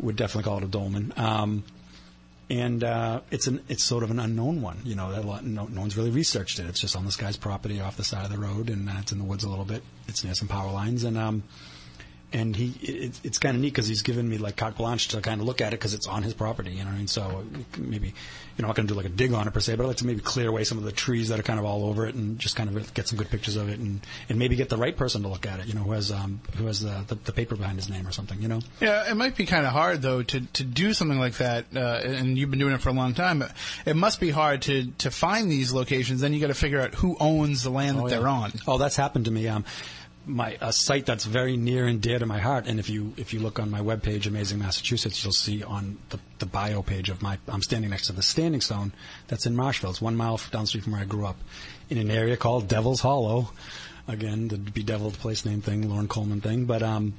would 0.00 0.16
definitely 0.16 0.44
call 0.48 0.58
it 0.58 0.64
a 0.64 0.68
dolmen. 0.68 1.14
Um, 1.16 1.64
and 2.52 2.84
uh, 2.84 3.20
it's 3.30 3.46
an 3.46 3.64
it's 3.68 3.82
sort 3.82 4.02
of 4.02 4.10
an 4.10 4.18
unknown 4.18 4.60
one. 4.60 4.78
You 4.84 4.94
know, 4.94 5.08
lot, 5.22 5.42
no, 5.42 5.66
no 5.66 5.80
one's 5.80 5.96
really 5.96 6.10
researched 6.10 6.58
it. 6.58 6.66
It's 6.66 6.80
just 6.80 6.94
on 6.94 7.06
this 7.06 7.16
guy's 7.16 7.38
property 7.38 7.80
off 7.80 7.96
the 7.96 8.04
side 8.04 8.26
of 8.26 8.30
the 8.30 8.38
road, 8.38 8.68
and 8.68 8.90
uh, 8.90 8.94
it's 8.98 9.10
in 9.10 9.18
the 9.18 9.24
woods 9.24 9.42
a 9.42 9.48
little 9.48 9.64
bit. 9.64 9.82
It's 10.06 10.22
near 10.22 10.34
some 10.34 10.48
power 10.48 10.70
lines, 10.70 11.02
and 11.02 11.16
um, 11.16 11.44
and 12.32 12.54
he 12.56 12.74
it, 12.82 13.20
it's 13.24 13.38
kind 13.38 13.56
of 13.56 13.62
neat 13.62 13.70
because 13.70 13.88
he's 13.88 14.02
given 14.02 14.28
me 14.28 14.38
like 14.38 14.56
carte 14.56 14.76
blanche 14.76 15.08
to 15.08 15.20
kind 15.20 15.40
of 15.40 15.46
look 15.46 15.60
at 15.60 15.68
it 15.68 15.78
because 15.80 15.94
it's 15.94 16.06
on 16.06 16.22
his 16.22 16.34
property. 16.34 16.70
You 16.70 16.80
know 16.80 16.86
what 16.86 16.94
I 16.94 16.98
mean? 16.98 17.08
So 17.08 17.44
maybe 17.78 18.08
you 18.08 18.62
know, 18.62 18.66
I'm 18.66 18.68
not 18.68 18.76
going 18.76 18.86
to 18.86 18.92
do 18.92 18.96
like 18.96 19.06
a 19.06 19.10
dig 19.10 19.32
on 19.32 19.48
it 19.48 19.54
per 19.54 19.60
se, 19.60 19.76
but 19.76 19.84
I'd 19.84 19.88
like 19.88 19.96
to 19.98 20.06
maybe 20.06 20.20
clear 20.20 20.48
away 20.48 20.64
some 20.64 20.76
of 20.78 20.84
the 20.84 20.92
trees 20.92 21.30
that 21.30 21.40
are 21.40 21.42
kind 21.42 21.58
of 21.58 21.64
all 21.64 21.84
over 21.86 22.06
it 22.06 22.14
and 22.14 22.38
just 22.38 22.54
kind 22.54 22.68
of 22.74 22.94
get 22.94 23.08
some 23.08 23.16
good 23.18 23.30
pictures 23.30 23.56
of 23.56 23.68
it 23.68 23.78
and 23.78 24.00
and 24.28 24.38
maybe 24.38 24.56
get 24.56 24.68
the 24.68 24.76
right 24.76 24.96
person 24.96 25.22
to 25.22 25.28
look 25.28 25.46
at 25.46 25.60
it. 25.60 25.66
You 25.66 25.74
know, 25.74 25.82
who 25.82 25.92
has 25.92 26.12
um 26.12 26.40
who 26.56 26.66
has 26.66 26.80
the 26.80 27.04
the, 27.06 27.14
the 27.16 27.32
paper 27.32 27.56
behind 27.56 27.76
his 27.78 27.88
name 27.88 28.06
or 28.06 28.12
something. 28.12 28.40
You 28.42 28.48
know. 28.48 28.60
Yeah, 28.80 29.10
it 29.10 29.14
might 29.14 29.36
be 29.36 29.46
kind 29.46 29.66
of 29.66 29.72
hard 29.72 30.02
though 30.02 30.22
to 30.22 30.40
to 30.40 30.64
do 30.64 30.92
something 30.92 31.18
like 31.18 31.34
that, 31.34 31.66
uh, 31.74 32.00
and 32.04 32.36
you've 32.36 32.50
been 32.50 32.58
doing 32.58 32.74
it 32.74 32.80
for 32.80 32.90
a 32.90 32.94
long 32.94 33.14
time. 33.14 33.38
But 33.38 33.52
it 33.86 33.96
must 33.96 34.20
be 34.20 34.30
hard 34.30 34.62
to 34.62 34.86
to 34.98 35.10
find 35.10 35.50
these 35.50 35.72
locations. 35.72 36.20
Then 36.20 36.32
you 36.32 36.40
got 36.40 36.48
to 36.48 36.54
figure 36.54 36.80
out 36.80 36.94
who 36.94 37.16
owns 37.20 37.62
the 37.62 37.70
land 37.70 37.98
that 37.98 38.02
Oh, 38.04 38.08
they're 38.08 38.28
on. 38.28 38.52
Oh, 38.66 38.78
that's 38.78 38.96
happened 38.96 39.24
to 39.26 39.30
me. 39.30 39.48
Um, 39.48 39.64
my 40.24 40.56
a 40.60 40.72
site 40.72 41.06
that's 41.06 41.24
very 41.24 41.56
near 41.56 41.86
and 41.86 42.00
dear 42.00 42.18
to 42.18 42.26
my 42.26 42.38
heart. 42.38 42.66
And 42.66 42.78
if 42.78 42.88
you 42.88 43.12
if 43.16 43.32
you 43.32 43.40
look 43.40 43.58
on 43.58 43.70
my 43.70 43.80
webpage, 43.80 44.26
Amazing 44.26 44.58
Massachusetts, 44.58 45.22
you'll 45.22 45.32
see 45.32 45.62
on 45.62 45.98
the, 46.10 46.18
the 46.38 46.46
bio 46.46 46.82
page 46.82 47.08
of 47.08 47.22
my 47.22 47.38
I'm 47.48 47.62
standing 47.62 47.90
next 47.90 48.06
to 48.06 48.12
the 48.12 48.22
Standing 48.22 48.60
Stone 48.60 48.92
that's 49.28 49.46
in 49.46 49.56
Marshfield. 49.56 49.94
It's 49.94 50.02
one 50.02 50.16
mile 50.16 50.40
down 50.50 50.62
the 50.62 50.66
street 50.68 50.84
from 50.84 50.92
where 50.92 51.02
I 51.02 51.06
grew 51.06 51.26
up, 51.26 51.36
in 51.90 51.98
an 51.98 52.10
area 52.10 52.36
called 52.36 52.68
Devil's 52.68 53.00
Hollow. 53.00 53.50
Again, 54.08 54.48
the 54.48 54.58
bedeviled 54.58 55.14
place 55.14 55.44
name 55.44 55.60
thing, 55.60 55.88
Loren 55.88 56.08
Coleman 56.08 56.40
thing. 56.40 56.64
But 56.64 56.82
um, 56.82 57.14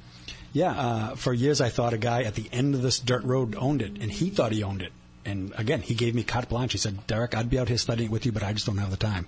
yeah, 0.52 0.70
uh, 0.70 1.14
for 1.16 1.32
years 1.32 1.60
I 1.60 1.68
thought 1.68 1.92
a 1.92 1.98
guy 1.98 2.22
at 2.22 2.34
the 2.34 2.48
end 2.52 2.74
of 2.74 2.82
this 2.82 2.98
dirt 3.00 3.24
road 3.24 3.54
owned 3.56 3.82
it, 3.82 3.98
and 4.00 4.10
he 4.10 4.30
thought 4.30 4.52
he 4.52 4.62
owned 4.62 4.82
it. 4.82 4.92
And 5.24 5.52
again, 5.56 5.80
he 5.80 5.94
gave 5.94 6.14
me 6.14 6.22
carte 6.22 6.48
blanche. 6.48 6.72
He 6.72 6.78
said, 6.78 7.06
"Derek, 7.06 7.34
I'd 7.34 7.50
be 7.50 7.58
out 7.58 7.68
here 7.68 7.78
studying 7.78 8.10
it 8.10 8.12
with 8.12 8.26
you, 8.26 8.32
but 8.32 8.42
I 8.42 8.52
just 8.52 8.66
don't 8.66 8.78
have 8.78 8.90
the 8.90 8.96
time." 8.96 9.26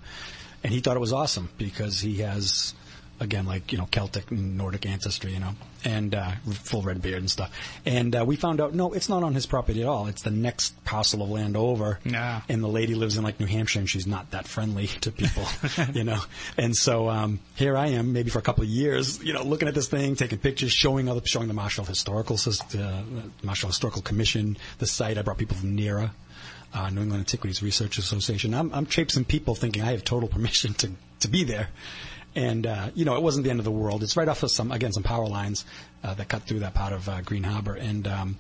And 0.63 0.73
he 0.73 0.81
thought 0.81 0.97
it 0.97 1.01
was 1.01 1.13
awesome 1.13 1.49
because 1.59 2.01
he 2.01 2.17
has, 2.17 2.75
again, 3.21 3.47
like 3.47 3.73
you 3.73 3.79
know, 3.79 3.87
Celtic 3.91 4.31
and 4.31 4.57
Nordic 4.57 4.87
ancestry, 4.87 5.33
you 5.33 5.41
know, 5.41 5.55
and 5.85 6.15
uh, 6.15 6.33
full 6.53 6.83
red 6.83 7.01
beard 7.03 7.19
and 7.19 7.31
stuff. 7.31 7.51
And 7.85 8.15
uh, 8.15 8.25
we 8.27 8.37
found 8.37 8.61
out, 8.61 8.75
no, 8.75 8.93
it's 8.93 9.09
not 9.09 9.23
on 9.23 9.35
his 9.35 9.47
property 9.47 9.83
at 9.83 9.89
all. 9.89 10.07
It's 10.07 10.23
the 10.23 10.31
next 10.31 10.83
parcel 10.85 11.23
of 11.23 11.31
land 11.31 11.57
over. 11.57 11.99
Yeah. 12.05 12.43
And 12.49 12.63
the 12.63 12.69
lady 12.69 12.95
lives 12.95 13.17
in 13.17 13.25
like 13.25 13.41
New 13.41 13.47
Hampshire, 13.47 13.81
and 13.81 13.89
she's 13.89 14.07
not 14.07 14.31
that 14.33 14.47
friendly 14.47 14.87
to 15.03 15.11
people, 15.11 15.45
you 15.93 16.05
know. 16.05 16.21
And 16.57 16.77
so 16.77 17.09
um, 17.09 17.41
here 17.55 17.77
I 17.77 17.89
am, 17.89 18.13
maybe 18.13 18.31
for 18.31 18.39
a 18.39 18.43
couple 18.43 18.65
of 18.65 18.69
years, 18.71 19.23
you 19.23 19.33
know, 19.33 19.43
looking 19.43 19.69
at 19.69 19.75
this 19.75 19.89
thing, 19.89 20.17
taking 20.17 20.39
pictures, 20.39 20.73
showing 20.73 21.09
other, 21.09 21.21
showing 21.25 21.49
the 21.49 21.55
Marshall 21.55 21.85
Historical, 21.85 22.37
uh, 22.79 23.03
Marshall 23.43 23.69
Historical 23.69 24.03
Commission, 24.03 24.57
the 24.79 24.87
site. 24.87 25.19
I 25.19 25.23
brought 25.23 25.39
people 25.39 25.57
from 25.57 25.75
NERA. 25.75 26.13
Uh, 26.75 26.91
New 26.91 27.03
England 27.03 27.21
Antiquities 27.21 27.63
Research 27.63 27.97
Association. 27.97 28.53
I'm, 28.53 28.75
I'm 28.75 28.85
traipsing 28.85 29.25
people 29.25 29.55
thinking 29.55 29.83
I 29.83 29.93
have 29.93 30.05
total 30.05 30.29
permission 30.29 30.75
to, 30.75 30.91
to 31.21 31.29
be 31.29 31.43
there. 31.43 31.71
And, 32.37 32.67
uh, 32.67 32.91
you 32.95 33.05
know, 33.07 33.17
it 33.17 33.23
wasn't 33.23 33.45
the 33.45 33.51
end 33.51 33.61
of 33.61 33.65
the 33.65 33.73
world. 33.73 34.03
It's 34.03 34.17
right 34.17 34.29
off 34.29 34.43
of 34.43 34.51
some, 34.51 34.71
again, 34.71 34.93
some 34.93 35.03
power 35.03 35.27
lines 35.27 35.65
uh, 36.05 36.15
that 36.15 36.29
cut 36.29 36.43
through 36.43 36.61
that 36.61 36.75
part 36.75 36.93
of 36.93 37.09
uh, 37.09 37.23
Green 37.23 37.43
Harbor. 37.43 37.75
And, 37.75 38.07
um, 38.07 38.37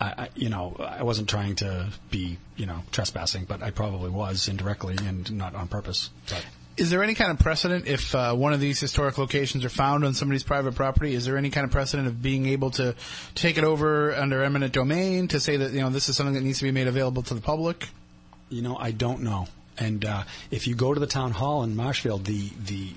I, 0.00 0.04
I, 0.06 0.28
you 0.34 0.48
know, 0.48 0.76
I 0.78 1.02
wasn't 1.02 1.28
trying 1.28 1.56
to 1.56 1.90
be, 2.10 2.38
you 2.56 2.66
know, 2.66 2.82
trespassing, 2.92 3.44
but 3.44 3.62
I 3.62 3.70
probably 3.70 4.10
was 4.10 4.48
indirectly 4.48 4.96
and 4.98 5.30
not 5.32 5.54
on 5.54 5.68
purpose. 5.68 6.10
But 6.28 6.44
Is 6.76 6.90
there 6.90 7.02
any 7.02 7.14
kind 7.14 7.30
of 7.30 7.38
precedent 7.38 7.86
if 7.86 8.14
uh, 8.14 8.34
one 8.34 8.52
of 8.52 8.60
these 8.60 8.80
historic 8.80 9.16
locations 9.16 9.64
are 9.64 9.70
found 9.70 10.04
on 10.04 10.14
somebody's 10.14 10.42
private 10.42 10.74
property? 10.74 11.14
Is 11.14 11.24
there 11.24 11.36
any 11.36 11.50
kind 11.50 11.64
of 11.64 11.70
precedent 11.70 12.08
of 12.08 12.20
being 12.20 12.46
able 12.46 12.70
to 12.72 12.94
take 13.34 13.56
it 13.56 13.64
over 13.64 14.14
under 14.14 14.42
eminent 14.42 14.72
domain 14.72 15.28
to 15.28 15.40
say 15.40 15.56
that 15.56 15.72
you 15.72 15.80
know 15.80 15.90
this 15.90 16.08
is 16.08 16.16
something 16.16 16.34
that 16.34 16.42
needs 16.42 16.58
to 16.58 16.64
be 16.64 16.72
made 16.72 16.88
available 16.88 17.22
to 17.24 17.34
the 17.34 17.40
public? 17.40 17.88
You 18.50 18.62
know, 18.62 18.76
I 18.76 18.90
don't 18.90 19.22
know. 19.22 19.48
And 19.78 20.04
uh, 20.04 20.22
if 20.50 20.66
you 20.66 20.74
go 20.74 20.94
to 20.94 21.00
the 21.00 21.06
town 21.06 21.32
hall 21.32 21.62
in 21.62 21.76
Marshfield, 21.76 22.24
the 22.24 22.50
the 22.64 22.90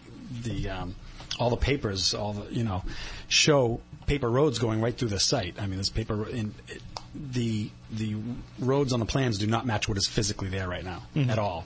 the 0.43 0.69
um, 0.69 0.95
all 1.39 1.49
the 1.49 1.57
papers, 1.57 2.13
all 2.13 2.33
the 2.33 2.53
you 2.53 2.63
know, 2.63 2.83
show 3.27 3.81
paper 4.05 4.29
roads 4.29 4.59
going 4.59 4.81
right 4.81 4.97
through 4.97 5.09
the 5.09 5.19
site. 5.19 5.55
I 5.59 5.61
mean, 5.67 5.75
there's 5.75 5.89
paper 5.89 6.27
in 6.27 6.53
it, 6.67 6.81
the 7.13 7.69
the 7.91 8.15
roads 8.59 8.93
on 8.93 8.99
the 8.99 9.05
plans 9.05 9.37
do 9.37 9.47
not 9.47 9.65
match 9.65 9.87
what 9.87 9.97
is 9.97 10.07
physically 10.07 10.49
there 10.49 10.67
right 10.67 10.83
now 10.85 11.03
Mhm. 11.15 11.29
at 11.29 11.39
all. 11.39 11.65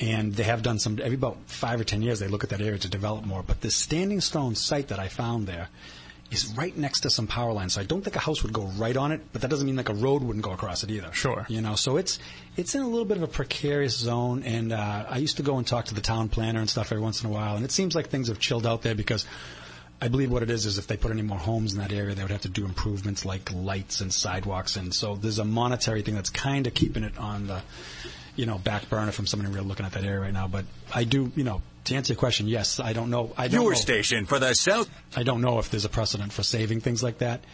And 0.00 0.34
they 0.34 0.44
have 0.44 0.62
done 0.62 0.78
some 0.78 0.98
every 1.02 1.16
about 1.16 1.36
five 1.46 1.78
or 1.80 1.84
ten 1.84 2.00
years. 2.00 2.20
They 2.20 2.28
look 2.28 2.42
at 2.42 2.50
that 2.50 2.60
area 2.62 2.78
to 2.78 2.88
develop 2.88 3.24
more. 3.26 3.42
But 3.42 3.60
this 3.60 3.76
standing 3.76 4.20
stone 4.22 4.54
site 4.54 4.88
that 4.88 4.98
I 4.98 5.08
found 5.08 5.46
there 5.46 5.68
is 6.30 6.54
right 6.56 6.76
next 6.76 7.00
to 7.00 7.10
some 7.10 7.26
power 7.26 7.52
lines. 7.52 7.74
So 7.74 7.80
I 7.80 7.84
don't 7.84 8.02
think 8.02 8.16
a 8.16 8.20
house 8.20 8.42
would 8.42 8.52
go 8.52 8.62
right 8.62 8.96
on 8.96 9.12
it, 9.12 9.20
but 9.32 9.42
that 9.42 9.48
doesn't 9.48 9.66
mean 9.66 9.76
like 9.76 9.88
a 9.88 9.94
road 9.94 10.22
wouldn't 10.22 10.44
go 10.44 10.52
across 10.52 10.84
it 10.84 10.90
either. 10.90 11.12
Sure. 11.12 11.44
You 11.48 11.60
know, 11.60 11.74
so 11.74 11.96
it's 11.96 12.18
it's 12.56 12.74
in 12.74 12.82
a 12.82 12.88
little 12.88 13.04
bit 13.04 13.16
of 13.16 13.22
a 13.22 13.28
precarious 13.28 13.96
zone. 13.96 14.42
And 14.44 14.72
uh, 14.72 15.06
I 15.08 15.18
used 15.18 15.38
to 15.38 15.42
go 15.42 15.58
and 15.58 15.66
talk 15.66 15.86
to 15.86 15.94
the 15.94 16.00
town 16.00 16.28
planner 16.28 16.60
and 16.60 16.70
stuff 16.70 16.92
every 16.92 17.02
once 17.02 17.22
in 17.22 17.30
a 17.30 17.32
while, 17.32 17.56
and 17.56 17.64
it 17.64 17.72
seems 17.72 17.94
like 17.94 18.08
things 18.08 18.28
have 18.28 18.38
chilled 18.38 18.66
out 18.66 18.82
there 18.82 18.94
because. 18.94 19.26
I 20.02 20.08
believe 20.08 20.30
what 20.30 20.42
it 20.42 20.48
is 20.48 20.64
is 20.64 20.78
if 20.78 20.86
they 20.86 20.96
put 20.96 21.10
any 21.10 21.20
more 21.20 21.36
homes 21.36 21.74
in 21.74 21.78
that 21.80 21.92
area, 21.92 22.14
they 22.14 22.22
would 22.22 22.30
have 22.30 22.40
to 22.40 22.48
do 22.48 22.64
improvements 22.64 23.26
like 23.26 23.52
lights 23.52 24.00
and 24.00 24.10
sidewalks, 24.10 24.76
and 24.76 24.94
so 24.94 25.14
there's 25.14 25.38
a 25.38 25.44
monetary 25.44 26.00
thing 26.00 26.14
that's 26.14 26.30
kind 26.30 26.66
of 26.66 26.72
keeping 26.72 27.04
it 27.04 27.18
on 27.18 27.48
the, 27.48 27.60
you 28.34 28.46
know, 28.46 28.56
back 28.56 28.88
burner 28.88 29.12
from 29.12 29.26
somebody 29.26 29.52
real 29.52 29.62
looking 29.62 29.84
at 29.84 29.92
that 29.92 30.04
area 30.04 30.20
right 30.20 30.32
now. 30.32 30.48
But 30.48 30.64
I 30.94 31.04
do, 31.04 31.30
you 31.36 31.44
know, 31.44 31.60
to 31.90 31.96
answer 31.96 32.14
your 32.14 32.18
question, 32.18 32.48
yes, 32.48 32.80
I 32.80 32.92
don't 32.92 33.10
know. 33.10 33.32
I 33.36 33.48
don't 33.48 33.62
Your 33.62 33.72
know. 33.72 33.78
station 33.78 34.26
for 34.26 34.38
the 34.38 34.54
South. 34.54 34.88
I 35.14 35.22
don't 35.22 35.40
know 35.42 35.58
if 35.58 35.70
there's 35.70 35.84
a 35.84 35.88
precedent 35.88 36.32
for 36.32 36.42
saving 36.42 36.80
things 36.80 37.02
like 37.02 37.18
that. 37.18 37.44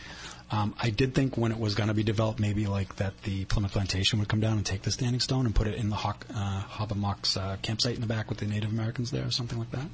Um, 0.49 0.76
I 0.80 0.91
did 0.91 1.12
think 1.12 1.37
when 1.37 1.51
it 1.51 1.59
was 1.59 1.74
going 1.74 1.89
to 1.89 1.95
be 1.95 2.05
developed, 2.05 2.39
maybe 2.39 2.66
like 2.66 2.97
that 2.97 3.20
the 3.22 3.47
Plymouth 3.47 3.72
Plantation 3.72 4.20
would 4.20 4.28
come 4.28 4.39
down 4.39 4.59
and 4.59 4.64
take 4.64 4.82
the 4.82 4.93
standing 4.93 5.18
stone 5.18 5.45
and 5.45 5.53
put 5.53 5.66
it 5.66 5.74
in 5.74 5.89
the 5.91 5.97
Hawk, 5.97 6.24
uh, 6.32 6.62
Hobbamock's 6.62 7.37
uh, 7.37 7.57
campsite 7.62 7.97
in 7.97 8.01
the 8.01 8.07
back 8.07 8.28
with 8.28 8.39
the 8.39 8.47
Native 8.47 8.70
Americans 8.70 9.11
there 9.11 9.26
or 9.26 9.32
something 9.32 9.59
like 9.59 9.70
that. 9.72 9.89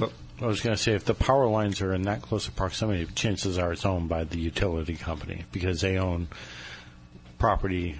Well, 0.00 0.12
I 0.42 0.46
was 0.46 0.60
going 0.60 0.74
to 0.74 0.82
say, 0.82 0.94
if 0.94 1.04
the 1.04 1.14
power 1.14 1.46
lines 1.46 1.80
are 1.82 1.94
in 1.94 2.02
that 2.02 2.22
close 2.22 2.48
of 2.48 2.56
proximity, 2.56 3.06
chances 3.14 3.58
are 3.58 3.72
it's 3.72 3.84
owned 3.86 4.08
by 4.08 4.24
the 4.24 4.40
utility 4.40 4.96
company 4.96 5.44
because 5.52 5.82
they 5.82 5.98
own 5.98 6.28
property 7.38 7.98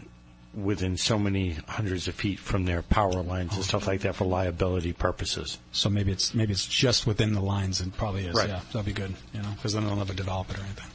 within 0.52 0.96
so 0.96 1.16
many 1.18 1.52
hundreds 1.68 2.08
of 2.08 2.14
feet 2.14 2.38
from 2.38 2.64
their 2.64 2.82
power 2.82 3.22
lines 3.22 3.54
and 3.54 3.64
stuff 3.64 3.86
like 3.86 4.00
that 4.00 4.16
for 4.16 4.24
liability 4.24 4.92
purposes. 4.92 5.58
So 5.70 5.88
maybe 5.88 6.10
it's 6.10 6.34
maybe 6.34 6.52
it's 6.52 6.66
just 6.66 7.06
within 7.06 7.32
the 7.34 7.40
lines 7.40 7.80
and 7.80 7.96
probably 7.96 8.26
is. 8.26 8.34
Right. 8.34 8.48
Yeah, 8.48 8.60
that'd 8.72 8.84
be 8.86 8.92
good. 8.92 9.14
You 9.32 9.42
know, 9.42 9.50
because 9.54 9.74
then 9.74 9.86
they'll 9.86 9.94
never 9.96 10.12
develop 10.14 10.50
it 10.50 10.58
or 10.58 10.62
anything. 10.62 10.90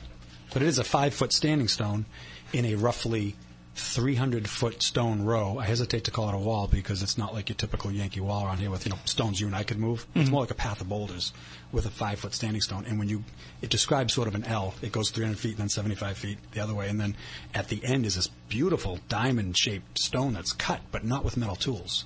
But 0.53 0.62
it 0.62 0.68
is 0.68 0.78
a 0.78 0.84
five 0.84 1.14
foot 1.14 1.32
standing 1.32 1.68
stone 1.70 2.06
in 2.53 2.66
a 2.66 2.76
roughly 2.76 3.36
300 3.76 4.47
foot 4.49 4.82
stone 4.82 5.22
row. 5.24 5.58
I 5.58 5.66
hesitate 5.66 6.06
to 6.06 6.12
call 6.12 6.30
it 6.30 6.36
a 6.36 6.38
wall 6.38 6.68
because 6.68 7.03
it's 7.03 7.18
not 7.18 7.34
like 7.34 7.49
your 7.49 7.58
typical 7.58 7.91
Yankee 7.91 8.22
wall 8.22 8.45
around 8.45 8.60
here 8.60 8.70
with 8.70 8.86
you 8.86 8.89
know 8.91 8.99
stones 9.06 9.39
you 9.39 9.47
and 9.47 9.56
I 9.56 9.64
could 9.64 9.78
move. 9.80 10.06
It's 10.16 10.30
Mhm. 10.30 10.32
more 10.32 10.41
like 10.41 10.51
a 10.51 10.56
path 10.56 10.80
of 10.82 10.88
boulders 10.89 11.34
with 11.76 11.86
a 11.86 11.91
five 11.91 12.17
foot 12.17 12.34
standing 12.34 12.61
stone. 12.61 12.86
And 12.88 12.97
when 12.97 13.09
you 13.09 13.23
it 13.61 13.69
describes 13.69 14.13
sort 14.13 14.28
of 14.28 14.36
an 14.36 14.45
L. 14.45 14.73
It 14.82 14.91
goes 14.91 15.11
300 15.11 15.38
feet 15.38 15.51
and 15.51 15.59
then 15.59 15.69
75 15.69 16.17
feet 16.17 16.38
the 16.51 16.61
other 16.61 16.73
way, 16.73 16.88
and 16.89 16.99
then 16.99 17.15
at 17.53 17.67
the 17.67 17.84
end 17.84 18.05
is 18.05 18.15
this 18.15 18.30
beautiful 18.49 18.99
diamond 19.09 19.57
shaped 19.57 19.99
stone 19.99 20.34
that's 20.34 20.53
cut, 20.53 20.82
but 20.91 21.03
not 21.03 21.23
with 21.23 21.38
metal 21.38 21.55
tools. 21.55 22.05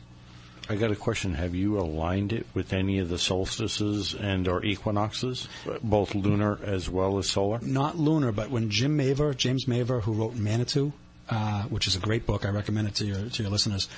I 0.71 0.75
got 0.75 0.91
a 0.91 0.95
question. 0.95 1.33
Have 1.33 1.55
you 1.55 1.79
aligned 1.79 2.31
it 2.31 2.45
with 2.53 2.73
any 2.73 2.99
of 2.99 3.09
the 3.09 3.17
solstices 3.17 4.13
and 4.13 4.47
or 4.47 4.63
equinoxes, 4.63 5.47
both 5.81 6.13
lunar 6.13 6.59
as 6.63 6.89
well 6.89 7.17
as 7.17 7.27
solar? 7.27 7.59
not 7.61 7.97
lunar, 7.97 8.31
but 8.31 8.51
when 8.51 8.69
Jim 8.69 8.95
Mavor, 8.97 9.35
James 9.35 9.65
Mavor, 9.65 10.01
who 10.01 10.13
wrote 10.13 10.35
Manitou, 10.35 10.93
uh, 11.29 11.63
which 11.63 11.87
is 11.87 11.95
a 11.95 11.99
great 11.99 12.25
book, 12.25 12.45
I 12.45 12.49
recommend 12.49 12.87
it 12.87 12.95
to 12.95 13.05
your 13.05 13.29
to 13.29 13.43
your 13.43 13.51
listeners. 13.51 13.89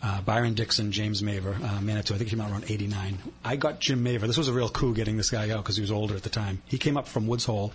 Uh, 0.00 0.20
Byron 0.20 0.54
Dixon, 0.54 0.92
James 0.92 1.22
Mavor, 1.24 1.56
uh, 1.60 1.80
Manitou. 1.80 2.14
I 2.14 2.18
think 2.18 2.30
he 2.30 2.36
came 2.36 2.40
out 2.40 2.52
around 2.52 2.64
'89. 2.68 3.18
I 3.44 3.56
got 3.56 3.80
Jim 3.80 4.02
Mavor. 4.04 4.28
This 4.28 4.36
was 4.38 4.46
a 4.46 4.52
real 4.52 4.68
coup 4.68 4.94
getting 4.94 5.16
this 5.16 5.30
guy 5.30 5.50
out 5.50 5.64
because 5.64 5.74
he 5.76 5.80
was 5.82 5.90
older 5.90 6.14
at 6.14 6.22
the 6.22 6.28
time. 6.30 6.62
He 6.66 6.78
came 6.78 6.96
up 6.96 7.08
from 7.08 7.26
Woods 7.26 7.44
Hole. 7.46 7.72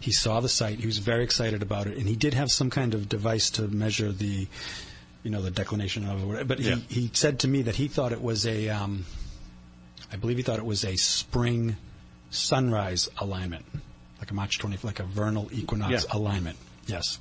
He 0.00 0.10
saw 0.12 0.40
the 0.40 0.48
site. 0.48 0.78
He 0.78 0.86
was 0.86 0.96
very 0.98 1.24
excited 1.24 1.60
about 1.60 1.86
it, 1.86 1.98
and 1.98 2.06
he 2.08 2.16
did 2.16 2.32
have 2.32 2.50
some 2.50 2.70
kind 2.70 2.94
of 2.94 3.06
device 3.08 3.50
to 3.50 3.62
measure 3.68 4.10
the, 4.12 4.46
you 5.24 5.30
know, 5.30 5.42
the 5.42 5.50
declination 5.50 6.06
of 6.08 6.22
it. 6.36 6.48
But 6.48 6.60
Yeah. 6.60 6.76
he, 6.88 7.00
he 7.02 7.10
said 7.12 7.40
to 7.40 7.48
me 7.48 7.62
that 7.62 7.74
he 7.74 7.88
thought 7.88 8.12
it 8.12 8.22
was 8.22 8.46
a, 8.46 8.68
um, 8.70 9.04
I 10.10 10.16
believe 10.16 10.36
he 10.38 10.42
thought 10.44 10.58
it 10.58 10.64
was 10.64 10.84
a 10.84 10.96
spring 10.96 11.76
sunrise 12.30 13.08
alignment, 13.18 13.64
like 14.20 14.30
a 14.30 14.34
March 14.34 14.58
20, 14.58 14.78
like 14.84 15.00
a 15.00 15.04
vernal 15.04 15.48
equinox 15.52 16.04
Yeah. 16.04 16.16
alignment. 16.16 16.56
Yes. 16.86 17.18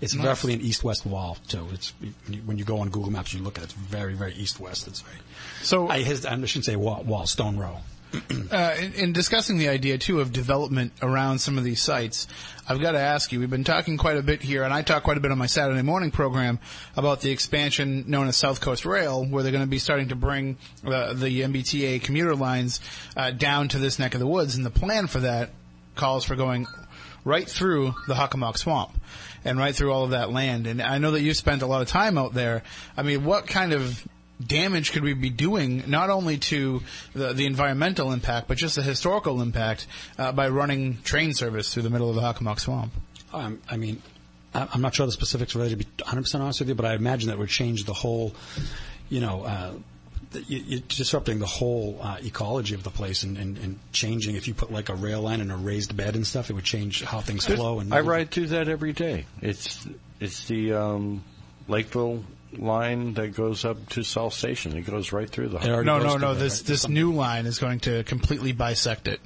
It's 0.00 0.14
Nice. 0.14 0.26
roughly 0.26 0.54
an 0.54 0.60
east-west 0.60 1.04
wall 1.04 1.36
too. 1.48 1.66
It's 1.72 1.92
when 2.00 2.14
you, 2.34 2.40
when 2.42 2.58
you 2.58 2.64
go 2.64 2.78
on 2.78 2.88
Google 2.88 3.10
Maps, 3.10 3.34
you 3.34 3.42
look 3.42 3.58
at 3.58 3.64
it. 3.64 3.66
It's 3.66 3.74
very, 3.74 4.14
very 4.14 4.32
east-west. 4.34 4.86
It's 4.88 5.00
very. 5.02 5.18
So 5.62 5.88
I, 5.88 6.02
his, 6.02 6.24
I 6.24 6.34
shouldn't 6.46 6.64
say 6.64 6.76
wall, 6.76 7.02
wall, 7.02 7.26
stone 7.26 7.56
row. 7.58 7.78
Uh, 8.50 8.74
in, 8.80 8.92
in 8.94 9.12
discussing 9.12 9.58
the 9.58 9.68
idea 9.68 9.96
too 9.96 10.18
of 10.18 10.32
development 10.32 10.92
around 11.02 11.38
some 11.38 11.56
of 11.56 11.62
these 11.62 11.80
sites, 11.80 12.26
I've 12.68 12.80
got 12.80 12.92
to 12.92 12.98
ask 12.98 13.30
you. 13.30 13.38
We've 13.38 13.48
been 13.48 13.62
talking 13.62 13.96
quite 13.96 14.16
a 14.16 14.22
bit 14.22 14.42
here, 14.42 14.64
and 14.64 14.74
I 14.74 14.82
talk 14.82 15.04
quite 15.04 15.16
a 15.16 15.20
bit 15.20 15.30
on 15.30 15.38
my 15.38 15.46
Saturday 15.46 15.82
morning 15.82 16.10
program 16.10 16.58
about 16.96 17.20
the 17.20 17.30
expansion 17.30 18.04
known 18.08 18.26
as 18.26 18.36
South 18.36 18.60
Coast 18.60 18.84
Rail, 18.84 19.24
where 19.24 19.44
they're 19.44 19.52
going 19.52 19.62
to 19.62 19.70
be 19.70 19.78
starting 19.78 20.08
to 20.08 20.16
bring 20.16 20.56
uh, 20.84 21.12
the 21.12 21.42
MBTA 21.42 22.02
commuter 22.02 22.34
lines 22.34 22.80
uh, 23.16 23.30
down 23.30 23.68
to 23.68 23.78
this 23.78 24.00
neck 24.00 24.14
of 24.14 24.20
the 24.20 24.26
woods, 24.26 24.56
and 24.56 24.66
the 24.66 24.70
plan 24.70 25.06
for 25.06 25.20
that 25.20 25.50
calls 25.94 26.24
for 26.24 26.34
going 26.34 26.66
right 27.24 27.48
through 27.48 27.94
the 28.08 28.14
Hockomock 28.14 28.58
Swamp 28.58 28.90
and 29.44 29.58
right 29.58 29.74
through 29.74 29.92
all 29.92 30.04
of 30.04 30.10
that 30.10 30.32
land. 30.32 30.66
And 30.66 30.82
I 30.82 30.98
know 30.98 31.12
that 31.12 31.22
you've 31.22 31.36
spent 31.36 31.62
a 31.62 31.66
lot 31.66 31.82
of 31.82 31.88
time 31.88 32.18
out 32.18 32.34
there. 32.34 32.62
I 32.96 33.02
mean, 33.02 33.24
what 33.24 33.46
kind 33.46 33.72
of 33.72 34.06
damage 34.44 34.92
could 34.92 35.02
we 35.02 35.12
be 35.12 35.30
doing 35.30 35.84
not 35.86 36.08
only 36.08 36.38
to 36.38 36.80
the, 37.14 37.34
the 37.34 37.44
environmental 37.44 38.10
impact 38.10 38.48
but 38.48 38.56
just 38.56 38.76
the 38.76 38.82
historical 38.82 39.42
impact 39.42 39.86
uh, 40.18 40.32
by 40.32 40.48
running 40.48 40.96
train 41.02 41.34
service 41.34 41.74
through 41.74 41.82
the 41.82 41.90
middle 41.90 42.08
of 42.08 42.14
the 42.14 42.22
Hockomock 42.22 42.58
Swamp? 42.58 42.92
Um, 43.32 43.60
I 43.70 43.76
mean, 43.76 44.02
I'm 44.54 44.80
not 44.80 44.94
sure 44.94 45.06
the 45.06 45.12
specifics 45.12 45.54
related 45.54 45.78
to 45.78 45.84
be 45.84 45.90
100 46.02 46.22
percent 46.22 46.42
honest 46.42 46.60
with 46.60 46.68
you, 46.68 46.74
but 46.74 46.84
I 46.84 46.94
imagine 46.94 47.28
that 47.28 47.38
would 47.38 47.48
change 47.48 47.84
the 47.84 47.94
whole, 47.94 48.34
you 49.08 49.20
know. 49.20 49.44
Uh, 49.44 49.72
you're 50.32 50.80
disrupting 50.80 51.38
the 51.38 51.46
whole 51.46 51.98
uh, 52.00 52.18
ecology 52.22 52.74
of 52.74 52.82
the 52.82 52.90
place 52.90 53.22
and, 53.22 53.36
and, 53.36 53.58
and 53.58 53.78
changing. 53.92 54.36
If 54.36 54.46
you 54.46 54.54
put 54.54 54.72
like 54.72 54.88
a 54.88 54.94
rail 54.94 55.22
line 55.22 55.40
and 55.40 55.50
a 55.50 55.56
raised 55.56 55.96
bed 55.96 56.14
and 56.14 56.26
stuff, 56.26 56.50
it 56.50 56.52
would 56.52 56.64
change 56.64 57.02
how 57.02 57.20
things 57.20 57.46
flow. 57.46 57.80
And 57.80 57.92
I 57.92 58.00
ride 58.00 58.30
through 58.30 58.48
that 58.48 58.68
every 58.68 58.92
day. 58.92 59.26
It's 59.40 59.86
it's 60.20 60.46
the 60.46 60.74
um, 60.74 61.24
Lakeville 61.66 62.24
line 62.52 63.14
that 63.14 63.34
goes 63.34 63.64
up 63.64 63.88
to 63.90 64.02
South 64.02 64.34
Station. 64.34 64.76
It 64.76 64.82
goes 64.82 65.12
right 65.12 65.28
through 65.28 65.48
the. 65.48 65.58
No, 65.82 65.98
no, 65.98 66.16
no. 66.16 66.34
This 66.34 66.62
this 66.62 66.88
new 66.88 67.12
line 67.12 67.46
is 67.46 67.58
going 67.58 67.80
to 67.80 68.04
completely 68.04 68.52
bisect 68.52 69.08
it, 69.08 69.20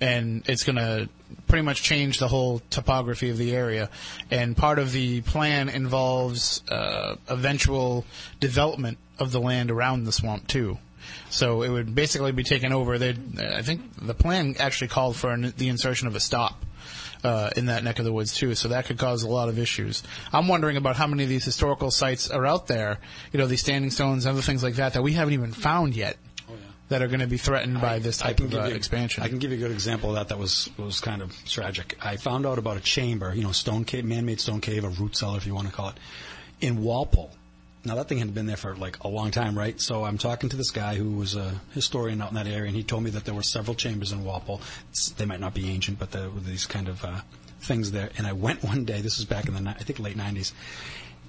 and 0.00 0.42
it's 0.48 0.64
going 0.64 0.76
to 0.76 1.08
pretty 1.48 1.64
much 1.64 1.82
change 1.82 2.18
the 2.18 2.28
whole 2.28 2.60
topography 2.70 3.30
of 3.30 3.38
the 3.38 3.54
area. 3.54 3.90
And 4.30 4.56
part 4.56 4.78
of 4.78 4.92
the 4.92 5.22
plan 5.22 5.68
involves 5.68 6.62
uh, 6.68 7.16
eventual 7.28 8.04
development 8.40 8.98
of 9.18 9.32
the 9.32 9.40
land 9.40 9.70
around 9.70 10.04
the 10.04 10.12
swamp 10.12 10.46
too. 10.46 10.78
So 11.30 11.62
it 11.62 11.70
would 11.70 11.94
basically 11.94 12.32
be 12.32 12.44
taken 12.44 12.72
over. 12.72 12.98
They, 12.98 13.16
I 13.38 13.62
think 13.62 13.82
the 14.00 14.14
plan 14.14 14.56
actually 14.58 14.88
called 14.88 15.16
for 15.16 15.30
an, 15.30 15.52
the 15.56 15.68
insertion 15.68 16.06
of 16.06 16.14
a 16.14 16.20
stop 16.20 16.64
uh, 17.24 17.50
in 17.56 17.66
that 17.66 17.84
neck 17.84 17.98
of 17.98 18.04
the 18.04 18.12
woods 18.12 18.34
too. 18.34 18.54
So 18.54 18.68
that 18.68 18.86
could 18.86 18.98
cause 18.98 19.22
a 19.22 19.28
lot 19.28 19.48
of 19.48 19.58
issues. 19.58 20.02
I'm 20.32 20.48
wondering 20.48 20.76
about 20.76 20.96
how 20.96 21.06
many 21.06 21.24
of 21.24 21.28
these 21.28 21.44
historical 21.44 21.90
sites 21.90 22.30
are 22.30 22.46
out 22.46 22.66
there. 22.66 22.98
You 23.32 23.38
know, 23.38 23.46
these 23.46 23.60
standing 23.60 23.90
stones, 23.90 24.24
and 24.24 24.32
other 24.32 24.42
things 24.42 24.62
like 24.62 24.74
that 24.74 24.94
that 24.94 25.02
we 25.02 25.12
haven't 25.12 25.34
even 25.34 25.52
found 25.52 25.96
yet. 25.96 26.16
That 26.88 27.02
are 27.02 27.06
going 27.06 27.20
to 27.20 27.26
be 27.26 27.36
threatened 27.36 27.82
by 27.82 27.98
this 27.98 28.16
type 28.16 28.40
of 28.40 28.54
uh, 28.54 28.64
you, 28.64 28.74
expansion. 28.74 29.22
I 29.22 29.28
can 29.28 29.38
give 29.38 29.50
you 29.50 29.58
a 29.58 29.60
good 29.60 29.72
example 29.72 30.08
of 30.10 30.16
that. 30.16 30.28
That 30.28 30.38
was 30.38 30.70
was 30.78 31.00
kind 31.00 31.20
of 31.20 31.36
tragic. 31.44 31.98
I 32.02 32.16
found 32.16 32.46
out 32.46 32.58
about 32.58 32.78
a 32.78 32.80
chamber, 32.80 33.34
you 33.34 33.42
know, 33.42 33.52
stone 33.52 33.84
cave, 33.84 34.06
man-made 34.06 34.40
stone 34.40 34.62
cave, 34.62 34.84
a 34.84 34.88
root 34.88 35.14
cellar, 35.14 35.36
if 35.36 35.46
you 35.46 35.54
want 35.54 35.68
to 35.68 35.72
call 35.72 35.90
it, 35.90 35.96
in 36.60 36.82
Walpole. 36.82 37.30
Now 37.84 37.94
that 37.96 38.08
thing 38.08 38.18
had 38.18 38.34
been 38.34 38.46
there 38.46 38.56
for 38.56 38.74
like 38.74 39.02
a 39.04 39.08
long 39.08 39.30
time, 39.30 39.56
right? 39.56 39.80
So 39.80 40.04
I'm 40.04 40.18
talking 40.18 40.48
to 40.50 40.56
this 40.56 40.70
guy 40.70 40.94
who 40.94 41.12
was 41.12 41.36
a 41.36 41.60
historian 41.72 42.20
out 42.20 42.30
in 42.30 42.34
that 42.36 42.46
area, 42.46 42.66
and 42.66 42.76
he 42.76 42.82
told 42.82 43.02
me 43.02 43.10
that 43.10 43.24
there 43.24 43.34
were 43.34 43.42
several 43.42 43.74
chambers 43.74 44.12
in 44.12 44.24
Walpole. 44.24 44.60
It's, 44.90 45.10
they 45.10 45.26
might 45.26 45.40
not 45.40 45.54
be 45.54 45.68
ancient, 45.70 45.98
but 45.98 46.10
there 46.10 46.28
were 46.30 46.40
these 46.40 46.66
kind 46.66 46.88
of 46.88 47.04
uh, 47.04 47.20
things 47.60 47.92
there. 47.92 48.10
And 48.18 48.26
I 48.26 48.32
went 48.32 48.64
one 48.72 48.84
day. 48.84 49.00
This 49.00 49.18
was 49.18 49.26
back 49.26 49.46
in 49.46 49.54
the 49.54 49.70
I 49.70 49.74
think 49.74 49.98
late 49.98 50.16
'90s, 50.16 50.52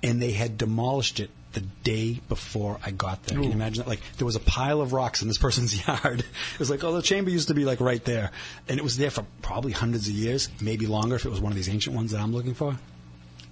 and 0.01 0.21
they 0.21 0.31
had 0.31 0.57
demolished 0.57 1.19
it 1.19 1.29
the 1.53 1.61
day 1.83 2.19
before 2.29 2.79
I 2.85 2.91
got 2.91 3.23
there. 3.23 3.35
Can 3.35 3.43
you 3.43 3.51
imagine 3.51 3.83
that? 3.83 3.89
Like 3.89 4.01
there 4.17 4.25
was 4.25 4.35
a 4.35 4.39
pile 4.39 4.81
of 4.81 4.93
rocks 4.93 5.21
in 5.21 5.27
this 5.27 5.37
person's 5.45 5.85
yard. 5.87 6.19
It 6.21 6.59
was 6.59 6.69
like, 6.69 6.83
oh, 6.83 6.93
the 6.93 7.01
chamber 7.01 7.29
used 7.31 7.47
to 7.47 7.53
be 7.53 7.65
like 7.65 7.79
right 7.79 8.03
there, 8.05 8.31
and 8.67 8.77
it 8.77 8.83
was 8.83 8.97
there 8.97 9.09
for 9.09 9.25
probably 9.41 9.71
hundreds 9.71 10.07
of 10.07 10.13
years, 10.13 10.49
maybe 10.61 10.85
longer 10.87 11.15
if 11.15 11.25
it 11.25 11.29
was 11.29 11.41
one 11.41 11.51
of 11.51 11.55
these 11.55 11.69
ancient 11.69 11.95
ones 11.95 12.11
that 12.11 12.19
I'm 12.21 12.33
looking 12.33 12.53
for. 12.53 12.77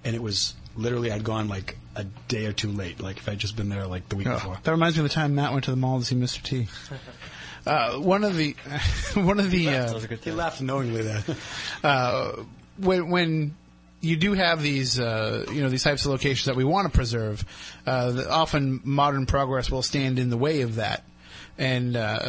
And 0.04 0.16
it 0.16 0.22
was 0.22 0.54
literally 0.76 1.12
I'd 1.12 1.24
gone 1.24 1.48
like 1.48 1.76
a 1.96 2.04
day 2.28 2.46
or 2.46 2.54
two 2.54 2.72
late. 2.72 3.00
Like 3.02 3.18
if 3.18 3.28
I'd 3.28 3.40
just 3.40 3.56
been 3.56 3.70
there 3.70 3.88
like 3.88 4.08
the 4.10 4.16
week 4.16 4.28
Oh, 4.28 4.34
before. 4.36 4.58
that 4.62 4.72
reminds 4.72 4.96
me 4.96 5.04
of 5.04 5.10
the 5.10 5.14
time 5.16 5.34
Matt 5.36 5.52
went 5.52 5.64
to 5.66 5.72
the 5.72 5.78
mall 5.78 6.00
to 6.00 6.06
see 6.06 6.16
Mr. 6.16 6.42
T. 6.44 6.68
Uh, 7.66 7.98
one 8.00 8.24
of 8.24 8.38
the, 8.38 8.56
one 9.16 9.42
of 9.42 9.52
the, 9.52 9.68
uh, 9.68 10.00
He 10.24 10.32
laughed 10.32 10.62
knowingly 10.62 11.02
there. 11.02 11.22
uh, 11.84 12.32
when 12.78 13.10
when 13.10 13.56
you 14.02 14.16
do 14.16 14.34
have 14.34 14.62
these 14.62 15.00
uh, 15.00 15.46
you 15.52 15.62
know 15.62 15.70
these 15.70 15.84
types 15.84 16.06
of 16.06 16.12
locations 16.12 16.46
that 16.46 16.56
we 16.56 16.64
want 16.64 16.92
to 16.92 16.96
preserve, 16.96 17.44
uh, 17.86 18.24
often 18.30 18.82
modern 18.84 19.26
progress 19.26 19.72
will 19.72 19.84
stand 19.84 20.20
in 20.20 20.30
the 20.30 20.38
way 20.38 20.62
of 20.62 20.76
that. 20.76 21.04
And 21.60 21.96
uh, 21.96 22.20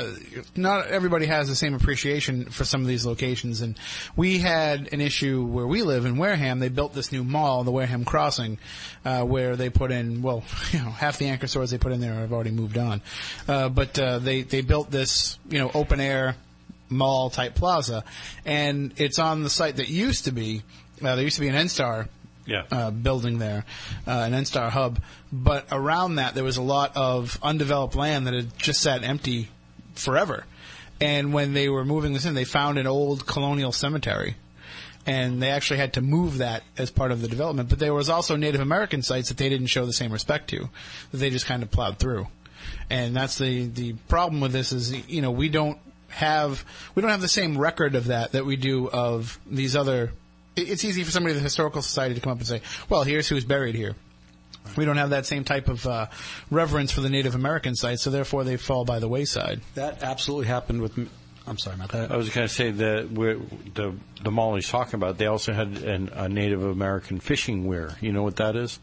not 0.56 0.86
everybody 0.86 1.26
has 1.26 1.48
the 1.48 1.54
same 1.54 1.74
appreciation 1.74 2.46
for 2.46 2.64
some 2.64 2.80
of 2.80 2.86
these 2.86 3.04
locations. 3.04 3.60
And 3.60 3.78
we 4.16 4.38
had 4.38 4.88
an 4.92 5.02
issue 5.02 5.44
where 5.44 5.66
we 5.66 5.82
live 5.82 6.06
in 6.06 6.16
Wareham. 6.16 6.60
They 6.60 6.70
built 6.70 6.94
this 6.94 7.12
new 7.12 7.22
mall, 7.24 7.62
the 7.62 7.70
Wareham 7.70 8.06
Crossing, 8.06 8.58
uh, 9.04 9.24
where 9.24 9.54
they 9.54 9.68
put 9.68 9.92
in 9.92 10.22
well, 10.22 10.44
you 10.72 10.78
know, 10.78 10.90
half 10.90 11.18
the 11.18 11.26
anchor 11.26 11.46
stores 11.46 11.70
they 11.70 11.78
put 11.78 11.92
in 11.92 12.00
there 12.00 12.14
have 12.14 12.32
already 12.32 12.52
moved 12.52 12.78
on. 12.78 13.02
Uh, 13.46 13.68
but 13.68 13.98
uh, 13.98 14.18
they 14.18 14.42
they 14.42 14.62
built 14.62 14.90
this 14.90 15.38
you 15.50 15.58
know 15.58 15.70
open 15.74 16.00
air 16.00 16.36
mall 16.88 17.28
type 17.28 17.54
plaza, 17.54 18.04
and 18.46 18.94
it's 18.96 19.18
on 19.18 19.42
the 19.42 19.50
site 19.50 19.76
that 19.76 19.88
used 19.88 20.24
to 20.24 20.32
be. 20.32 20.62
Uh, 21.02 21.14
there 21.14 21.24
used 21.24 21.36
to 21.36 21.40
be 21.42 21.48
an 21.48 21.54
NSTAR 21.54 22.08
Yeah. 22.46 22.64
uh, 22.70 22.90
building 22.90 23.38
there, 23.38 23.64
uh, 24.06 24.10
an 24.10 24.32
NSTAR 24.32 24.70
hub, 24.70 25.00
but 25.32 25.66
around 25.70 26.16
that 26.16 26.34
there 26.34 26.44
was 26.44 26.56
a 26.56 26.62
lot 26.62 26.96
of 26.96 27.38
undeveloped 27.42 27.94
land 27.94 28.26
that 28.26 28.34
had 28.34 28.56
just 28.58 28.80
sat 28.80 29.04
empty 29.04 29.48
forever. 29.94 30.44
And 31.00 31.32
when 31.32 31.52
they 31.52 31.68
were 31.68 31.84
moving 31.84 32.12
this 32.12 32.24
in, 32.24 32.34
they 32.34 32.44
found 32.44 32.78
an 32.78 32.86
old 32.86 33.26
colonial 33.26 33.70
cemetery. 33.72 34.36
And 35.06 35.40
they 35.40 35.50
actually 35.50 35.78
had 35.78 35.94
to 35.94 36.00
move 36.02 36.38
that 36.38 36.64
as 36.76 36.90
part 36.90 37.12
of 37.12 37.22
the 37.22 37.28
development. 37.28 37.68
But 37.70 37.78
there 37.78 37.94
was 37.94 38.10
also 38.10 38.36
Native 38.36 38.60
American 38.60 39.02
sites 39.02 39.28
that 39.28 39.38
they 39.38 39.48
didn't 39.48 39.68
show 39.68 39.86
the 39.86 39.92
same 39.92 40.12
respect 40.12 40.50
to, 40.50 40.68
that 41.12 41.16
they 41.18 41.30
just 41.30 41.46
kind 41.46 41.62
of 41.62 41.70
plowed 41.70 41.98
through. 41.98 42.26
And 42.90 43.14
that's 43.16 43.38
the, 43.38 43.66
the 43.68 43.92
problem 44.08 44.40
with 44.40 44.52
this 44.52 44.72
is, 44.72 44.92
you 45.08 45.22
know, 45.22 45.30
we 45.30 45.48
don't 45.48 45.78
have, 46.08 46.64
we 46.94 47.00
don't 47.00 47.10
have 47.10 47.20
the 47.22 47.28
same 47.28 47.56
record 47.56 47.94
of 47.94 48.06
that 48.06 48.32
that 48.32 48.44
we 48.44 48.56
do 48.56 48.88
of 48.90 49.38
these 49.46 49.76
other, 49.76 50.12
it's 50.62 50.84
easy 50.84 51.04
for 51.04 51.10
somebody 51.10 51.32
in 51.32 51.38
the 51.38 51.42
Historical 51.44 51.82
Society 51.82 52.14
to 52.14 52.20
come 52.20 52.32
up 52.32 52.38
and 52.38 52.46
say, 52.46 52.62
well, 52.88 53.02
here's 53.04 53.28
who's 53.28 53.44
buried 53.44 53.74
here. 53.74 53.94
We 54.76 54.84
don't 54.84 54.98
have 54.98 55.10
that 55.10 55.26
same 55.26 55.44
type 55.44 55.68
of 55.68 55.86
uh, 55.86 56.06
reverence 56.50 56.92
for 56.92 57.00
the 57.00 57.08
Native 57.08 57.34
American 57.34 57.74
sites, 57.74 58.02
so 58.02 58.10
therefore 58.10 58.44
they 58.44 58.56
fall 58.56 58.84
by 58.84 58.98
the 58.98 59.08
wayside. 59.08 59.60
That 59.74 60.02
absolutely 60.02 60.46
happened 60.46 60.82
with. 60.82 60.98
I'm 61.46 61.56
sorry 61.58 61.76
about 61.76 61.88
that. 61.92 62.12
I 62.12 62.16
was 62.16 62.28
going 62.28 62.46
to 62.46 62.52
say 62.52 62.70
that 62.72 63.10
we're, 63.10 63.38
the 63.74 63.94
the 64.22 64.30
mall 64.30 64.54
he's 64.54 64.68
talking 64.68 64.94
about, 64.96 65.16
they 65.16 65.26
also 65.26 65.54
had 65.54 65.68
an, 65.78 66.10
a 66.12 66.28
Native 66.28 66.62
American 66.62 67.18
fishing 67.20 67.66
weir. 67.66 67.96
You 68.02 68.12
know 68.12 68.22
what 68.22 68.36
that 68.36 68.56
is? 68.56 68.78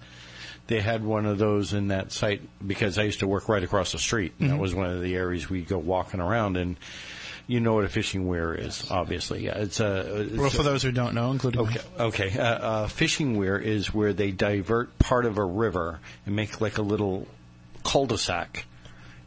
They 0.67 0.81
had 0.81 1.03
one 1.03 1.27
of 1.27 1.37
those 1.37 1.73
in 1.73 1.89
that 1.89 2.11
site 2.11 2.41
because 2.65 2.97
I 2.97 3.03
used 3.03 3.19
to 3.19 3.27
work 3.27 3.47
right 3.47 3.63
across 3.63 3.91
the 3.91 3.99
street. 3.99 4.33
And 4.39 4.49
That 4.49 4.57
was 4.57 4.73
one 4.73 4.89
of 4.89 4.99
the 5.01 5.15
areas 5.15 5.47
we 5.47 5.61
go 5.61 5.77
walking 5.77 6.19
around, 6.19 6.57
and 6.57 6.75
you 7.47 7.59
know 7.59 7.73
what 7.73 7.83
a 7.85 7.89
fishing 7.89 8.27
weir 8.27 8.53
is, 8.53 8.89
obviously. 8.89 9.45
Yeah, 9.45 9.57
it's 9.59 9.79
a. 9.79 10.21
It's 10.23 10.33
Well, 10.33 10.49
for 10.49 10.61
a- 10.61 10.63
those 10.63 10.83
who 10.83 10.91
don't 10.91 11.13
know, 11.13 11.31
including 11.31 11.61
Okay. 11.61 11.81
Okay. 11.99 12.37
Uh, 12.39 12.43
uh, 12.43 12.87
fishing 12.87 13.37
weir 13.37 13.57
is 13.57 13.93
where 13.93 14.13
they 14.13 14.31
divert 14.31 14.97
part 14.99 15.25
of 15.25 15.37
a 15.37 15.45
river 15.45 15.99
and 16.25 16.35
make 16.35 16.59
like 16.61 16.77
a 16.77 16.81
little 16.81 17.27
cul-de-sac. 17.83 18.65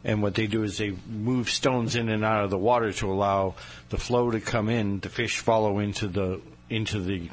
And 0.03 0.21
what 0.21 0.35
they 0.35 0.47
do 0.47 0.63
is 0.63 0.77
they 0.77 0.95
move 1.09 1.49
stones 1.49 1.95
in 1.95 2.07
and 2.09 2.23
out 2.23 2.45
of 2.45 2.49
the 2.49 2.57
water 2.57 2.91
to 2.93 3.11
allow 3.11 3.55
the 3.89 3.97
flow 3.97 4.31
to 4.31 4.39
come 4.39 4.69
in. 4.69 4.99
The 4.99 5.09
fish 5.09 5.39
follow 5.39 5.79
into 5.79 6.07
the 6.07 6.41
into 6.69 7.01
the 7.01 7.29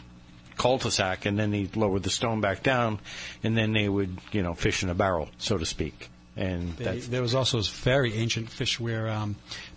cul-de-sac, 0.57 1.27
and 1.27 1.39
then 1.39 1.51
they 1.51 1.69
lower 1.75 1.99
the 1.99 2.11
stone 2.11 2.41
back 2.41 2.63
down, 2.63 2.99
and 3.45 3.57
then 3.57 3.73
they 3.73 3.89
would 3.89 4.19
you 4.33 4.43
know 4.43 4.55
fish 4.55 4.83
in 4.83 4.89
a 4.89 4.95
barrel, 4.95 5.29
so 5.39 5.59
to 5.59 5.67
speak. 5.67 6.09
And 6.37 6.77
They, 6.77 6.85
that's 6.85 7.09
there 7.09 7.23
was 7.23 7.35
also 7.35 7.57
this 7.59 7.69
very 7.69 8.15
ancient 8.15 8.51
fish 8.51 8.79
where 8.81 9.09
um, 9.09 9.37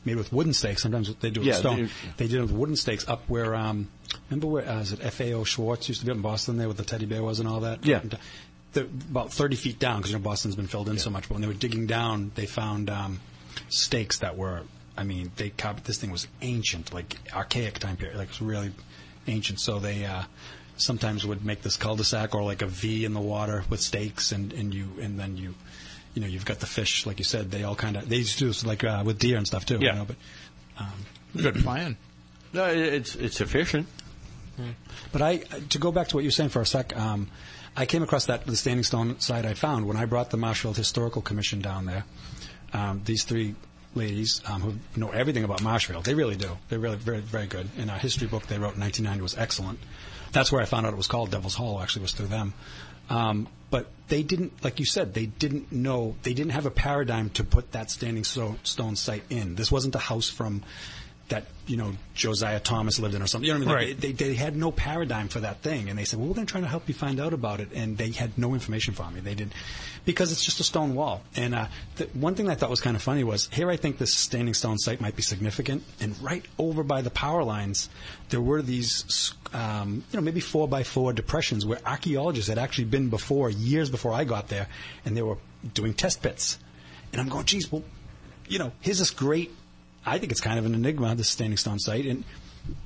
made 0.09 0.17
with 0.17 0.31
wooden 0.33 0.53
stakes. 0.53 0.81
Sometimes 0.81 1.13
they 1.15 1.29
do 1.29 1.41
it 1.41 1.45
Yeah, 1.45 1.51
with 1.53 1.59
stone. 1.59 1.77
they- 1.77 1.89
They, 2.17 2.27
did 2.27 2.37
it 2.39 2.41
with 2.41 2.51
wooden 2.51 2.75
stakes 2.75 3.07
up 3.07 3.23
where. 3.27 3.55
Um, 3.55 3.89
remember 4.29 4.47
where 4.47 4.67
uh, 4.69 4.79
is 4.81 4.91
it? 4.91 4.99
F.A.O. 5.03 5.43
Schwarz 5.43 5.87
used 5.87 6.01
to 6.01 6.05
be 6.05 6.11
up 6.11 6.17
in 6.17 6.21
Boston 6.21 6.57
there, 6.57 6.67
with 6.67 6.77
the 6.77 6.83
teddy 6.83 7.05
bear 7.05 7.23
was 7.23 7.39
and 7.39 7.47
all 7.47 7.61
that. 7.61 7.85
Yeah. 7.85 7.97
Uh, 8.11 8.17
the, 8.73 8.81
about 8.81 9.31
thirty 9.33 9.55
feet 9.55 9.79
down 9.79 9.97
because 9.97 10.11
you 10.11 10.17
know 10.17 10.23
Boston's 10.23 10.55
been 10.55 10.67
filled 10.67 10.89
in 10.89 10.97
so 10.99 11.09
much. 11.09 11.27
But 11.27 11.35
when 11.35 11.41
they 11.41 11.47
were 11.47 11.53
digging 11.53 11.87
down, 11.87 12.31
they 12.35 12.45
found 12.45 12.89
um, 12.89 13.19
stakes 13.69 14.19
that 14.19 14.37
were. 14.37 14.61
I 14.97 15.03
mean, 15.03 15.31
they 15.37 15.51
this 15.85 15.97
thing 15.97 16.11
was 16.11 16.27
ancient, 16.41 16.93
like 16.93 17.17
archaic 17.33 17.79
time 17.79 17.97
period, 17.97 18.17
like 18.17 18.27
it 18.27 18.31
was 18.39 18.41
really 18.41 18.71
ancient. 19.27 19.59
So 19.59 19.79
they. 19.79 20.05
Uh, 20.05 20.23
Sometimes 20.81 21.25
would 21.25 21.43
make 21.43 21.61
this 21.61 21.75
cul-de-sac 21.75 22.33
or 22.33 22.41
like 22.41 22.61
a 22.61 22.65
V 22.65 23.03
in 23.03 23.13
the 23.13 23.19
water 23.19 23.65
with 23.69 23.81
stakes, 23.81 24.31
and, 24.31 24.53
and 24.53 24.73
you 24.73 24.87
and 25.01 25.19
then 25.19 25.35
you 25.35 25.53
you 26.13 26.21
know, 26.21 26.27
you've 26.27 26.45
got 26.45 26.59
the 26.59 26.65
fish, 26.65 27.05
like 27.05 27.19
you 27.19 27.25
said, 27.25 27.51
they 27.51 27.63
all 27.63 27.75
kind 27.75 27.95
of, 27.97 28.09
they 28.09 28.17
used 28.17 28.33
to 28.33 28.39
do 28.39 28.47
this 28.47 28.65
like 28.65 28.83
uh, 28.83 29.03
with 29.05 29.19
deer 29.19 29.37
and 29.37 29.45
stuff 29.47 29.65
too. 29.65 29.77
Yeah. 29.79 29.93
You 29.93 29.99
know, 29.99 30.05
but, 30.05 30.15
um, 30.79 31.05
Good 31.35 31.55
plan. 31.63 31.97
no, 32.53 32.65
it's 32.65 33.15
it's 33.15 33.41
efficient. 33.41 33.87
but 35.11 35.21
I, 35.21 35.37
to 35.37 35.77
go 35.77 35.91
back 35.91 36.07
to 36.09 36.15
what 36.15 36.23
you 36.23 36.27
were 36.27 36.31
saying 36.31 36.49
for 36.49 36.61
a 36.61 36.65
sec, 36.65 36.95
um, 36.97 37.29
I 37.75 37.85
came 37.85 38.03
across 38.03 38.25
that, 38.25 38.45
the 38.45 38.55
Standing 38.55 38.83
Stone 38.83 39.19
site 39.19 39.45
I 39.45 39.53
found 39.53 39.87
when 39.87 39.95
I 39.97 40.05
brought 40.05 40.31
the 40.31 40.37
Marshfield 40.37 40.75
Historical 40.77 41.21
Commission 41.21 41.61
down 41.61 41.85
there. 41.85 42.03
Um, 42.73 43.01
these 43.05 43.23
three 43.23 43.55
ladies 43.95 44.41
um, 44.45 44.61
who 44.61 44.99
know 44.99 45.09
everything 45.11 45.43
about 45.43 45.61
Marshfield, 45.61 46.05
they 46.05 46.13
really 46.13 46.35
do. 46.35 46.57
They're 46.69 46.79
really 46.79 46.97
very, 46.97 47.21
very 47.21 47.47
good. 47.47 47.69
And 47.77 47.89
a 47.89 47.97
history 47.97 48.27
book 48.27 48.47
they 48.47 48.57
wrote 48.57 48.75
in 48.75 48.81
1990 48.81 49.21
was 49.21 49.37
excellent. 49.37 49.79
That's 50.31 50.51
where 50.51 50.61
I 50.61 50.65
found 50.65 50.85
out 50.85 50.93
it 50.93 50.97
was 50.97 51.07
called 51.07 51.31
Devil's 51.31 51.55
Hollow, 51.55 51.81
actually, 51.81 52.03
was 52.03 52.11
through 52.11 52.27
them. 52.27 52.53
Um, 53.09 53.47
but 53.69 53.87
they 54.07 54.23
didn't, 54.23 54.63
like 54.63 54.79
you 54.79 54.85
said, 54.85 55.13
they 55.13 55.27
didn't 55.27 55.71
know, 55.71 56.15
they 56.23 56.33
didn't 56.33 56.51
have 56.51 56.65
a 56.65 56.71
paradigm 56.71 57.29
to 57.31 57.43
put 57.43 57.71
that 57.73 57.91
Standing 57.91 58.23
Sto- 58.23 58.57
Stone 58.63 58.95
site 58.95 59.23
in. 59.29 59.55
This 59.55 59.71
wasn't 59.71 59.95
a 59.95 59.99
house 59.99 60.29
from 60.29 60.63
that, 61.29 61.45
you 61.65 61.77
know, 61.77 61.93
Josiah 62.13 62.59
Thomas 62.59 62.99
lived 62.99 63.15
in 63.15 63.21
or 63.21 63.27
something. 63.27 63.47
You 63.47 63.53
know 63.53 63.65
what 63.65 63.77
I 63.77 63.85
mean? 63.85 63.87
Right. 63.89 64.01
they, 64.01 64.11
they 64.11 64.33
had 64.33 64.55
no 64.55 64.71
paradigm 64.71 65.27
for 65.27 65.39
that 65.39 65.61
thing. 65.61 65.89
And 65.89 65.97
they 65.97 66.03
said, 66.03 66.19
well, 66.19 66.27
we're 66.27 66.35
going 66.35 66.47
to 66.47 66.51
try 66.51 66.61
to 66.61 66.67
help 66.67 66.87
you 66.87 66.93
find 66.93 67.19
out 67.19 67.33
about 67.33 67.59
it. 67.59 67.69
And 67.73 67.97
they 67.97 68.11
had 68.11 68.37
no 68.37 68.53
information 68.53 68.93
for 68.93 69.09
me. 69.09 69.19
They 69.21 69.35
didn't 69.35 69.53
because 70.05 70.31
it's 70.31 70.43
just 70.43 70.59
a 70.59 70.63
stone 70.63 70.95
wall. 70.95 71.21
And 71.35 71.53
uh, 71.53 71.67
the, 71.97 72.05
one 72.13 72.35
thing 72.35 72.49
I 72.49 72.55
thought 72.55 72.69
was 72.69 72.81
kind 72.81 72.95
of 72.95 73.01
funny 73.01 73.23
was 73.23 73.47
here 73.51 73.69
I 73.69 73.77
think 73.77 73.97
this 73.97 74.13
standing 74.13 74.53
stone 74.53 74.77
site 74.77 75.01
might 75.01 75.15
be 75.15 75.21
significant. 75.21 75.83
And 75.99 76.19
right 76.21 76.45
over 76.57 76.83
by 76.83 77.01
the 77.01 77.11
power 77.11 77.43
lines, 77.43 77.89
there 78.29 78.41
were 78.41 78.61
these, 78.61 79.33
um, 79.53 80.03
you 80.11 80.17
know, 80.17 80.23
maybe 80.23 80.39
four 80.39 80.67
by 80.67 80.83
four 80.83 81.13
depressions 81.13 81.65
where 81.65 81.79
archaeologists 81.85 82.49
had 82.49 82.57
actually 82.57 82.85
been 82.85 83.09
before, 83.09 83.49
years 83.49 83.89
before 83.89 84.13
I 84.13 84.23
got 84.23 84.47
there, 84.47 84.67
and 85.05 85.15
they 85.15 85.21
were 85.21 85.37
doing 85.73 85.93
test 85.93 86.21
pits. 86.21 86.57
And 87.11 87.21
I'm 87.21 87.29
going, 87.29 87.45
geez, 87.45 87.71
well, 87.71 87.83
you 88.47 88.59
know, 88.59 88.71
here's 88.81 88.99
this 88.99 89.11
great. 89.11 89.51
I 90.05 90.17
think 90.17 90.31
it's 90.31 90.41
kind 90.41 90.57
of 90.59 90.65
an 90.65 90.73
enigma, 90.75 91.15
this 91.15 91.29
standing 91.29 91.57
stone 91.57 91.79
site, 91.79 92.05
and 92.05 92.23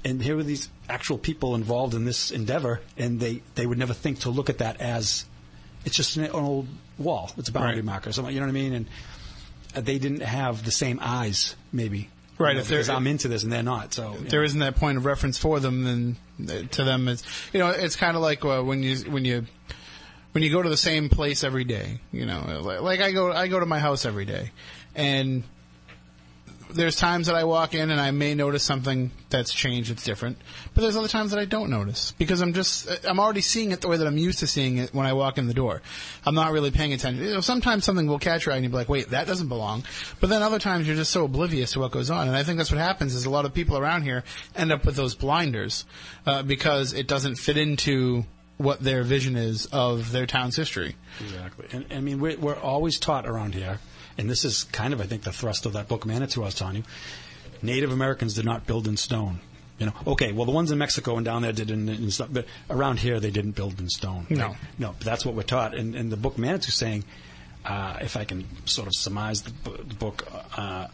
and 0.06 0.22
here 0.22 0.36
were 0.36 0.44
these 0.44 0.70
actual 0.90 1.18
people 1.18 1.56
involved 1.56 1.94
in 1.94 2.06
this 2.06 2.32
endeavor, 2.32 2.82
and 2.98 3.20
they 3.20 3.42
they 3.56 3.66
would 3.66 3.78
never 3.78 3.94
think 3.94 4.20
to 4.22 4.30
look 4.30 4.50
at 4.50 4.60
that 4.60 4.80
as 4.82 5.26
it's 5.86 5.96
just 5.96 6.16
an 6.18 6.30
old 6.32 6.68
wall, 6.98 7.32
it's 7.38 7.50
a 7.50 7.52
boundary 7.52 7.76
Right. 7.78 7.86
marker, 7.86 8.12
something. 8.12 8.34
You 8.34 8.40
know 8.40 8.46
what 8.48 8.52
I 8.52 8.54
mean? 8.54 8.74
And 8.74 8.86
uh, 9.76 9.82
they 9.82 10.00
didn't 10.00 10.22
have 10.22 10.64
the 10.64 10.72
same 10.72 11.00
eyes, 11.02 11.56
maybe. 11.72 12.10
Right, 12.38 12.50
You 12.52 12.56
know, 12.56 12.62
if 12.62 12.70
because 12.70 12.90
I'm 12.90 13.06
into 13.08 13.28
this 13.28 13.44
and 13.44 13.52
they're 13.52 13.62
not. 13.64 13.94
So 13.94 14.16
If 14.24 14.30
there 14.30 14.44
isn't 14.44 14.60
that 14.60 14.76
point 14.78 14.98
of 14.98 15.06
reference 15.06 15.38
for 15.38 15.60
them, 15.60 15.84
then 15.84 16.16
uh, 16.50 16.68
to 16.72 16.84
them 16.84 17.08
it's 17.08 17.24
you 17.54 17.60
know 17.60 17.70
it's 17.70 17.96
kind 17.96 18.16
of 18.16 18.22
like 18.24 18.44
uh, 18.46 18.62
when 18.64 18.82
you 18.82 18.96
when 19.12 19.24
you 19.26 19.46
when 20.32 20.44
you 20.44 20.52
go 20.52 20.62
to 20.62 20.70
the 20.70 20.78
same 20.78 21.10
place 21.10 21.44
every 21.44 21.64
day. 21.64 22.00
You 22.12 22.26
know, 22.26 22.62
like, 22.62 22.82
like 22.82 23.02
I 23.02 23.12
go 23.12 23.32
I 23.32 23.48
go 23.48 23.60
to 23.60 23.66
my 23.68 23.80
house 23.80 24.06
every 24.06 24.26
day, 24.26 24.52
and 24.96 25.44
there's 26.74 26.96
times 26.96 27.28
that 27.28 27.36
I 27.36 27.44
walk 27.44 27.74
in 27.74 27.90
and 27.90 28.00
I 28.00 28.12
may 28.12 28.36
notice 28.36 28.64
something 28.64 29.12
that's 29.30 29.54
changed, 29.54 29.92
it's 29.92 30.04
different. 30.04 30.38
But 30.74 30.82
there's 30.82 30.96
other 30.96 31.08
times 31.08 31.32
that 31.32 31.40
I 31.40 31.46
don't 31.46 31.70
notice 31.70 32.14
because 32.18 32.42
I'm 32.42 32.54
just 32.54 32.88
I'm 33.06 33.20
already 33.20 33.42
seeing 33.42 33.72
it 33.72 33.82
the 33.82 33.88
way 33.88 33.98
that 33.98 34.08
I'm 34.08 34.18
used 34.18 34.40
to 34.40 34.48
seeing 34.48 34.78
it 34.78 34.94
when 34.94 35.06
I 35.06 35.14
walk 35.14 35.38
in 35.38 35.48
the 35.48 35.54
door. 35.54 35.82
I'm 36.26 36.36
not 36.36 36.52
really 36.52 36.72
paying 36.72 36.94
attention. 36.94 37.24
You 37.24 37.34
know, 37.36 37.42
sometimes 37.42 37.86
something 37.86 38.08
will 38.08 38.20
catch 38.20 38.46
your 38.46 38.54
eye 38.54 38.58
and 38.58 38.64
you'll 38.64 38.72
be 38.72 38.78
like, 38.78 38.90
"Wait, 38.90 39.10
that 39.10 39.28
doesn't 39.28 39.48
belong." 39.48 39.84
But 40.20 40.30
then 40.30 40.42
other 40.42 40.60
times 40.60 40.88
you're 40.88 40.96
just 40.96 41.12
so 41.12 41.26
oblivious 41.26 41.74
to 41.74 41.80
what 41.80 41.92
goes 41.92 42.10
on, 42.10 42.28
and 42.28 42.36
I 42.36 42.44
think 42.44 42.58
that's 42.58 42.72
what 42.72 42.80
happens. 42.80 43.16
Is 43.16 43.26
a 43.26 43.30
lot 43.30 43.46
of 43.46 43.54
people 43.54 43.78
around 43.78 44.04
here 44.04 44.24
end 44.56 44.72
up 44.72 44.86
with 44.86 44.96
those 44.96 45.16
blinders 45.16 45.86
uh, 46.26 46.44
because 46.44 46.94
it 46.94 47.08
doesn't 47.08 47.36
fit 47.36 47.58
into 47.58 48.26
what 48.58 48.80
their 48.80 49.04
vision 49.04 49.36
is 49.36 49.66
of 49.68 50.12
their 50.12 50.26
town's 50.26 50.56
history. 50.56 50.96
Exactly. 51.20 51.68
And 51.72 51.86
I 51.92 52.00
mean, 52.00 52.20
we're, 52.20 52.38
we're 52.38 52.60
always 52.60 53.00
taught 53.00 53.26
around 53.26 53.56
here, 53.56 53.80
and 54.18 54.30
this 54.30 54.46
is 54.46 54.64
kind 54.66 54.94
of, 54.94 55.02
I 55.02 55.06
think, 55.06 55.24
the 55.24 55.32
thrust 55.32 55.66
of 55.66 55.74
that 55.74 55.88
book, 55.88 56.06
Manitou, 56.06 56.42
I 56.42 56.46
was 56.46 56.56
telling 56.56 56.78
you. 56.78 56.84
Native 57.62 57.92
Americans 57.92 58.34
did 58.34 58.46
not 58.46 58.68
build 58.68 58.88
in 58.88 58.98
stone. 58.98 59.40
You 59.80 59.88
know, 59.88 59.94
okay, 60.08 60.32
well, 60.32 60.46
the 60.46 60.52
ones 60.52 60.72
in 60.72 60.78
Mexico 60.78 61.16
and 61.18 61.26
down 61.26 61.42
there 61.42 61.52
did 61.52 61.72
in, 61.72 61.90
in 61.90 62.12
stuff, 62.12 62.30
but 62.32 62.46
around 62.70 63.00
here 63.00 63.20
they 63.20 63.32
didn't 63.32 63.52
build 63.52 63.80
in 63.80 63.90
stone. 63.90 64.28
No. 64.30 64.48
Right? 64.48 64.58
no, 64.78 64.96
but 64.98 65.06
that's 65.06 65.26
what 65.26 65.36
we're 65.36 65.44
taught. 65.44 65.74
And, 65.74 65.96
and 65.96 66.12
the 66.12 66.18
book 66.18 66.38
Manitou 66.38 66.68
is 66.68 66.76
saying, 66.76 67.04
uh, 67.66 67.98
if 68.02 68.16
I 68.16 68.26
can 68.26 68.46
sort 68.66 68.88
of 68.88 68.96
surmise 68.96 69.42
the, 69.42 69.52
bu- 69.52 69.84
the 69.84 69.96
book, 69.96 70.28
uh, 70.58 70.88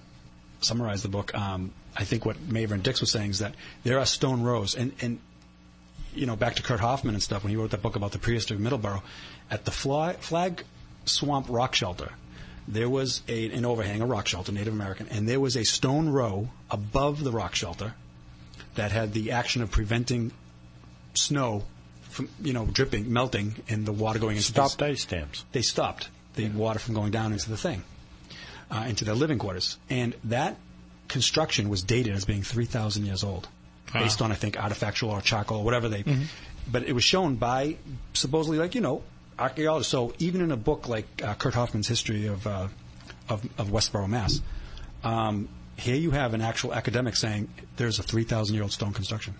summarize 0.61 1.03
the 1.03 1.09
book, 1.09 1.35
um, 1.35 1.71
I 1.95 2.03
think 2.03 2.25
what 2.25 2.37
Mavor 2.47 2.75
and 2.75 2.83
Dix 2.83 3.01
was 3.01 3.11
saying 3.11 3.31
is 3.31 3.39
that 3.39 3.55
there 3.83 3.99
are 3.99 4.05
stone 4.05 4.43
rows, 4.43 4.75
and, 4.75 4.93
and 5.01 5.19
you 6.13 6.25
know, 6.25 6.35
back 6.35 6.55
to 6.55 6.63
Kurt 6.63 6.79
Hoffman 6.79 7.15
and 7.15 7.23
stuff 7.23 7.43
when 7.43 7.51
he 7.51 7.57
wrote 7.57 7.71
that 7.71 7.81
book 7.81 7.95
about 7.95 8.11
the 8.11 8.19
prehistory 8.19 8.55
of 8.55 8.61
Middleborough, 8.61 9.01
at 9.51 9.65
the 9.65 9.71
Fly, 9.71 10.13
Flagg 10.13 10.63
Swamp 11.05 11.47
Rock 11.49 11.75
Shelter, 11.75 12.13
there 12.69 12.89
was 12.89 13.21
a, 13.27 13.51
an 13.51 13.65
overhang, 13.65 14.01
a 14.01 14.05
rock 14.05 14.27
shelter, 14.27 14.51
Native 14.51 14.73
American, 14.73 15.07
and 15.09 15.27
there 15.27 15.39
was 15.39 15.57
a 15.57 15.63
stone 15.65 16.07
row 16.09 16.49
above 16.69 17.23
the 17.23 17.31
rock 17.31 17.55
shelter 17.55 17.95
that 18.75 18.91
had 18.91 19.11
the 19.13 19.31
action 19.31 19.61
of 19.63 19.71
preventing 19.71 20.31
snow 21.15 21.63
from, 22.09 22.29
you 22.41 22.53
know, 22.53 22.65
dripping, 22.65 23.11
melting, 23.11 23.55
and 23.67 23.85
the 23.85 23.91
water 23.91 24.19
going 24.19 24.37
into 24.37 24.47
Stopped 24.47 24.77
these- 24.79 25.01
ice 25.01 25.05
dams. 25.05 25.45
they 25.51 25.61
stopped 25.63 26.09
the 26.35 26.47
water 26.49 26.79
from 26.79 26.93
going 26.93 27.11
down 27.11 27.33
into 27.33 27.49
the 27.49 27.57
thing, 27.57 27.83
uh, 28.71 28.85
into 28.87 29.03
their 29.03 29.15
living 29.15 29.39
quarters. 29.39 29.77
And 29.89 30.13
that 30.25 30.55
construction 31.07 31.69
was 31.69 31.81
dated 31.83 32.13
as 32.15 32.25
being 32.25 32.43
3,000 32.43 33.05
years 33.05 33.23
old, 33.23 33.47
based 33.91 34.21
on, 34.21 34.31
I 34.31 34.35
think, 34.35 34.55
artifactual 34.55 35.09
or 35.09 35.21
charcoal, 35.21 35.59
or 35.59 35.63
whatever 35.65 35.89
they. 35.89 36.03
But 36.71 36.83
it 36.83 36.93
was 36.93 37.03
shown 37.03 37.35
by 37.35 37.77
supposedly, 38.13 38.59
like, 38.59 38.75
you 38.75 38.81
know, 38.81 39.01
archaeologists. 39.39 39.91
So 39.91 40.13
even 40.19 40.41
in 40.41 40.51
a 40.51 40.57
book 40.57 40.87
like 40.87 41.07
uh, 41.23 41.33
Kurt 41.35 41.53
Hoffman's 41.53 41.87
History 41.87 42.27
of, 42.27 42.45
uh, 42.45 42.67
of, 43.27 43.43
of 43.57 43.69
Westboro, 43.69 44.07
Mass., 44.07 44.41
um, 45.03 45.49
here 45.77 45.95
you 45.95 46.11
have 46.11 46.33
an 46.33 46.41
actual 46.41 46.73
academic 46.73 47.15
saying 47.15 47.49
there's 47.77 47.99
a 47.99 48.03
3,000 48.03 48.53
year 48.53 48.63
old 48.63 48.71
stone 48.71 48.93
construction. 48.93 49.33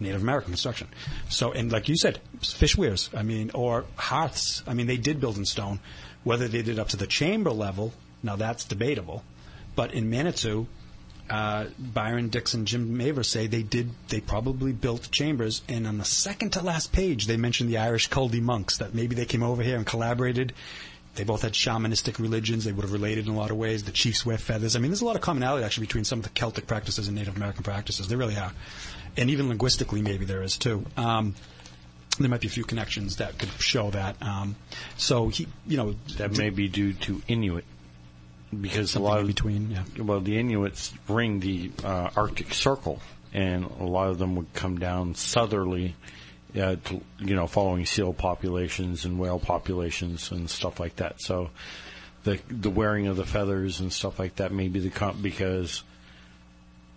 Native 0.00 0.22
American 0.22 0.52
construction. 0.52 0.88
So, 1.28 1.52
and 1.52 1.72
like 1.72 1.88
you 1.88 1.96
said, 1.96 2.20
fish 2.42 2.76
weirs, 2.76 3.10
I 3.14 3.22
mean, 3.22 3.50
or 3.52 3.84
hearths. 3.96 4.62
I 4.66 4.74
mean, 4.74 4.86
they 4.86 4.96
did 4.96 5.20
build 5.20 5.36
in 5.36 5.44
stone. 5.44 5.80
Whether 6.24 6.46
they 6.46 6.62
did 6.62 6.78
up 6.78 6.88
to 6.88 6.96
the 6.96 7.06
chamber 7.06 7.50
level, 7.50 7.92
now 8.22 8.36
that's 8.36 8.64
debatable. 8.64 9.24
But 9.74 9.94
in 9.94 10.10
Manitou, 10.10 10.66
uh, 11.30 11.66
Byron 11.78 12.28
Dixon, 12.28 12.66
Jim 12.66 12.96
Mavor 12.96 13.22
say 13.22 13.46
they 13.46 13.62
did. 13.62 13.90
They 14.08 14.20
probably 14.20 14.72
built 14.72 15.10
chambers, 15.10 15.62
and 15.68 15.86
on 15.86 15.98
the 15.98 16.04
second 16.04 16.52
to 16.54 16.62
last 16.62 16.92
page, 16.92 17.26
they 17.26 17.36
mentioned 17.36 17.70
the 17.70 17.78
Irish 17.78 18.08
Culdee 18.08 18.40
monks 18.40 18.78
that 18.78 18.94
maybe 18.94 19.14
they 19.14 19.24
came 19.24 19.42
over 19.42 19.62
here 19.62 19.76
and 19.76 19.86
collaborated. 19.86 20.52
They 21.14 21.24
both 21.24 21.42
had 21.42 21.52
shamanistic 21.52 22.18
religions. 22.20 22.64
They 22.64 22.72
would 22.72 22.82
have 22.82 22.92
related 22.92 23.26
in 23.26 23.34
a 23.34 23.36
lot 23.36 23.50
of 23.50 23.56
ways. 23.56 23.84
The 23.84 23.90
chiefs 23.90 24.24
wear 24.24 24.38
feathers. 24.38 24.76
I 24.76 24.78
mean, 24.78 24.90
there's 24.90 25.00
a 25.00 25.06
lot 25.06 25.16
of 25.16 25.22
commonality 25.22 25.64
actually 25.64 25.86
between 25.86 26.04
some 26.04 26.20
of 26.20 26.24
the 26.24 26.30
Celtic 26.30 26.66
practices 26.66 27.08
and 27.08 27.16
Native 27.16 27.36
American 27.36 27.64
practices. 27.64 28.08
There 28.08 28.18
really 28.18 28.36
are, 28.36 28.52
and 29.16 29.28
even 29.30 29.48
linguistically, 29.48 30.02
maybe 30.02 30.24
there 30.24 30.42
is 30.42 30.56
too. 30.56 30.84
Um, 30.96 31.34
there 32.18 32.28
might 32.28 32.40
be 32.40 32.48
a 32.48 32.50
few 32.50 32.64
connections 32.64 33.16
that 33.16 33.38
could 33.38 33.50
show 33.60 33.90
that. 33.90 34.16
Um, 34.22 34.56
so 34.96 35.28
he, 35.28 35.46
you 35.66 35.76
know, 35.76 35.94
That 36.16 36.36
may 36.36 36.50
be 36.50 36.68
due 36.68 36.92
to 36.94 37.22
Inuit. 37.28 37.64
Because 38.50 38.90
a 38.90 38.92
Something 38.94 39.04
lot 39.04 39.18
in 39.18 39.20
of 39.22 39.26
between, 39.28 39.70
yeah. 39.70 40.02
well, 40.02 40.20
the 40.20 40.38
Inuits 40.38 40.92
ring 41.08 41.40
the 41.40 41.70
uh, 41.84 42.10
Arctic 42.16 42.54
Circle, 42.54 43.00
and 43.34 43.64
a 43.64 43.84
lot 43.84 44.08
of 44.08 44.18
them 44.18 44.36
would 44.36 44.52
come 44.54 44.78
down 44.78 45.14
southerly, 45.14 45.94
uh, 46.58 46.76
to, 46.76 47.00
you 47.18 47.36
know, 47.36 47.46
following 47.46 47.84
seal 47.84 48.14
populations 48.14 49.04
and 49.04 49.18
whale 49.18 49.38
populations 49.38 50.30
and 50.30 50.48
stuff 50.48 50.80
like 50.80 50.96
that. 50.96 51.20
So, 51.20 51.50
the 52.24 52.40
the 52.48 52.70
wearing 52.70 53.06
of 53.06 53.16
the 53.16 53.26
feathers 53.26 53.80
and 53.80 53.92
stuff 53.92 54.18
like 54.18 54.36
that 54.36 54.52
may 54.52 54.68
be 54.68 54.80
the 54.80 54.90
comp 54.90 55.20
because 55.20 55.82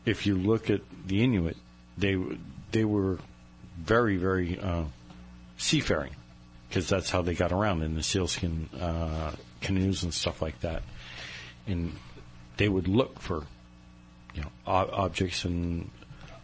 if 0.06 0.26
you 0.26 0.36
look 0.36 0.70
at 0.70 0.82
the 1.06 1.24
Inuit, 1.24 1.58
they 1.98 2.18
they 2.72 2.86
were 2.86 3.20
very 3.78 4.18
very 4.18 4.60
uh, 4.60 4.86
seafaring 5.58 6.16
because 6.70 6.88
that's 6.88 7.10
how 7.10 7.22
they 7.22 7.34
got 7.34 7.52
around 7.52 7.84
in 7.84 7.96
the 7.96 8.04
sealskin 8.04 8.70
uh, 8.80 9.32
canoes 9.60 10.04
and 10.04 10.14
stuff 10.14 10.42
like 10.42 10.60
that, 10.62 10.84
and 11.68 11.96
they 12.58 12.70
would 12.70 12.88
look 12.88 13.20
for 13.20 13.44
you 14.34 14.42
know 14.42 14.50
ob- 14.68 14.90
objects 14.92 15.46
and 15.46 15.90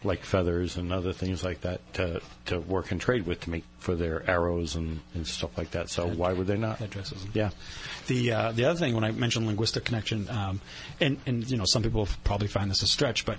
like 0.04 0.24
feathers 0.24 0.78
and 0.78 0.94
other 0.94 1.12
things 1.12 1.44
like 1.44 1.62
that 1.62 1.82
to 1.94 2.22
to 2.46 2.60
work 2.60 2.92
and 2.92 3.02
trade 3.02 3.26
with 3.26 3.42
to 3.42 3.50
make 3.50 3.64
for 3.80 3.96
their 3.96 4.28
arrows 4.30 4.76
and, 4.76 5.00
and 5.14 5.26
stuff 5.26 5.58
like 5.58 5.72
that. 5.72 5.90
So 5.90 6.08
why 6.08 6.34
would 6.34 6.48
they 6.48 6.58
not? 6.58 6.80
Headdresses. 6.80 7.26
Yeah. 7.34 7.50
The 8.08 8.32
uh, 8.32 8.52
the 8.52 8.66
other 8.66 8.80
thing 8.80 8.94
when 8.96 9.04
I 9.04 9.12
mentioned 9.12 9.48
linguistic 9.48 9.86
connection, 9.86 10.30
um, 10.30 10.62
and 11.00 11.18
and 11.26 11.50
you 11.50 11.58
know 11.58 11.66
some 11.66 11.84
people 11.84 12.08
probably 12.24 12.48
find 12.48 12.70
this 12.70 12.82
a 12.82 12.88
stretch, 12.88 13.26
but 13.26 13.38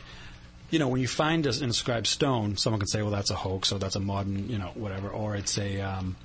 you 0.71 0.79
know 0.79 0.89
when 0.89 1.01
you 1.01 1.09
find 1.09 1.47
an 1.47 1.63
inscribed 1.63 2.07
stone, 2.07 2.57
someone 2.57 2.81
can 2.81 2.89
say, 2.89 3.03
well, 3.03 3.13
that's 3.13 3.31
a 3.31 3.37
hoax, 3.37 3.73
or 3.73 3.79
that's 3.79 3.97
a 3.97 4.01
modern, 4.01 4.49
you 4.49 4.59
know, 4.59 4.73
whatever, 4.75 5.09
or 5.09 5.37
it's 5.37 5.59
a 5.59 5.81
um, 5.81 6.17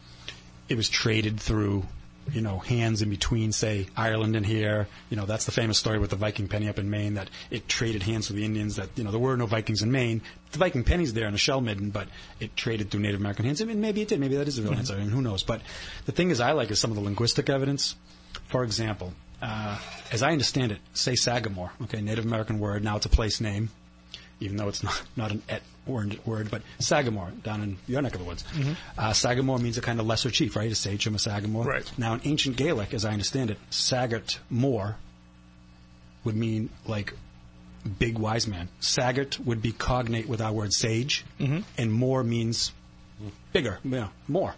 it 0.67 0.75
was 0.75 0.89
traded 0.89 1.39
through. 1.39 1.85
You 2.31 2.41
know, 2.41 2.59
hands 2.59 3.01
in 3.01 3.09
between, 3.09 3.51
say 3.51 3.87
Ireland 3.97 4.35
and 4.35 4.45
here. 4.45 4.87
You 5.09 5.17
know, 5.17 5.25
that's 5.25 5.45
the 5.45 5.51
famous 5.51 5.77
story 5.77 5.99
with 5.99 6.09
the 6.09 6.15
Viking 6.15 6.47
penny 6.47 6.69
up 6.69 6.79
in 6.79 6.89
Maine 6.89 7.15
that 7.15 7.29
it 7.51 7.67
traded 7.67 8.03
hands 8.03 8.29
with 8.29 8.37
the 8.37 8.45
Indians. 8.45 8.77
That 8.77 8.89
you 8.95 9.03
know 9.03 9.11
there 9.11 9.19
were 9.19 9.35
no 9.35 9.45
Vikings 9.45 9.81
in 9.81 9.91
Maine. 9.91 10.21
The 10.51 10.59
Viking 10.59 10.83
penny's 10.83 11.13
there 11.13 11.27
in 11.27 11.33
a 11.33 11.37
shell 11.37 11.59
midden, 11.59 11.89
but 11.89 12.07
it 12.39 12.55
traded 12.55 12.91
through 12.91 13.01
Native 13.01 13.19
American 13.19 13.45
hands. 13.45 13.61
I 13.61 13.65
mean, 13.65 13.81
maybe 13.81 14.01
it 14.01 14.07
did. 14.07 14.19
Maybe 14.19 14.35
that 14.37 14.47
is 14.47 14.55
the 14.55 14.63
real 14.63 14.73
answer. 14.73 14.95
I 14.95 14.99
mean, 14.99 15.09
who 15.09 15.21
knows? 15.21 15.43
But 15.43 15.61
the 16.05 16.11
thing 16.11 16.29
is, 16.29 16.39
I 16.39 16.53
like 16.53 16.71
is 16.71 16.79
some 16.79 16.91
of 16.91 16.95
the 16.95 17.03
linguistic 17.03 17.49
evidence. 17.49 17.95
For 18.47 18.63
example, 18.63 19.13
uh, 19.41 19.77
as 20.11 20.23
I 20.23 20.31
understand 20.31 20.71
it, 20.71 20.79
say 20.93 21.15
Sagamore, 21.15 21.71
okay, 21.83 22.01
Native 22.01 22.25
American 22.25 22.59
word. 22.59 22.83
Now 22.83 22.95
it's 22.95 23.05
a 23.05 23.09
place 23.09 23.41
name, 23.41 23.69
even 24.43 24.57
though 24.57 24.67
it's 24.67 24.83
not 24.83 25.01
not 25.15 25.31
an 25.31 25.41
et 25.49 25.61
word, 25.85 26.19
word 26.25 26.51
but 26.51 26.61
Sagamore 26.79 27.31
down 27.43 27.61
in 27.61 27.77
your 27.87 28.01
neck 28.01 28.13
of 28.13 28.19
the 28.21 28.25
woods. 28.25 28.43
Uh, 28.97 29.13
Sagamore 29.13 29.59
means 29.59 29.77
a 29.77 29.81
kind 29.81 29.99
of 29.99 30.05
lesser 30.05 30.29
chief, 30.29 30.55
right? 30.55 30.71
A 30.71 30.75
sachem, 30.75 31.15
a 31.15 31.19
Sagamore. 31.19 31.65
Right. 31.65 31.91
Now, 31.97 32.13
in 32.13 32.21
ancient 32.23 32.55
Gaelic, 32.57 32.93
as 32.93 33.05
I 33.05 33.11
understand 33.11 33.49
it, 33.51 33.57
Sagat 33.71 34.37
Moor 34.49 34.95
would 36.23 36.35
mean 36.35 36.69
like 36.85 37.13
big 37.99 38.17
wise 38.17 38.47
man. 38.47 38.69
Sagat 38.81 39.39
would 39.39 39.61
be 39.61 39.71
cognate 39.71 40.27
with 40.27 40.41
our 40.41 40.51
word 40.53 40.73
sage, 40.73 41.25
and 41.77 41.91
Moor 41.91 42.23
means 42.23 42.71
bigger, 43.51 43.79
yeah, 43.83 44.07
more. 44.27 44.55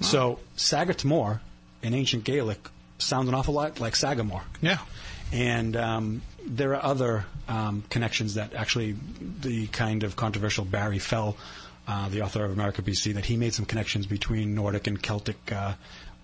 So 0.00 0.40
Sagat 0.56 1.04
Moor 1.04 1.40
in 1.82 1.94
ancient 1.94 2.24
Gaelic 2.24 2.68
sounds 2.98 3.28
an 3.28 3.34
awful 3.34 3.54
lot 3.54 3.78
like 3.80 3.94
Sagamore. 3.94 4.42
Yeah. 4.60 4.78
And 5.32 5.76
um, 5.76 6.22
there 6.46 6.74
are 6.74 6.84
other 6.84 7.26
um, 7.48 7.84
connections 7.90 8.34
that 8.34 8.54
actually 8.54 8.96
the 9.40 9.66
kind 9.68 10.02
of 10.02 10.16
controversial 10.16 10.64
Barry 10.64 10.98
Fell, 10.98 11.36
uh, 11.88 12.08
the 12.08 12.22
author 12.22 12.44
of 12.44 12.52
America 12.52 12.82
BC, 12.82 13.14
that 13.14 13.26
he 13.26 13.36
made 13.36 13.54
some 13.54 13.64
connections 13.64 14.06
between 14.06 14.54
Nordic 14.54 14.86
and 14.86 15.00
Celtic 15.00 15.52
uh, 15.52 15.74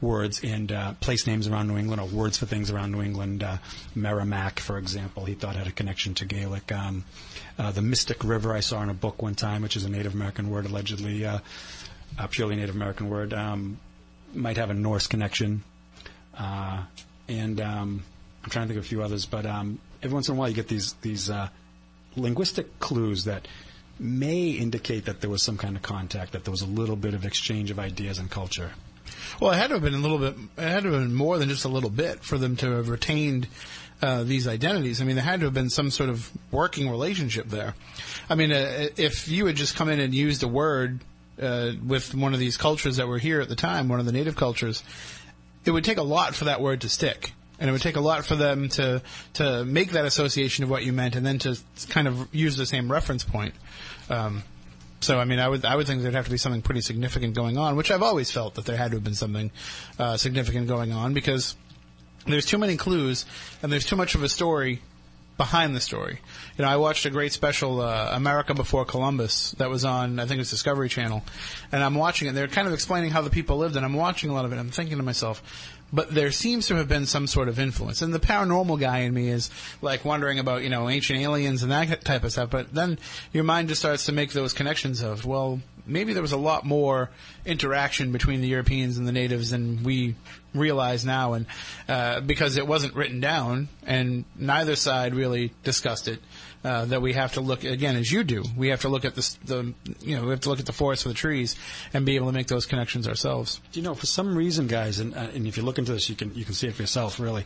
words 0.00 0.40
and 0.42 0.72
uh, 0.72 0.92
place 0.94 1.26
names 1.26 1.46
around 1.46 1.68
New 1.68 1.78
England 1.78 2.00
or 2.00 2.08
words 2.08 2.36
for 2.36 2.46
things 2.46 2.70
around 2.70 2.92
New 2.92 3.02
England. 3.02 3.42
Uh, 3.42 3.58
Merrimack, 3.94 4.58
for 4.60 4.76
example, 4.76 5.24
he 5.24 5.34
thought 5.34 5.56
had 5.56 5.68
a 5.68 5.72
connection 5.72 6.14
to 6.14 6.24
Gaelic. 6.24 6.72
Um, 6.72 7.04
uh, 7.58 7.70
the 7.70 7.82
Mystic 7.82 8.24
River 8.24 8.52
I 8.52 8.60
saw 8.60 8.82
in 8.82 8.90
a 8.90 8.94
book 8.94 9.22
one 9.22 9.34
time, 9.34 9.62
which 9.62 9.76
is 9.76 9.84
a 9.84 9.88
Native 9.88 10.14
American 10.14 10.50
word, 10.50 10.66
allegedly 10.66 11.24
uh, 11.24 11.38
a 12.18 12.28
purely 12.28 12.56
Native 12.56 12.74
American 12.74 13.08
word, 13.08 13.32
um, 13.32 13.78
might 14.34 14.56
have 14.56 14.70
a 14.70 14.74
Norse 14.74 15.06
connection. 15.06 15.62
Uh, 16.36 16.82
and 17.28 17.60
um, 17.60 18.02
I'm 18.44 18.51
trying 18.51 18.66
to 18.66 18.74
think 18.74 18.78
of 18.78 18.85
a 18.85 18.89
few 18.89 19.02
others, 19.02 19.27
but 19.27 19.47
um, 19.47 19.78
every 20.02 20.14
once 20.14 20.28
in 20.28 20.35
a 20.35 20.39
while 20.39 20.48
you 20.48 20.55
get 20.55 20.69
these 20.69 20.94
these 21.02 21.31
uh, 21.31 21.48
linguistic 22.16 22.78
clues 22.78 23.24
that 23.24 23.47
may 23.98 24.51
indicate 24.51 25.05
that 25.05 25.20
there 25.20 25.31
was 25.31 25.43
some 25.43 25.56
kind 25.56 25.77
of 25.77 25.82
contact, 25.82 26.32
that 26.32 26.44
there 26.44 26.51
was 26.51 26.62
a 26.62 26.66
little 26.66 26.97
bit 26.97 27.14
of 27.14 27.24
exchange 27.24 27.70
of 27.70 27.78
ideas 27.78 28.19
and 28.19 28.31
culture. 28.31 28.73
Well, 29.40 29.52
it 29.52 29.56
had 29.56 29.69
to 29.69 29.74
have 29.74 29.82
been 29.82 29.94
a 29.94 29.98
little 29.98 30.19
bit. 30.19 30.35
It 30.59 30.69
had 30.69 30.82
to 30.82 30.93
have 30.93 31.02
been 31.02 31.14
more 31.14 31.39
than 31.39 31.48
just 31.48 31.64
a 31.64 31.69
little 31.69 31.90
bit 31.90 32.24
for 32.24 32.39
them 32.39 32.56
to 32.56 32.70
have 32.73 32.89
retained 32.89 33.47
uh, 34.01 34.24
these 34.24 34.48
identities. 34.48 35.01
I 35.01 35.05
mean, 35.05 35.16
there 35.16 35.24
had 35.24 35.40
to 35.40 35.47
have 35.47 35.55
been 35.55 35.70
some 35.70 35.90
sort 35.90 36.10
of 36.10 36.31
working 36.51 36.90
relationship 36.90 37.48
there. 37.48 37.74
I 38.28 38.35
mean, 38.35 38.51
uh, 38.51 38.89
if 38.97 39.28
you 39.28 39.47
had 39.47 39.56
just 39.56 39.77
come 39.77 39.89
in 39.89 40.01
and 40.01 40.14
used 40.14 40.43
a 40.43 40.48
word 40.48 41.01
uh, 41.40 41.73
with 41.86 42.14
one 42.14 42.35
of 42.35 42.40
these 42.40 42.56
cultures 42.56 42.97
that 42.97 43.06
were 43.06 43.19
here 43.19 43.40
at 43.40 43.48
the 43.48 43.56
time, 43.56 43.89
one 43.89 44.01
of 44.01 44.06
the 44.06 44.12
native 44.12 44.36
cultures, 44.36 44.82
it 45.64 45.70
would 45.70 45.85
take 45.85 45.98
a 45.98 46.02
lot 46.02 46.35
for 46.35 46.47
that 46.47 46.60
word 46.60 46.81
to 46.81 46.89
stick. 46.89 47.32
And 47.62 47.68
it 47.68 47.72
would 47.72 47.80
take 47.80 47.94
a 47.94 48.01
lot 48.01 48.24
for 48.24 48.34
them 48.34 48.68
to 48.70 49.01
to 49.34 49.64
make 49.64 49.93
that 49.93 50.05
association 50.05 50.64
of 50.64 50.70
what 50.70 50.82
you 50.82 50.93
meant, 50.93 51.14
and 51.14 51.24
then 51.24 51.39
to 51.39 51.56
kind 51.90 52.09
of 52.09 52.34
use 52.34 52.56
the 52.56 52.66
same 52.66 52.90
reference 52.90 53.22
point. 53.22 53.55
Um, 54.10 54.43
so, 54.98 55.20
I 55.20 55.24
mean, 55.24 55.39
I 55.39 55.48
would 55.48 55.64
I 55.64 55.76
would 55.76 55.86
think 55.86 56.02
there'd 56.02 56.14
have 56.14 56.24
to 56.24 56.30
be 56.32 56.39
something 56.39 56.60
pretty 56.60 56.80
significant 56.80 57.34
going 57.34 57.59
on, 57.59 57.76
which 57.76 57.93
I've 57.93 58.02
always 58.02 58.32
felt 58.32 58.56
that 58.56 58.64
there 58.64 58.76
had 58.76 58.90
to 58.90 58.97
have 58.97 59.05
been 59.05 59.14
something 59.14 59.52
uh, 59.97 60.16
significant 60.16 60.66
going 60.66 60.93
on 60.93 61.14
because 61.14 61.55
there's 62.26 62.47
too 62.47 62.59
many 62.59 62.76
clues 62.76 63.26
and 63.62 63.72
there's 63.72 63.86
too 63.86 63.97
much 63.97 64.16
of 64.16 64.24
a 64.24 64.28
story 64.28 64.80
behind 65.36 65.74
the 65.74 65.80
story. 65.80 66.20
You 66.56 66.64
know, 66.64 66.70
I 66.70 66.76
watched 66.76 67.05
a 67.06 67.10
great 67.10 67.32
special, 67.32 67.80
uh, 67.80 68.10
America 68.12 68.55
Before 68.55 68.84
Columbus, 68.84 69.52
that 69.52 69.70
was 69.70 69.84
on, 69.84 70.20
I 70.20 70.26
think 70.26 70.40
it's 70.40 70.51
Discovery 70.51 70.89
Channel, 70.89 71.24
and 71.72 71.82
I'm 71.82 71.94
watching 71.94 72.28
it. 72.28 72.34
They're 72.34 72.48
kind 72.48 72.68
of 72.68 72.74
explaining 72.74 73.10
how 73.10 73.22
the 73.22 73.30
people 73.30 73.56
lived, 73.56 73.74
and 73.76 73.84
I'm 73.84 73.94
watching 73.94 74.30
a 74.30 74.34
lot 74.34 74.44
of 74.44 74.52
it. 74.52 74.59
I'm 74.59 74.70
thinking 74.70 74.98
to 74.98 75.02
myself, 75.02 75.43
but 75.93 76.14
there 76.14 76.31
seems 76.31 76.66
to 76.69 76.77
have 76.77 76.89
been 76.89 77.06
some 77.06 77.27
sort 77.27 77.48
of 77.48 77.59
influence. 77.59 78.01
And 78.01 78.14
the 78.14 78.19
paranormal 78.19 78.81
guy 78.81 79.01
in 79.01 79.12
me 79.12 79.28
is 79.28 79.51
like 79.82 80.05
wondering 80.05 80.39
about, 80.39 80.62
you 80.62 80.70
know, 80.70 80.89
ancient 80.89 81.20
aliens 81.20 81.62
and 81.62 81.70
that 81.70 82.05
type 82.05 82.24
of 82.24 82.32
stuff. 82.32 82.51
But 82.51 82.74
then 82.74 82.98
your 83.32 83.44
mind 83.44 83.69
just 83.69 83.81
starts 83.81 84.06
to 84.06 84.12
make 84.12 84.32
those 84.32 84.52
connections 84.52 85.02
of, 85.02 85.27
well, 85.27 85.60
maybe 85.86 86.12
there 86.12 86.23
was 86.23 86.32
a 86.32 86.39
lot 86.39 86.64
more 86.64 87.10
interaction 87.44 88.12
between 88.12 88.40
the 88.40 88.48
Europeans 88.48 88.97
and 88.97 89.06
the 89.06 89.12
natives 89.12 89.51
than 89.51 89.82
we 89.82 90.14
realize 90.55 91.05
now. 91.05 91.35
And 91.35 91.47
uh, 91.89 92.20
because 92.20 92.56
it 92.56 92.66
wasn't 92.66 92.94
written 92.94 93.20
down 93.20 93.69
and 93.86 94.24
neither 94.36 94.77
side 94.77 95.14
really 95.14 95.52
discussed 95.62 96.09
it, 96.09 96.20
Uh, 96.64 96.84
that 96.84 97.02
we 97.02 97.12
have 97.12 97.32
to 97.32 97.40
look 97.40 97.64
again, 97.64 97.97
as 97.97 98.12
you 98.12 98.22
do. 98.22 98.44
We 98.56 98.68
have 98.68 98.82
to 98.82 98.89
look 98.89 99.05
at 99.05 99.16
this, 99.16 99.34
the 99.44 99.74
you 100.01 100.14
know, 100.14 100.22
we 100.22 100.30
have 100.30 100.43
to 100.43 100.48
look 100.48 100.60
at 100.60 100.66
the 100.66 100.72
forest 100.72 101.02
for 101.02 101.09
the 101.09 101.14
trees 101.14 101.56
and 101.93 102.06
be 102.06 102.14
able 102.14 102.28
to 102.28 102.32
make 102.32 102.47
those 102.47 102.66
connections 102.66 103.09
ourselves. 103.09 103.60
You 103.72 103.82
know, 103.82 103.97
for 103.97 104.06
some 104.06 104.36
reason, 104.36 104.68
guys, 104.68 105.01
and, 105.01 105.12
uh, 105.12 105.26
and 105.34 105.48
if 105.48 105.56
you 105.56 105.64
look 105.64 105.78
into 105.78 105.93
this, 105.93 106.09
you 106.09 106.14
can 106.14 106.32
you 106.36 106.44
can 106.44 106.55
see 106.55 106.68
it 106.68 106.74
for 106.74 106.82
yourself. 106.82 107.18
Really, 107.18 107.44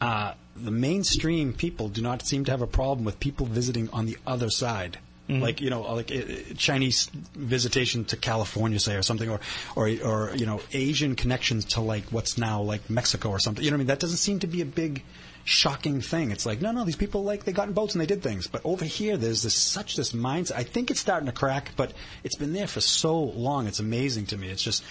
uh, 0.00 0.34
the 0.54 0.70
mainstream 0.70 1.52
people 1.54 1.88
do 1.88 2.02
not 2.02 2.24
seem 2.24 2.44
to 2.44 2.52
have 2.52 2.62
a 2.62 2.68
problem 2.68 3.04
with 3.04 3.18
people 3.18 3.46
visiting 3.46 3.90
on 3.90 4.06
the 4.06 4.16
other 4.24 4.48
side. 4.48 4.98
Like 5.26 5.62
you 5.62 5.70
know, 5.70 5.80
like 5.94 6.12
uh, 6.12 6.54
Chinese 6.58 7.10
visitation 7.34 8.04
to 8.06 8.16
California, 8.16 8.78
say, 8.78 8.94
or 8.94 9.02
something, 9.02 9.30
or, 9.30 9.40
or 9.74 9.88
or 10.04 10.36
you 10.36 10.44
know, 10.44 10.60
Asian 10.72 11.16
connections 11.16 11.64
to 11.64 11.80
like 11.80 12.04
what's 12.10 12.36
now 12.36 12.60
like 12.60 12.90
Mexico 12.90 13.30
or 13.30 13.38
something. 13.38 13.64
You 13.64 13.70
know 13.70 13.76
what 13.76 13.78
I 13.78 13.84
mean? 13.84 13.86
That 13.86 14.00
doesn't 14.00 14.18
seem 14.18 14.40
to 14.40 14.46
be 14.46 14.60
a 14.60 14.66
big, 14.66 15.02
shocking 15.44 16.02
thing. 16.02 16.30
It's 16.30 16.44
like 16.44 16.60
no, 16.60 16.72
no, 16.72 16.84
these 16.84 16.96
people 16.96 17.24
like 17.24 17.44
they 17.44 17.52
got 17.52 17.68
in 17.68 17.74
boats 17.74 17.94
and 17.94 18.02
they 18.02 18.06
did 18.06 18.22
things. 18.22 18.46
But 18.48 18.60
over 18.64 18.84
here, 18.84 19.16
there's 19.16 19.42
this 19.42 19.54
such 19.54 19.96
this 19.96 20.12
mindset. 20.12 20.56
I 20.56 20.62
think 20.62 20.90
it's 20.90 21.00
starting 21.00 21.26
to 21.26 21.32
crack, 21.32 21.70
but 21.74 21.94
it's 22.22 22.36
been 22.36 22.52
there 22.52 22.66
for 22.66 22.82
so 22.82 23.18
long. 23.18 23.66
It's 23.66 23.80
amazing 23.80 24.26
to 24.26 24.36
me. 24.36 24.50
It's 24.50 24.62
just, 24.62 24.84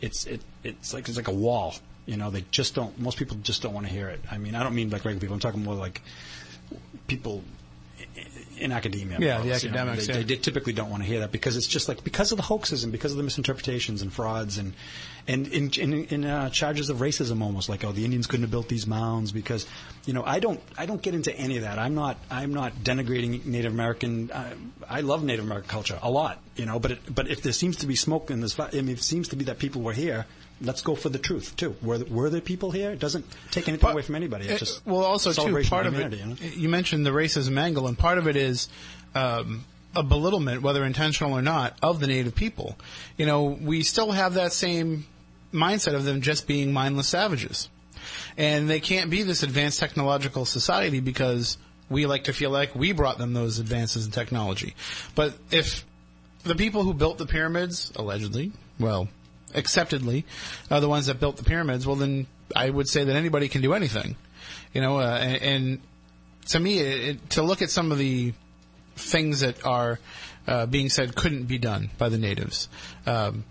it's 0.00 0.26
it 0.26 0.40
it's 0.64 0.92
like 0.92 1.08
it's 1.08 1.16
like 1.16 1.28
a 1.28 1.32
wall. 1.32 1.76
You 2.04 2.16
know, 2.16 2.30
they 2.30 2.44
just 2.50 2.74
don't. 2.74 2.98
Most 2.98 3.16
people 3.16 3.36
just 3.42 3.62
don't 3.62 3.74
want 3.74 3.86
to 3.86 3.92
hear 3.92 4.08
it. 4.08 4.20
I 4.28 4.38
mean, 4.38 4.56
I 4.56 4.64
don't 4.64 4.74
mean 4.74 4.90
like 4.90 5.04
regular 5.04 5.20
people. 5.20 5.34
I'm 5.34 5.40
talking 5.40 5.62
more 5.62 5.76
like 5.76 6.02
people 7.06 7.44
in 8.60 8.72
academia. 8.72 9.18
Yeah, 9.20 9.40
the 9.40 9.48
less, 9.48 9.64
you 9.64 9.70
know. 9.70 9.78
academics, 9.78 10.06
They, 10.06 10.18
yeah. 10.18 10.22
they 10.22 10.36
typically 10.36 10.72
don't 10.72 10.90
want 10.90 11.02
to 11.02 11.08
hear 11.08 11.20
that 11.20 11.32
because 11.32 11.56
it's 11.56 11.66
just 11.66 11.88
like 11.88 12.04
because 12.04 12.32
of 12.32 12.36
the 12.36 12.42
hoaxes 12.42 12.84
and 12.84 12.92
because 12.92 13.12
of 13.12 13.18
the 13.18 13.24
misinterpretations 13.24 14.02
and 14.02 14.12
frauds 14.12 14.58
and 14.58 14.74
and 15.26 15.46
in 15.48 15.70
in, 15.72 16.04
in 16.06 16.24
uh, 16.24 16.50
charges 16.50 16.90
of 16.90 16.98
racism 16.98 17.42
almost 17.42 17.68
like 17.68 17.84
oh 17.84 17.92
the 17.92 18.04
Indians 18.04 18.26
couldn't 18.26 18.44
have 18.44 18.50
built 18.50 18.68
these 18.68 18.86
mounds 18.86 19.32
because 19.32 19.66
you 20.06 20.12
know 20.12 20.22
I 20.24 20.40
don't 20.40 20.60
I 20.76 20.86
don't 20.86 21.02
get 21.02 21.14
into 21.14 21.34
any 21.34 21.56
of 21.56 21.62
that. 21.62 21.78
I'm 21.78 21.94
not 21.94 22.18
I'm 22.30 22.52
not 22.54 22.74
denigrating 22.76 23.44
Native 23.46 23.72
American. 23.72 24.30
Uh, 24.30 24.54
I 24.88 25.00
love 25.02 25.22
Native 25.22 25.44
American 25.44 25.68
culture 25.68 25.98
a 26.02 26.10
lot, 26.10 26.40
you 26.56 26.66
know. 26.66 26.78
But 26.78 26.92
it, 26.92 27.14
but 27.14 27.28
if 27.28 27.42
there 27.42 27.52
seems 27.52 27.76
to 27.78 27.86
be 27.86 27.96
smoke 27.96 28.30
in 28.30 28.40
this, 28.40 28.58
I 28.58 28.70
mean, 28.72 28.90
it 28.90 29.02
seems 29.02 29.28
to 29.28 29.36
be 29.36 29.44
that 29.46 29.58
people 29.58 29.82
were 29.82 29.92
here. 29.92 30.26
Let's 30.60 30.82
go 30.82 30.94
for 30.94 31.08
the 31.08 31.18
truth 31.18 31.54
too. 31.56 31.76
Were 31.82 31.98
were 32.10 32.30
there 32.30 32.40
people 32.40 32.70
here? 32.70 32.90
It 32.90 32.98
doesn't 32.98 33.24
take 33.50 33.68
anything 33.68 33.90
away 33.90 34.02
from 34.02 34.16
anybody. 34.16 34.46
It's 34.46 34.58
just 34.58 34.86
well, 34.86 35.04
also 35.04 35.32
too 35.32 35.62
part 35.64 35.86
of 35.86 35.94
humanity, 35.94 36.16
it. 36.16 36.20
you 36.20 36.26
know? 36.26 36.36
You 36.56 36.68
mentioned 36.68 37.06
the 37.06 37.10
racism 37.10 37.58
angle, 37.58 37.86
and 37.86 37.96
part 37.96 38.18
of 38.18 38.26
it 38.26 38.36
is 38.36 38.68
um, 39.14 39.64
a 39.94 40.02
belittlement, 40.02 40.62
whether 40.62 40.84
intentional 40.84 41.32
or 41.32 41.42
not, 41.42 41.76
of 41.82 42.00
the 42.00 42.06
native 42.06 42.34
people. 42.34 42.76
You 43.16 43.26
know, 43.26 43.44
we 43.44 43.82
still 43.82 44.10
have 44.12 44.34
that 44.34 44.52
same 44.52 45.06
mindset 45.52 45.94
of 45.94 46.04
them 46.04 46.22
just 46.22 46.46
being 46.46 46.72
mindless 46.72 47.08
savages, 47.08 47.68
and 48.36 48.68
they 48.68 48.80
can't 48.80 49.10
be 49.10 49.22
this 49.22 49.42
advanced 49.42 49.78
technological 49.78 50.44
society 50.44 51.00
because 51.00 51.56
we 51.90 52.06
like 52.06 52.24
to 52.24 52.32
feel 52.32 52.50
like 52.50 52.74
we 52.74 52.92
brought 52.92 53.18
them 53.18 53.32
those 53.32 53.58
advances 53.58 54.06
in 54.06 54.12
technology. 54.12 54.74
But 55.14 55.34
if 55.50 55.84
the 56.44 56.54
people 56.54 56.82
who 56.82 56.94
built 56.94 57.18
the 57.18 57.26
pyramids, 57.26 57.92
allegedly, 57.96 58.52
well, 58.78 59.08
acceptedly, 59.54 60.24
are 60.70 60.80
the 60.80 60.88
ones 60.88 61.06
that 61.06 61.20
built 61.20 61.36
the 61.36 61.44
pyramids, 61.44 61.86
well, 61.86 61.96
then 61.96 62.26
I 62.54 62.70
would 62.70 62.88
say 62.88 63.04
that 63.04 63.16
anybody 63.16 63.48
can 63.48 63.62
do 63.62 63.74
anything. 63.74 64.16
You 64.72 64.80
know, 64.80 64.98
uh, 64.98 65.18
and, 65.18 65.42
and 65.42 65.80
to 66.48 66.60
me, 66.60 66.78
it, 66.80 67.30
to 67.30 67.42
look 67.42 67.62
at 67.62 67.70
some 67.70 67.92
of 67.92 67.98
the 67.98 68.32
things 68.96 69.40
that 69.40 69.64
are 69.64 69.98
uh, 70.46 70.66
being 70.66 70.88
said 70.88 71.14
couldn't 71.14 71.44
be 71.44 71.58
done 71.58 71.90
by 71.98 72.08
the 72.08 72.18
natives, 72.18 72.68
um, 73.06 73.44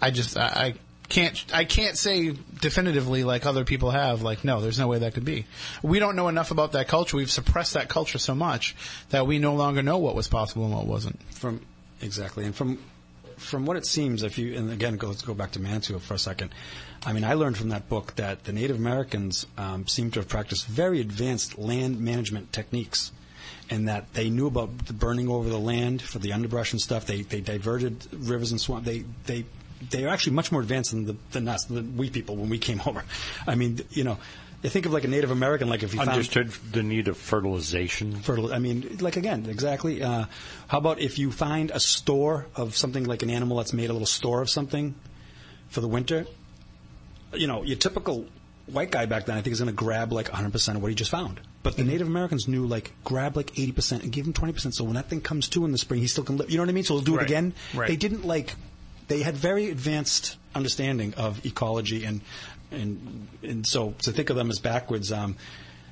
I 0.00 0.10
just 0.10 0.36
I, 0.36 0.46
I 0.46 0.74
can't 1.08 1.44
I 1.52 1.64
can't 1.64 1.96
say 1.96 2.34
definitively 2.60 3.24
like 3.24 3.44
other 3.44 3.64
people 3.64 3.90
have 3.90 4.22
like 4.22 4.44
no 4.44 4.60
there's 4.60 4.78
no 4.78 4.86
way 4.86 5.00
that 5.00 5.14
could 5.14 5.24
be. 5.24 5.46
We 5.82 5.98
don't 5.98 6.16
know 6.16 6.28
enough 6.28 6.50
about 6.50 6.72
that 6.72 6.88
culture. 6.88 7.16
We've 7.16 7.30
suppressed 7.30 7.74
that 7.74 7.88
culture 7.88 8.18
so 8.18 8.34
much 8.34 8.76
that 9.10 9.26
we 9.26 9.38
no 9.38 9.54
longer 9.54 9.82
know 9.82 9.98
what 9.98 10.14
was 10.14 10.28
possible 10.28 10.64
and 10.64 10.74
what 10.74 10.86
wasn't. 10.86 11.20
From 11.32 11.60
exactly. 12.00 12.44
And 12.44 12.54
from 12.54 12.78
from 13.40 13.66
what 13.66 13.76
it 13.76 13.86
seems 13.86 14.22
if 14.22 14.38
you 14.38 14.56
and 14.56 14.70
again 14.70 14.96
go, 14.96 15.08
let's 15.08 15.22
go 15.22 15.34
back 15.34 15.52
to 15.52 15.60
Manitou 15.60 15.98
for 15.98 16.14
a 16.14 16.18
second. 16.18 16.50
I 17.04 17.12
mean 17.12 17.24
I 17.24 17.34
learned 17.34 17.56
from 17.56 17.70
that 17.70 17.88
book 17.88 18.14
that 18.16 18.44
the 18.44 18.52
Native 18.52 18.76
Americans 18.76 19.46
um, 19.56 19.86
seem 19.86 20.10
to 20.12 20.20
have 20.20 20.28
practiced 20.28 20.66
very 20.66 21.00
advanced 21.00 21.58
land 21.58 22.00
management 22.00 22.52
techniques 22.52 23.12
and 23.70 23.88
that 23.88 24.12
they 24.14 24.28
knew 24.28 24.46
about 24.46 24.86
the 24.86 24.92
burning 24.92 25.28
over 25.28 25.48
the 25.48 25.58
land 25.58 26.02
for 26.02 26.18
the 26.18 26.32
underbrush 26.32 26.72
and 26.72 26.80
stuff. 26.80 27.06
They 27.06 27.22
they 27.22 27.40
diverted 27.40 28.06
rivers 28.12 28.50
and 28.50 28.60
swamp. 28.60 28.84
They 28.84 29.04
they 29.26 29.46
they 29.88 30.04
are 30.04 30.08
actually 30.08 30.34
much 30.34 30.52
more 30.52 30.60
advanced 30.60 30.90
than 30.90 31.06
the 31.06 31.16
than 31.32 31.48
us 31.48 31.64
than 31.64 31.96
we 31.96 32.10
people 32.10 32.36
when 32.36 32.50
we 32.50 32.58
came 32.58 32.82
over. 32.86 33.04
I 33.46 33.54
mean 33.54 33.80
you 33.90 34.04
know 34.04 34.18
you 34.62 34.70
think 34.70 34.86
of 34.86 34.92
like 34.92 35.04
a 35.04 35.08
Native 35.08 35.30
American 35.30 35.68
like 35.68 35.82
if 35.82 35.92
you 35.94 35.98
found 35.98 36.10
Understood 36.10 36.50
the 36.72 36.82
need 36.82 37.08
of 37.08 37.16
fertilization. 37.16 38.16
fertile. 38.20 38.52
I 38.52 38.58
mean, 38.58 38.98
like 39.00 39.16
again, 39.16 39.46
exactly. 39.48 40.02
Uh, 40.02 40.26
how 40.68 40.78
about 40.78 40.98
if 41.00 41.18
you 41.18 41.32
find 41.32 41.70
a 41.70 41.80
store 41.80 42.46
of 42.56 42.76
something 42.76 43.04
like 43.04 43.22
an 43.22 43.30
animal 43.30 43.56
that's 43.58 43.72
made 43.72 43.88
a 43.90 43.92
little 43.92 44.06
store 44.06 44.42
of 44.42 44.50
something 44.50 44.94
for 45.68 45.80
the 45.80 45.88
winter? 45.88 46.26
You 47.32 47.46
know, 47.46 47.62
your 47.62 47.76
typical 47.76 48.26
white 48.66 48.90
guy 48.90 49.06
back 49.06 49.26
then, 49.26 49.36
I 49.38 49.40
think, 49.40 49.52
is 49.52 49.60
going 49.60 49.70
to 49.70 49.74
grab 49.76 50.12
like 50.12 50.28
100% 50.28 50.74
of 50.76 50.82
what 50.82 50.88
he 50.88 50.94
just 50.94 51.10
found. 51.10 51.40
But 51.62 51.76
the 51.76 51.84
Native 51.84 52.06
Americans 52.06 52.48
knew, 52.48 52.66
like, 52.66 52.92
grab 53.04 53.36
like 53.36 53.48
80% 53.54 54.02
and 54.02 54.10
give 54.10 54.26
him 54.26 54.32
20%. 54.32 54.72
So 54.74 54.82
when 54.84 54.94
that 54.94 55.08
thing 55.10 55.20
comes 55.20 55.46
to 55.50 55.64
in 55.66 55.72
the 55.72 55.78
spring, 55.78 56.00
he 56.00 56.06
still 56.06 56.24
can 56.24 56.38
live. 56.38 56.50
You 56.50 56.56
know 56.56 56.62
what 56.62 56.70
I 56.70 56.72
mean? 56.72 56.84
So 56.84 56.94
he'll 56.94 57.02
do 57.04 57.16
Right. 57.16 57.22
it 57.22 57.26
again. 57.30 57.52
Right. 57.74 57.88
They 57.88 57.96
didn't 57.96 58.24
like. 58.24 58.54
They 59.08 59.20
had 59.22 59.36
very 59.36 59.68
advanced 59.70 60.36
understanding 60.54 61.12
of 61.14 61.44
ecology 61.44 62.04
and 62.04 62.20
and 62.70 63.28
and 63.42 63.66
so 63.66 63.94
to 64.02 64.12
think 64.12 64.30
of 64.30 64.36
them 64.36 64.50
as 64.50 64.58
backwards. 64.58 65.12
Um, 65.12 65.36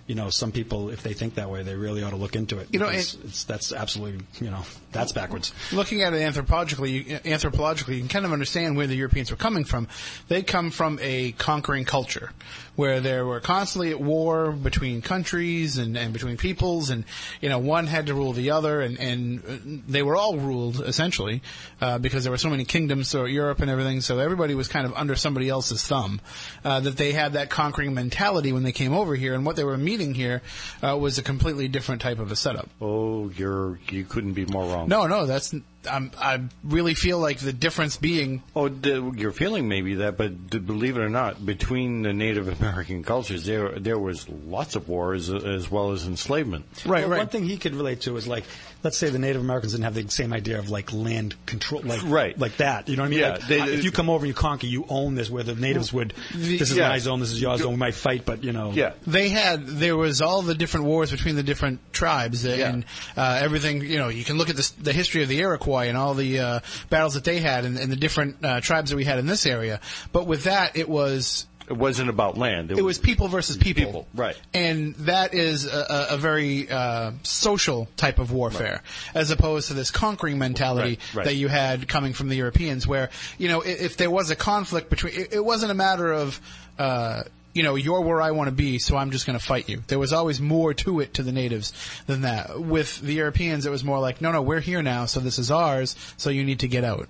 you 0.06 0.14
know, 0.14 0.30
some 0.30 0.52
people, 0.52 0.88
if 0.88 1.02
they 1.02 1.12
think 1.12 1.34
that 1.34 1.50
way, 1.50 1.62
they 1.62 1.74
really 1.74 2.02
ought 2.02 2.10
to 2.10 2.16
look 2.16 2.34
into 2.34 2.58
it. 2.58 2.68
You 2.72 2.78
know, 2.78 2.88
and- 2.88 2.96
it's, 2.96 3.44
that's 3.44 3.72
absolutely, 3.74 4.24
you 4.40 4.50
know, 4.50 4.62
that's 4.90 5.12
backwards. 5.12 5.52
looking 5.70 6.00
at 6.00 6.14
it 6.14 6.22
anthropologically, 6.22 7.20
anthropologically, 7.24 7.96
you 7.96 8.00
can 8.00 8.08
kind 8.08 8.24
of 8.24 8.32
understand 8.32 8.74
where 8.78 8.86
the 8.86 8.94
Europeans 8.94 9.30
were 9.30 9.36
coming 9.36 9.64
from. 9.64 9.86
They 10.28 10.42
come 10.42 10.70
from 10.70 10.98
a 11.02 11.32
conquering 11.32 11.84
culture 11.84 12.30
where 12.78 13.00
they 13.00 13.20
were 13.22 13.40
constantly 13.40 13.90
at 13.90 14.00
war 14.00 14.52
between 14.52 15.02
countries 15.02 15.78
and, 15.78 15.96
and 15.96 16.12
between 16.12 16.36
peoples, 16.36 16.90
and 16.90 17.04
you 17.40 17.48
know 17.48 17.58
one 17.58 17.88
had 17.88 18.06
to 18.06 18.14
rule 18.14 18.32
the 18.32 18.52
other, 18.52 18.80
and, 18.80 19.00
and 19.00 19.42
uh, 19.44 19.82
they 19.88 20.00
were 20.00 20.14
all 20.14 20.36
ruled 20.36 20.80
essentially 20.82 21.42
uh, 21.80 21.98
because 21.98 22.22
there 22.22 22.30
were 22.30 22.38
so 22.38 22.48
many 22.48 22.64
kingdoms 22.64 23.10
throughout 23.10 23.32
Europe 23.32 23.58
and 23.58 23.68
everything. 23.68 24.00
So 24.00 24.20
everybody 24.20 24.54
was 24.54 24.68
kind 24.68 24.86
of 24.86 24.94
under 24.94 25.16
somebody 25.16 25.48
else's 25.48 25.82
thumb. 25.82 26.20
Uh, 26.64 26.78
that 26.78 26.96
they 26.96 27.10
had 27.10 27.32
that 27.32 27.50
conquering 27.50 27.94
mentality 27.94 28.52
when 28.52 28.62
they 28.62 28.70
came 28.70 28.94
over 28.94 29.16
here, 29.16 29.34
and 29.34 29.44
what 29.44 29.56
they 29.56 29.64
were 29.64 29.76
meeting 29.76 30.14
here 30.14 30.40
uh, 30.80 30.96
was 30.96 31.18
a 31.18 31.22
completely 31.22 31.66
different 31.66 32.00
type 32.00 32.20
of 32.20 32.30
a 32.30 32.36
setup. 32.36 32.70
Oh, 32.80 33.28
you're 33.30 33.80
you 33.90 34.04
couldn't 34.04 34.34
be 34.34 34.46
more 34.46 34.64
wrong. 34.72 34.86
No, 34.86 35.08
no, 35.08 35.26
that's 35.26 35.52
I'm, 35.88 36.10
I 36.18 36.40
really 36.64 36.94
feel 36.94 37.18
like 37.18 37.38
the 37.38 37.52
difference 37.52 37.96
being 37.96 38.42
Oh, 38.56 38.68
the, 38.68 39.12
you're 39.16 39.32
feeling 39.32 39.68
maybe 39.68 39.94
that, 39.96 40.16
but 40.16 40.50
d- 40.50 40.58
believe 40.58 40.96
it 40.96 41.00
or 41.00 41.08
not, 41.08 41.44
between 41.44 42.02
the 42.02 42.12
Native 42.12 42.48
American 42.60 43.02
cultures, 43.04 43.44
there 43.46 43.78
there 43.78 43.98
was 43.98 44.28
lots 44.28 44.74
of 44.76 44.88
wars 44.88 45.30
uh, 45.30 45.36
as 45.36 45.70
well 45.70 45.92
as 45.92 46.06
enslavement. 46.06 46.66
right, 46.84 47.02
Well, 47.02 47.10
right. 47.10 47.18
One 47.18 47.28
thing 47.28 47.44
he 47.44 47.56
could 47.58 47.74
relate 47.74 48.00
to 48.02 48.16
is 48.16 48.26
like, 48.26 48.44
let's 48.82 48.96
say 48.98 49.08
the 49.08 49.18
Native 49.20 49.40
Americans 49.40 49.72
didn't 49.72 49.84
have 49.84 49.94
the 49.94 50.08
same 50.10 50.32
idea 50.32 50.58
of 50.58 50.68
like 50.68 50.92
land 50.92 51.34
control, 51.46 51.82
like 51.82 52.00
Right. 52.04 52.36
like 52.38 52.56
that. 52.58 52.88
You 52.88 52.96
know 52.96 53.02
what 53.04 53.06
I 53.06 53.10
mean? 53.10 53.20
Yeah, 53.20 53.30
Like, 53.30 53.46
they- 53.46 53.60
if 53.62 53.84
you 53.84 53.92
come 53.92 54.10
over 54.10 54.24
and 54.24 54.28
you 54.28 54.34
conquer, 54.34 54.66
you 54.66 54.84
own 54.88 55.14
this. 55.14 55.30
Where 55.30 55.44
the 55.44 55.54
natives 55.54 55.92
would, 55.92 56.12
this 56.34 56.70
is 56.72 56.76
yeah. 56.76 56.88
my 56.88 56.98
zone, 56.98 57.20
this 57.20 57.30
is 57.32 57.40
your 57.40 57.56
zone. 57.56 57.70
We 57.72 57.76
might 57.76 57.94
fight, 57.94 58.24
but 58.26 58.42
you 58.42 58.52
know, 58.52 58.72
Yeah. 58.72 58.94
they 59.06 59.28
had 59.28 59.64
there 59.66 59.96
was 59.96 60.20
all 60.22 60.42
the 60.42 60.54
different 60.56 60.86
wars 60.86 61.10
between 61.12 61.36
the 61.36 61.42
different 61.44 61.92
tribes 61.92 62.44
and 62.44 62.84
uh, 63.16 63.38
everything. 63.40 63.82
You 63.82 63.98
know, 63.98 64.08
you 64.08 64.24
can 64.24 64.36
look 64.38 64.50
at 64.50 64.56
this, 64.56 64.70
the 64.70 64.92
history 64.92 65.22
of 65.22 65.28
the 65.28 65.38
Iroquois 65.38 65.67
and 65.86 65.96
all 65.96 66.14
the 66.14 66.38
uh, 66.40 66.60
battles 66.90 67.14
that 67.14 67.24
they 67.24 67.38
had 67.40 67.64
and, 67.64 67.76
and 67.78 67.90
the 67.92 67.96
different 67.96 68.44
uh, 68.44 68.60
tribes 68.60 68.90
that 68.90 68.96
we 68.96 69.04
had 69.04 69.18
in 69.18 69.26
this 69.26 69.46
area. 69.46 69.80
But 70.12 70.26
with 70.26 70.44
that, 70.44 70.76
it 70.76 70.88
was 70.88 71.46
It 71.68 71.76
wasn't 71.76 72.08
about 72.08 72.38
land. 72.38 72.70
it 72.70 72.82
was 72.82 72.98
people 72.98 73.28
versus 73.28 73.56
people. 73.56 73.84
People, 73.84 74.06
right. 74.14 74.36
And 74.54 74.94
that 75.06 75.34
is 75.34 75.66
a, 75.66 76.06
a, 76.10 76.16
very 76.16 76.70
uh, 76.70 77.12
social 77.22 77.86
type 77.96 78.18
of 78.18 78.32
warfare, 78.32 78.82
as 79.14 79.30
opposed 79.30 79.68
to 79.68 79.74
this 79.74 79.90
conquering 79.90 80.38
mentality 80.38 80.98
Right, 81.12 81.14
right. 81.14 81.24
that 81.26 81.34
you 81.34 81.48
had 81.48 81.86
coming 81.86 82.14
from 82.14 82.28
the 82.28 82.36
Europeans, 82.36 82.86
where 82.86 83.10
you 83.36 83.48
know 83.48 83.62
i- 83.62 83.66
if 83.66 83.96
there 83.98 84.10
was 84.10 84.30
a 84.30 84.36
conflict 84.36 84.88
between, 84.90 85.12
it, 85.14 85.32
it 85.34 85.44
wasn't 85.44 85.70
a 85.70 85.74
matter 85.74 86.10
of. 86.12 86.40
Uh, 86.78 87.24
you 87.54 87.62
know, 87.62 87.74
you're 87.74 88.00
where 88.00 88.20
I 88.20 88.30
want 88.30 88.48
to 88.48 88.54
be, 88.54 88.78
so 88.78 88.96
I'm 88.96 89.10
just 89.10 89.26
going 89.26 89.38
to 89.38 89.44
fight 89.44 89.68
you. 89.68 89.82
There 89.86 89.98
was 89.98 90.12
always 90.12 90.40
more 90.40 90.74
to 90.74 91.00
it 91.00 91.14
to 91.14 91.22
the 91.22 91.32
natives 91.32 91.72
than 92.06 92.22
that. 92.22 92.60
With 92.60 93.00
the 93.00 93.14
Europeans, 93.14 93.66
it 93.66 93.70
was 93.70 93.84
more 93.84 93.98
like, 93.98 94.20
no, 94.20 94.32
no, 94.32 94.42
we're 94.42 94.60
here 94.60 94.82
now, 94.82 95.06
so 95.06 95.20
this 95.20 95.38
is 95.38 95.50
ours, 95.50 95.96
so 96.16 96.30
you 96.30 96.44
need 96.44 96.60
to 96.60 96.68
get 96.68 96.84
out. 96.84 97.08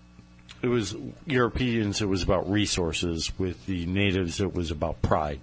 It 0.62 0.69
was 0.69 0.97
Europeans. 1.27 2.02
It 2.02 2.09
was 2.09 2.23
about 2.23 2.51
resources. 2.51 3.31
With 3.39 3.65
the 3.66 3.86
natives, 3.86 4.40
it 4.40 4.55
was 4.55 4.70
about 4.70 5.01
pride. 5.02 5.40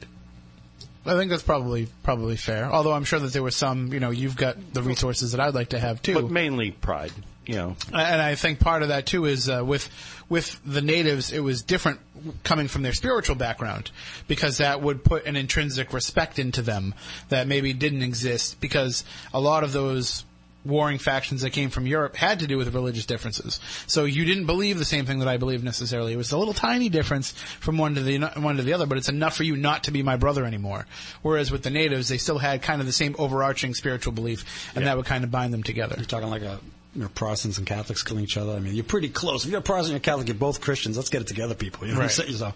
I 1.05 1.13
think 1.13 1.29
that's 1.29 1.43
probably 1.43 1.87
probably 2.03 2.35
fair. 2.35 2.65
Although 2.65 2.93
I'm 2.93 3.03
sure 3.03 3.19
that 3.19 3.31
there 3.31 3.43
were 3.43 3.51
some, 3.51 3.93
you 3.93 3.99
know, 3.99 4.09
you've 4.09 4.35
got 4.35 4.73
the 4.73 4.81
resources 4.81 5.31
that 5.31 5.39
I'd 5.39 5.53
like 5.53 5.69
to 5.69 5.79
have 5.79 6.01
too. 6.01 6.15
But 6.15 6.31
mainly 6.31 6.71
pride. 6.71 7.13
You 7.45 7.55
know, 7.55 7.75
And 7.93 8.21
I 8.21 8.35
think 8.35 8.59
part 8.59 8.81
of 8.81 8.89
that 8.89 9.05
too 9.05 9.25
is 9.25 9.49
uh, 9.49 9.63
with 9.65 9.89
with 10.27 10.59
the 10.65 10.81
natives, 10.81 11.31
it 11.31 11.41
was 11.41 11.61
different 11.61 11.99
coming 12.43 12.67
from 12.67 12.81
their 12.81 12.93
spiritual 12.93 13.35
background 13.35 13.91
because 14.27 14.57
that 14.57 14.81
would 14.81 15.03
put 15.03 15.25
an 15.25 15.35
intrinsic 15.35 15.93
respect 15.93 16.39
into 16.39 16.61
them 16.61 16.95
that 17.29 17.47
maybe 17.47 17.73
didn't 17.73 18.01
exist 18.01 18.59
because 18.59 19.05
a 19.33 19.39
lot 19.39 19.63
of 19.63 19.71
those 19.71 20.25
warring 20.65 20.97
factions 20.97 21.41
that 21.41 21.51
came 21.51 21.69
from 21.69 21.85
Europe 21.85 22.15
had 22.15 22.39
to 22.39 22.47
do 22.47 22.57
with 22.57 22.73
religious 22.73 23.05
differences. 23.05 23.59
So 23.85 24.05
you 24.05 24.25
didn't 24.25 24.47
believe 24.47 24.79
the 24.79 24.85
same 24.85 25.05
thing 25.05 25.19
that 25.19 25.27
I 25.27 25.37
believe 25.37 25.63
necessarily. 25.63 26.13
It 26.13 26.17
was 26.17 26.31
a 26.31 26.37
little 26.37 26.55
tiny 26.55 26.89
difference 26.89 27.31
from 27.31 27.77
one 27.77 27.95
to 27.95 28.01
the 28.01 28.17
one 28.37 28.57
to 28.57 28.63
the 28.63 28.73
other, 28.73 28.87
but 28.87 28.97
it's 28.97 29.09
enough 29.09 29.35
for 29.35 29.43
you 29.43 29.55
not 29.55 29.83
to 29.83 29.91
be 29.91 30.01
my 30.01 30.17
brother 30.17 30.43
anymore. 30.43 30.87
Whereas 31.21 31.51
with 31.51 31.61
the 31.63 31.69
natives, 31.69 32.07
they 32.07 32.17
still 32.17 32.39
had 32.39 32.61
kind 32.63 32.81
of 32.81 32.87
the 32.87 32.93
same 32.93 33.15
overarching 33.19 33.75
spiritual 33.75 34.13
belief, 34.13 34.73
and 34.75 34.87
that 34.87 34.97
would 34.97 35.05
kind 35.05 35.23
of 35.23 35.29
bind 35.29 35.53
them 35.53 35.63
together. 35.63 35.95
You're 35.97 36.05
talking 36.05 36.29
like 36.29 36.41
a 36.41 36.59
you 36.95 37.01
know, 37.01 37.09
Protestants 37.09 37.57
and 37.57 37.67
Catholics 37.67 38.01
killing 38.03 38.23
each 38.23 38.37
other. 38.37 38.53
I 38.53 38.59
mean, 38.59 38.73
you're 38.73 38.83
pretty 38.85 39.09
close. 39.09 39.43
If 39.45 39.51
you're 39.51 39.59
a 39.59 39.63
Protestant 39.63 39.95
and 39.95 40.01
a 40.01 40.05
Catholic, 40.05 40.27
you're 40.27 40.35
both 40.35 40.61
Christians. 40.61 40.95
Let's 40.97 41.09
get 41.09 41.21
it 41.21 41.27
together, 41.27 41.53
people. 41.53 41.85
You 41.87 41.93
know 41.93 41.99
Right. 41.99 42.05
what 42.05 42.19
I'm 42.19 42.25
saying? 42.33 42.37
So, 42.37 42.53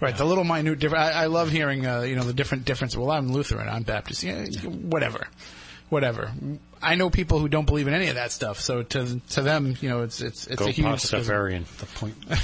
Right, 0.00 0.16
the 0.16 0.24
little 0.24 0.42
minute 0.42 0.78
difference. 0.80 1.04
I, 1.14 1.24
I 1.24 1.26
love 1.26 1.50
hearing, 1.50 1.86
uh, 1.86 2.00
you 2.00 2.16
know, 2.16 2.24
the 2.24 2.32
different 2.32 2.64
difference. 2.64 2.96
Well, 2.96 3.10
I'm 3.12 3.30
Lutheran, 3.32 3.68
I'm 3.68 3.84
Baptist. 3.84 4.24
Yeah, 4.24 4.46
whatever, 4.64 5.28
whatever. 5.90 6.32
I 6.82 6.96
know 6.96 7.08
people 7.10 7.38
who 7.38 7.48
don't 7.48 7.66
believe 7.66 7.86
in 7.86 7.94
any 7.94 8.08
of 8.08 8.16
that 8.16 8.32
stuff. 8.32 8.58
So 8.60 8.82
to 8.82 9.20
to 9.30 9.42
them, 9.42 9.76
you 9.80 9.88
know, 9.88 10.02
it's 10.02 10.20
it's 10.20 10.48
it's 10.48 10.56
go 10.58 10.66
a 10.66 10.70
huge 10.70 10.86
Pastafarian. 10.86 11.66
the 11.78 11.86
point, 11.86 12.28
the 12.28 12.34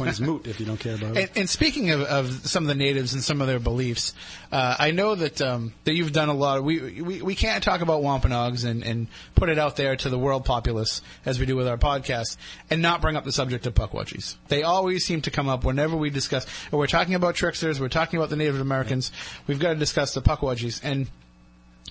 point 0.00 0.10
is 0.10 0.20
moot 0.20 0.46
if 0.46 0.58
you 0.60 0.66
don't 0.66 0.80
care 0.80 0.94
about 0.94 1.08
And, 1.08 1.18
it. 1.18 1.30
and 1.36 1.48
speaking 1.48 1.90
of, 1.90 2.02
of 2.02 2.46
some 2.46 2.64
of 2.64 2.68
the 2.68 2.74
natives 2.74 3.14
and 3.14 3.22
some 3.22 3.40
of 3.40 3.46
their 3.46 3.58
beliefs, 3.58 4.14
uh, 4.50 4.76
I 4.78 4.90
know 4.90 5.14
that 5.14 5.40
um, 5.40 5.72
that 5.84 5.94
you've 5.94 6.12
done 6.12 6.28
a 6.28 6.34
lot. 6.34 6.58
Of, 6.58 6.64
we, 6.64 7.00
we 7.00 7.22
we 7.22 7.34
can't 7.34 7.62
talk 7.62 7.80
about 7.80 8.02
Wampanoags 8.02 8.64
and, 8.64 8.82
and 8.84 9.06
put 9.34 9.48
it 9.48 9.58
out 9.58 9.76
there 9.76 9.94
to 9.96 10.08
the 10.08 10.18
world 10.18 10.44
populace 10.44 11.02
as 11.24 11.38
we 11.38 11.46
do 11.46 11.56
with 11.56 11.68
our 11.68 11.78
podcast, 11.78 12.36
and 12.70 12.82
not 12.82 13.00
bring 13.00 13.16
up 13.16 13.24
the 13.24 13.32
subject 13.32 13.66
of 13.66 13.74
Pukwudgies. 13.74 14.36
They 14.48 14.62
always 14.62 15.04
seem 15.06 15.22
to 15.22 15.30
come 15.30 15.48
up 15.48 15.64
whenever 15.64 15.96
we 15.96 16.10
discuss. 16.10 16.46
Or 16.72 16.78
we're 16.78 16.86
talking 16.86 17.14
about 17.14 17.34
tricksters. 17.34 17.80
We're 17.80 17.88
talking 17.88 18.18
about 18.18 18.30
the 18.30 18.36
Native 18.36 18.60
Americans. 18.60 19.12
We've 19.46 19.60
got 19.60 19.74
to 19.74 19.78
discuss 19.78 20.14
the 20.14 20.22
Pukwudgies, 20.22 20.80
and 20.82 21.08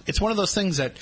it's 0.05 0.19
one 0.19 0.31
of 0.31 0.37
those 0.37 0.53
things 0.53 0.77
that, 0.77 0.97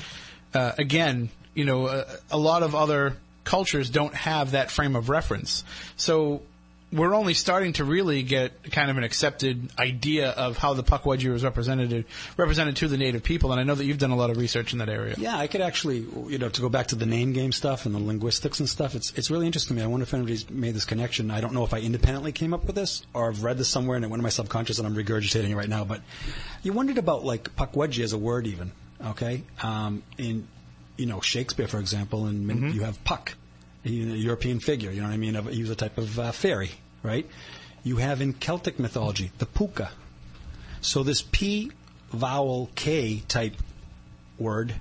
uh, 0.54 0.74
again, 0.78 1.30
you 1.54 1.66
know, 1.66 1.88
a, 1.88 2.06
a 2.32 2.38
lot 2.38 2.64
of 2.64 2.76
other 2.76 3.18
cultures 3.44 3.90
don't 3.90 4.14
have 4.14 4.52
that 4.52 4.70
frame 4.70 4.96
of 4.96 5.08
reference. 5.08 5.64
So 5.96 6.42
we're 6.92 7.14
only 7.14 7.34
starting 7.34 7.74
to 7.74 7.84
really 7.84 8.24
get 8.24 8.72
kind 8.72 8.90
of 8.90 8.98
an 8.98 9.04
accepted 9.04 9.70
idea 9.78 10.30
of 10.32 10.58
how 10.58 10.74
the 10.74 10.84
Pukwudgie 10.84 11.30
was 11.30 11.44
represented 11.44 12.06
represented 12.38 12.78
to 12.78 12.88
the 12.88 12.96
native 12.98 13.24
people. 13.24 13.52
And 13.52 13.60
I 13.60 13.64
know 13.64 13.76
that 13.76 13.84
you've 13.84 13.98
done 13.98 14.12
a 14.12 14.16
lot 14.16 14.30
of 14.30 14.38
research 14.38 14.72
in 14.72 14.80
that 14.80 14.88
area. 14.88 15.16
Yeah, 15.18 15.38
I 15.38 15.48
could 15.48 15.60
actually, 15.60 16.06
you 16.30 16.38
know, 16.38 16.48
to 16.48 16.62
go 16.62 16.70
back 16.70 16.88
to 16.88 16.96
the 16.96 17.06
name 17.06 17.34
game 17.34 17.52
stuff 17.52 17.86
and 17.86 17.94
the 17.94 18.00
linguistics 18.00 18.60
and 18.62 18.70
stuff. 18.70 18.96
It's 18.96 19.12
it's 19.18 19.30
really 19.30 19.46
interesting 19.46 19.76
to 19.76 19.82
me. 19.82 19.84
I 19.84 19.88
wonder 19.88 20.04
if 20.04 20.14
anybody's 20.14 20.50
made 20.50 20.76
this 20.76 20.86
connection. 20.86 21.30
I 21.30 21.42
don't 21.42 21.54
know 21.54 21.66
if 21.66 21.74
I 21.74 21.80
independently 21.80 22.32
came 22.32 22.54
up 22.54 22.66
with 22.66 22.76
this 22.76 23.06
or 23.14 23.30
I've 23.30 23.44
read 23.44 23.58
this 23.58 23.68
somewhere 23.68 23.98
and 23.98 24.06
it 24.06 24.08
went 24.08 24.20
in 24.20 24.24
my 24.24 24.30
subconscious 24.30 24.80
and 24.80 24.88
I'm 24.88 24.96
regurgitating 24.96 25.50
it 25.50 25.56
right 25.58 25.70
now. 25.70 25.84
But 25.84 26.02
you 26.64 26.72
wondered 26.72 26.98
about 26.98 27.26
like 27.26 27.54
Pukwudgie 27.56 28.04
as 28.04 28.14
a 28.14 28.18
word, 28.18 28.48
even 28.48 28.72
okay. 29.08 29.44
Um, 29.62 30.04
in 30.18 30.48
you 30.96 31.06
know 31.06 31.20
Shakespeare, 31.20 31.68
for 31.68 31.80
example, 31.80 32.28
and 32.28 32.48
Mm-hmm. 32.48 32.70
you 32.70 32.84
have 32.84 33.04
Puck, 33.04 33.34
you 33.34 33.34
know, 33.34 33.34
a 33.34 33.47
European 33.90 34.60
figure. 34.60 34.92
You 34.92 35.02
know 35.02 35.08
what 35.08 35.14
I 35.14 35.18
mean? 35.18 35.36
He 35.52 35.62
was 35.62 35.70
a 35.70 35.76
type 35.76 35.98
of 35.98 36.18
uh, 36.20 36.32
fairy, 36.32 36.72
right? 37.04 37.28
You 37.84 37.98
have 37.98 38.22
in 38.22 38.34
Celtic 38.34 38.80
mythology 38.80 39.32
the 39.38 39.46
puka. 39.46 39.92
So 40.82 41.04
this 41.04 41.22
P 41.32 41.72
vowel 42.12 42.70
K 42.76 43.22
type 43.28 43.56
word 44.38 44.76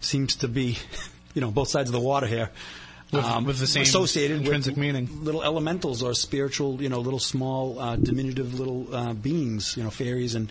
seems 0.00 0.36
to 0.36 0.48
be, 0.48 0.78
you 1.34 1.40
know, 1.40 1.50
both 1.50 1.68
sides 1.68 1.88
of 1.88 1.92
the 1.94 2.00
water 2.00 2.26
here. 2.26 2.50
um, 3.12 3.44
With- 3.44 3.46
with 3.46 3.58
the 3.60 3.66
same 3.66 3.82
associated 3.82 4.38
intrinsic 4.42 4.72
with 4.76 4.78
meaning. 4.80 5.24
little 5.24 5.42
elementals 5.42 6.02
or 6.02 6.12
spiritual, 6.14 6.82
you 6.82 6.88
know, 6.88 7.00
little 7.00 7.18
small, 7.20 7.78
uh, 7.78 7.96
diminutive 7.96 8.58
little 8.58 8.94
uh, 8.94 9.12
beings, 9.14 9.76
you 9.76 9.82
know, 9.84 9.90
fairies, 9.90 10.34
and 10.34 10.50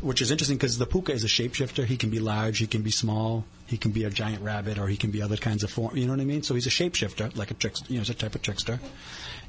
which 0.00 0.20
is 0.20 0.30
interesting 0.30 0.56
because 0.58 0.76
the 0.78 0.86
puka 0.86 1.12
is 1.12 1.24
a 1.24 1.26
shapeshifter. 1.28 1.84
He 1.86 1.96
can 1.96 2.10
be 2.10 2.20
large, 2.20 2.58
he 2.58 2.66
can 2.66 2.82
be 2.82 2.90
small, 2.90 3.44
he 3.66 3.76
can 3.76 3.90
be 3.90 4.04
a 4.04 4.10
giant 4.10 4.42
rabbit, 4.42 4.78
or 4.78 4.86
he 4.88 4.96
can 4.96 5.10
be 5.10 5.22
other 5.22 5.36
kinds 5.36 5.64
of 5.64 5.70
form. 5.70 5.96
You 5.96 6.06
know 6.06 6.12
what 6.12 6.20
I 6.20 6.24
mean? 6.24 6.42
So 6.42 6.54
he's 6.54 6.66
a 6.66 6.70
shapeshifter, 6.70 7.36
like 7.36 7.50
a 7.50 7.54
trickster, 7.54 7.86
you 7.88 7.96
know, 7.96 8.00
he's 8.00 8.10
a 8.10 8.14
type 8.14 8.34
of 8.34 8.42
trickster. 8.42 8.78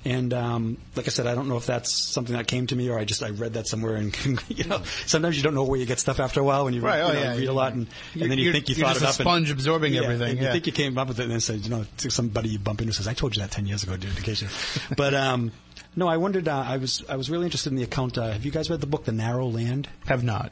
And 0.06 0.34
um, 0.34 0.78
like 0.96 1.08
I 1.08 1.10
said, 1.10 1.28
I 1.28 1.36
don't 1.36 1.48
know 1.50 1.58
if 1.58 1.66
that's 1.66 1.92
something 1.92 2.36
that 2.36 2.48
came 2.48 2.68
to 2.68 2.76
me, 2.76 2.90
or 2.90 2.98
I 2.98 3.04
just 3.04 3.24
I 3.24 3.30
read 3.32 3.54
that 3.54 3.68
somewhere. 3.68 3.96
And 3.96 4.16
you 4.48 4.64
know, 4.64 4.82
sometimes 5.06 5.38
you 5.38 5.44
don't 5.44 5.54
know 5.56 5.64
where 5.64 5.80
you 5.80 5.86
get 5.86 6.00
stuff 6.00 6.20
after 6.20 6.40
a 6.40 6.44
while 6.44 6.66
when 6.66 6.74
you, 6.74 6.82
Right, 6.82 7.02
oh, 7.02 7.08
you 7.08 7.14
know, 7.14 7.20
yeah. 7.20 7.36
read 7.36 7.50
a 7.50 7.54
lot, 7.54 7.74
and, 7.74 7.88
and 8.14 8.32
then 8.32 8.38
you 8.38 8.52
think 8.52 8.70
you 8.70 8.76
thought 8.76 8.94
just 8.96 9.02
it 9.02 9.06
a 9.06 9.10
up. 9.10 9.16
sponge 9.16 9.50
and, 9.50 9.58
absorbing 9.60 9.94
yeah, 9.94 10.04
everything, 10.04 10.30
And 10.32 10.40
yeah. 10.40 10.46
you 10.46 10.52
think 10.52 10.68
you 10.68 10.74
came 10.74 10.98
up 10.98 11.08
with 11.08 11.20
it, 11.20 11.24
and 11.24 11.32
then 11.32 11.40
said, 11.40 11.60
you 11.62 11.70
know, 11.70 11.86
somebody 11.98 12.50
you 12.50 12.60
bump 12.60 12.82
into 12.82 12.94
says, 12.94 13.08
"I 13.08 13.14
told 13.14 13.36
you 13.36 13.42
that 13.42 13.52
ten 13.52 13.66
years 13.66 13.84
ago, 13.84 13.98
dude." 13.98 14.16
In 14.16 14.24
case 14.24 14.42
you, 14.42 14.48
but 14.96 15.14
um, 15.14 15.52
no, 15.96 16.08
I 16.08 16.18
wondered. 16.18 16.48
Uh, 16.48 16.64
I 16.66 16.78
was 16.78 17.04
I 17.10 17.16
was 17.16 17.30
really 17.30 17.46
interested 17.46 17.72
in 17.72 17.76
the 17.76 17.84
account. 17.84 18.18
Uh, 18.18 18.32
have 18.32 18.46
you 18.46 18.52
guys 18.52 18.70
read 18.70 18.82
the 18.82 18.88
book 18.88 19.06
The 19.06 19.12
Narrow 19.12 19.48
Land? 19.48 19.90
Have 20.06 20.24
not. 20.24 20.52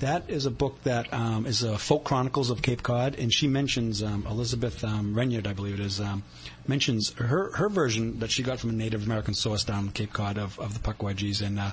That 0.00 0.28
is 0.28 0.44
a 0.44 0.50
book 0.50 0.82
that 0.82 1.12
um, 1.14 1.46
is 1.46 1.64
uh, 1.64 1.76
Folk 1.76 2.04
Chronicles 2.04 2.50
of 2.50 2.62
Cape 2.62 2.82
Cod, 2.82 3.14
and 3.16 3.32
she 3.32 3.46
mentions 3.46 4.02
um, 4.02 4.26
Elizabeth 4.28 4.82
um, 4.82 5.14
Reynard, 5.14 5.46
I 5.46 5.52
believe 5.52 5.74
it 5.74 5.80
is, 5.80 6.00
um, 6.00 6.24
mentions 6.66 7.12
her 7.14 7.52
her 7.52 7.68
version 7.68 8.18
that 8.18 8.30
she 8.30 8.42
got 8.42 8.58
from 8.58 8.70
a 8.70 8.72
Native 8.74 9.06
American 9.06 9.34
source 9.34 9.62
down 9.64 9.90
Cape 9.90 10.12
Cod 10.12 10.36
of, 10.36 10.58
of 10.58 10.74
the 10.74 10.80
Pukwudgies 10.80 11.46
and 11.46 11.60
uh, 11.60 11.70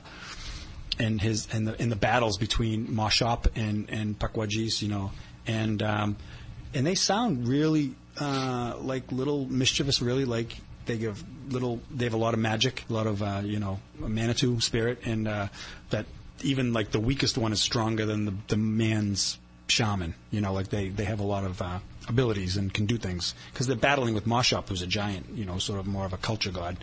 and 1.00 1.20
his 1.20 1.48
and 1.52 1.68
the 1.68 1.82
in 1.82 1.90
the 1.90 1.96
battles 1.96 2.38
between 2.38 2.88
Moshop 2.88 3.48
and 3.56 3.90
and 3.90 4.18
Pukwudgies, 4.18 4.82
you 4.82 4.88
know, 4.88 5.12
and 5.48 5.82
um, 5.82 6.16
and 6.74 6.86
they 6.86 6.96
sound 6.96 7.48
really 7.48 7.96
uh, 8.20 8.76
like 8.80 9.12
little 9.12 9.46
mischievous, 9.46 10.02
really 10.02 10.26
like 10.26 10.56
they 10.86 10.98
give 10.98 11.24
little. 11.52 11.82
They 11.90 12.06
have 12.06 12.14
a 12.14 12.18
lot 12.18 12.34
of 12.34 12.40
magic, 12.40 12.86
a 12.90 12.94
lot 12.94 13.08
of 13.08 13.24
uh, 13.24 13.42
you 13.44 13.60
know 13.60 13.80
Manitou 14.00 14.60
spirit, 14.60 15.00
and 15.06 15.28
uh, 15.28 15.48
that 15.90 16.06
even 16.44 16.74
like 16.74 16.92
the 16.92 17.00
weakest 17.00 17.38
one 17.38 17.52
is 17.52 17.62
stronger 17.62 18.06
than 18.06 18.26
the, 18.26 18.34
the 18.48 18.58
man's 18.58 19.38
shaman. 19.68 20.14
You 20.32 20.42
know, 20.42 20.54
like 20.54 20.70
they 20.70 20.90
they 20.90 21.06
have 21.06 21.20
a 21.20 21.26
lot 21.26 21.44
of 21.44 21.62
uh, 21.62 21.80
abilities 22.08 22.58
and 22.58 22.74
can 22.74 22.86
do 22.86 22.98
things 22.98 23.34
because 23.52 23.68
they're 23.68 23.76
battling 23.76 24.14
with 24.14 24.26
Moshop, 24.26 24.70
who's 24.70 24.82
a 24.82 24.88
giant. 24.88 25.28
You 25.34 25.46
know, 25.46 25.58
sort 25.58 25.80
of 25.80 25.88
more 25.88 26.06
of 26.06 26.14
a 26.14 26.18
culture 26.18 26.52
god. 26.52 26.78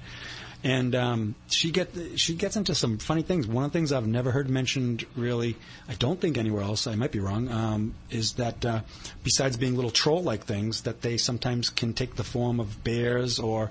And 0.64 0.96
um, 0.96 1.34
she 1.48 1.70
get 1.70 1.90
she 2.16 2.34
gets 2.34 2.56
into 2.56 2.74
some 2.74 2.98
funny 2.98 3.22
things. 3.22 3.46
One 3.46 3.64
of 3.64 3.72
the 3.72 3.78
things 3.78 3.92
I've 3.92 4.08
never 4.08 4.32
heard 4.32 4.50
mentioned 4.50 5.06
really, 5.14 5.56
I 5.88 5.94
don't 5.94 6.20
think 6.20 6.36
anywhere 6.36 6.62
else. 6.62 6.88
I 6.88 6.96
might 6.96 7.12
be 7.12 7.20
wrong. 7.20 7.48
Um, 7.48 7.94
is 8.10 8.32
that 8.34 8.64
uh, 8.64 8.80
besides 9.22 9.56
being 9.56 9.76
little 9.76 9.92
troll-like 9.92 10.44
things, 10.44 10.82
that 10.82 11.02
they 11.02 11.16
sometimes 11.16 11.70
can 11.70 11.92
take 11.94 12.16
the 12.16 12.24
form 12.24 12.58
of 12.58 12.82
bears 12.82 13.38
or, 13.38 13.70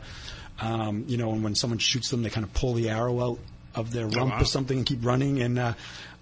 um, 0.61 1.03
you 1.09 1.17
know, 1.17 1.33
and 1.33 1.43
when 1.43 1.55
someone 1.55 1.77
shoots 1.77 2.09
them, 2.09 2.23
they 2.23 2.29
kind 2.29 2.45
of 2.45 2.53
pull 2.53 2.73
the 2.73 2.89
arrow 2.89 3.31
out 3.31 3.39
of 3.77 3.91
their 3.91 4.07
rump 4.07 4.41
or 4.41 4.45
something 4.45 4.77
and 4.79 4.85
keep 4.85 5.05
running, 5.05 5.41
and 5.41 5.57
uh, 5.59 5.73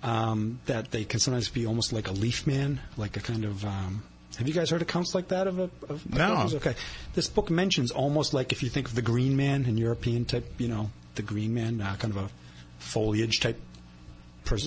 um, 0.03 0.59
that 0.65 0.91
they 0.91 1.03
can 1.05 1.19
sometimes 1.19 1.49
be 1.49 1.65
almost 1.65 1.93
like 1.93 2.07
a 2.07 2.11
leaf 2.13 2.45
man, 2.45 2.79
like 2.97 3.17
a 3.17 3.21
kind 3.21 3.45
of. 3.45 3.63
Um, 3.65 4.03
have 4.37 4.47
you 4.49 4.53
guys 4.53 4.69
heard 4.69 4.81
accounts 4.81 5.15
like 5.15 5.29
that 5.29 5.47
of 5.47 5.59
a? 5.59 5.69
Of 5.89 6.13
No. 6.13 6.47
Okay, 6.53 6.75
this 7.13 7.27
book 7.27 7.49
mentions 7.49 7.91
almost 7.91 8.33
like 8.33 8.51
if 8.51 8.61
you 8.63 8.69
think 8.69 8.87
of 8.87 8.95
the 8.95 9.01
Green 9.01 9.35
Man 9.37 9.65
in 9.65 9.77
European 9.77 10.25
type, 10.25 10.45
you 10.59 10.67
know, 10.67 10.89
the 11.15 11.21
Green 11.21 11.53
Man, 11.53 11.79
uh, 11.81 11.95
kind 11.97 12.13
of 12.15 12.23
a 12.25 12.29
foliage 12.79 13.39
type 13.39 13.57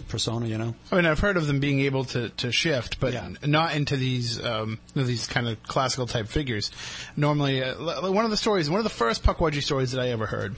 persona, 0.09 0.47
you 0.47 0.59
know. 0.59 0.74
I 0.90 0.97
mean, 0.97 1.06
I've 1.06 1.20
heard 1.20 1.36
of 1.36 1.47
them 1.47 1.60
being 1.60 1.81
able 1.81 2.05
to, 2.06 2.31
to 2.31 2.51
shift, 2.51 2.98
but 2.98 3.12
Yeah. 3.12 3.28
not 3.47 3.77
into 3.77 3.97
these 3.97 4.43
um, 4.44 4.81
these 4.94 5.27
kind 5.28 5.47
of 5.47 5.62
classical 5.62 6.06
type 6.06 6.27
figures. 6.28 6.73
Normally, 7.16 7.62
uh, 7.62 7.74
l- 7.78 8.12
one 8.12 8.24
of 8.24 8.31
the 8.32 8.36
stories, 8.36 8.69
one 8.69 8.81
of 8.81 8.85
the 8.85 8.90
first 8.90 9.23
Pukwudgie 9.23 9.62
stories 9.62 9.93
that 9.93 10.01
I 10.01 10.09
ever 10.09 10.27
heard, 10.27 10.56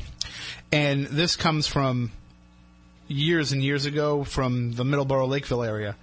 and 0.73 1.07
this 1.07 1.37
comes 1.37 1.67
from 1.67 2.13
years 3.11 3.53
and 3.53 3.63
years 3.63 3.87
ago 3.87 4.25
from 4.25 4.73
the 4.73 4.85
Middleborough 4.85 5.29
Lakeville 5.29 5.63
area. 5.63 5.97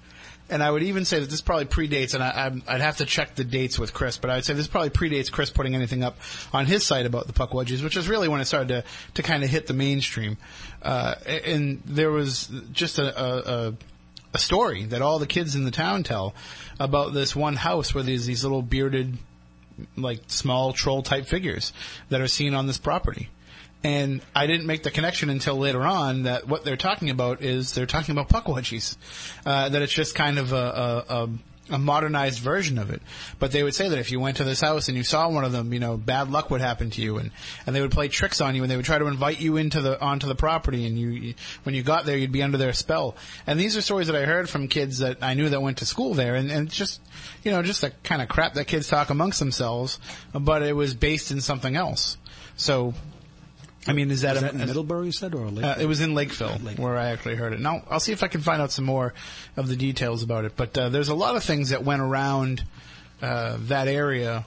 And 0.49 0.63
I 0.63 0.71
would 0.71 0.83
even 0.83 1.03
say 1.03 1.19
that 1.19 1.29
this 1.29 1.41
probably 1.41 1.65
predates, 1.65 2.13
and 2.13 2.23
I, 2.23 2.51
I'd 2.73 2.79
have 2.79 2.97
to 2.97 3.05
check 3.05 3.35
the 3.35 3.43
dates 3.43 3.77
with 3.77 3.93
Chris, 3.93 4.17
but 4.17 4.29
I'd 4.29 4.45
say 4.45 4.53
this 4.53 4.67
probably 4.67 4.91
predates 4.91 5.29
Chris 5.29 5.49
putting 5.49 5.75
anything 5.75 6.03
up 6.03 6.17
on 6.53 6.65
his 6.65 6.87
site 6.87 7.05
about 7.05 7.27
the 7.27 7.33
Pukwudgies, 7.33 7.83
which 7.83 7.97
is 7.97 8.07
really 8.07 8.29
when 8.29 8.39
it 8.39 8.45
started 8.45 8.69
to, 8.69 8.83
to 9.15 9.23
kind 9.23 9.43
of 9.43 9.49
hit 9.49 9.67
the 9.67 9.73
mainstream. 9.73 10.37
Uh, 10.81 11.15
and 11.25 11.81
there 11.85 12.11
was 12.11 12.49
just 12.71 12.97
a, 12.97 13.67
a 13.67 13.73
a 14.33 14.37
story 14.37 14.85
that 14.85 15.01
all 15.01 15.19
the 15.19 15.27
kids 15.27 15.55
in 15.55 15.65
the 15.65 15.71
town 15.71 16.03
tell 16.03 16.35
about 16.79 17.13
this 17.13 17.35
one 17.35 17.55
house 17.55 17.95
where 17.95 18.03
there's 18.03 18.25
these 18.25 18.43
little 18.43 18.61
bearded, 18.61 19.17
like 19.95 20.21
small 20.27 20.73
troll 20.73 21.01
type 21.01 21.25
figures 21.25 21.73
that 22.09 22.21
are 22.21 22.27
seen 22.27 22.53
on 22.53 22.67
this 22.67 22.77
property. 22.77 23.29
And 23.83 24.21
I 24.35 24.47
didn't 24.47 24.65
make 24.65 24.83
the 24.83 24.91
connection 24.91 25.29
until 25.29 25.55
later 25.55 25.83
on 25.83 26.23
that 26.23 26.47
what 26.47 26.63
they're 26.63 26.77
talking 26.77 27.09
about 27.09 27.41
is 27.41 27.73
they're 27.73 27.85
talking 27.85 28.17
about 28.17 28.29
pukwudgies. 28.29 28.97
Uh, 29.45 29.69
that 29.69 29.81
it's 29.81 29.93
just 29.93 30.15
kind 30.15 30.39
of 30.39 30.51
a, 30.51 30.55
a, 30.55 31.15
a, 31.15 31.29
a 31.69 31.77
modernized 31.77 32.39
version 32.39 32.77
of 32.77 32.89
it. 32.89 33.01
But 33.39 33.51
they 33.51 33.63
would 33.63 33.75
say 33.75 33.89
that 33.89 33.99
if 33.99 34.11
you 34.11 34.19
went 34.19 34.37
to 34.37 34.43
this 34.43 34.61
house 34.61 34.87
and 34.87 34.97
you 34.97 35.03
saw 35.03 35.29
one 35.29 35.43
of 35.43 35.51
them, 35.51 35.73
you 35.73 35.79
know, 35.79 35.97
bad 35.97 36.31
luck 36.31 36.49
would 36.49 36.61
happen 36.61 36.89
to 36.91 37.01
you, 37.01 37.17
and 37.17 37.31
and 37.65 37.75
they 37.75 37.81
would 37.81 37.91
play 37.91 38.07
tricks 38.07 38.41
on 38.41 38.55
you, 38.55 38.63
and 38.63 38.71
they 38.71 38.75
would 38.75 38.85
try 38.85 38.97
to 38.97 39.07
invite 39.07 39.39
you 39.39 39.57
into 39.57 39.81
the 39.81 39.99
onto 40.01 40.27
the 40.27 40.35
property, 40.35 40.85
and 40.85 40.97
you, 40.97 41.33
when 41.63 41.75
you 41.75 41.83
got 41.83 42.05
there, 42.05 42.17
you'd 42.17 42.31
be 42.31 42.43
under 42.43 42.57
their 42.57 42.73
spell. 42.73 43.15
And 43.45 43.59
these 43.59 43.75
are 43.77 43.81
stories 43.81 44.07
that 44.07 44.15
I 44.15 44.25
heard 44.25 44.49
from 44.49 44.67
kids 44.67 44.99
that 44.99 45.17
I 45.21 45.33
knew 45.33 45.49
that 45.49 45.61
went 45.61 45.77
to 45.77 45.85
school 45.85 46.13
there, 46.13 46.35
and 46.35 46.51
and 46.51 46.69
just 46.69 47.01
you 47.43 47.51
know 47.51 47.61
just 47.61 47.81
the 47.81 47.91
kind 48.03 48.21
of 48.21 48.27
crap 48.27 48.53
that 48.53 48.65
kids 48.65 48.87
talk 48.87 49.09
amongst 49.09 49.39
themselves, 49.39 49.99
but 50.33 50.61
it 50.63 50.75
was 50.75 50.93
based 50.93 51.31
in 51.31 51.41
something 51.41 51.75
else. 51.75 52.17
So. 52.55 52.93
I 53.87 53.93
mean, 53.93 54.11
is 54.11 54.21
that, 54.21 54.35
Is 54.35 54.43
a, 54.43 54.45
that 54.45 54.53
in 54.55 54.61
Middleborough, 54.61 55.05
you 55.05 55.11
said, 55.11 55.33
or 55.33 55.45
uh, 55.45 55.49
Lakeville? 55.51 55.83
it 55.83 55.85
was 55.87 56.01
in 56.01 56.13
Lakeville, 56.13 56.57
Lakeville. 56.61 56.83
where 56.85 56.97
I 56.97 57.09
actually 57.11 57.35
heard 57.35 57.53
it. 57.53 57.59
Now 57.59 57.83
I'll 57.89 57.99
see 57.99 58.11
if 58.11 58.23
I 58.23 58.27
can 58.27 58.41
find 58.41 58.61
out 58.61 58.71
some 58.71 58.85
more 58.85 59.13
of 59.55 59.67
the 59.67 59.75
details 59.75 60.23
about 60.23 60.45
it. 60.45 60.53
But 60.55 60.77
uh, 60.77 60.89
there's 60.89 61.09
a 61.09 61.15
lot 61.15 61.35
of 61.35 61.43
things 61.43 61.69
that 61.69 61.83
went 61.83 62.01
around 62.01 62.63
uh, 63.21 63.57
that 63.61 63.87
area 63.87 64.45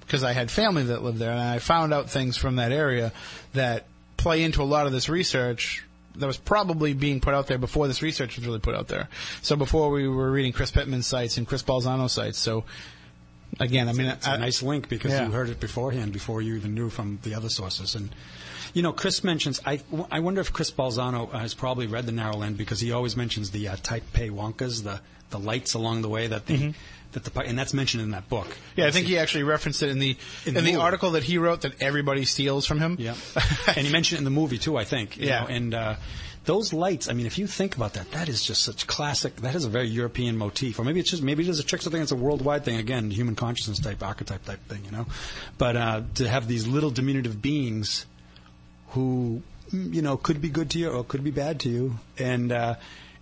because 0.00 0.22
I 0.24 0.32
had 0.32 0.50
family 0.50 0.84
that 0.84 1.02
lived 1.02 1.18
there, 1.18 1.30
and 1.30 1.40
I 1.40 1.58
found 1.58 1.94
out 1.94 2.10
things 2.10 2.36
from 2.36 2.56
that 2.56 2.70
area 2.72 3.12
that 3.54 3.86
play 4.18 4.42
into 4.42 4.62
a 4.62 4.64
lot 4.64 4.86
of 4.86 4.92
this 4.92 5.08
research 5.08 5.82
that 6.16 6.26
was 6.26 6.36
probably 6.36 6.92
being 6.92 7.20
put 7.20 7.32
out 7.32 7.46
there 7.46 7.56
before 7.56 7.86
this 7.88 8.02
research 8.02 8.36
was 8.36 8.46
really 8.46 8.58
put 8.58 8.74
out 8.74 8.86
there. 8.88 9.08
So 9.40 9.56
before 9.56 9.88
we 9.90 10.06
were 10.06 10.30
reading 10.30 10.52
Chris 10.52 10.70
Pittman's 10.70 11.06
sites 11.06 11.38
and 11.38 11.46
Chris 11.48 11.62
Balzano's 11.62 12.12
sites. 12.12 12.38
So 12.38 12.64
again, 13.58 13.88
I 13.88 13.92
mean, 13.94 14.08
it's 14.08 14.26
I- 14.28 14.34
a 14.34 14.38
nice 14.38 14.62
link 14.62 14.90
because 14.90 15.12
Yeah. 15.12 15.24
you 15.26 15.32
heard 15.32 15.48
it 15.48 15.58
beforehand 15.58 16.12
before 16.12 16.42
you 16.42 16.54
even 16.56 16.74
knew 16.74 16.90
from 16.90 17.18
the 17.22 17.34
other 17.34 17.48
sources. 17.48 17.94
And 17.94 18.10
you 18.74 18.82
know, 18.82 18.92
Chris 18.92 19.22
mentions. 19.22 19.60
I, 19.66 19.80
I 20.10 20.20
wonder 20.20 20.40
if 20.40 20.52
Chris 20.52 20.70
Balzano 20.70 21.30
has 21.32 21.54
probably 21.54 21.86
read 21.86 22.06
the 22.06 22.12
Narrow 22.12 22.36
Land 22.36 22.56
because 22.56 22.80
he 22.80 22.92
always 22.92 23.16
mentions 23.16 23.50
the 23.50 23.68
uh, 23.68 23.76
Tei-Pai-Wankas, 23.82 24.82
the 24.84 25.00
the 25.30 25.38
lights 25.38 25.72
along 25.74 26.02
the 26.02 26.08
way 26.10 26.26
that 26.26 26.46
the 26.46 26.74
that 27.12 27.24
the 27.24 27.40
and 27.40 27.58
that's 27.58 27.72
mentioned 27.74 28.02
in 28.02 28.10
that 28.12 28.28
book. 28.28 28.46
Mm-hmm. 28.46 28.80
Yeah, 28.80 28.86
I 28.86 28.90
think 28.90 29.06
he 29.06 29.18
actually 29.18 29.44
referenced 29.44 29.82
it 29.82 29.88
in 29.90 29.98
the 29.98 30.16
in, 30.46 30.56
In 30.56 30.64
the 30.64 30.72
the 30.72 30.80
article 30.80 31.12
that 31.12 31.22
he 31.22 31.38
wrote 31.38 31.62
that 31.62 31.80
everybody 31.82 32.24
steals 32.24 32.66
from 32.66 32.80
him. 32.80 32.96
Yeah, 32.98 33.14
and 33.68 33.86
he 33.86 33.92
mentioned 33.92 34.16
it 34.18 34.20
in 34.20 34.24
the 34.24 34.30
movie 34.30 34.58
too. 34.58 34.76
I 34.76 34.84
think. 34.84 35.16
you 35.16 35.26
Yeah. 35.28 35.40
know, 35.42 35.46
and 35.48 35.74
uh, 35.74 35.94
those 36.44 36.72
lights. 36.72 37.08
I 37.08 37.12
mean, 37.12 37.26
if 37.26 37.38
you 37.38 37.46
think 37.46 37.76
about 37.76 37.94
that, 37.94 38.10
that 38.12 38.28
is 38.28 38.42
just 38.44 38.62
such 38.62 38.86
classic. 38.86 39.36
That 39.36 39.54
is 39.54 39.64
a 39.64 39.68
very 39.70 39.86
European 39.88 40.36
motif, 40.36 40.78
or 40.78 40.84
maybe 40.84 41.00
it's 41.00 41.10
just 41.10 41.22
maybe 41.22 41.44
it 41.44 41.48
is 41.48 41.58
a 41.60 41.64
trickster 41.64 41.88
thing. 41.90 42.02
It's 42.02 42.12
a 42.12 42.16
worldwide 42.16 42.64
thing. 42.64 42.76
Again, 42.76 43.10
human 43.10 43.36
consciousness 43.36 43.78
type 43.78 44.02
archetype 44.02 44.44
type 44.44 44.60
thing. 44.68 44.84
You 44.84 44.90
know, 44.90 45.06
but 45.58 45.76
uh, 45.76 46.02
to 46.16 46.28
have 46.28 46.46
these 46.48 46.66
little 46.66 46.90
diminutive 46.90 47.40
beings 47.40 48.06
who 48.92 49.42
you 49.72 50.02
know 50.02 50.16
could 50.16 50.40
be 50.40 50.48
good 50.48 50.70
to 50.70 50.78
you 50.78 50.90
or 50.90 51.04
could 51.04 51.24
be 51.24 51.30
bad 51.30 51.60
to 51.60 51.68
you, 51.68 51.98
and 52.18 52.52
uh, 52.52 52.74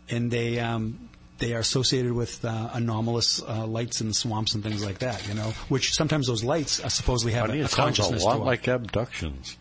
and 0.08 0.30
they. 0.30 0.58
Um, 0.60 1.06
they 1.38 1.54
are 1.54 1.60
associated 1.60 2.12
with 2.12 2.44
uh, 2.44 2.68
anomalous 2.74 3.42
uh, 3.42 3.64
lights 3.66 4.02
in 4.02 4.08
the 4.08 4.12
swamps 4.12 4.52
and 4.54 4.62
things 4.62 4.84
like 4.84 4.98
that, 4.98 5.26
you 5.26 5.32
know. 5.32 5.54
Which 5.70 5.94
sometimes 5.94 6.26
those 6.26 6.44
lights 6.44 6.84
uh, 6.84 6.90
supposedly 6.90 7.32
have 7.32 7.46
Funny, 7.46 7.60
a, 7.60 7.62
a 7.62 7.64
it 7.64 7.70
sounds 7.70 7.98
a 7.98 8.02
lot 8.02 8.32
to 8.34 8.38
them. 8.40 8.46
like 8.46 8.68
abductions. 8.68 9.56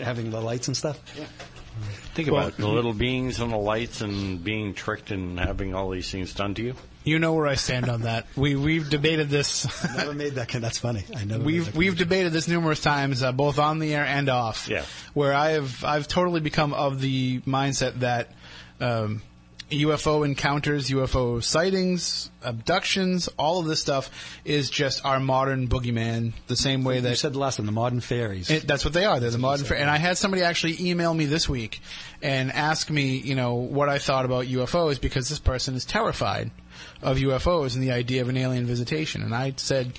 having 0.00 0.30
the 0.30 0.40
lights 0.40 0.68
and 0.68 0.76
stuff. 0.76 1.00
Yeah. 1.18 1.24
Think 2.14 2.30
Well, 2.30 2.42
about 2.46 2.52
it, 2.52 2.58
the 2.58 2.68
little 2.68 2.92
beings 2.92 3.40
and 3.40 3.50
the 3.52 3.56
lights 3.56 4.00
and 4.00 4.44
being 4.44 4.74
tricked 4.74 5.10
and 5.10 5.40
having 5.40 5.74
all 5.74 5.90
these 5.90 6.08
things 6.08 6.32
done 6.32 6.54
to 6.54 6.62
you. 6.62 6.74
You 7.06 7.18
know 7.20 7.34
where 7.34 7.46
I 7.46 7.54
stand 7.54 7.88
on 7.88 8.02
that. 8.02 8.26
We 8.36 8.56
we've 8.56 8.90
debated 8.90 9.30
this. 9.30 9.64
never 9.96 10.12
made 10.12 10.34
that. 10.34 10.48
con- 10.48 10.60
That's 10.60 10.78
funny. 10.78 11.04
I 11.16 11.24
never. 11.24 11.42
We've 11.42 11.74
we've 11.76 11.96
debated 11.96 12.32
this 12.32 12.48
numerous 12.48 12.80
times, 12.80 13.22
uh, 13.22 13.30
both 13.30 13.58
on 13.60 13.78
the 13.78 13.94
air 13.94 14.04
and 14.04 14.28
off. 14.28 14.66
Yeah. 14.68 14.84
Where 15.14 15.32
I 15.32 15.50
have 15.50 15.84
I've 15.84 16.08
totally 16.08 16.40
become 16.40 16.74
of 16.74 17.00
the 17.00 17.40
mindset 17.42 18.00
that 18.00 18.32
um, 18.80 19.22
UFO 19.70 20.24
encounters, 20.24 20.90
UFO 20.90 21.42
sightings, 21.42 22.28
abductions, 22.42 23.28
all 23.38 23.58
of 23.60 23.66
this 23.66 23.80
stuff 23.80 24.10
is 24.44 24.68
just 24.68 25.04
our 25.04 25.20
modern 25.20 25.68
boogeyman. 25.68 26.32
The 26.48 26.56
same 26.56 26.82
way 26.84 26.98
that 27.00 27.08
You 27.10 27.14
said 27.14 27.32
the 27.34 27.38
last 27.38 27.58
one, 27.60 27.66
the 27.66 27.72
modern 27.72 28.00
fairies. 28.00 28.50
it, 28.50 28.66
that's 28.66 28.84
what 28.84 28.94
they 28.94 29.04
are. 29.04 29.20
They're 29.20 29.30
the 29.30 29.38
modern. 29.38 29.64
Fa- 29.64 29.78
and 29.78 29.88
I 29.90 29.96
had 29.98 30.18
somebody 30.18 30.42
actually 30.42 30.76
email 30.90 31.14
me 31.14 31.24
this 31.26 31.48
week 31.48 31.80
and 32.22 32.52
ask 32.52 32.90
me, 32.90 33.16
you 33.16 33.34
know, 33.36 33.54
what 33.54 33.88
I 33.88 33.98
thought 33.98 34.24
about 34.24 34.46
UFOs 34.46 35.00
because 35.00 35.28
this 35.28 35.38
person 35.38 35.74
is 35.76 35.84
terrified 35.84 36.50
of 37.02 37.18
UFOs 37.18 37.74
and 37.74 37.82
the 37.82 37.92
idea 37.92 38.22
of 38.22 38.28
an 38.28 38.36
alien 38.36 38.66
visitation. 38.66 39.22
And 39.22 39.34
I 39.34 39.54
said, 39.56 39.92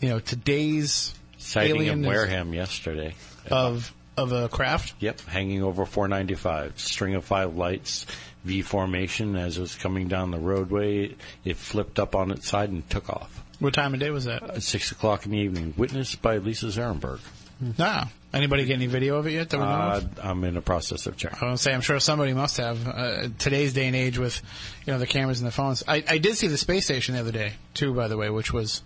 you 0.00 0.08
know, 0.08 0.18
today's 0.20 1.14
Sighting 1.38 1.76
alien 1.76 2.04
in 2.04 2.06
Wareham 2.06 2.52
yesterday. 2.54 3.14
of 3.50 3.94
of 4.16 4.32
a 4.32 4.48
craft. 4.48 4.94
Yep, 4.98 5.20
hanging 5.22 5.62
over 5.62 5.86
495. 5.86 6.78
String 6.80 7.14
of 7.14 7.24
five 7.24 7.54
lights, 7.56 8.04
V 8.44 8.62
formation. 8.62 9.36
As 9.36 9.56
it 9.56 9.60
was 9.60 9.76
coming 9.76 10.08
down 10.08 10.32
the 10.32 10.38
roadway, 10.38 11.14
it 11.44 11.56
flipped 11.56 11.98
up 12.00 12.16
on 12.16 12.32
its 12.32 12.48
side 12.48 12.70
and 12.70 12.88
took 12.90 13.08
off. 13.08 13.44
What 13.60 13.74
time 13.74 13.94
of 13.94 14.00
day 14.00 14.10
was 14.10 14.24
that? 14.26 14.42
At 14.42 14.62
6 14.62 14.92
o'clock 14.92 15.24
in 15.24 15.32
the 15.32 15.38
evening. 15.38 15.74
Witnessed 15.76 16.20
by 16.22 16.38
Lisa 16.38 16.66
Zarenberg. 16.66 17.20
Nah. 17.60 18.04
Anybody 18.32 18.64
get 18.66 18.74
any 18.74 18.86
video 18.86 19.16
of 19.16 19.26
it 19.26 19.32
yet? 19.32 19.48
That 19.50 19.58
we 19.58 19.64
know 19.64 19.70
Uh, 19.70 19.96
of? 19.96 20.18
I'm 20.22 20.44
in 20.44 20.54
the 20.54 20.60
process 20.60 21.06
of 21.06 21.16
checking. 21.16 21.38
I 21.40 21.46
want 21.46 21.56
to 21.56 21.62
say 21.62 21.72
I'm 21.72 21.80
sure 21.80 21.98
somebody 21.98 22.34
must 22.34 22.58
have. 22.58 22.86
Uh, 22.86 23.28
today's 23.38 23.72
day 23.72 23.86
and 23.86 23.96
age 23.96 24.18
with, 24.18 24.40
you 24.86 24.92
know, 24.92 24.98
the 24.98 25.06
cameras 25.06 25.40
and 25.40 25.46
the 25.48 25.52
phones. 25.52 25.82
I, 25.88 26.04
I 26.08 26.18
did 26.18 26.36
see 26.36 26.46
the 26.46 26.58
space 26.58 26.84
station 26.84 27.14
the 27.14 27.20
other 27.20 27.32
day 27.32 27.54
too, 27.74 27.94
by 27.94 28.06
the 28.08 28.16
way, 28.16 28.28
which 28.30 28.52
was 28.52 28.82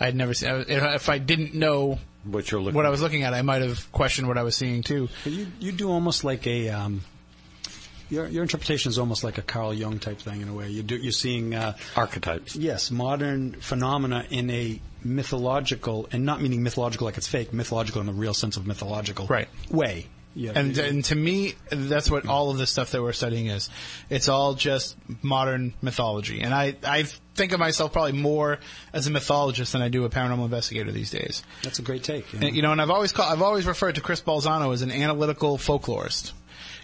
I 0.00 0.06
had 0.06 0.16
never 0.16 0.34
seen. 0.34 0.50
If 0.50 0.68
if 0.82 1.08
I 1.08 1.18
didn't 1.18 1.54
know 1.54 1.98
What 2.24 2.50
you're 2.50 2.60
looking 2.60 2.74
what 2.74 2.84
I 2.84 2.90
was 2.90 3.00
looking 3.00 3.22
at, 3.22 3.32
I 3.32 3.42
might 3.42 3.62
have 3.62 3.90
questioned 3.92 4.26
what 4.28 4.36
I 4.38 4.42
was 4.42 4.56
seeing 4.56 4.82
too. 4.82 5.08
You 5.24 5.46
you 5.60 5.72
do 5.72 5.88
almost 5.90 6.24
like 6.24 6.46
a. 6.46 6.68
Um, 6.70 7.02
your, 8.10 8.26
your 8.26 8.42
interpretation 8.42 8.88
is 8.90 8.98
almost 8.98 9.22
like 9.22 9.38
a 9.38 9.42
Carl 9.42 9.72
Jung 9.72 10.00
type 10.00 10.18
thing 10.18 10.40
in 10.40 10.48
a 10.48 10.52
way. 10.52 10.68
You 10.68 10.82
do, 10.82 10.96
you're 10.96 11.12
seeing 11.12 11.54
uh, 11.54 11.76
Archetypes. 11.94 12.56
yes 12.56 12.90
modern 12.90 13.52
phenomena 13.60 14.26
in 14.30 14.50
a 14.50 14.80
mythological 15.04 16.08
and 16.12 16.24
not 16.24 16.40
meaning 16.42 16.62
mythological 16.62 17.04
like 17.06 17.16
it's 17.16 17.28
fake, 17.28 17.52
mythological 17.52 18.00
in 18.00 18.06
the 18.06 18.12
real 18.12 18.34
sense 18.34 18.56
of 18.56 18.66
mythological 18.66 19.26
Right. 19.26 19.48
way. 19.70 20.06
Yeah, 20.32 20.52
And, 20.54 20.76
you- 20.76 20.82
and 20.84 21.04
to 21.06 21.16
me, 21.16 21.54
that's 21.70 22.08
what 22.08 22.24
all 22.26 22.50
of 22.50 22.58
the 22.58 22.66
stuff 22.66 22.92
that 22.92 23.02
we're 23.02 23.12
studying 23.12 23.46
is. 23.48 23.68
It's 24.08 24.28
all 24.28 24.54
just 24.54 24.96
modern 25.22 25.74
mythology. 25.82 26.40
And 26.40 26.54
I, 26.54 26.76
I 26.84 27.02
think 27.34 27.50
of 27.50 27.58
myself 27.58 27.92
probably 27.92 28.12
more 28.12 28.60
as 28.92 29.08
a 29.08 29.10
mythologist 29.10 29.72
than 29.72 29.82
I 29.82 29.88
do 29.88 30.04
a 30.04 30.08
paranormal 30.08 30.44
investigator 30.44 30.92
these 30.92 31.10
days. 31.10 31.42
that's 31.64 31.80
a 31.80 31.82
great 31.82 32.04
take. 32.04 32.32
know. 32.32 32.46
And, 32.46 32.54
you 32.54 32.62
know, 32.62 32.70
and 32.70 32.80
I've 32.80 32.90
always 32.90 33.10
call, 33.12 33.26
I've 33.28 33.42
always 33.42 33.66
referred 33.66 33.96
to 33.96 34.00
Chris 34.00 34.20
Balzano 34.20 34.72
as 34.72 34.82
an 34.82 34.92
analytical 34.92 35.58
folklorist. 35.58 36.30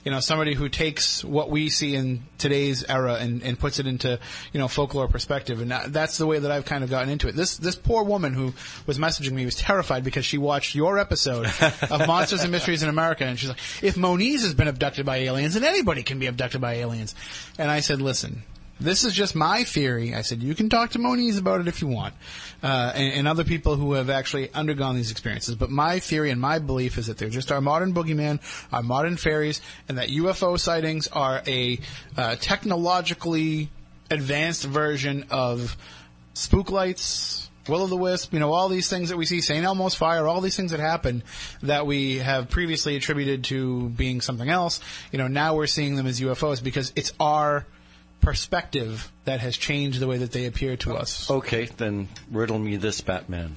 You 0.07 0.13
know, 0.13 0.21
somebody 0.21 0.55
who 0.55 0.69
takes 0.69 1.25
what 1.25 1.51
we 1.51 1.69
see 1.69 1.97
in 1.97 2.23
today's 2.39 2.85
era 2.85 3.15
and, 3.15 3.43
and 3.43 3.59
puts 3.59 3.81
it 3.81 3.89
into, 3.89 4.21
you 4.53 4.61
know, 4.61 4.69
folklore 4.69 5.09
perspective. 5.09 5.61
And 5.61 5.73
that's 5.93 6.17
the 6.17 6.27
way 6.27 6.39
that 6.39 6.49
I've 6.49 6.65
kind 6.65 6.85
of 6.85 6.91
gotten 6.91 7.09
into 7.09 7.27
it. 7.27 7.35
This, 7.35 7.57
this 7.57 7.75
poor 7.75 8.05
woman 8.05 8.33
who 8.33 8.55
was 8.87 9.01
messaging 9.01 9.33
me 9.33 9.45
was 9.45 9.57
terrified 9.57 10.05
because 10.05 10.25
she 10.25 10.39
watched 10.39 10.77
your 10.77 11.01
episode 11.01 11.47
of 11.91 12.07
Monsters 12.07 12.45
and 12.45 12.53
Mysteries 12.53 12.85
in 12.85 12.89
America. 12.89 13.25
And 13.25 13.37
she's 13.37 13.49
like, 13.49 13.59
if 13.83 13.97
Moniz 13.97 14.43
has 14.43 14.55
been 14.55 14.69
abducted 14.69 15.05
by 15.05 15.17
aliens, 15.17 15.55
then 15.55 15.65
anybody 15.65 16.05
can 16.05 16.21
be 16.21 16.29
abducted 16.29 16.61
by 16.61 16.75
aliens. 16.75 17.17
And 17.59 17.69
I 17.69 17.81
said, 17.81 18.01
listen, 18.01 18.45
this 18.79 19.05
is 19.05 19.13
just 19.15 19.35
my 19.35 19.65
theory. 19.65 20.15
I 20.15 20.23
said, 20.23 20.43
you 20.43 20.55
can 20.55 20.69
talk 20.69 20.91
to 20.91 20.99
Moniz 20.99 21.39
about 21.39 21.61
it 21.61 21.69
if 21.69 21.81
you 21.81 21.89
want, 21.89 22.15
uh, 22.63 22.93
and, 22.95 23.15
and 23.15 23.29
other 23.29 23.45
people 23.45 23.77
who 23.77 23.95
have 23.95 24.11
actually 24.11 24.53
undergone 24.53 24.97
these 24.97 25.11
experiences. 25.11 25.55
But 25.55 25.71
my 25.71 25.99
theory 25.99 26.31
and 26.31 26.41
my 26.41 26.59
belief 26.59 26.99
is 26.99 27.07
that 27.07 27.17
they're 27.19 27.31
just 27.31 27.51
our 27.51 27.61
modern 27.61 27.95
boogeyman, 27.95 28.41
our 28.73 28.83
modern 28.83 29.17
fairies, 29.17 29.61
and 29.89 29.99
that 29.99 30.09
UFO 30.09 30.59
sightings 30.59 31.09
are 31.09 31.43
a 31.47 31.79
uh, 32.17 32.37
technologically 32.37 33.71
advanced 34.11 34.65
version 34.65 35.25
of 35.31 35.77
spook 36.35 36.71
lights, 36.71 37.51
will 37.69 37.83
o' 37.83 37.87
the 37.87 37.97
wisp, 37.97 38.33
you 38.33 38.39
know, 38.39 38.53
all 38.53 38.69
these 38.69 38.89
things 38.89 39.09
that 39.09 39.17
we 39.17 39.27
see, 39.27 39.41
St. 39.41 39.65
Elmo's 39.65 39.95
fire, 39.95 40.29
all 40.29 40.41
these 40.41 40.57
things 40.57 40.71
that 40.71 40.81
happen 40.81 41.23
that 41.63 41.87
we 41.87 42.19
have 42.19 42.49
previously 42.49 42.95
attributed 42.95 43.45
to 43.45 43.89
being 43.89 44.21
something 44.21 44.49
else, 44.49 44.81
you 45.11 45.19
know, 45.19 45.29
now 45.29 45.57
we're 45.57 45.67
seeing 45.67 45.97
them 45.97 46.07
as 46.07 46.21
UFOs 46.21 46.63
because 46.63 46.93
it's 46.95 47.13
our 47.19 47.67
perspective 48.21 49.11
that 49.25 49.41
has 49.41 49.57
changed 49.57 50.01
the 50.01 50.07
way 50.07 50.19
that 50.19 50.33
they 50.33 50.47
appear 50.47 50.77
to 50.79 50.95
us. 50.95 51.31
Okay, 51.31 51.67
then 51.67 52.09
riddle 52.31 52.59
me 52.59 52.77
this, 52.77 53.01
Batman. 53.01 53.57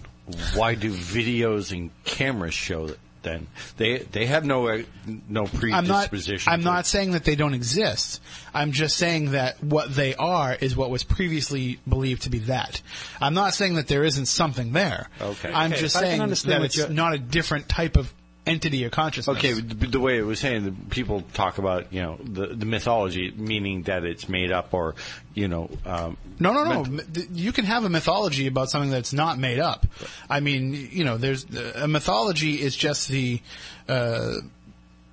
Why 0.54 0.76
do 0.76 0.92
videos 0.94 1.72
and 1.72 1.90
cameras 2.04 2.54
show 2.54 2.88
that? 2.88 3.00
then? 3.22 3.48
They 3.78 3.98
they 3.98 4.26
have 4.26 4.46
no 4.46 4.68
uh, 4.68 4.84
no 5.28 5.48
I'm 5.72 5.88
not. 5.88 6.08
predisposition. 6.10 6.52
I'm 6.52 6.64
not 6.64 6.86
saying 6.86 7.12
that 7.12 7.24
they 7.24 7.36
don't 7.36 7.54
exist. 7.54 8.22
I'm 8.54 8.72
just 8.72 8.98
saying 8.98 9.32
that 9.32 9.64
what 9.64 9.94
they 9.94 10.16
are 10.16 10.56
is 10.56 10.76
what 10.76 10.90
was 10.90 11.04
previously 11.04 11.80
believed 11.88 12.24
to 12.24 12.30
be 12.30 12.40
that. 12.40 12.82
I'm 13.22 13.34
not 13.34 13.54
saying 13.54 13.76
that 13.76 13.88
there 13.88 14.04
isn't 14.04 14.28
something 14.28 14.72
there. 14.72 15.10
Okay. 15.22 15.52
I'm 15.52 15.72
Okay, 15.72 15.82
just 15.82 15.96
if 15.96 16.02
saying 16.02 16.20
that 16.20 16.62
it's 16.64 16.90
not 16.90 17.14
a 17.14 17.18
different 17.18 17.68
type 17.70 17.98
of 17.98 18.14
entity 18.50 18.84
or 18.86 18.90
consciousness. 18.90 19.38
Okay, 19.38 19.54
the, 19.54 19.88
the 19.88 20.00
way 20.00 20.18
it 20.18 20.24
was 20.24 20.40
saying, 20.40 20.66
the 20.66 20.72
people 20.90 21.22
talk 21.34 21.58
about 21.58 21.94
you 21.94 22.02
know 22.02 22.18
the 22.24 22.48
the 22.48 22.66
mythology, 22.66 23.32
meaning 23.36 23.84
that 23.84 24.04
it's 24.04 24.28
made 24.28 24.52
up, 24.52 24.74
or 24.74 24.96
you 25.36 25.48
know, 25.48 25.70
um, 25.86 26.18
No, 26.40 26.52
no, 26.54 26.64
no. 26.66 26.84
meant- 26.84 26.88
M- 27.08 27.14
th- 27.14 27.28
You 27.34 27.52
can 27.52 27.66
have 27.66 27.86
a 27.86 27.90
mythology 27.90 28.48
about 28.48 28.70
something 28.70 28.90
that's 28.92 29.14
not 29.14 29.38
made 29.38 29.60
up. 29.60 29.86
I 30.30 30.40
mean, 30.40 30.90
you 30.92 31.04
know, 31.06 31.18
there's 31.18 31.46
a 31.76 31.88
mythology 31.88 32.62
is 32.62 32.76
just 32.76 33.08
the. 33.10 33.40
Uh, 33.88 34.36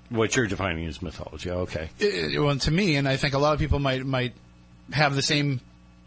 what 0.08 0.36
you're 0.36 0.46
defining 0.46 0.86
as 0.86 1.02
mythology. 1.02 1.50
Okay, 1.50 1.90
it- 1.98 2.40
well, 2.40 2.56
to 2.56 2.70
me, 2.70 2.96
and 2.96 3.08
I 3.08 3.16
think 3.16 3.34
a 3.34 3.38
lot 3.38 3.54
of 3.54 3.58
people 3.60 3.78
might 3.78 4.04
might 4.06 4.32
have 4.92 5.14
the 5.16 5.22
same 5.22 5.60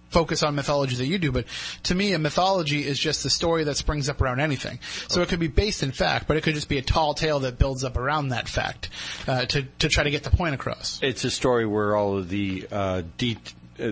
focus 0.09 0.43
on 0.43 0.55
mythology 0.55 0.95
that 0.95 1.05
you 1.07 1.17
do, 1.17 1.31
but 1.31 1.45
to 1.83 1.95
me, 1.95 2.13
a 2.13 2.19
mythology 2.19 2.85
is 2.85 2.99
just 2.99 3.23
the 3.23 3.29
story 3.29 3.63
that 3.65 3.77
springs 3.77 4.09
up 4.09 4.21
around 4.21 4.39
anything. 4.39 4.79
So 5.07 5.21
it 5.21 5.29
could 5.29 5.39
be 5.39 5.47
based 5.47 5.83
in 5.83 5.91
fact, 5.91 6.27
but 6.27 6.35
it 6.37 6.41
could 6.43 6.55
just 6.55 6.69
be 6.69 6.77
a 6.77 6.81
tall 6.81 7.13
tale 7.13 7.39
that 7.41 7.57
builds 7.57 7.83
up 7.83 7.97
around 7.97 8.29
that 8.29 8.47
fact 8.49 8.89
uh, 9.27 9.45
to 9.45 9.63
to 9.79 9.89
try 9.89 10.03
to 10.03 10.11
get 10.11 10.23
the 10.23 10.31
point 10.31 10.55
across. 10.55 10.99
It's 11.01 11.23
a 11.25 11.31
story 11.31 11.65
where 11.65 11.95
all 11.95 12.17
of 12.17 12.29
the 12.29 12.67
uh, 12.71 13.03
de- 13.17 13.37
uh, 13.79 13.91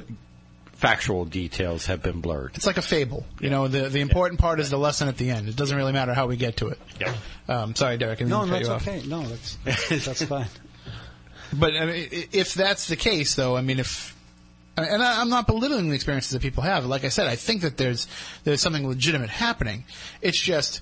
factual 0.74 1.26
details 1.26 1.88
have 1.88 2.04
been 2.04 2.22
blurred. 2.22 2.52
It's 2.56 2.68
like 2.68 2.78
a 2.78 2.82
fable. 2.84 3.26
You 3.40 3.50
know, 3.50 3.68
the 3.68 3.90
the 3.90 4.02
important 4.02 4.40
part 4.40 4.60
is 4.60 4.70
the 4.70 4.78
lesson 4.78 5.08
at 5.08 5.18
the 5.18 5.30
end. 5.32 5.48
It 5.50 5.56
doesn't 5.56 5.76
really 5.78 5.94
matter 5.94 6.14
how 6.14 6.28
we 6.28 6.38
get 6.38 6.58
to 6.58 6.68
it. 6.70 6.80
Yeah. 7.00 7.14
Um, 7.48 7.76
sorry, 7.76 7.98
Derek. 7.98 8.18
I 8.20 8.26
didn't 8.26 8.30
No, 8.30 8.40
cut 8.42 8.50
that's 8.50 8.68
you 8.68 8.74
off. 8.74 8.88
okay. 8.88 9.08
No, 9.08 9.22
that's 9.24 9.58
that's 10.06 10.24
fine. 10.24 10.48
But 11.54 11.76
I 11.78 11.86
mean, 11.86 12.08
if 12.34 12.54
that's 12.56 12.90
the 12.90 12.98
case, 12.98 13.36
though, 13.36 13.56
I 13.56 13.62
mean, 13.62 13.80
if 13.80 14.17
and 14.84 15.02
I, 15.04 15.20
I'm 15.22 15.30
not 15.30 15.48
belittling 15.48 15.90
the 15.90 15.96
experiences 15.96 16.32
that 16.32 16.42
people 16.42 16.64
have. 16.64 16.86
Like 16.86 17.04
I 17.04 17.10
said, 17.10 17.28
I 17.28 17.36
think 17.36 17.62
that 17.62 17.78
there's 17.78 18.08
there's 18.44 18.62
something 18.62 18.88
legitimate 18.88 19.30
happening. 19.30 19.84
It's 20.22 20.40
just 20.42 20.82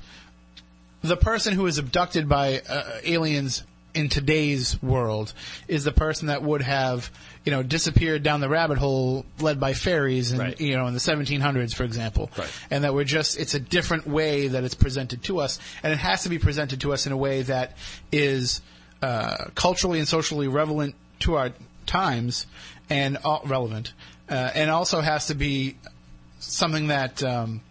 the 1.02 1.18
person 1.18 1.54
who 1.54 1.66
is 1.68 1.78
abducted 1.78 2.28
by 2.28 2.62
uh, 2.68 2.84
aliens 3.04 3.64
in 3.94 4.10
today's 4.10 4.82
world 4.84 5.34
is 5.70 5.86
the 5.86 5.92
person 5.92 6.28
that 6.28 6.44
would 6.44 6.62
have 6.62 7.10
you 7.46 7.52
know 7.52 7.64
disappeared 7.64 8.24
down 8.24 8.42
the 8.42 8.50
rabbit 8.50 8.78
hole 8.78 9.26
led 9.40 9.58
by 9.58 9.74
fairies 9.74 10.32
and 10.32 10.40
Right. 10.42 10.60
you 10.60 10.76
know 10.76 10.86
in 10.88 10.94
the 10.94 11.00
1700s 11.00 11.74
for 11.74 11.86
example 11.86 12.30
Right. 12.38 12.52
and 12.70 12.84
that 12.84 12.94
we're 12.94 13.06
just 13.06 13.40
it's 13.40 13.54
a 13.54 13.60
different 13.60 14.06
way 14.06 14.50
that 14.50 14.66
it's 14.66 14.74
presented 14.76 15.24
to 15.24 15.40
us 15.40 15.60
and 15.82 15.94
it 15.94 16.00
has 16.00 16.24
to 16.24 16.30
be 16.30 16.38
presented 16.40 16.82
to 16.82 16.92
us 16.92 17.06
in 17.06 17.14
a 17.14 17.18
way 17.18 17.44
that 17.44 17.78
is 18.12 18.60
uh, 19.02 19.46
culturally 19.56 20.00
and 20.00 20.08
socially 20.10 20.50
relevant 20.50 20.96
to 21.20 21.36
our 21.36 21.52
times 21.86 22.48
and 22.90 23.18
uh, 23.24 23.40
relevant 23.46 23.94
uh, 24.30 24.34
and 24.34 24.70
also 24.70 25.02
has 25.02 25.28
to 25.28 25.36
be 25.36 25.76
something 26.40 26.88
that 26.88 27.24
um, 27.24 27.62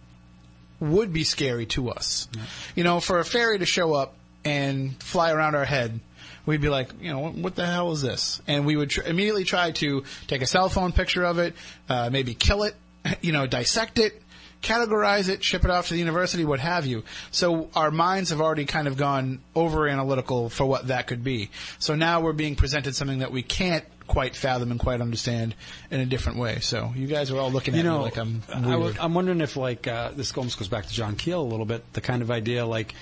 would 0.79 1.13
be 1.13 1.23
scary 1.23 1.65
to 1.67 1.89
us. 1.89 2.27
You 2.75 2.83
know, 2.83 2.99
for 2.99 3.19
a 3.19 3.25
fairy 3.25 3.59
to 3.59 3.65
show 3.65 3.93
up 3.93 4.15
and 4.43 5.01
fly 5.01 5.31
around 5.31 5.55
our 5.55 5.65
head, 5.65 5.99
we'd 6.45 6.61
be 6.61 6.69
like, 6.69 6.89
you 7.01 7.11
know, 7.11 7.19
what, 7.19 7.33
what 7.35 7.55
the 7.55 7.65
hell 7.65 7.91
is 7.91 8.01
this? 8.01 8.41
And 8.47 8.65
we 8.65 8.75
would 8.75 8.89
tr- 8.89 9.03
immediately 9.03 9.43
try 9.43 9.71
to 9.71 10.03
take 10.27 10.41
a 10.41 10.45
cell 10.45 10.69
phone 10.69 10.91
picture 10.91 11.23
of 11.23 11.39
it, 11.39 11.55
uh, 11.89 12.09
maybe 12.11 12.33
kill 12.33 12.63
it, 12.63 12.75
you 13.21 13.31
know, 13.31 13.47
dissect 13.47 13.99
it, 13.99 14.21
categorize 14.61 15.29
it, 15.29 15.43
ship 15.43 15.63
it 15.63 15.71
off 15.71 15.87
to 15.87 15.93
the 15.93 15.99
university, 15.99 16.45
what 16.45 16.59
have 16.59 16.85
you. 16.85 17.03
So 17.31 17.69
our 17.75 17.91
minds 17.91 18.29
have 18.29 18.41
already 18.41 18.65
kind 18.65 18.87
of 18.87 18.97
gone 18.97 19.41
over 19.53 19.87
analytical 19.87 20.49
for 20.49 20.65
what 20.65 20.87
that 20.87 21.07
could 21.07 21.23
be. 21.23 21.49
So 21.79 21.95
now 21.95 22.21
we're 22.21 22.33
being 22.33 22.55
presented 22.55 22.95
something 22.95 23.19
that 23.19 23.31
we 23.31 23.43
can't 23.43 23.85
quite 24.07 24.35
fathom 24.35 24.71
and 24.71 24.79
quite 24.79 25.01
understand 25.01 25.55
in 25.91 25.99
a 25.99 26.05
different 26.05 26.37
way. 26.37 26.59
So 26.59 26.91
you 26.95 27.07
guys 27.07 27.31
are 27.31 27.37
all 27.39 27.51
looking 27.51 27.73
at 27.73 27.77
you 27.77 27.83
know, 27.83 27.97
me 27.99 28.03
like 28.05 28.17
I'm 28.17 28.41
I 28.53 28.59
weird. 28.59 28.71
w- 28.71 28.95
I'm 28.99 29.13
wondering 29.13 29.41
if 29.41 29.55
like 29.57 29.87
uh, 29.87 30.11
this 30.15 30.35
almost 30.37 30.59
goes 30.59 30.67
back 30.67 30.85
to 30.85 30.93
John 30.93 31.15
Keel 31.15 31.41
a 31.41 31.43
little 31.43 31.65
bit. 31.65 31.83
The 31.93 32.01
kind 32.01 32.21
of 32.21 32.29
idea 32.31 32.65
like, 32.65 32.93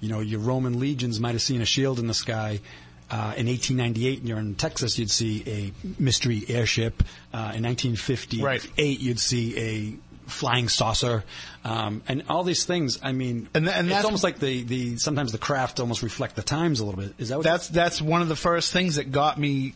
you 0.00 0.08
know, 0.08 0.20
your 0.20 0.40
Roman 0.40 0.78
legions 0.78 1.18
might 1.20 1.32
have 1.32 1.42
seen 1.42 1.60
a 1.60 1.66
shield 1.66 1.98
in 1.98 2.06
the 2.06 2.14
sky. 2.14 2.60
Uh, 3.10 3.32
in 3.38 3.46
1898, 3.46 4.18
and 4.18 4.28
you're 4.28 4.38
in 4.38 4.54
Texas, 4.54 4.98
you'd 4.98 5.10
see 5.10 5.42
a 5.46 5.72
mystery 5.98 6.44
airship. 6.46 7.02
Uh, 7.32 7.52
in 7.56 7.64
1958, 7.64 8.42
Right. 8.44 8.68
you'd 8.76 9.18
see 9.18 9.56
a 9.58 10.28
flying 10.30 10.68
saucer, 10.68 11.24
um, 11.64 12.02
and 12.06 12.22
all 12.28 12.44
these 12.44 12.66
things. 12.66 12.98
I 13.02 13.12
mean, 13.12 13.48
And 13.54 13.64
th- 13.64 13.74
and 13.74 13.86
it's 13.86 13.94
that's- 13.94 14.04
almost 14.04 14.24
like 14.24 14.38
the, 14.40 14.62
the 14.62 14.98
sometimes 14.98 15.32
the 15.32 15.38
craft 15.38 15.80
almost 15.80 16.02
reflect 16.02 16.36
the 16.36 16.42
times 16.42 16.80
a 16.80 16.84
little 16.84 17.00
bit. 17.00 17.14
Is 17.16 17.30
that 17.30 17.38
what 17.38 17.44
that's 17.44 17.68
that's 17.68 18.02
one 18.02 18.20
of 18.20 18.28
the 18.28 18.36
first 18.36 18.74
things 18.74 18.96
that 18.96 19.10
got 19.10 19.38
me 19.38 19.72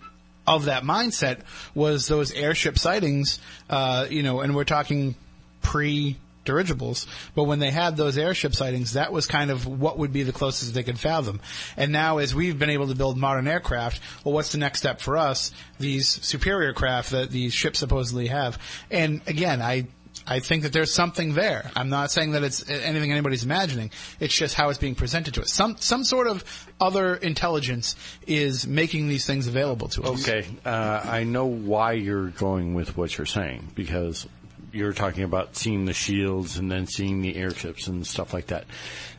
of 0.47 0.67
that 0.67 0.83
mindset 0.83 1.41
was 1.75 2.09
those 2.09 2.33
airship 2.33 2.79
sightings. 2.79 3.41
Uh, 3.71 4.07
you 4.11 4.23
know, 4.23 4.41
and 4.41 4.55
we're 4.55 4.65
talking 4.65 5.15
pre 5.61 6.17
dirigibles, 6.45 7.07
but 7.35 7.45
when 7.45 7.59
they 7.59 7.71
had 7.71 7.97
those 7.97 8.19
airship 8.19 8.55
sightings, 8.55 8.95
that 8.95 9.13
was 9.13 9.27
kind 9.27 9.51
of 9.51 9.67
what 9.67 9.99
would 9.99 10.13
be 10.13 10.23
the 10.23 10.33
closest 10.33 10.75
they 10.75 10.83
could 10.83 10.99
fathom. 10.99 11.41
And 11.77 11.93
now, 11.93 12.19
as 12.19 12.35
we've 12.35 12.59
been 12.59 12.71
able 12.71 12.89
to 12.89 12.95
build 12.95 13.17
modern 13.17 13.47
aircraft, 13.47 14.01
well, 14.25 14.35
what's 14.35 14.53
the 14.53 14.59
next 14.59 14.81
step 14.81 15.01
for 15.01 15.17
us? 15.17 15.53
These 15.79 16.09
superior 16.09 16.73
craft 16.73 17.11
that 17.11 17.31
these 17.31 17.55
ships 17.55 17.79
supposedly 17.79 18.27
have. 18.29 18.59
And 18.91 19.21
again, 19.27 19.63
I 19.63 19.87
I 20.27 20.41
think 20.41 20.63
that 20.63 20.73
there's 20.73 20.93
something 20.93 21.35
there. 21.35 21.71
I'm 21.75 21.89
not 21.89 22.11
saying 22.11 22.33
that 22.33 22.43
it's 22.45 22.69
anything 22.69 23.13
anybody's 23.13 23.45
imagining. 23.45 23.91
It's 24.21 24.35
just 24.35 24.55
how 24.55 24.69
it's 24.69 24.79
being 24.79 24.95
presented 24.95 25.35
to 25.35 25.43
us. 25.43 25.53
Some 25.53 25.77
some 25.79 26.05
sort 26.05 26.27
of 26.27 26.45
other 26.81 27.17
intelligence 27.17 27.97
is 28.27 28.67
making 28.67 29.09
these 29.09 29.27
things 29.27 29.49
available 29.49 29.89
to 29.89 30.03
us. 30.05 30.29
Okay, 30.29 30.47
uh, 30.65 31.03
I 31.05 31.25
know 31.25 31.47
why 31.47 31.93
you're 31.93 32.29
going 32.29 32.75
with 32.75 32.97
what 32.97 33.17
you're 33.17 33.27
saying 33.27 33.69
because 33.75 34.27
you're 34.73 34.93
talking 34.93 35.25
about 35.25 35.57
seeing 35.57 35.85
the 35.85 35.93
shields 35.93 36.57
and 36.57 36.71
then 36.71 36.87
seeing 36.87 37.21
the 37.21 37.37
airships 37.37 37.87
and 37.87 38.07
stuff 38.07 38.33
like 38.33 38.47
that. 38.49 38.65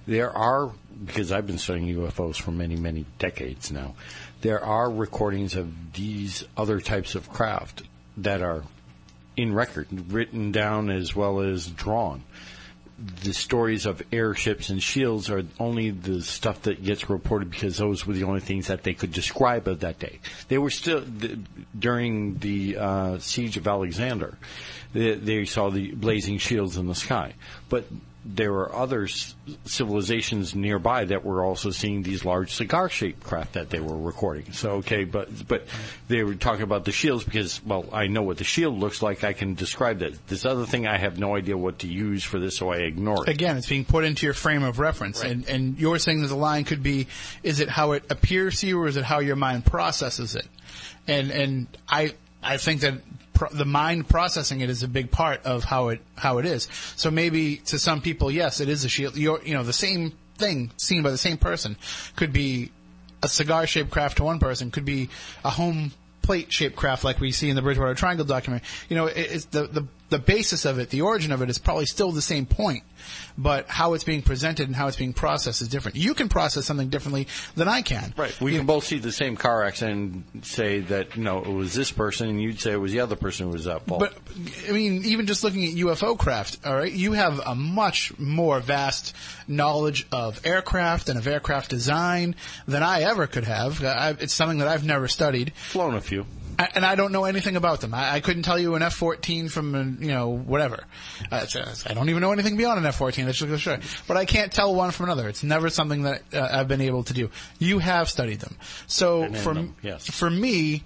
There 0.07 0.35
are 0.35 0.71
because 1.05 1.31
I've 1.31 1.47
been 1.47 1.57
studying 1.57 1.95
UFOs 1.95 2.37
for 2.37 2.51
many 2.51 2.75
many 2.75 3.05
decades 3.19 3.71
now. 3.71 3.95
There 4.41 4.63
are 4.63 4.89
recordings 4.89 5.55
of 5.55 5.93
these 5.93 6.43
other 6.57 6.81
types 6.81 7.15
of 7.15 7.29
craft 7.29 7.83
that 8.17 8.41
are 8.41 8.63
in 9.35 9.53
record, 9.53 9.87
written 10.11 10.51
down 10.51 10.89
as 10.89 11.15
well 11.15 11.39
as 11.39 11.67
drawn 11.67 12.23
the 13.21 13.33
stories 13.33 13.85
of 13.85 14.01
airships 14.11 14.69
and 14.69 14.81
shields 14.81 15.29
are 15.29 15.43
only 15.59 15.89
the 15.89 16.21
stuff 16.21 16.61
that 16.63 16.83
gets 16.83 17.09
reported 17.09 17.49
because 17.49 17.77
those 17.77 18.05
were 18.05 18.13
the 18.13 18.23
only 18.23 18.39
things 18.39 18.67
that 18.67 18.83
they 18.83 18.93
could 18.93 19.11
describe 19.11 19.67
of 19.67 19.79
that 19.81 19.99
day. 19.99 20.19
They 20.47 20.57
were 20.57 20.69
still 20.69 21.03
th- 21.03 21.39
during 21.77 22.37
the 22.37 22.77
uh, 22.77 23.17
siege 23.19 23.57
of 23.57 23.67
Alexander. 23.67 24.37
They, 24.93 25.15
they 25.15 25.45
saw 25.45 25.69
the 25.69 25.91
blazing 25.91 26.37
shields 26.37 26.77
in 26.77 26.87
the 26.87 26.95
sky, 26.95 27.33
but 27.67 27.85
there 28.25 28.53
were 28.53 28.73
other 28.73 29.03
s- 29.03 29.35
civilizations 29.65 30.55
nearby 30.55 31.03
that 31.05 31.25
were 31.25 31.43
also 31.43 31.71
seeing 31.71 32.03
these 32.03 32.23
large 32.23 32.53
cigar-shaped 32.53 33.21
craft 33.23 33.53
that 33.53 33.69
they 33.69 33.79
were 33.79 33.97
recording. 33.97 34.51
So 34.53 34.71
okay, 34.75 35.03
but 35.03 35.29
but 35.47 35.65
they 36.07 36.23
were 36.23 36.35
talking 36.35 36.61
about 36.63 36.85
the 36.85 36.91
shields 36.91 37.23
because 37.23 37.63
well, 37.65 37.85
I 37.91 38.07
know 38.07 38.21
what 38.21 38.37
the 38.37 38.43
shield 38.43 38.79
looks 38.79 39.01
like. 39.01 39.23
I 39.23 39.33
can 39.33 39.55
describe 39.55 39.99
that. 39.99 40.27
This 40.27 40.45
other 40.45 40.65
thing, 40.65 40.87
I 40.87 40.97
have 40.97 41.19
no 41.19 41.35
idea 41.35 41.57
what 41.57 41.79
to 41.79 41.87
use 41.87 42.23
for 42.23 42.39
this, 42.39 42.55
so 42.57 42.71
I 42.71 42.77
ignore 42.77 43.23
it. 43.23 43.29
Again, 43.29 43.57
it's 43.57 43.67
being 43.67 43.85
put 43.85 44.05
into 44.05 44.25
your 44.25 44.33
frame 44.33 44.63
of 44.63 44.79
reference, 44.79 45.21
Right. 45.21 45.31
and 45.31 45.49
and 45.49 45.77
you're 45.77 45.99
saying 45.99 46.21
that 46.21 46.27
the 46.27 46.35
line 46.35 46.63
could 46.63 46.81
be: 46.83 47.07
is 47.43 47.59
it 47.59 47.67
how 47.69 47.91
it 47.91 48.03
appears 48.09 48.59
to 48.61 48.67
you, 48.67 48.79
or 48.79 48.87
is 48.87 48.95
it 48.97 49.03
how 49.03 49.19
your 49.19 49.35
mind 49.35 49.65
processes 49.65 50.35
it? 50.35 50.47
And 51.07 51.29
and 51.31 51.67
I 51.89 52.13
I 52.41 52.57
think 52.57 52.81
that 52.81 52.95
pro- 53.33 53.49
the 53.49 53.65
mind 53.65 54.07
processing 54.07 54.61
it 54.61 54.69
is 54.69 54.83
a 54.83 54.87
big 54.87 55.11
part 55.11 55.43
of 55.45 55.63
how 55.63 55.89
it 55.89 56.01
how 56.15 56.37
it 56.37 56.45
is. 56.45 56.69
So 56.95 57.11
maybe 57.11 57.57
to 57.57 57.79
some 57.79 58.01
people, 58.01 58.31
yes, 58.31 58.59
it 58.59 58.69
is 58.69 58.85
a 58.85 58.89
shield. 58.89 59.17
You're, 59.17 59.43
you 59.43 59.53
know, 59.53 59.63
the 59.63 59.73
same 59.73 60.13
thing 60.37 60.71
seen 60.77 61.03
by 61.03 61.11
the 61.11 61.17
same 61.17 61.37
person 61.37 61.77
could 62.15 62.33
be 62.33 62.71
a 63.21 63.27
cigar 63.27 63.65
shaped 63.65 63.89
craft 63.89 64.17
to 64.17 64.23
one 64.23 64.39
person, 64.39 64.71
could 64.71 64.85
be 64.85 65.09
a 65.43 65.49
home 65.49 65.91
plate 66.21 66.51
shaped 66.51 66.75
craft 66.75 67.03
like 67.03 67.19
we 67.19 67.31
see 67.31 67.49
in 67.49 67.55
the 67.55 67.61
Bridgewater 67.61 67.93
Triangle 67.93 68.25
documentary. 68.25 68.67
You 68.89 68.95
know, 68.95 69.05
it, 69.07 69.17
it's 69.17 69.45
the, 69.45 69.67
the 69.67 69.85
the 70.13 70.19
basis 70.19 70.65
of 70.65 70.77
it, 70.77 70.91
the 70.91 71.01
origin 71.01 71.31
of 71.31 71.41
it 71.41 71.49
is 71.49 71.57
probably 71.57 71.87
still 71.87 72.11
the 72.11 72.21
same 72.21 72.45
point, 72.45 72.83
but 73.35 73.67
how 73.67 73.95
it's 73.95 74.03
being 74.03 74.21
presented 74.21 74.67
and 74.67 74.75
how 74.75 74.87
it's 74.87 74.95
being 74.95 75.11
processed 75.11 75.59
is 75.59 75.67
different. 75.67 75.97
You 75.97 76.13
can 76.13 76.29
process 76.29 76.65
something 76.65 76.89
differently 76.89 77.27
than 77.55 77.67
I 77.67 77.81
can. 77.81 78.13
Right. 78.15 78.39
We 78.39 78.55
can 78.55 78.67
both 78.67 78.83
see 78.83 78.99
the 78.99 79.11
same 79.11 79.35
car 79.35 79.63
accident 79.63 80.23
and 80.35 80.45
say 80.45 80.81
that, 80.81 81.17
you 81.17 81.23
know, 81.23 81.39
it 81.39 81.49
was 81.49 81.73
this 81.73 81.91
person, 81.91 82.29
and 82.29 82.39
you'd 82.39 82.59
say 82.59 82.73
it 82.73 82.77
was 82.77 82.91
the 82.91 82.99
other 82.99 83.15
person 83.15 83.47
who 83.47 83.53
was 83.53 83.65
at 83.65 83.87
fault. 83.87 84.01
But 84.01 84.15
I 84.69 84.71
mean, 84.71 85.03
even 85.05 85.25
just 85.25 85.43
looking 85.43 85.65
at 85.65 85.71
UFO 85.71 86.15
craft, 86.15 86.59
all 86.63 86.75
right, 86.75 86.93
you 86.93 87.13
have 87.13 87.39
a 87.43 87.55
much 87.55 88.17
more 88.19 88.59
vast 88.59 89.15
knowledge 89.47 90.05
of 90.11 90.45
aircraft 90.45 91.09
and 91.09 91.17
of 91.17 91.25
aircraft 91.25 91.71
design 91.71 92.35
than 92.67 92.83
I 92.83 93.01
ever 93.01 93.25
could 93.25 93.45
have. 93.45 93.83
I, 93.83 94.09
it's 94.19 94.35
something 94.35 94.59
that 94.59 94.67
I've 94.67 94.85
never 94.85 95.07
studied. 95.07 95.53
Flown 95.53 95.95
a 95.95 96.01
few. 96.01 96.27
I- 96.63 96.69
and 96.75 96.85
I 96.85 96.95
don't 96.95 97.11
know 97.11 97.25
anything 97.25 97.55
about 97.55 97.81
them. 97.81 97.93
I, 97.93 98.13
I 98.13 98.19
couldn't 98.19 98.43
tell 98.43 98.57
you 98.57 98.75
an 98.75 98.81
F-14 98.83 99.51
from, 99.51 99.75
an, 99.75 99.97
you 100.01 100.09
know, 100.09 100.29
whatever. 100.29 100.83
Uh, 101.31 101.45
uh, 101.55 101.75
I 101.87 101.93
don't 101.93 102.09
even 102.09 102.21
know 102.21 102.31
anything 102.31 102.57
beyond 102.57 102.79
an 102.79 102.85
F-14. 102.85 103.25
That's 103.25 103.37
just 103.37 103.63
sure. 103.63 103.79
But 104.07 104.17
I 104.17 104.25
can't 104.25 104.51
tell 104.51 104.73
one 104.73 104.91
from 104.91 105.05
another. 105.05 105.27
It's 105.27 105.43
never 105.43 105.69
something 105.69 106.03
that 106.03 106.23
uh, 106.33 106.47
I've 106.51 106.67
been 106.67 106.81
able 106.81 107.03
to 107.03 107.13
do. 107.13 107.29
You 107.59 107.79
have 107.79 108.09
studied 108.09 108.39
them. 108.39 108.55
So 108.87 109.31
for, 109.33 109.53
them, 109.53 109.75
yes. 109.81 110.09
for 110.09 110.29
me, 110.29 110.83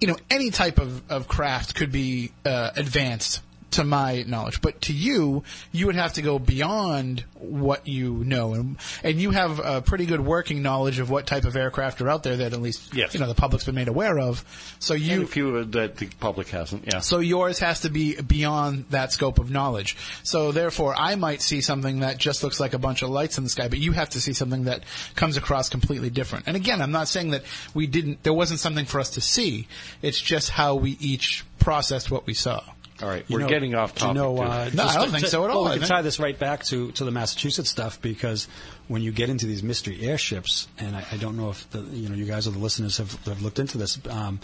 you 0.00 0.08
know, 0.08 0.16
any 0.30 0.50
type 0.50 0.78
of, 0.78 1.02
of 1.10 1.28
craft 1.28 1.74
could 1.74 1.92
be 1.92 2.32
uh, 2.44 2.70
advanced 2.76 3.40
to 3.72 3.84
my 3.84 4.24
knowledge. 4.26 4.60
But 4.60 4.80
to 4.82 4.92
you, 4.92 5.42
you 5.72 5.86
would 5.86 5.94
have 5.96 6.14
to 6.14 6.22
go 6.22 6.38
beyond 6.38 7.24
what 7.34 7.86
you 7.88 8.22
know, 8.24 8.54
and 8.54 8.76
and 9.02 9.20
you 9.20 9.30
have 9.32 9.58
a 9.58 9.82
pretty 9.82 10.06
good 10.06 10.20
working 10.20 10.62
knowledge 10.62 10.98
of 10.98 11.10
what 11.10 11.26
type 11.26 11.44
of 11.44 11.56
aircraft 11.56 12.00
are 12.00 12.08
out 12.08 12.22
there 12.22 12.36
that 12.36 12.52
at 12.52 12.62
least 12.62 12.94
Yes. 12.94 13.14
you 13.14 13.20
know 13.20 13.26
the 13.26 13.34
public's 13.34 13.64
been 13.64 13.74
made 13.74 13.88
aware 13.88 14.18
of. 14.18 14.44
So 14.78 14.94
you 14.94 15.14
And 15.14 15.22
a 15.24 15.26
few 15.26 15.64
that 15.64 15.96
the 15.96 16.06
public 16.20 16.48
hasn't. 16.48 16.86
Yeah. 16.86 17.00
so 17.00 17.18
yours 17.18 17.58
has 17.58 17.80
to 17.80 17.90
be 17.90 18.20
beyond 18.20 18.86
that 18.90 19.12
scope 19.12 19.38
of 19.38 19.50
knowledge. 19.50 19.96
So 20.22 20.52
therefore, 20.52 20.94
I 20.96 21.16
might 21.16 21.42
see 21.42 21.60
something 21.60 22.00
that 22.00 22.18
just 22.18 22.42
looks 22.44 22.60
like 22.60 22.74
a 22.74 22.78
bunch 22.78 23.02
of 23.02 23.10
lights 23.10 23.38
in 23.38 23.44
the 23.44 23.50
sky, 23.50 23.68
but 23.68 23.78
you 23.78 23.92
have 23.92 24.10
to 24.10 24.20
see 24.20 24.32
something 24.32 24.64
that 24.64 24.84
comes 25.16 25.36
across 25.36 25.68
completely 25.68 26.10
different. 26.10 26.46
And 26.46 26.56
again, 26.56 26.80
I'm 26.80 26.92
not 26.92 27.08
saying 27.08 27.30
that 27.30 27.42
we 27.74 27.86
didn't, 27.86 28.22
there 28.22 28.32
wasn't 28.34 28.60
something 28.60 28.84
for 28.84 29.00
us 29.00 29.10
to 29.10 29.20
see. 29.20 29.66
It's 30.02 30.20
just 30.20 30.50
how 30.50 30.74
we 30.76 30.96
each 31.00 31.44
processed 31.58 32.10
what 32.10 32.26
we 32.26 32.34
saw. 32.34 32.62
All 33.02 33.08
right, 33.08 33.24
You 33.28 33.34
we're 33.36 33.40
know- 33.42 33.48
getting 33.48 33.74
off 33.74 33.94
do 33.94 34.00
you 34.06 34.14
topic. 34.14 34.16
know, 34.16 34.38
uh, 34.38 34.70
No, 34.72 34.84
I 34.84 34.94
don't 34.94 35.06
to- 35.06 35.10
think 35.12 35.26
so 35.26 35.42
at 35.44 35.48
well, 35.48 35.58
all. 35.58 35.64
We 35.64 35.70
I 35.72 35.78
can 35.78 35.88
tie 35.88 36.02
this 36.02 36.20
right 36.20 36.38
back 36.38 36.64
to, 36.66 36.92
to 36.92 37.04
the 37.04 37.10
Massachusetts 37.10 37.68
stuff 37.68 38.00
because 38.00 38.46
when 38.88 39.02
you 39.02 39.10
get 39.12 39.28
into 39.28 39.46
these 39.46 39.62
mystery 39.62 40.00
airships, 40.02 40.68
and 40.78 40.94
I, 40.94 41.04
I 41.12 41.16
don't 41.16 41.36
know 41.36 41.50
if 41.50 41.68
the, 41.70 41.80
you 41.80 42.08
know 42.08 42.14
you 42.14 42.24
guys 42.26 42.46
or 42.46 42.52
the 42.52 42.58
listeners 42.60 42.98
have, 42.98 43.12
have 43.24 43.42
looked 43.42 43.58
into 43.58 43.76
this, 43.78 43.98
um, 44.08 44.38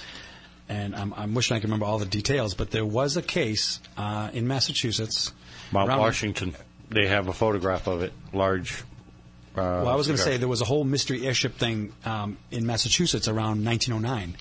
and 0.68 0.94
I'm, 0.96 1.14
I'm 1.16 1.34
wishing 1.34 1.56
I 1.56 1.60
could 1.60 1.68
remember 1.68 1.86
all 1.86 1.98
the 1.98 2.04
details, 2.06 2.54
but 2.54 2.70
there 2.72 2.84
was 2.84 3.16
a 3.16 3.22
case 3.22 3.80
uh, 3.96 4.30
in 4.32 4.48
Massachusetts. 4.48 5.32
Mount 5.72 5.88
around- 5.88 6.00
Washington. 6.00 6.54
They 6.90 7.06
have 7.06 7.28
a 7.28 7.32
photograph 7.32 7.86
of 7.86 8.02
it, 8.02 8.12
large. 8.32 8.82
Uh, 9.56 9.82
Well, 9.84 9.88
I 9.88 9.94
was 9.94 10.06
going 10.06 10.16
to 10.16 10.22
say 10.22 10.36
there 10.36 10.48
was 10.48 10.62
a 10.62 10.64
whole 10.64 10.84
mystery 10.84 11.26
airship 11.26 11.56
thing 11.58 11.92
um, 12.04 12.38
in 12.50 12.64
Massachusetts 12.66 13.28
around 13.28 13.64
1909, 13.64 14.36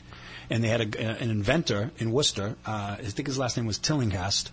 and 0.50 0.64
they 0.64 0.68
had 0.70 0.96
a, 0.96 1.00
an 1.22 1.30
inventor 1.30 1.92
in 1.98 2.12
Worcester. 2.12 2.56
Uh, 2.66 2.96
I 3.00 3.04
think 3.04 3.28
his 3.28 3.38
last 3.38 3.58
name 3.58 3.66
was 3.66 3.78
Tillinghast, 3.78 4.52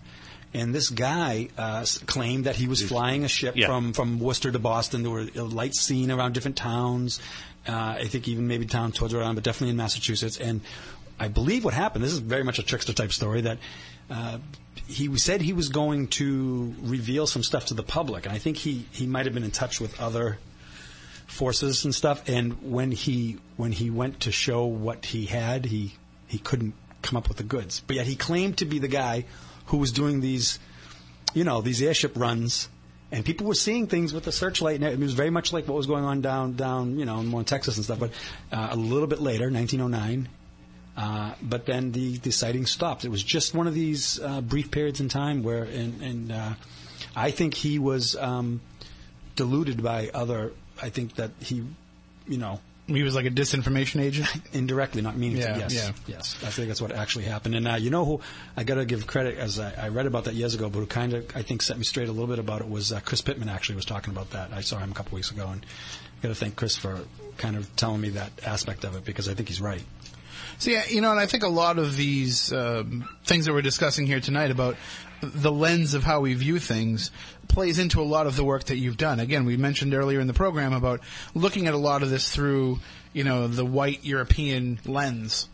and 0.53 0.73
this 0.73 0.89
guy 0.89 1.49
uh, 1.57 1.85
claimed 2.05 2.45
that 2.45 2.55
he 2.55 2.67
was 2.67 2.81
flying 2.81 3.23
a 3.23 3.27
ship 3.27 3.55
Yeah. 3.55 3.67
from 3.67 3.93
from 3.93 4.19
Worcester 4.19 4.51
to 4.51 4.59
Boston. 4.59 5.03
There 5.03 5.11
were 5.11 5.23
lights 5.33 5.81
seen 5.81 6.11
around 6.11 6.33
different 6.33 6.57
towns. 6.57 7.19
Uh, 7.67 7.97
I 7.99 8.05
think 8.07 8.27
even 8.27 8.47
maybe 8.47 8.65
town 8.65 8.91
towards 8.91 9.13
around, 9.13 9.35
but 9.35 9.43
definitely 9.43 9.71
in 9.71 9.77
Massachusetts. 9.77 10.37
And 10.39 10.61
I 11.19 11.29
believe 11.29 11.63
what 11.65 11.73
happened. 11.73 12.03
This 12.03 12.11
is 12.13 12.19
very 12.19 12.43
much 12.43 12.59
a 12.59 12.63
trickster 12.63 12.93
type 12.93 13.11
story 13.11 13.41
that. 13.41 13.57
Uh, 14.09 14.37
he 14.87 15.17
said 15.17 15.41
he 15.41 15.53
was 15.53 15.69
going 15.69 16.07
to 16.09 16.75
reveal 16.81 17.25
some 17.25 17.41
stuff 17.41 17.65
to 17.67 17.73
the 17.73 17.81
public, 17.81 18.27
and 18.27 18.35
I 18.35 18.37
think 18.37 18.57
he, 18.57 18.85
he 18.91 19.07
might 19.07 19.25
have 19.25 19.33
been 19.33 19.43
in 19.43 19.49
touch 19.49 19.81
with 19.81 19.99
other 19.99 20.37
forces 21.25 21.85
and 21.85 21.93
stuff. 21.93 22.27
And 22.27 22.71
when 22.71 22.91
he 22.91 23.37
when 23.57 23.71
he 23.71 23.89
went 23.89 24.21
to 24.21 24.31
show 24.31 24.65
what 24.65 25.05
he 25.05 25.25
had, 25.25 25.65
he 25.65 25.93
he 26.27 26.39
couldn't 26.39 26.73
come 27.01 27.17
up 27.17 27.27
with 27.27 27.37
the 27.37 27.43
goods. 27.43 27.81
But 27.85 27.97
yet 27.97 28.07
he 28.07 28.15
claimed 28.15 28.57
to 28.57 28.65
be 28.65 28.79
the 28.79 28.87
guy 28.87 29.25
who 29.67 29.77
was 29.77 29.91
doing 29.91 30.21
these, 30.21 30.59
you 31.33 31.43
know, 31.43 31.61
these 31.61 31.81
airship 31.81 32.13
runs. 32.15 32.69
And 33.11 33.23
people 33.23 33.47
were 33.47 33.55
seeing 33.55 33.87
things 33.87 34.13
with 34.13 34.23
the 34.23 34.31
searchlight, 34.31 34.75
and 34.75 34.83
it 34.83 34.99
was 34.99 35.13
very 35.13 35.29
much 35.29 35.53
like 35.53 35.67
what 35.67 35.77
was 35.77 35.85
going 35.85 36.03
on 36.03 36.21
down, 36.21 36.55
down, 36.55 36.97
you 36.99 37.05
know, 37.05 37.21
more 37.21 37.41
in 37.41 37.45
Texas 37.45 37.77
and 37.77 37.85
stuff. 37.85 37.99
But 37.99 38.11
uh, 38.51 38.69
a 38.71 38.75
little 38.75 39.07
bit 39.07 39.21
later, 39.21 39.49
1909, 39.49 40.27
uh, 40.97 41.33
but 41.41 41.65
then 41.65 41.91
the, 41.91 42.17
the 42.17 42.31
sighting 42.31 42.65
stopped. 42.65 43.05
It 43.05 43.09
was 43.09 43.23
just 43.23 43.53
one 43.53 43.67
of 43.67 43.73
these 43.73 44.19
uh, 44.19 44.41
brief 44.41 44.71
periods 44.71 44.99
in 44.99 45.07
time 45.07 45.43
where, 45.43 45.63
and, 45.63 46.01
and 46.01 46.31
uh, 46.31 46.53
I 47.15 47.31
think 47.31 47.53
he 47.53 47.79
was 47.79 48.15
um, 48.15 48.61
deluded 49.35 49.83
by 49.83 50.09
other. 50.13 50.53
I 50.81 50.89
think 50.89 51.15
that 51.15 51.31
he, 51.39 51.63
you 52.27 52.37
know, 52.37 52.59
He 52.87 53.01
was 53.01 53.15
like 53.15 53.25
a 53.25 53.31
disinformation 53.31 53.99
agent. 54.01 54.27
indirectly, 54.53 55.01
not 55.01 55.17
meaning 55.17 55.37
Yeah, 55.37 55.53
to. 55.53 55.59
Yes, 55.59 55.73
yeah. 55.73 55.91
yes. 56.07 56.35
I 56.43 56.49
think 56.49 56.67
that's 56.67 56.81
what 56.81 56.91
actually 56.91 57.25
happened. 57.25 57.55
And 57.55 57.67
uh, 57.67 57.75
you 57.75 57.89
know 57.89 58.05
who 58.05 58.21
I 58.55 58.63
got 58.63 58.75
to 58.75 58.85
give 58.85 59.07
credit 59.07 59.37
as 59.37 59.59
I, 59.59 59.73
I 59.85 59.87
read 59.89 60.05
about 60.05 60.25
that 60.25 60.35
years 60.35 60.53
ago, 60.53 60.69
but 60.69 60.79
who 60.79 60.85
kind 60.85 61.13
of 61.13 61.25
I 61.35 61.41
think 61.41 61.61
set 61.61 61.77
me 61.77 61.83
straight 61.83 62.09
a 62.09 62.11
little 62.11 62.27
bit 62.27 62.39
about 62.39 62.61
it 62.61 62.69
was 62.69 62.91
uh, 62.91 62.99
Chris 62.99 63.21
Pittman. 63.21 63.49
Actually, 63.49 63.77
was 63.77 63.85
talking 63.85 64.13
about 64.13 64.29
that. 64.31 64.53
I 64.53 64.61
saw 64.61 64.77
him 64.77 64.91
a 64.91 64.93
couple 64.93 65.15
weeks 65.15 65.31
ago, 65.31 65.47
and 65.47 65.65
I 65.65 66.21
got 66.21 66.29
to 66.29 66.35
thank 66.35 66.55
Chris 66.55 66.75
for 66.77 66.99
kind 67.37 67.55
of 67.55 67.73
telling 67.75 68.01
me 68.01 68.09
that 68.09 68.31
aspect 68.45 68.83
of 68.83 68.95
it 68.95 69.03
because 69.03 69.27
I 69.27 69.33
think 69.33 69.47
he's 69.49 69.61
right. 69.61 69.83
So 70.57 70.69
yeah, 70.71 70.83
you 70.87 71.01
know, 71.01 71.11
and 71.11 71.19
I 71.19 71.25
think 71.25 71.43
a 71.43 71.49
lot 71.49 71.79
of 71.79 71.97
these 71.97 72.53
um, 72.53 73.09
things 73.25 73.45
that 73.45 73.53
we're 73.53 73.61
discussing 73.61 74.05
here 74.05 74.19
tonight 74.21 74.51
about 74.51 74.77
the 75.33 75.51
lens 75.51 75.93
of 75.93 76.03
how 76.03 76.21
we 76.21 76.33
view 76.33 76.59
things 76.59 77.11
plays 77.47 77.79
into 77.79 78.01
a 78.01 78.03
lot 78.03 78.27
of 78.27 78.35
the 78.35 78.43
work 78.43 78.65
that 78.65 78.77
you've 78.77 78.97
done. 78.97 79.19
Again, 79.19 79.45
we 79.45 79.57
mentioned 79.57 79.93
earlier 79.93 80.19
in 80.19 80.27
the 80.27 80.33
program 80.33 80.73
about 80.73 81.01
looking 81.33 81.67
at 81.67 81.73
a 81.73 81.77
lot 81.77 82.03
of 82.03 82.09
this 82.09 82.33
through, 82.33 82.79
you 83.13 83.23
know, 83.23 83.47
the 83.47 83.65
white 83.65 84.03
European 84.03 84.79
lens. 84.85 85.49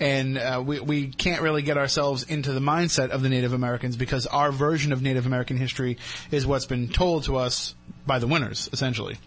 And 0.00 0.36
uh, 0.38 0.62
we 0.64 0.80
we 0.80 1.06
can't 1.08 1.42
really 1.42 1.62
get 1.62 1.78
ourselves 1.78 2.24
into 2.24 2.52
the 2.52 2.60
mindset 2.60 3.10
of 3.10 3.22
the 3.22 3.28
Native 3.28 3.52
Americans 3.52 3.96
because 3.96 4.26
our 4.26 4.50
version 4.50 4.92
of 4.92 5.02
Native 5.02 5.26
American 5.26 5.56
history 5.56 5.98
is 6.30 6.46
what's 6.46 6.66
been 6.66 6.88
told 6.88 7.24
to 7.24 7.36
us 7.36 7.74
by 8.04 8.18
the 8.18 8.26
winners, 8.26 8.68
essentially. 8.72 9.18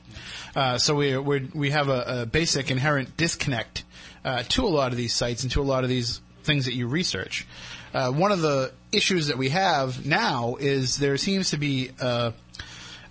Uh, 0.56 0.78
so 0.78 0.96
we 0.96 1.18
we 1.18 1.50
we 1.54 1.70
have 1.70 1.88
a, 1.88 2.22
a 2.22 2.26
basic 2.26 2.72
inherent 2.72 3.16
disconnect 3.16 3.84
uh, 4.26 4.44
to 4.50 4.66
a 4.66 4.68
lot 4.68 4.92
of 4.92 4.98
these 4.98 5.14
sites 5.14 5.44
and 5.44 5.52
to 5.52 5.62
a 5.62 5.64
lot 5.64 5.84
of 5.84 5.90
these 5.90 6.20
things 6.44 6.66
that 6.66 6.74
you 6.74 6.88
research. 6.88 7.46
Uh, 7.96 8.12
one 8.12 8.34
of 8.34 8.42
the 8.42 8.74
issues 8.92 9.28
that 9.28 9.38
we 9.38 9.48
have 9.48 10.06
now 10.06 10.58
is 10.60 10.98
there 10.98 11.16
seems 11.16 11.52
to 11.52 11.58
be, 11.58 11.92
uh, 12.02 12.32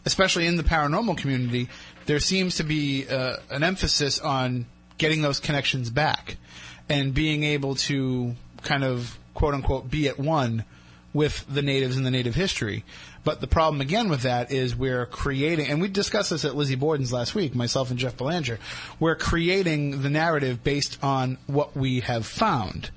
especially 0.04 0.46
in 0.46 0.58
the 0.58 0.62
paranormal 0.62 1.16
community, 1.16 1.70
there 2.04 2.20
seems 2.20 2.56
to 2.56 2.64
be 2.64 3.08
uh, 3.08 3.36
an 3.48 3.62
emphasis 3.62 4.20
on 4.20 4.66
getting 4.98 5.22
those 5.22 5.40
connections 5.40 5.88
back 5.88 6.36
and 6.90 7.14
being 7.14 7.44
able 7.44 7.76
to 7.76 8.34
kind 8.60 8.84
of 8.84 9.18
quote 9.32 9.54
unquote 9.54 9.90
be 9.90 10.06
at 10.06 10.18
one 10.18 10.66
with 11.14 11.46
the 11.48 11.62
natives 11.62 11.96
and 11.96 12.04
the 12.04 12.10
native 12.10 12.34
history. 12.34 12.84
But 13.24 13.40
the 13.40 13.46
problem 13.46 13.80
again 13.80 14.10
with 14.10 14.20
that 14.24 14.52
is 14.52 14.76
we're 14.76 15.06
creating, 15.06 15.68
and 15.68 15.80
we 15.80 15.88
discussed 15.88 16.28
this 16.28 16.44
at 16.44 16.56
Lizzie 16.56 16.74
Borden's 16.74 17.10
last 17.10 17.34
week, 17.34 17.54
myself 17.54 17.88
and 17.88 17.98
Jeff 17.98 18.18
Belanger, 18.18 18.58
we're 19.00 19.16
creating 19.16 20.02
the 20.02 20.10
narrative 20.10 20.62
based 20.62 21.02
on 21.02 21.38
what 21.46 21.74
we 21.74 22.00
have 22.00 22.26
found. 22.26 22.90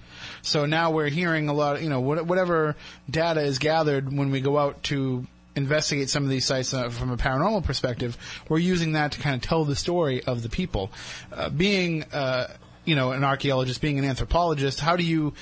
So 0.48 0.65
now 0.65 0.91
we're 0.91 1.10
hearing 1.10 1.49
a 1.49 1.53
lot, 1.53 1.82
you 1.82 1.90
know, 1.90 1.99
whatever 1.99 2.76
data 3.10 3.41
is 3.41 3.60
gathered 3.60 4.15
when 4.15 4.32
we 4.32 4.40
go 4.40 4.57
out 4.57 4.82
to 4.84 5.28
investigate 5.57 6.10
some 6.10 6.24
of 6.24 6.30
these 6.30 6.45
sites 6.45 6.74
uh, 6.74 6.90
from 6.90 7.11
a 7.11 7.18
paranormal 7.18 7.64
perspective, 7.64 8.18
we're 8.48 8.60
using 8.60 8.94
that 8.94 9.11
to 9.14 9.19
kind 9.19 9.36
of 9.36 9.41
tell 9.41 9.65
the 9.65 9.76
story 9.76 10.24
of 10.24 10.44
the 10.44 10.49
people. 10.49 10.90
Uh, 11.34 11.49
being, 11.49 12.03
uh, 12.14 12.48
you 12.86 12.95
know, 12.95 13.11
an 13.11 13.26
archaeologist, 13.26 13.82
being 13.82 13.99
an 13.99 14.06
anthropologist, 14.06 14.80
how 14.80 14.95
do 14.95 15.03
you 15.03 15.34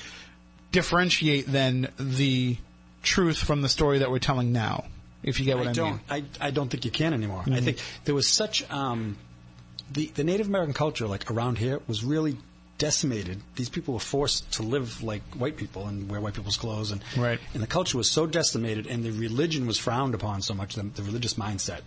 differentiate 0.72 1.46
then 1.46 1.88
the 1.98 2.56
truth 3.02 3.38
from 3.38 3.62
the 3.62 3.68
story 3.68 3.98
that 3.98 4.10
we're 4.10 4.18
telling 4.18 4.52
now? 4.52 4.86
If 5.22 5.38
you 5.38 5.46
get 5.46 5.56
what 5.56 5.68
I, 5.68 5.70
I 5.70 5.72
don't. 5.72 5.90
mean. 5.92 6.00
I, 6.10 6.24
I 6.40 6.50
don't 6.50 6.68
think 6.68 6.84
you 6.84 6.90
can 6.90 7.14
anymore. 7.14 7.44
I 7.46 7.60
think 7.60 7.78
there 8.04 8.14
was 8.14 8.28
such 8.28 8.68
um, 8.70 9.16
the 9.92 10.06
the 10.14 10.24
Native 10.24 10.46
American 10.46 10.74
culture, 10.74 11.06
like 11.06 11.30
around 11.30 11.58
here, 11.58 11.80
was 11.88 12.04
really 12.04 12.36
decimated. 12.78 13.40
These 13.54 13.68
people 13.68 13.94
were 13.94 14.00
forced 14.00 14.50
to 14.52 14.62
live 14.62 15.02
like 15.02 15.22
white 15.36 15.56
people 15.56 15.86
and 15.86 16.08
wear 16.10 16.20
white 16.20 16.34
people's 16.34 16.56
clothes, 16.56 16.90
and 16.90 17.00
Right. 17.16 17.40
and 17.54 17.62
the 17.62 17.66
culture 17.66 17.96
was 17.96 18.10
so 18.10 18.26
decimated, 18.26 18.86
and 18.86 19.04
the 19.04 19.10
religion 19.12 19.66
was 19.66 19.78
frowned 19.78 20.14
upon 20.14 20.42
so 20.42 20.54
much. 20.54 20.74
The, 20.74 20.82
the 20.82 21.02
religious 21.02 21.34
mindset 21.34 21.80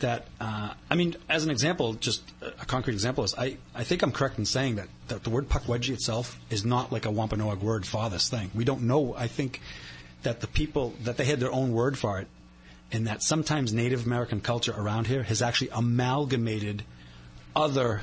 that 0.00 0.26
uh, 0.40 0.72
I 0.90 0.94
mean, 0.94 1.14
as 1.28 1.44
an 1.44 1.50
example, 1.50 1.92
just 1.94 2.22
a 2.42 2.64
concrete 2.66 2.94
example 2.94 3.22
is 3.24 3.34
I, 3.36 3.58
I 3.74 3.84
think 3.84 4.02
I'm 4.02 4.12
correct 4.12 4.38
in 4.38 4.46
saying 4.46 4.76
that, 4.76 4.88
that 5.08 5.24
the 5.24 5.30
word 5.30 5.48
Pukwudgie 5.48 5.92
itself 5.92 6.38
is 6.48 6.64
not 6.64 6.90
like 6.90 7.04
a 7.04 7.10
Wampanoag 7.10 7.60
word 7.62 7.86
for 7.86 8.08
this 8.08 8.28
thing. 8.28 8.50
We 8.54 8.64
don't 8.64 8.82
know. 8.82 9.14
I 9.14 9.26
think 9.26 9.60
that 10.22 10.40
the 10.40 10.46
people 10.46 10.94
that 11.04 11.16
they 11.18 11.24
had 11.24 11.38
their 11.40 11.52
own 11.52 11.72
word 11.72 11.98
for 11.98 12.18
it, 12.18 12.28
and 12.92 13.06
that 13.06 13.22
sometimes 13.22 13.72
Native 13.72 14.06
American 14.06 14.40
culture 14.40 14.74
around 14.76 15.06
here 15.06 15.22
has 15.22 15.42
actually 15.42 15.68
amalgamated 15.72 16.82
other 17.54 18.02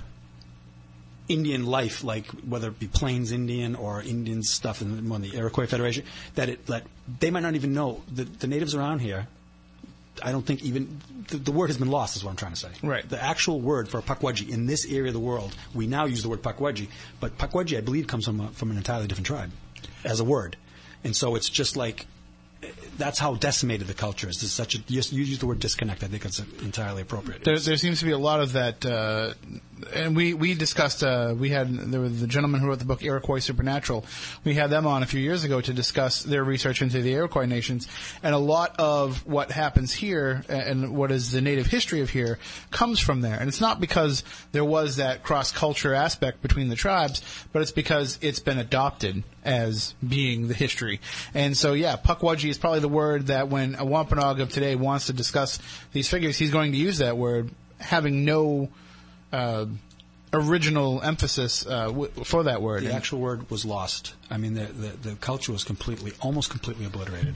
Indian 1.27 1.65
life, 1.65 2.03
like 2.03 2.27
whether 2.47 2.69
it 2.69 2.79
be 2.79 2.87
Plains 2.87 3.31
Indian 3.31 3.75
or 3.75 4.01
Indian 4.01 4.43
stuff 4.43 4.81
in 4.81 5.09
the, 5.09 5.17
the 5.19 5.35
Iroquois 5.35 5.67
Federation, 5.67 6.03
that 6.35 6.49
it 6.49 6.65
that 6.67 6.83
they 7.19 7.31
might 7.31 7.41
not 7.41 7.55
even 7.55 7.73
know 7.73 8.01
the, 8.13 8.23
the 8.23 8.47
natives 8.47 8.75
around 8.75 8.99
here. 8.99 9.27
I 10.23 10.31
don't 10.31 10.45
think 10.45 10.63
even 10.63 10.99
the, 11.27 11.37
the 11.37 11.51
word 11.51 11.67
has 11.67 11.77
been 11.77 11.91
lost. 11.91 12.15
Is 12.15 12.23
what 12.23 12.31
I'm 12.31 12.37
trying 12.37 12.53
to 12.53 12.59
say. 12.59 12.69
Right. 12.81 13.07
The 13.07 13.21
actual 13.21 13.59
word 13.59 13.89
for 13.89 14.01
Pukwudgie 14.01 14.49
in 14.49 14.65
this 14.65 14.85
area 14.85 15.07
of 15.07 15.13
the 15.13 15.19
world, 15.19 15.55
we 15.75 15.85
now 15.85 16.05
use 16.05 16.23
the 16.23 16.29
word 16.29 16.41
Pukwudgie, 16.41 16.87
but 17.19 17.37
Pukwudgie, 17.37 17.77
I 17.77 17.81
believe, 17.81 18.07
comes 18.07 18.25
from 18.25 18.39
a, 18.39 18.47
from 18.49 18.71
an 18.71 18.77
entirely 18.77 19.07
different 19.07 19.27
tribe 19.27 19.51
as 20.03 20.19
a 20.19 20.23
word, 20.25 20.57
and 21.03 21.15
so 21.15 21.35
it's 21.35 21.49
just 21.49 21.75
like 21.75 22.07
that's 22.97 23.19
how 23.19 23.35
decimated 23.35 23.87
the 23.87 23.93
culture 23.93 24.29
is. 24.29 24.39
There's 24.41 24.51
such 24.51 24.75
a 24.75 24.79
you 24.87 25.01
you 25.11 25.23
use 25.23 25.39
the 25.39 25.45
word 25.45 25.59
disconnect. 25.59 26.03
I 26.03 26.07
think 26.07 26.25
it's 26.25 26.39
entirely 26.39 27.01
appropriate. 27.01 27.43
There, 27.43 27.59
there 27.59 27.77
seems 27.77 27.99
to 27.99 28.05
be 28.05 28.11
a 28.11 28.17
lot 28.17 28.39
of 28.39 28.53
that 28.53 28.85
uh, 28.85 29.33
and 29.93 30.15
we 30.15 30.33
we 30.33 30.53
discussed. 30.53 31.03
Uh, 31.03 31.35
we 31.37 31.49
had 31.49 31.69
there 31.69 32.01
was 32.01 32.19
the 32.19 32.27
gentleman 32.27 32.61
who 32.61 32.67
wrote 32.67 32.79
the 32.79 32.85
book 32.85 33.03
Iroquois 33.03 33.39
Supernatural. 33.39 34.05
We 34.43 34.55
had 34.55 34.69
them 34.69 34.87
on 34.87 35.03
a 35.03 35.05
few 35.05 35.19
years 35.19 35.43
ago 35.43 35.61
to 35.61 35.73
discuss 35.73 36.23
their 36.23 36.43
research 36.43 36.81
into 36.81 37.01
the 37.01 37.11
Iroquois 37.11 37.45
nations, 37.45 37.87
and 38.23 38.33
a 38.33 38.39
lot 38.39 38.75
of 38.79 39.25
what 39.25 39.51
happens 39.51 39.93
here 39.93 40.43
and 40.49 40.95
what 40.95 41.11
is 41.11 41.31
the 41.31 41.41
native 41.41 41.67
history 41.67 42.01
of 42.01 42.09
here 42.09 42.39
comes 42.71 42.99
from 42.99 43.21
there. 43.21 43.37
And 43.39 43.47
it's 43.47 43.61
not 43.61 43.79
because 43.79 44.23
there 44.51 44.65
was 44.65 44.97
that 44.97 45.23
cross 45.23 45.51
culture 45.51 45.93
aspect 45.93 46.41
between 46.41 46.69
the 46.69 46.75
tribes, 46.75 47.21
but 47.53 47.61
it's 47.61 47.71
because 47.71 48.17
it's 48.21 48.39
been 48.39 48.57
adopted 48.57 49.23
as 49.43 49.93
being 50.05 50.47
the 50.47 50.53
history. 50.53 50.99
And 51.33 51.55
so, 51.55 51.73
yeah, 51.73 51.95
Pukwudgie 51.95 52.49
is 52.49 52.57
probably 52.57 52.81
the 52.81 52.89
word 52.89 53.27
that 53.27 53.47
when 53.47 53.75
a 53.75 53.85
Wampanoag 53.85 54.41
of 54.41 54.51
today 54.51 54.75
wants 54.75 55.07
to 55.07 55.13
discuss 55.13 55.59
these 55.93 56.09
figures, 56.09 56.37
he's 56.37 56.51
going 56.51 56.73
to 56.73 56.77
use 56.77 56.97
that 56.97 57.17
word, 57.17 57.51
having 57.79 58.25
no 58.25 58.69
original 60.33 61.01
emphasis 61.01 61.65
uh, 61.65 61.85
w- 61.87 62.11
for 62.23 62.43
that 62.43 62.61
word. 62.61 62.83
The 62.83 62.87
And- 62.87 62.95
actual 62.95 63.19
word 63.19 63.49
was 63.49 63.65
lost. 63.65 64.13
I 64.29 64.37
mean, 64.37 64.53
the, 64.55 64.65
the, 64.65 65.09
the 65.09 65.15
culture 65.15 65.51
was 65.51 65.63
completely, 65.63 66.11
almost 66.21 66.49
completely 66.49 66.85
obliterated, 66.85 67.35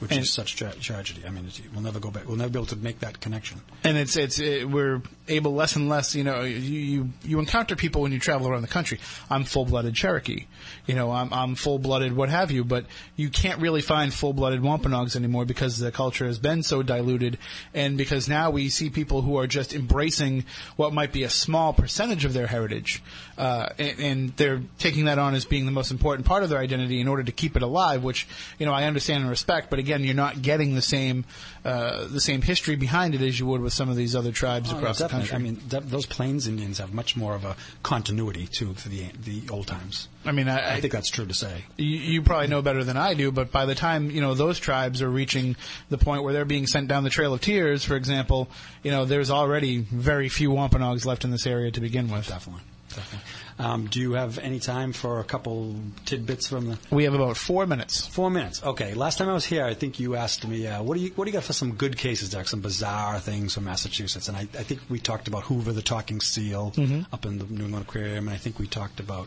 which 0.00 0.12
And- 0.12 0.20
is 0.20 0.30
such 0.30 0.56
tra- 0.56 0.72
tragedy. 0.74 1.22
I 1.26 1.30
mean, 1.30 1.46
it's, 1.46 1.60
we'll 1.72 1.82
never 1.82 1.98
go 2.00 2.10
back. 2.10 2.26
We'll 2.28 2.36
never 2.36 2.50
be 2.50 2.58
able 2.58 2.66
to 2.66 2.76
make 2.76 3.00
that 3.00 3.20
connection. 3.20 3.60
and 3.84 3.96
it's 3.96 4.16
it's 4.16 4.38
it, 4.38 4.68
we're 4.68 5.02
able 5.26 5.54
less 5.54 5.76
and 5.76 5.88
less. 5.88 6.14
You 6.14 6.24
know, 6.24 6.42
you, 6.42 6.56
you 6.56 7.08
you 7.24 7.38
encounter 7.40 7.74
people 7.76 8.02
when 8.02 8.12
you 8.12 8.18
travel 8.18 8.48
around 8.48 8.62
the 8.62 8.68
country. 8.68 9.00
I'm 9.28 9.44
full 9.44 9.64
blooded 9.64 9.94
Cherokee. 9.94 10.46
You 10.86 10.94
know, 10.94 11.10
I'm 11.10 11.32
I'm 11.32 11.54
full 11.56 11.78
blooded 11.78 12.14
what 12.14 12.28
have 12.28 12.50
you. 12.50 12.64
But 12.64 12.86
you 13.16 13.28
can't 13.30 13.60
really 13.60 13.82
find 13.82 14.12
full 14.14 14.32
blooded 14.32 14.62
Wampanoags 14.62 15.16
anymore 15.16 15.44
because 15.44 15.78
the 15.78 15.90
culture 15.90 16.26
has 16.26 16.38
been 16.38 16.62
so 16.62 16.82
diluted, 16.82 17.38
and 17.74 17.98
because 17.98 18.28
now 18.28 18.50
we 18.50 18.68
see 18.68 18.90
people 18.90 19.22
who 19.22 19.36
are 19.38 19.46
just 19.46 19.74
embracing 19.74 20.44
what 20.76 20.92
might 20.92 21.12
be 21.12 21.24
a 21.24 21.30
small 21.30 21.72
percentage 21.72 22.24
of 22.24 22.32
their 22.32 22.46
heritage, 22.46 23.02
uh, 23.36 23.68
and, 23.78 23.98
and 24.00 24.36
they're 24.36 24.62
taking 24.78 25.06
that 25.06 25.18
on 25.18 25.34
as 25.34 25.44
being 25.44 25.66
the 25.66 25.72
most 25.72 25.90
important 25.90 26.26
part 26.26 26.42
of 26.44 26.48
their 26.50 26.58
identity 26.60 27.00
in 27.00 27.08
order 27.08 27.22
to 27.24 27.32
keep 27.32 27.56
it 27.56 27.62
alive. 27.62 28.04
Which 28.04 28.26
you 28.58 28.66
know 28.66 28.72
I 28.72 28.84
understand 28.84 29.22
and 29.22 29.30
respect, 29.30 29.70
but 29.70 29.78
again, 29.78 29.87
you're 30.04 30.14
not 30.14 30.42
getting 30.42 30.74
the 30.74 30.82
same 30.82 31.24
uh, 31.64 32.06
the 32.06 32.20
same 32.20 32.40
history 32.42 32.76
behind 32.76 33.14
it 33.14 33.20
as 33.20 33.38
you 33.38 33.46
would 33.46 33.60
with 33.60 33.72
some 33.72 33.88
of 33.88 33.96
these 33.96 34.14
other 34.14 34.32
tribes 34.32 34.72
Oh, 34.72 34.76
across 34.78 34.98
the 34.98 35.08
country. 35.08 35.34
I 35.34 35.38
mean, 35.38 35.60
de- 35.68 35.80
those 35.80 36.06
Plains 36.06 36.46
Indians 36.46 36.78
have 36.78 36.94
much 36.94 37.16
more 37.16 37.34
of 37.34 37.44
a 37.44 37.56
continuity 37.82 38.46
to 38.46 38.74
to 38.74 38.88
the 38.88 39.06
the 39.24 39.42
old 39.50 39.66
times. 39.66 40.08
I 40.24 40.32
mean, 40.32 40.48
I, 40.48 40.74
I 40.76 40.80
think 40.80 40.92
that's 40.92 41.10
true 41.10 41.26
to 41.26 41.34
say. 41.34 41.64
you, 41.76 41.86
you 41.86 42.22
probably 42.22 42.48
know 42.48 42.60
better 42.62 42.84
than 42.84 42.96
I 42.96 43.14
do, 43.14 43.30
but 43.32 43.50
by 43.50 43.64
the 43.66 43.74
time 43.74 44.10
you 44.10 44.20
know 44.20 44.34
those 44.34 44.58
tribes 44.58 45.02
are 45.02 45.10
reaching 45.10 45.56
the 45.90 45.98
point 45.98 46.22
where 46.22 46.32
they're 46.32 46.44
being 46.44 46.66
sent 46.66 46.88
down 46.88 47.02
the 47.04 47.10
Trail 47.10 47.34
of 47.34 47.40
Tears, 47.40 47.84
for 47.84 47.96
example, 47.96 48.48
you 48.82 48.90
know 48.90 49.04
there's 49.04 49.30
already 49.30 49.78
very 49.78 50.28
few 50.28 50.50
Wampanoags 50.50 51.04
left 51.06 51.24
in 51.24 51.30
this 51.30 51.46
area 51.46 51.70
to 51.70 51.80
begin 51.80 52.10
with. 52.10 52.28
Definitely, 52.28 52.62
definitely. 52.90 53.20
Um, 53.60 53.86
do 53.86 54.00
you 54.00 54.12
have 54.12 54.38
any 54.38 54.60
time 54.60 54.92
for 54.92 55.18
a 55.18 55.24
couple 55.24 55.74
tidbits 56.06 56.46
from 56.48 56.68
the? 56.68 56.78
We 56.90 57.04
have 57.04 57.14
about 57.14 57.36
four 57.36 57.66
minutes. 57.66 58.06
Four 58.06 58.30
minutes. 58.30 58.62
Okay. 58.62 58.94
Last 58.94 59.18
time 59.18 59.28
I 59.28 59.32
was 59.32 59.44
here, 59.44 59.64
I 59.64 59.74
think 59.74 59.98
you 59.98 60.14
asked 60.14 60.46
me, 60.46 60.66
uh, 60.66 60.80
"What 60.82 60.96
do 60.96 61.00
you 61.02 61.10
What 61.16 61.24
do 61.24 61.30
you 61.30 61.32
got 61.32 61.42
for 61.42 61.52
some 61.52 61.72
good 61.72 61.96
cases, 61.96 62.30
Derek? 62.30 62.46
Some 62.46 62.60
bizarre 62.60 63.18
things 63.18 63.54
from 63.54 63.64
Massachusetts?" 63.64 64.28
And 64.28 64.36
I, 64.36 64.42
I 64.42 64.62
think 64.62 64.80
we 64.88 65.00
talked 65.00 65.26
about 65.26 65.42
Hoover 65.44 65.72
the 65.72 65.82
talking 65.82 66.20
seal 66.20 66.72
up 67.12 67.26
in 67.26 67.38
the 67.38 67.46
New 67.46 67.64
England 67.64 67.86
Aquarium, 67.88 68.28
and 68.28 68.34
I 68.34 68.38
think 68.38 68.60
we 68.60 68.68
talked 68.68 69.00
about. 69.00 69.26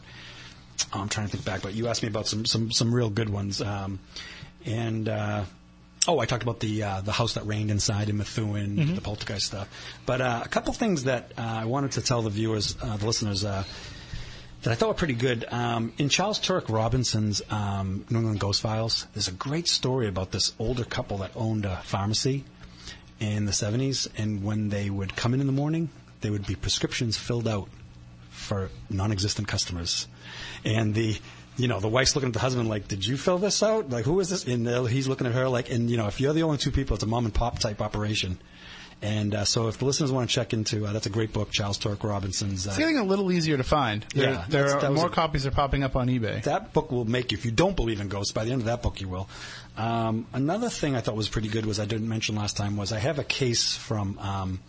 oh, 0.93 1.01
I'm 1.01 1.09
trying 1.09 1.27
to 1.27 1.31
think 1.33 1.43
back, 1.45 1.61
but 1.61 1.73
you 1.73 1.87
asked 1.89 2.01
me 2.01 2.07
about 2.07 2.25
some 2.27 2.45
some 2.45 2.71
some 2.71 2.95
real 2.95 3.09
good 3.09 3.29
ones. 3.29 3.61
Um, 3.61 3.99
and 4.65 5.09
uh, 5.09 5.43
oh, 6.07 6.19
I 6.19 6.25
talked 6.25 6.43
about 6.43 6.61
the 6.61 6.83
uh, 6.83 7.01
the 7.01 7.11
house 7.11 7.33
that 7.33 7.45
rained 7.45 7.69
inside 7.69 8.07
in 8.07 8.17
Methuen, 8.17 8.95
the 8.95 9.01
poltergeist 9.01 9.47
stuff. 9.47 9.67
But 10.05 10.21
uh, 10.21 10.41
a 10.45 10.47
couple 10.47 10.71
things 10.73 11.03
that 11.03 11.33
uh, 11.37 11.41
I 11.41 11.65
wanted 11.65 11.91
to 11.93 12.01
tell 12.01 12.21
the 12.21 12.29
viewers, 12.29 12.77
uh, 12.81 12.95
the 12.95 13.05
listeners. 13.05 13.43
That 14.63 14.71
I 14.71 14.75
thought 14.75 14.89
were 14.89 14.93
pretty 14.93 15.15
good. 15.15 15.45
Um, 15.51 15.91
in 15.97 16.09
Charles 16.09 16.39
Turek 16.39 16.69
Robinson's 16.69 17.41
um, 17.49 18.05
New 18.11 18.19
England 18.19 18.39
Ghost 18.39 18.61
Files, 18.61 19.07
there's 19.13 19.27
a 19.27 19.31
great 19.31 19.67
story 19.67 20.07
about 20.07 20.31
this 20.31 20.53
older 20.59 20.83
couple 20.83 21.17
that 21.17 21.31
owned 21.35 21.65
a 21.65 21.77
pharmacy 21.77 22.43
in 23.19 23.45
the 23.45 23.51
70s, 23.51 24.07
and 24.17 24.43
when 24.43 24.69
they 24.69 24.91
would 24.91 25.15
come 25.15 25.33
in 25.33 25.41
in 25.41 25.47
the 25.47 25.53
morning, 25.53 25.89
there 26.21 26.31
would 26.31 26.45
be 26.45 26.53
prescriptions 26.53 27.17
filled 27.17 27.47
out 27.47 27.69
for 28.29 28.69
non-existent 28.89 29.47
customers, 29.47 30.07
and 30.63 30.93
the 30.93 31.17
you 31.57 31.67
know 31.67 31.79
the 31.79 31.89
wife's 31.89 32.15
looking 32.15 32.27
at 32.27 32.33
the 32.33 32.39
husband 32.39 32.69
like, 32.69 32.87
"Did 32.87 33.05
you 33.05 33.17
fill 33.17 33.39
this 33.39 33.63
out? 33.63 33.89
Like, 33.89 34.05
who 34.05 34.19
is 34.19 34.29
this?" 34.29 34.45
And 34.45 34.67
uh, 34.67 34.83
he's 34.83 35.07
looking 35.07 35.25
at 35.25 35.33
her 35.33 35.49
like, 35.49 35.71
and 35.71 35.89
you 35.89 35.97
know, 35.97 36.07
if 36.07 36.21
you're 36.21 36.33
the 36.33 36.43
only 36.43 36.57
two 36.57 36.71
people, 36.71 36.93
it's 36.93 37.03
a 37.03 37.07
mom 37.07 37.25
and 37.25 37.33
pop 37.33 37.57
type 37.59 37.81
operation. 37.81 38.37
And 39.03 39.33
uh, 39.33 39.45
so, 39.45 39.67
if 39.67 39.79
the 39.79 39.85
listeners 39.85 40.11
want 40.11 40.29
to 40.29 40.33
check 40.33 40.53
into, 40.53 40.85
uh, 40.85 40.93
that's 40.93 41.07
a 41.07 41.09
great 41.09 41.33
book, 41.33 41.49
Charles 41.49 41.79
Turek 41.79 42.03
Robinson's. 42.03 42.67
Uh, 42.67 42.69
It's 42.69 42.77
getting 42.77 42.99
a 42.99 43.03
little 43.03 43.31
easier 43.31 43.57
to 43.57 43.63
find. 43.63 44.05
There, 44.13 44.29
Yeah, 44.33 44.45
there 44.47 44.77
are 44.77 44.91
more 44.91 45.07
a- 45.07 45.09
copies 45.09 45.47
are 45.47 45.51
popping 45.51 45.83
up 45.83 45.95
on 45.95 46.07
eBay. 46.07 46.43
that 46.43 46.71
book 46.71 46.91
will 46.91 47.05
make 47.05 47.31
you, 47.31 47.37
if 47.39 47.43
you 47.45 47.51
don't 47.51 47.75
believe 47.75 47.99
in 47.99 48.09
ghosts, 48.09 48.31
by 48.31 48.45
the 48.45 48.51
end 48.51 48.61
of 48.61 48.65
that 48.67 48.83
book 48.83 49.01
you 49.01 49.07
will. 49.09 49.27
Um, 49.75 50.27
another 50.33 50.69
thing 50.69 50.95
I 50.95 51.01
thought 51.01 51.15
was 51.15 51.29
pretty 51.29 51.47
good 51.47 51.65
was 51.65 51.79
I 51.79 51.85
didn't 51.85 52.07
mention 52.09 52.35
last 52.35 52.57
time 52.57 52.77
was 52.77 52.91
I 52.91 52.99
have 52.99 53.17
a 53.17 53.23
case 53.23 53.75
from 53.75 54.19
um, 54.19 54.59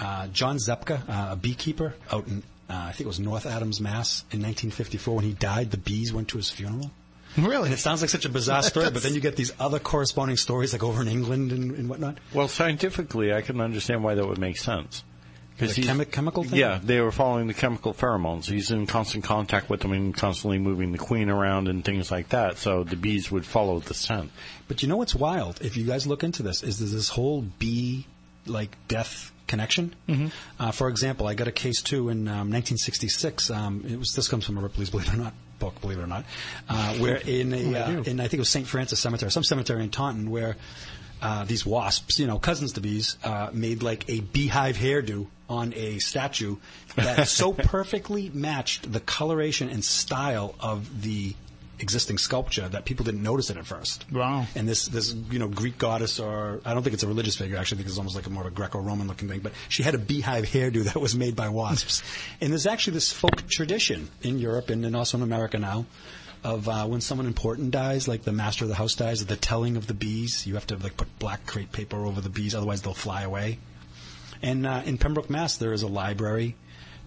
uh, 0.00 0.28
John 0.28 0.56
Zepka, 0.56 1.02
uh, 1.08 1.32
a 1.32 1.36
beekeeper 1.36 1.94
out 2.10 2.26
in 2.28 2.42
uh, 2.70 2.74
I 2.88 2.92
think 2.92 3.00
it 3.02 3.06
was 3.08 3.20
North 3.20 3.44
Adams, 3.44 3.82
Mass, 3.82 4.20
in 4.30 4.40
1954. 4.40 5.16
When 5.16 5.24
he 5.26 5.32
died, 5.34 5.72
the 5.72 5.76
bees 5.76 6.10
went 6.10 6.28
to 6.28 6.38
his 6.38 6.48
funeral. 6.48 6.90
Really? 7.36 7.66
And 7.66 7.74
it 7.74 7.78
sounds 7.78 8.00
like 8.00 8.10
such 8.10 8.24
a 8.24 8.28
bizarre 8.28 8.62
story, 8.62 8.90
but 8.90 9.02
then 9.02 9.14
you 9.14 9.20
get 9.20 9.36
these 9.36 9.52
other 9.58 9.78
corresponding 9.78 10.36
stories 10.36 10.72
like 10.72 10.82
over 10.82 11.00
in 11.02 11.08
England 11.08 11.52
and, 11.52 11.72
and 11.72 11.88
whatnot. 11.88 12.18
Well, 12.34 12.48
scientifically, 12.48 13.32
I 13.32 13.40
can 13.40 13.60
understand 13.60 14.04
why 14.04 14.14
that 14.14 14.26
would 14.26 14.38
make 14.38 14.58
sense. 14.58 15.04
The 15.58 15.66
chemi- 15.66 16.10
chemical 16.10 16.44
thing? 16.44 16.58
Yeah, 16.58 16.80
they 16.82 17.00
were 17.00 17.12
following 17.12 17.46
the 17.46 17.54
chemical 17.54 17.94
pheromones. 17.94 18.46
He's 18.46 18.70
in 18.70 18.86
constant 18.86 19.24
contact 19.24 19.70
with 19.70 19.80
them 19.80 19.92
and 19.92 20.14
constantly 20.14 20.58
moving 20.58 20.92
the 20.92 20.98
queen 20.98 21.28
around 21.28 21.68
and 21.68 21.84
things 21.84 22.10
like 22.10 22.30
that. 22.30 22.58
So 22.58 22.84
the 22.84 22.96
bees 22.96 23.30
would 23.30 23.46
follow 23.46 23.78
the 23.78 23.94
scent. 23.94 24.32
But 24.66 24.82
you 24.82 24.88
know 24.88 24.96
what's 24.96 25.14
wild? 25.14 25.60
If 25.60 25.76
you 25.76 25.84
guys 25.84 26.06
look 26.06 26.24
into 26.24 26.42
this, 26.42 26.62
is 26.62 26.78
there's 26.78 26.92
this 26.92 27.10
whole 27.10 27.42
bee 27.42 28.06
like 28.46 28.76
death 28.88 29.30
connection. 29.46 29.94
Mm-hmm. 30.08 30.28
Uh, 30.58 30.72
for 30.72 30.88
example, 30.88 31.28
I 31.28 31.34
got 31.34 31.48
a 31.48 31.52
case 31.52 31.82
too 31.82 32.08
in 32.08 32.26
um, 32.26 32.50
1966. 32.50 33.50
Um, 33.50 33.84
it 33.86 33.98
was 33.98 34.14
this 34.14 34.28
comes 34.28 34.44
from 34.44 34.58
a 34.58 34.62
Ripley's 34.62 34.90
Believe 34.90 35.08
It 35.08 35.14
or 35.14 35.18
Not 35.18 35.34
book, 35.62 35.80
believe 35.80 35.98
it 35.98 36.02
or 36.02 36.06
not, 36.06 36.24
uh, 36.68 36.94
where 36.96 37.16
in 37.16 37.52
a 37.54 37.78
uh, 37.78 38.02
in 38.02 38.20
I 38.20 38.24
think 38.24 38.34
it 38.34 38.38
was 38.40 38.50
St. 38.50 38.66
Francis 38.66 39.00
Cemetery, 39.00 39.30
some 39.30 39.44
cemetery 39.44 39.82
in 39.82 39.90
Taunton, 39.90 40.30
where 40.30 40.56
uh, 41.22 41.44
these 41.44 41.64
wasps, 41.64 42.18
you 42.18 42.26
know, 42.26 42.38
cousins 42.38 42.72
to 42.72 42.80
bees, 42.80 43.16
uh, 43.22 43.48
made 43.52 43.82
like 43.82 44.04
a 44.08 44.20
beehive 44.20 44.76
hairdo 44.76 45.28
on 45.48 45.72
a 45.74 45.98
statue 46.00 46.56
that 46.96 47.28
so 47.28 47.52
perfectly 47.76 48.28
matched 48.30 48.92
the 48.92 49.00
coloration 49.00 49.68
and 49.68 49.84
style 49.84 50.54
of 50.58 51.02
the 51.02 51.34
existing 51.82 52.16
sculpture 52.16 52.68
that 52.68 52.84
people 52.84 53.04
didn't 53.04 53.22
notice 53.22 53.50
it 53.50 53.56
at 53.56 53.66
first. 53.66 54.10
Wow. 54.10 54.46
And 54.54 54.68
this, 54.68 54.86
this, 54.86 55.12
you 55.30 55.38
know, 55.38 55.48
Greek 55.48 55.76
goddess, 55.76 56.20
or 56.20 56.60
I 56.64 56.72
don't 56.72 56.82
think 56.82 56.94
it's 56.94 57.02
a 57.02 57.08
religious 57.08 57.36
figure. 57.36 57.56
I 57.56 57.60
actually, 57.60 57.76
I 57.76 57.78
think 57.80 57.88
it's 57.88 57.98
almost 57.98 58.16
like 58.16 58.26
a 58.26 58.30
more 58.30 58.42
of 58.42 58.52
a 58.52 58.54
Greco-Roman 58.54 59.08
looking 59.08 59.28
thing. 59.28 59.40
But 59.40 59.52
she 59.68 59.82
had 59.82 59.94
a 59.94 59.98
beehive 59.98 60.44
hairdo 60.44 60.84
that 60.92 61.00
was 61.00 61.14
made 61.14 61.36
by 61.36 61.48
wasps. 61.48 62.02
and 62.40 62.50
there's 62.50 62.66
actually 62.66 62.94
this 62.94 63.12
folk 63.12 63.48
tradition 63.48 64.08
in 64.22 64.38
Europe 64.38 64.70
and, 64.70 64.84
and 64.86 64.96
also 64.96 65.18
in 65.18 65.22
America 65.22 65.58
now 65.58 65.84
of 66.44 66.68
uh, 66.68 66.86
when 66.86 67.00
someone 67.00 67.26
important 67.26 67.70
dies, 67.70 68.08
like 68.08 68.22
the 68.22 68.32
master 68.32 68.64
of 68.64 68.68
the 68.68 68.74
house 68.74 68.94
dies, 68.94 69.24
the 69.24 69.36
telling 69.36 69.76
of 69.76 69.86
the 69.86 69.94
bees. 69.94 70.46
You 70.46 70.54
have 70.54 70.66
to 70.68 70.76
like 70.76 70.96
put 70.96 71.18
black 71.18 71.46
crepe 71.46 71.72
paper 71.72 72.04
over 72.04 72.20
the 72.20 72.30
bees, 72.30 72.54
otherwise 72.54 72.82
they'll 72.82 72.94
fly 72.94 73.22
away. 73.22 73.58
And 74.42 74.66
uh, 74.66 74.82
in 74.84 74.98
Pembroke, 74.98 75.30
Mass, 75.30 75.56
there 75.56 75.72
is 75.72 75.82
a 75.82 75.88
library 75.88 76.56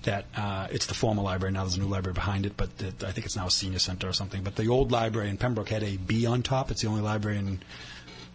that 0.05 0.25
uh, 0.35 0.67
it's 0.71 0.85
the 0.87 0.93
former 0.95 1.21
library 1.21 1.51
now. 1.53 1.61
There's 1.61 1.75
a 1.75 1.79
new 1.79 1.87
library 1.87 2.13
behind 2.13 2.45
it, 2.45 2.57
but 2.57 2.69
it, 2.79 3.03
I 3.03 3.11
think 3.11 3.25
it's 3.25 3.35
now 3.35 3.47
a 3.47 3.51
senior 3.51 3.79
center 3.79 4.07
or 4.09 4.13
something. 4.13 4.41
But 4.43 4.55
the 4.55 4.67
old 4.69 4.91
library 4.91 5.29
in 5.29 5.37
Pembroke 5.37 5.69
had 5.69 5.83
a 5.83 5.97
bee 5.97 6.25
on 6.25 6.41
top. 6.41 6.71
It's 6.71 6.81
the 6.81 6.87
only 6.87 7.01
library 7.01 7.37
in 7.37 7.59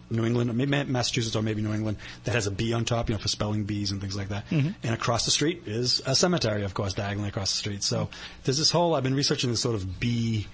New 0.09 0.25
England, 0.25 0.53
Massachusetts, 0.89 1.35
or 1.35 1.41
maybe 1.41 1.61
New 1.61 1.73
England 1.73 1.97
that 2.25 2.35
has 2.35 2.45
a 2.45 2.51
bee 2.51 2.73
on 2.73 2.83
top, 2.85 3.09
you 3.09 3.15
know, 3.15 3.19
for 3.21 3.29
spelling 3.29 3.63
bees 3.63 3.91
and 3.91 4.01
things 4.01 4.15
like 4.15 4.29
that. 4.29 4.43
And 4.51 4.75
across 4.83 5.25
the 5.25 5.31
street 5.31 5.63
is 5.65 6.01
a 6.05 6.15
cemetery, 6.15 6.63
of 6.63 6.73
course, 6.73 6.93
diagonally 6.93 7.29
across 7.29 7.51
the 7.51 7.57
street. 7.57 7.81
So 7.83 8.09
there's 8.43 8.57
this 8.57 8.71
whole. 8.71 8.93
I've 8.93 9.03
been 9.03 9.15
researching 9.15 9.49
this 9.49 9.61
sort 9.61 9.75
of 9.75 9.99
bee. 9.99 10.47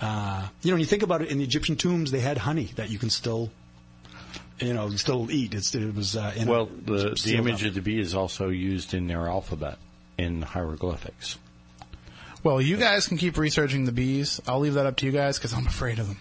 Uh, 0.00 0.46
you 0.62 0.70
know, 0.70 0.74
when 0.74 0.80
you 0.80 0.86
think 0.86 1.02
about 1.02 1.22
it, 1.22 1.28
in 1.30 1.38
the 1.38 1.44
Egyptian 1.44 1.76
tombs, 1.76 2.10
they 2.10 2.20
had 2.20 2.38
honey 2.38 2.70
that 2.76 2.90
you 2.90 2.98
can 2.98 3.10
still. 3.10 3.50
You 4.58 4.74
know, 4.74 4.90
still 4.90 5.30
eat. 5.30 5.54
It's, 5.54 5.74
it 5.74 5.94
was 5.94 6.16
uh, 6.16 6.34
in 6.36 6.46
Well, 6.46 6.66
the, 6.66 7.18
the 7.24 7.36
image 7.36 7.62
up. 7.62 7.68
of 7.68 7.74
the 7.74 7.80
bee 7.80 7.98
is 7.98 8.14
also 8.14 8.50
used 8.50 8.92
in 8.92 9.06
their 9.06 9.26
alphabet 9.26 9.78
in 10.20 10.42
hieroglyphics. 10.42 11.38
Well, 12.42 12.60
you 12.60 12.76
guys 12.76 13.06
can 13.06 13.18
keep 13.18 13.36
researching 13.36 13.84
the 13.84 13.92
bees. 13.92 14.40
I'll 14.46 14.60
leave 14.60 14.74
that 14.74 14.86
up 14.86 14.96
to 14.96 15.06
you 15.06 15.12
guys 15.12 15.38
because 15.38 15.52
I'm 15.52 15.66
afraid 15.66 15.98
of 15.98 16.08
them. 16.08 16.20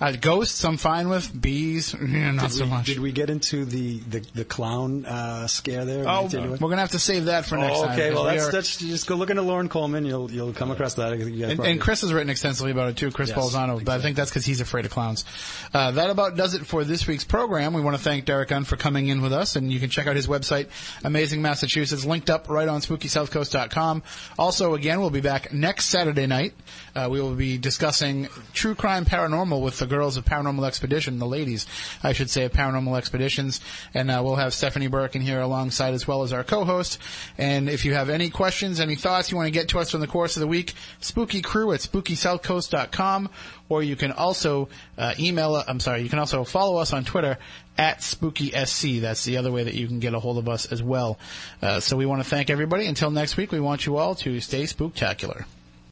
Uh, 0.00 0.12
ghosts, 0.12 0.64
I'm 0.64 0.76
fine 0.76 1.08
with. 1.08 1.28
Bees, 1.40 1.94
yeah, 2.00 2.30
not 2.32 2.42
did 2.50 2.52
so 2.52 2.64
we, 2.64 2.70
much. 2.70 2.86
Did 2.86 2.98
we 3.00 3.12
get 3.12 3.30
into 3.30 3.64
the 3.64 3.98
the, 4.00 4.20
the 4.34 4.44
clown 4.44 5.04
uh, 5.06 5.46
scare 5.46 5.84
there? 5.84 6.04
Oh, 6.08 6.28
you- 6.28 6.40
we're 6.52 6.56
gonna 6.68 6.76
have 6.76 6.90
to 6.92 6.98
save 6.98 7.26
that 7.26 7.44
for 7.46 7.56
next 7.56 7.78
Oh, 7.78 7.84
time. 7.86 7.92
okay, 7.98 8.12
well, 8.14 8.24
we 8.24 8.30
that's, 8.32 8.48
are- 8.48 8.52
that's 8.52 8.76
just 8.78 9.06
go 9.06 9.14
look 9.16 9.30
into 9.30 9.42
Loren 9.42 9.68
Coleman. 9.68 10.04
You'll 10.04 10.30
you'll 10.30 10.52
come 10.52 10.70
across 10.70 10.94
that. 10.94 11.12
And, 11.12 11.60
and 11.60 11.80
Chris 11.80 12.00
has 12.02 12.12
written 12.12 12.30
extensively 12.30 12.70
about 12.72 12.88
it 12.90 12.96
too, 12.96 13.10
Chris 13.10 13.30
Yes, 13.30 13.38
Balzano, 13.38 13.84
but 13.84 13.98
I 13.98 14.02
think 14.02 14.16
that's 14.16 14.30
because 14.30 14.44
he's 14.44 14.60
afraid 14.60 14.84
of 14.84 14.90
clowns. 14.90 15.24
Uh, 15.72 15.90
that 15.92 16.10
about 16.10 16.36
does 16.36 16.54
it 16.54 16.66
for 16.66 16.84
this 16.84 17.06
week's 17.06 17.24
program. 17.24 17.72
We 17.74 17.80
want 17.82 17.96
to 17.96 18.02
thank 18.02 18.24
Derek 18.24 18.48
Gunn 18.50 18.64
for 18.64 18.76
coming 18.76 19.08
in 19.08 19.20
with 19.22 19.32
us, 19.32 19.56
and 19.56 19.72
you 19.72 19.80
can 19.80 19.90
check 19.90 20.06
out 20.06 20.16
his 20.16 20.26
website, 20.26 20.68
Amazing 21.04 21.42
Massachusetts, 21.42 22.04
linked 22.04 22.30
up 22.30 22.48
right 22.48 22.68
on 22.68 22.80
SpookySouthCoast.com. 22.80 24.02
Also, 24.38 24.74
again, 24.74 25.00
we'll 25.00 25.10
be 25.10 25.20
back 25.20 25.52
next 25.52 25.86
Saturday 25.86 26.26
night. 26.26 26.54
Uh, 26.94 27.08
we 27.10 27.20
will 27.20 27.34
be 27.34 27.58
discussing 27.58 28.28
true 28.52 28.74
crime 28.74 29.04
paranormal 29.04 29.57
with 29.60 29.78
the 29.78 29.86
girls 29.86 30.16
of 30.16 30.24
Paranormal 30.24 30.66
Expedition, 30.66 31.18
the 31.18 31.26
ladies, 31.26 31.66
I 32.02 32.12
should 32.12 32.30
say, 32.30 32.44
of 32.44 32.52
Paranormal 32.52 32.96
Expeditions, 32.96 33.60
and 33.94 34.10
uh, 34.10 34.20
we'll 34.24 34.36
have 34.36 34.54
Stephanie 34.54 34.86
Burke 34.86 35.16
in 35.16 35.22
here 35.22 35.40
alongside 35.40 35.94
as 35.94 36.06
well 36.06 36.22
as 36.22 36.32
our 36.32 36.44
co-host. 36.44 36.98
And 37.36 37.68
if 37.68 37.84
you 37.84 37.94
have 37.94 38.08
any 38.08 38.30
questions, 38.30 38.80
any 38.80 38.94
thoughts 38.94 39.30
you 39.30 39.36
want 39.36 39.46
to 39.46 39.52
get 39.52 39.68
to 39.70 39.78
us 39.78 39.90
from 39.90 40.00
the 40.00 40.06
course 40.06 40.36
of 40.36 40.40
the 40.40 40.46
week, 40.46 40.74
spooky 41.00 41.42
crew 41.42 41.72
at 41.72 41.80
spookysouthcoast.com, 41.80 43.30
or 43.68 43.82
you 43.82 43.96
can 43.96 44.12
also 44.12 44.68
uh, 44.96 45.14
email. 45.18 45.62
I'm 45.66 45.80
sorry, 45.80 46.02
you 46.02 46.08
can 46.08 46.18
also 46.18 46.44
follow 46.44 46.78
us 46.78 46.92
on 46.92 47.04
Twitter 47.04 47.38
at 47.76 47.98
SpookySC. 47.98 49.00
That's 49.00 49.24
the 49.24 49.36
other 49.36 49.52
way 49.52 49.64
that 49.64 49.74
you 49.74 49.86
can 49.86 50.00
get 50.00 50.14
a 50.14 50.18
hold 50.18 50.38
of 50.38 50.48
us 50.48 50.66
as 50.66 50.82
well. 50.82 51.18
Uh, 51.62 51.80
so 51.80 51.96
we 51.96 52.06
want 52.06 52.22
to 52.22 52.28
thank 52.28 52.50
everybody. 52.50 52.86
Until 52.86 53.10
next 53.10 53.36
week, 53.36 53.52
we 53.52 53.60
want 53.60 53.86
you 53.86 53.96
all 53.96 54.14
to 54.16 54.40
stay 54.40 54.64
spooktacular. 54.64 55.44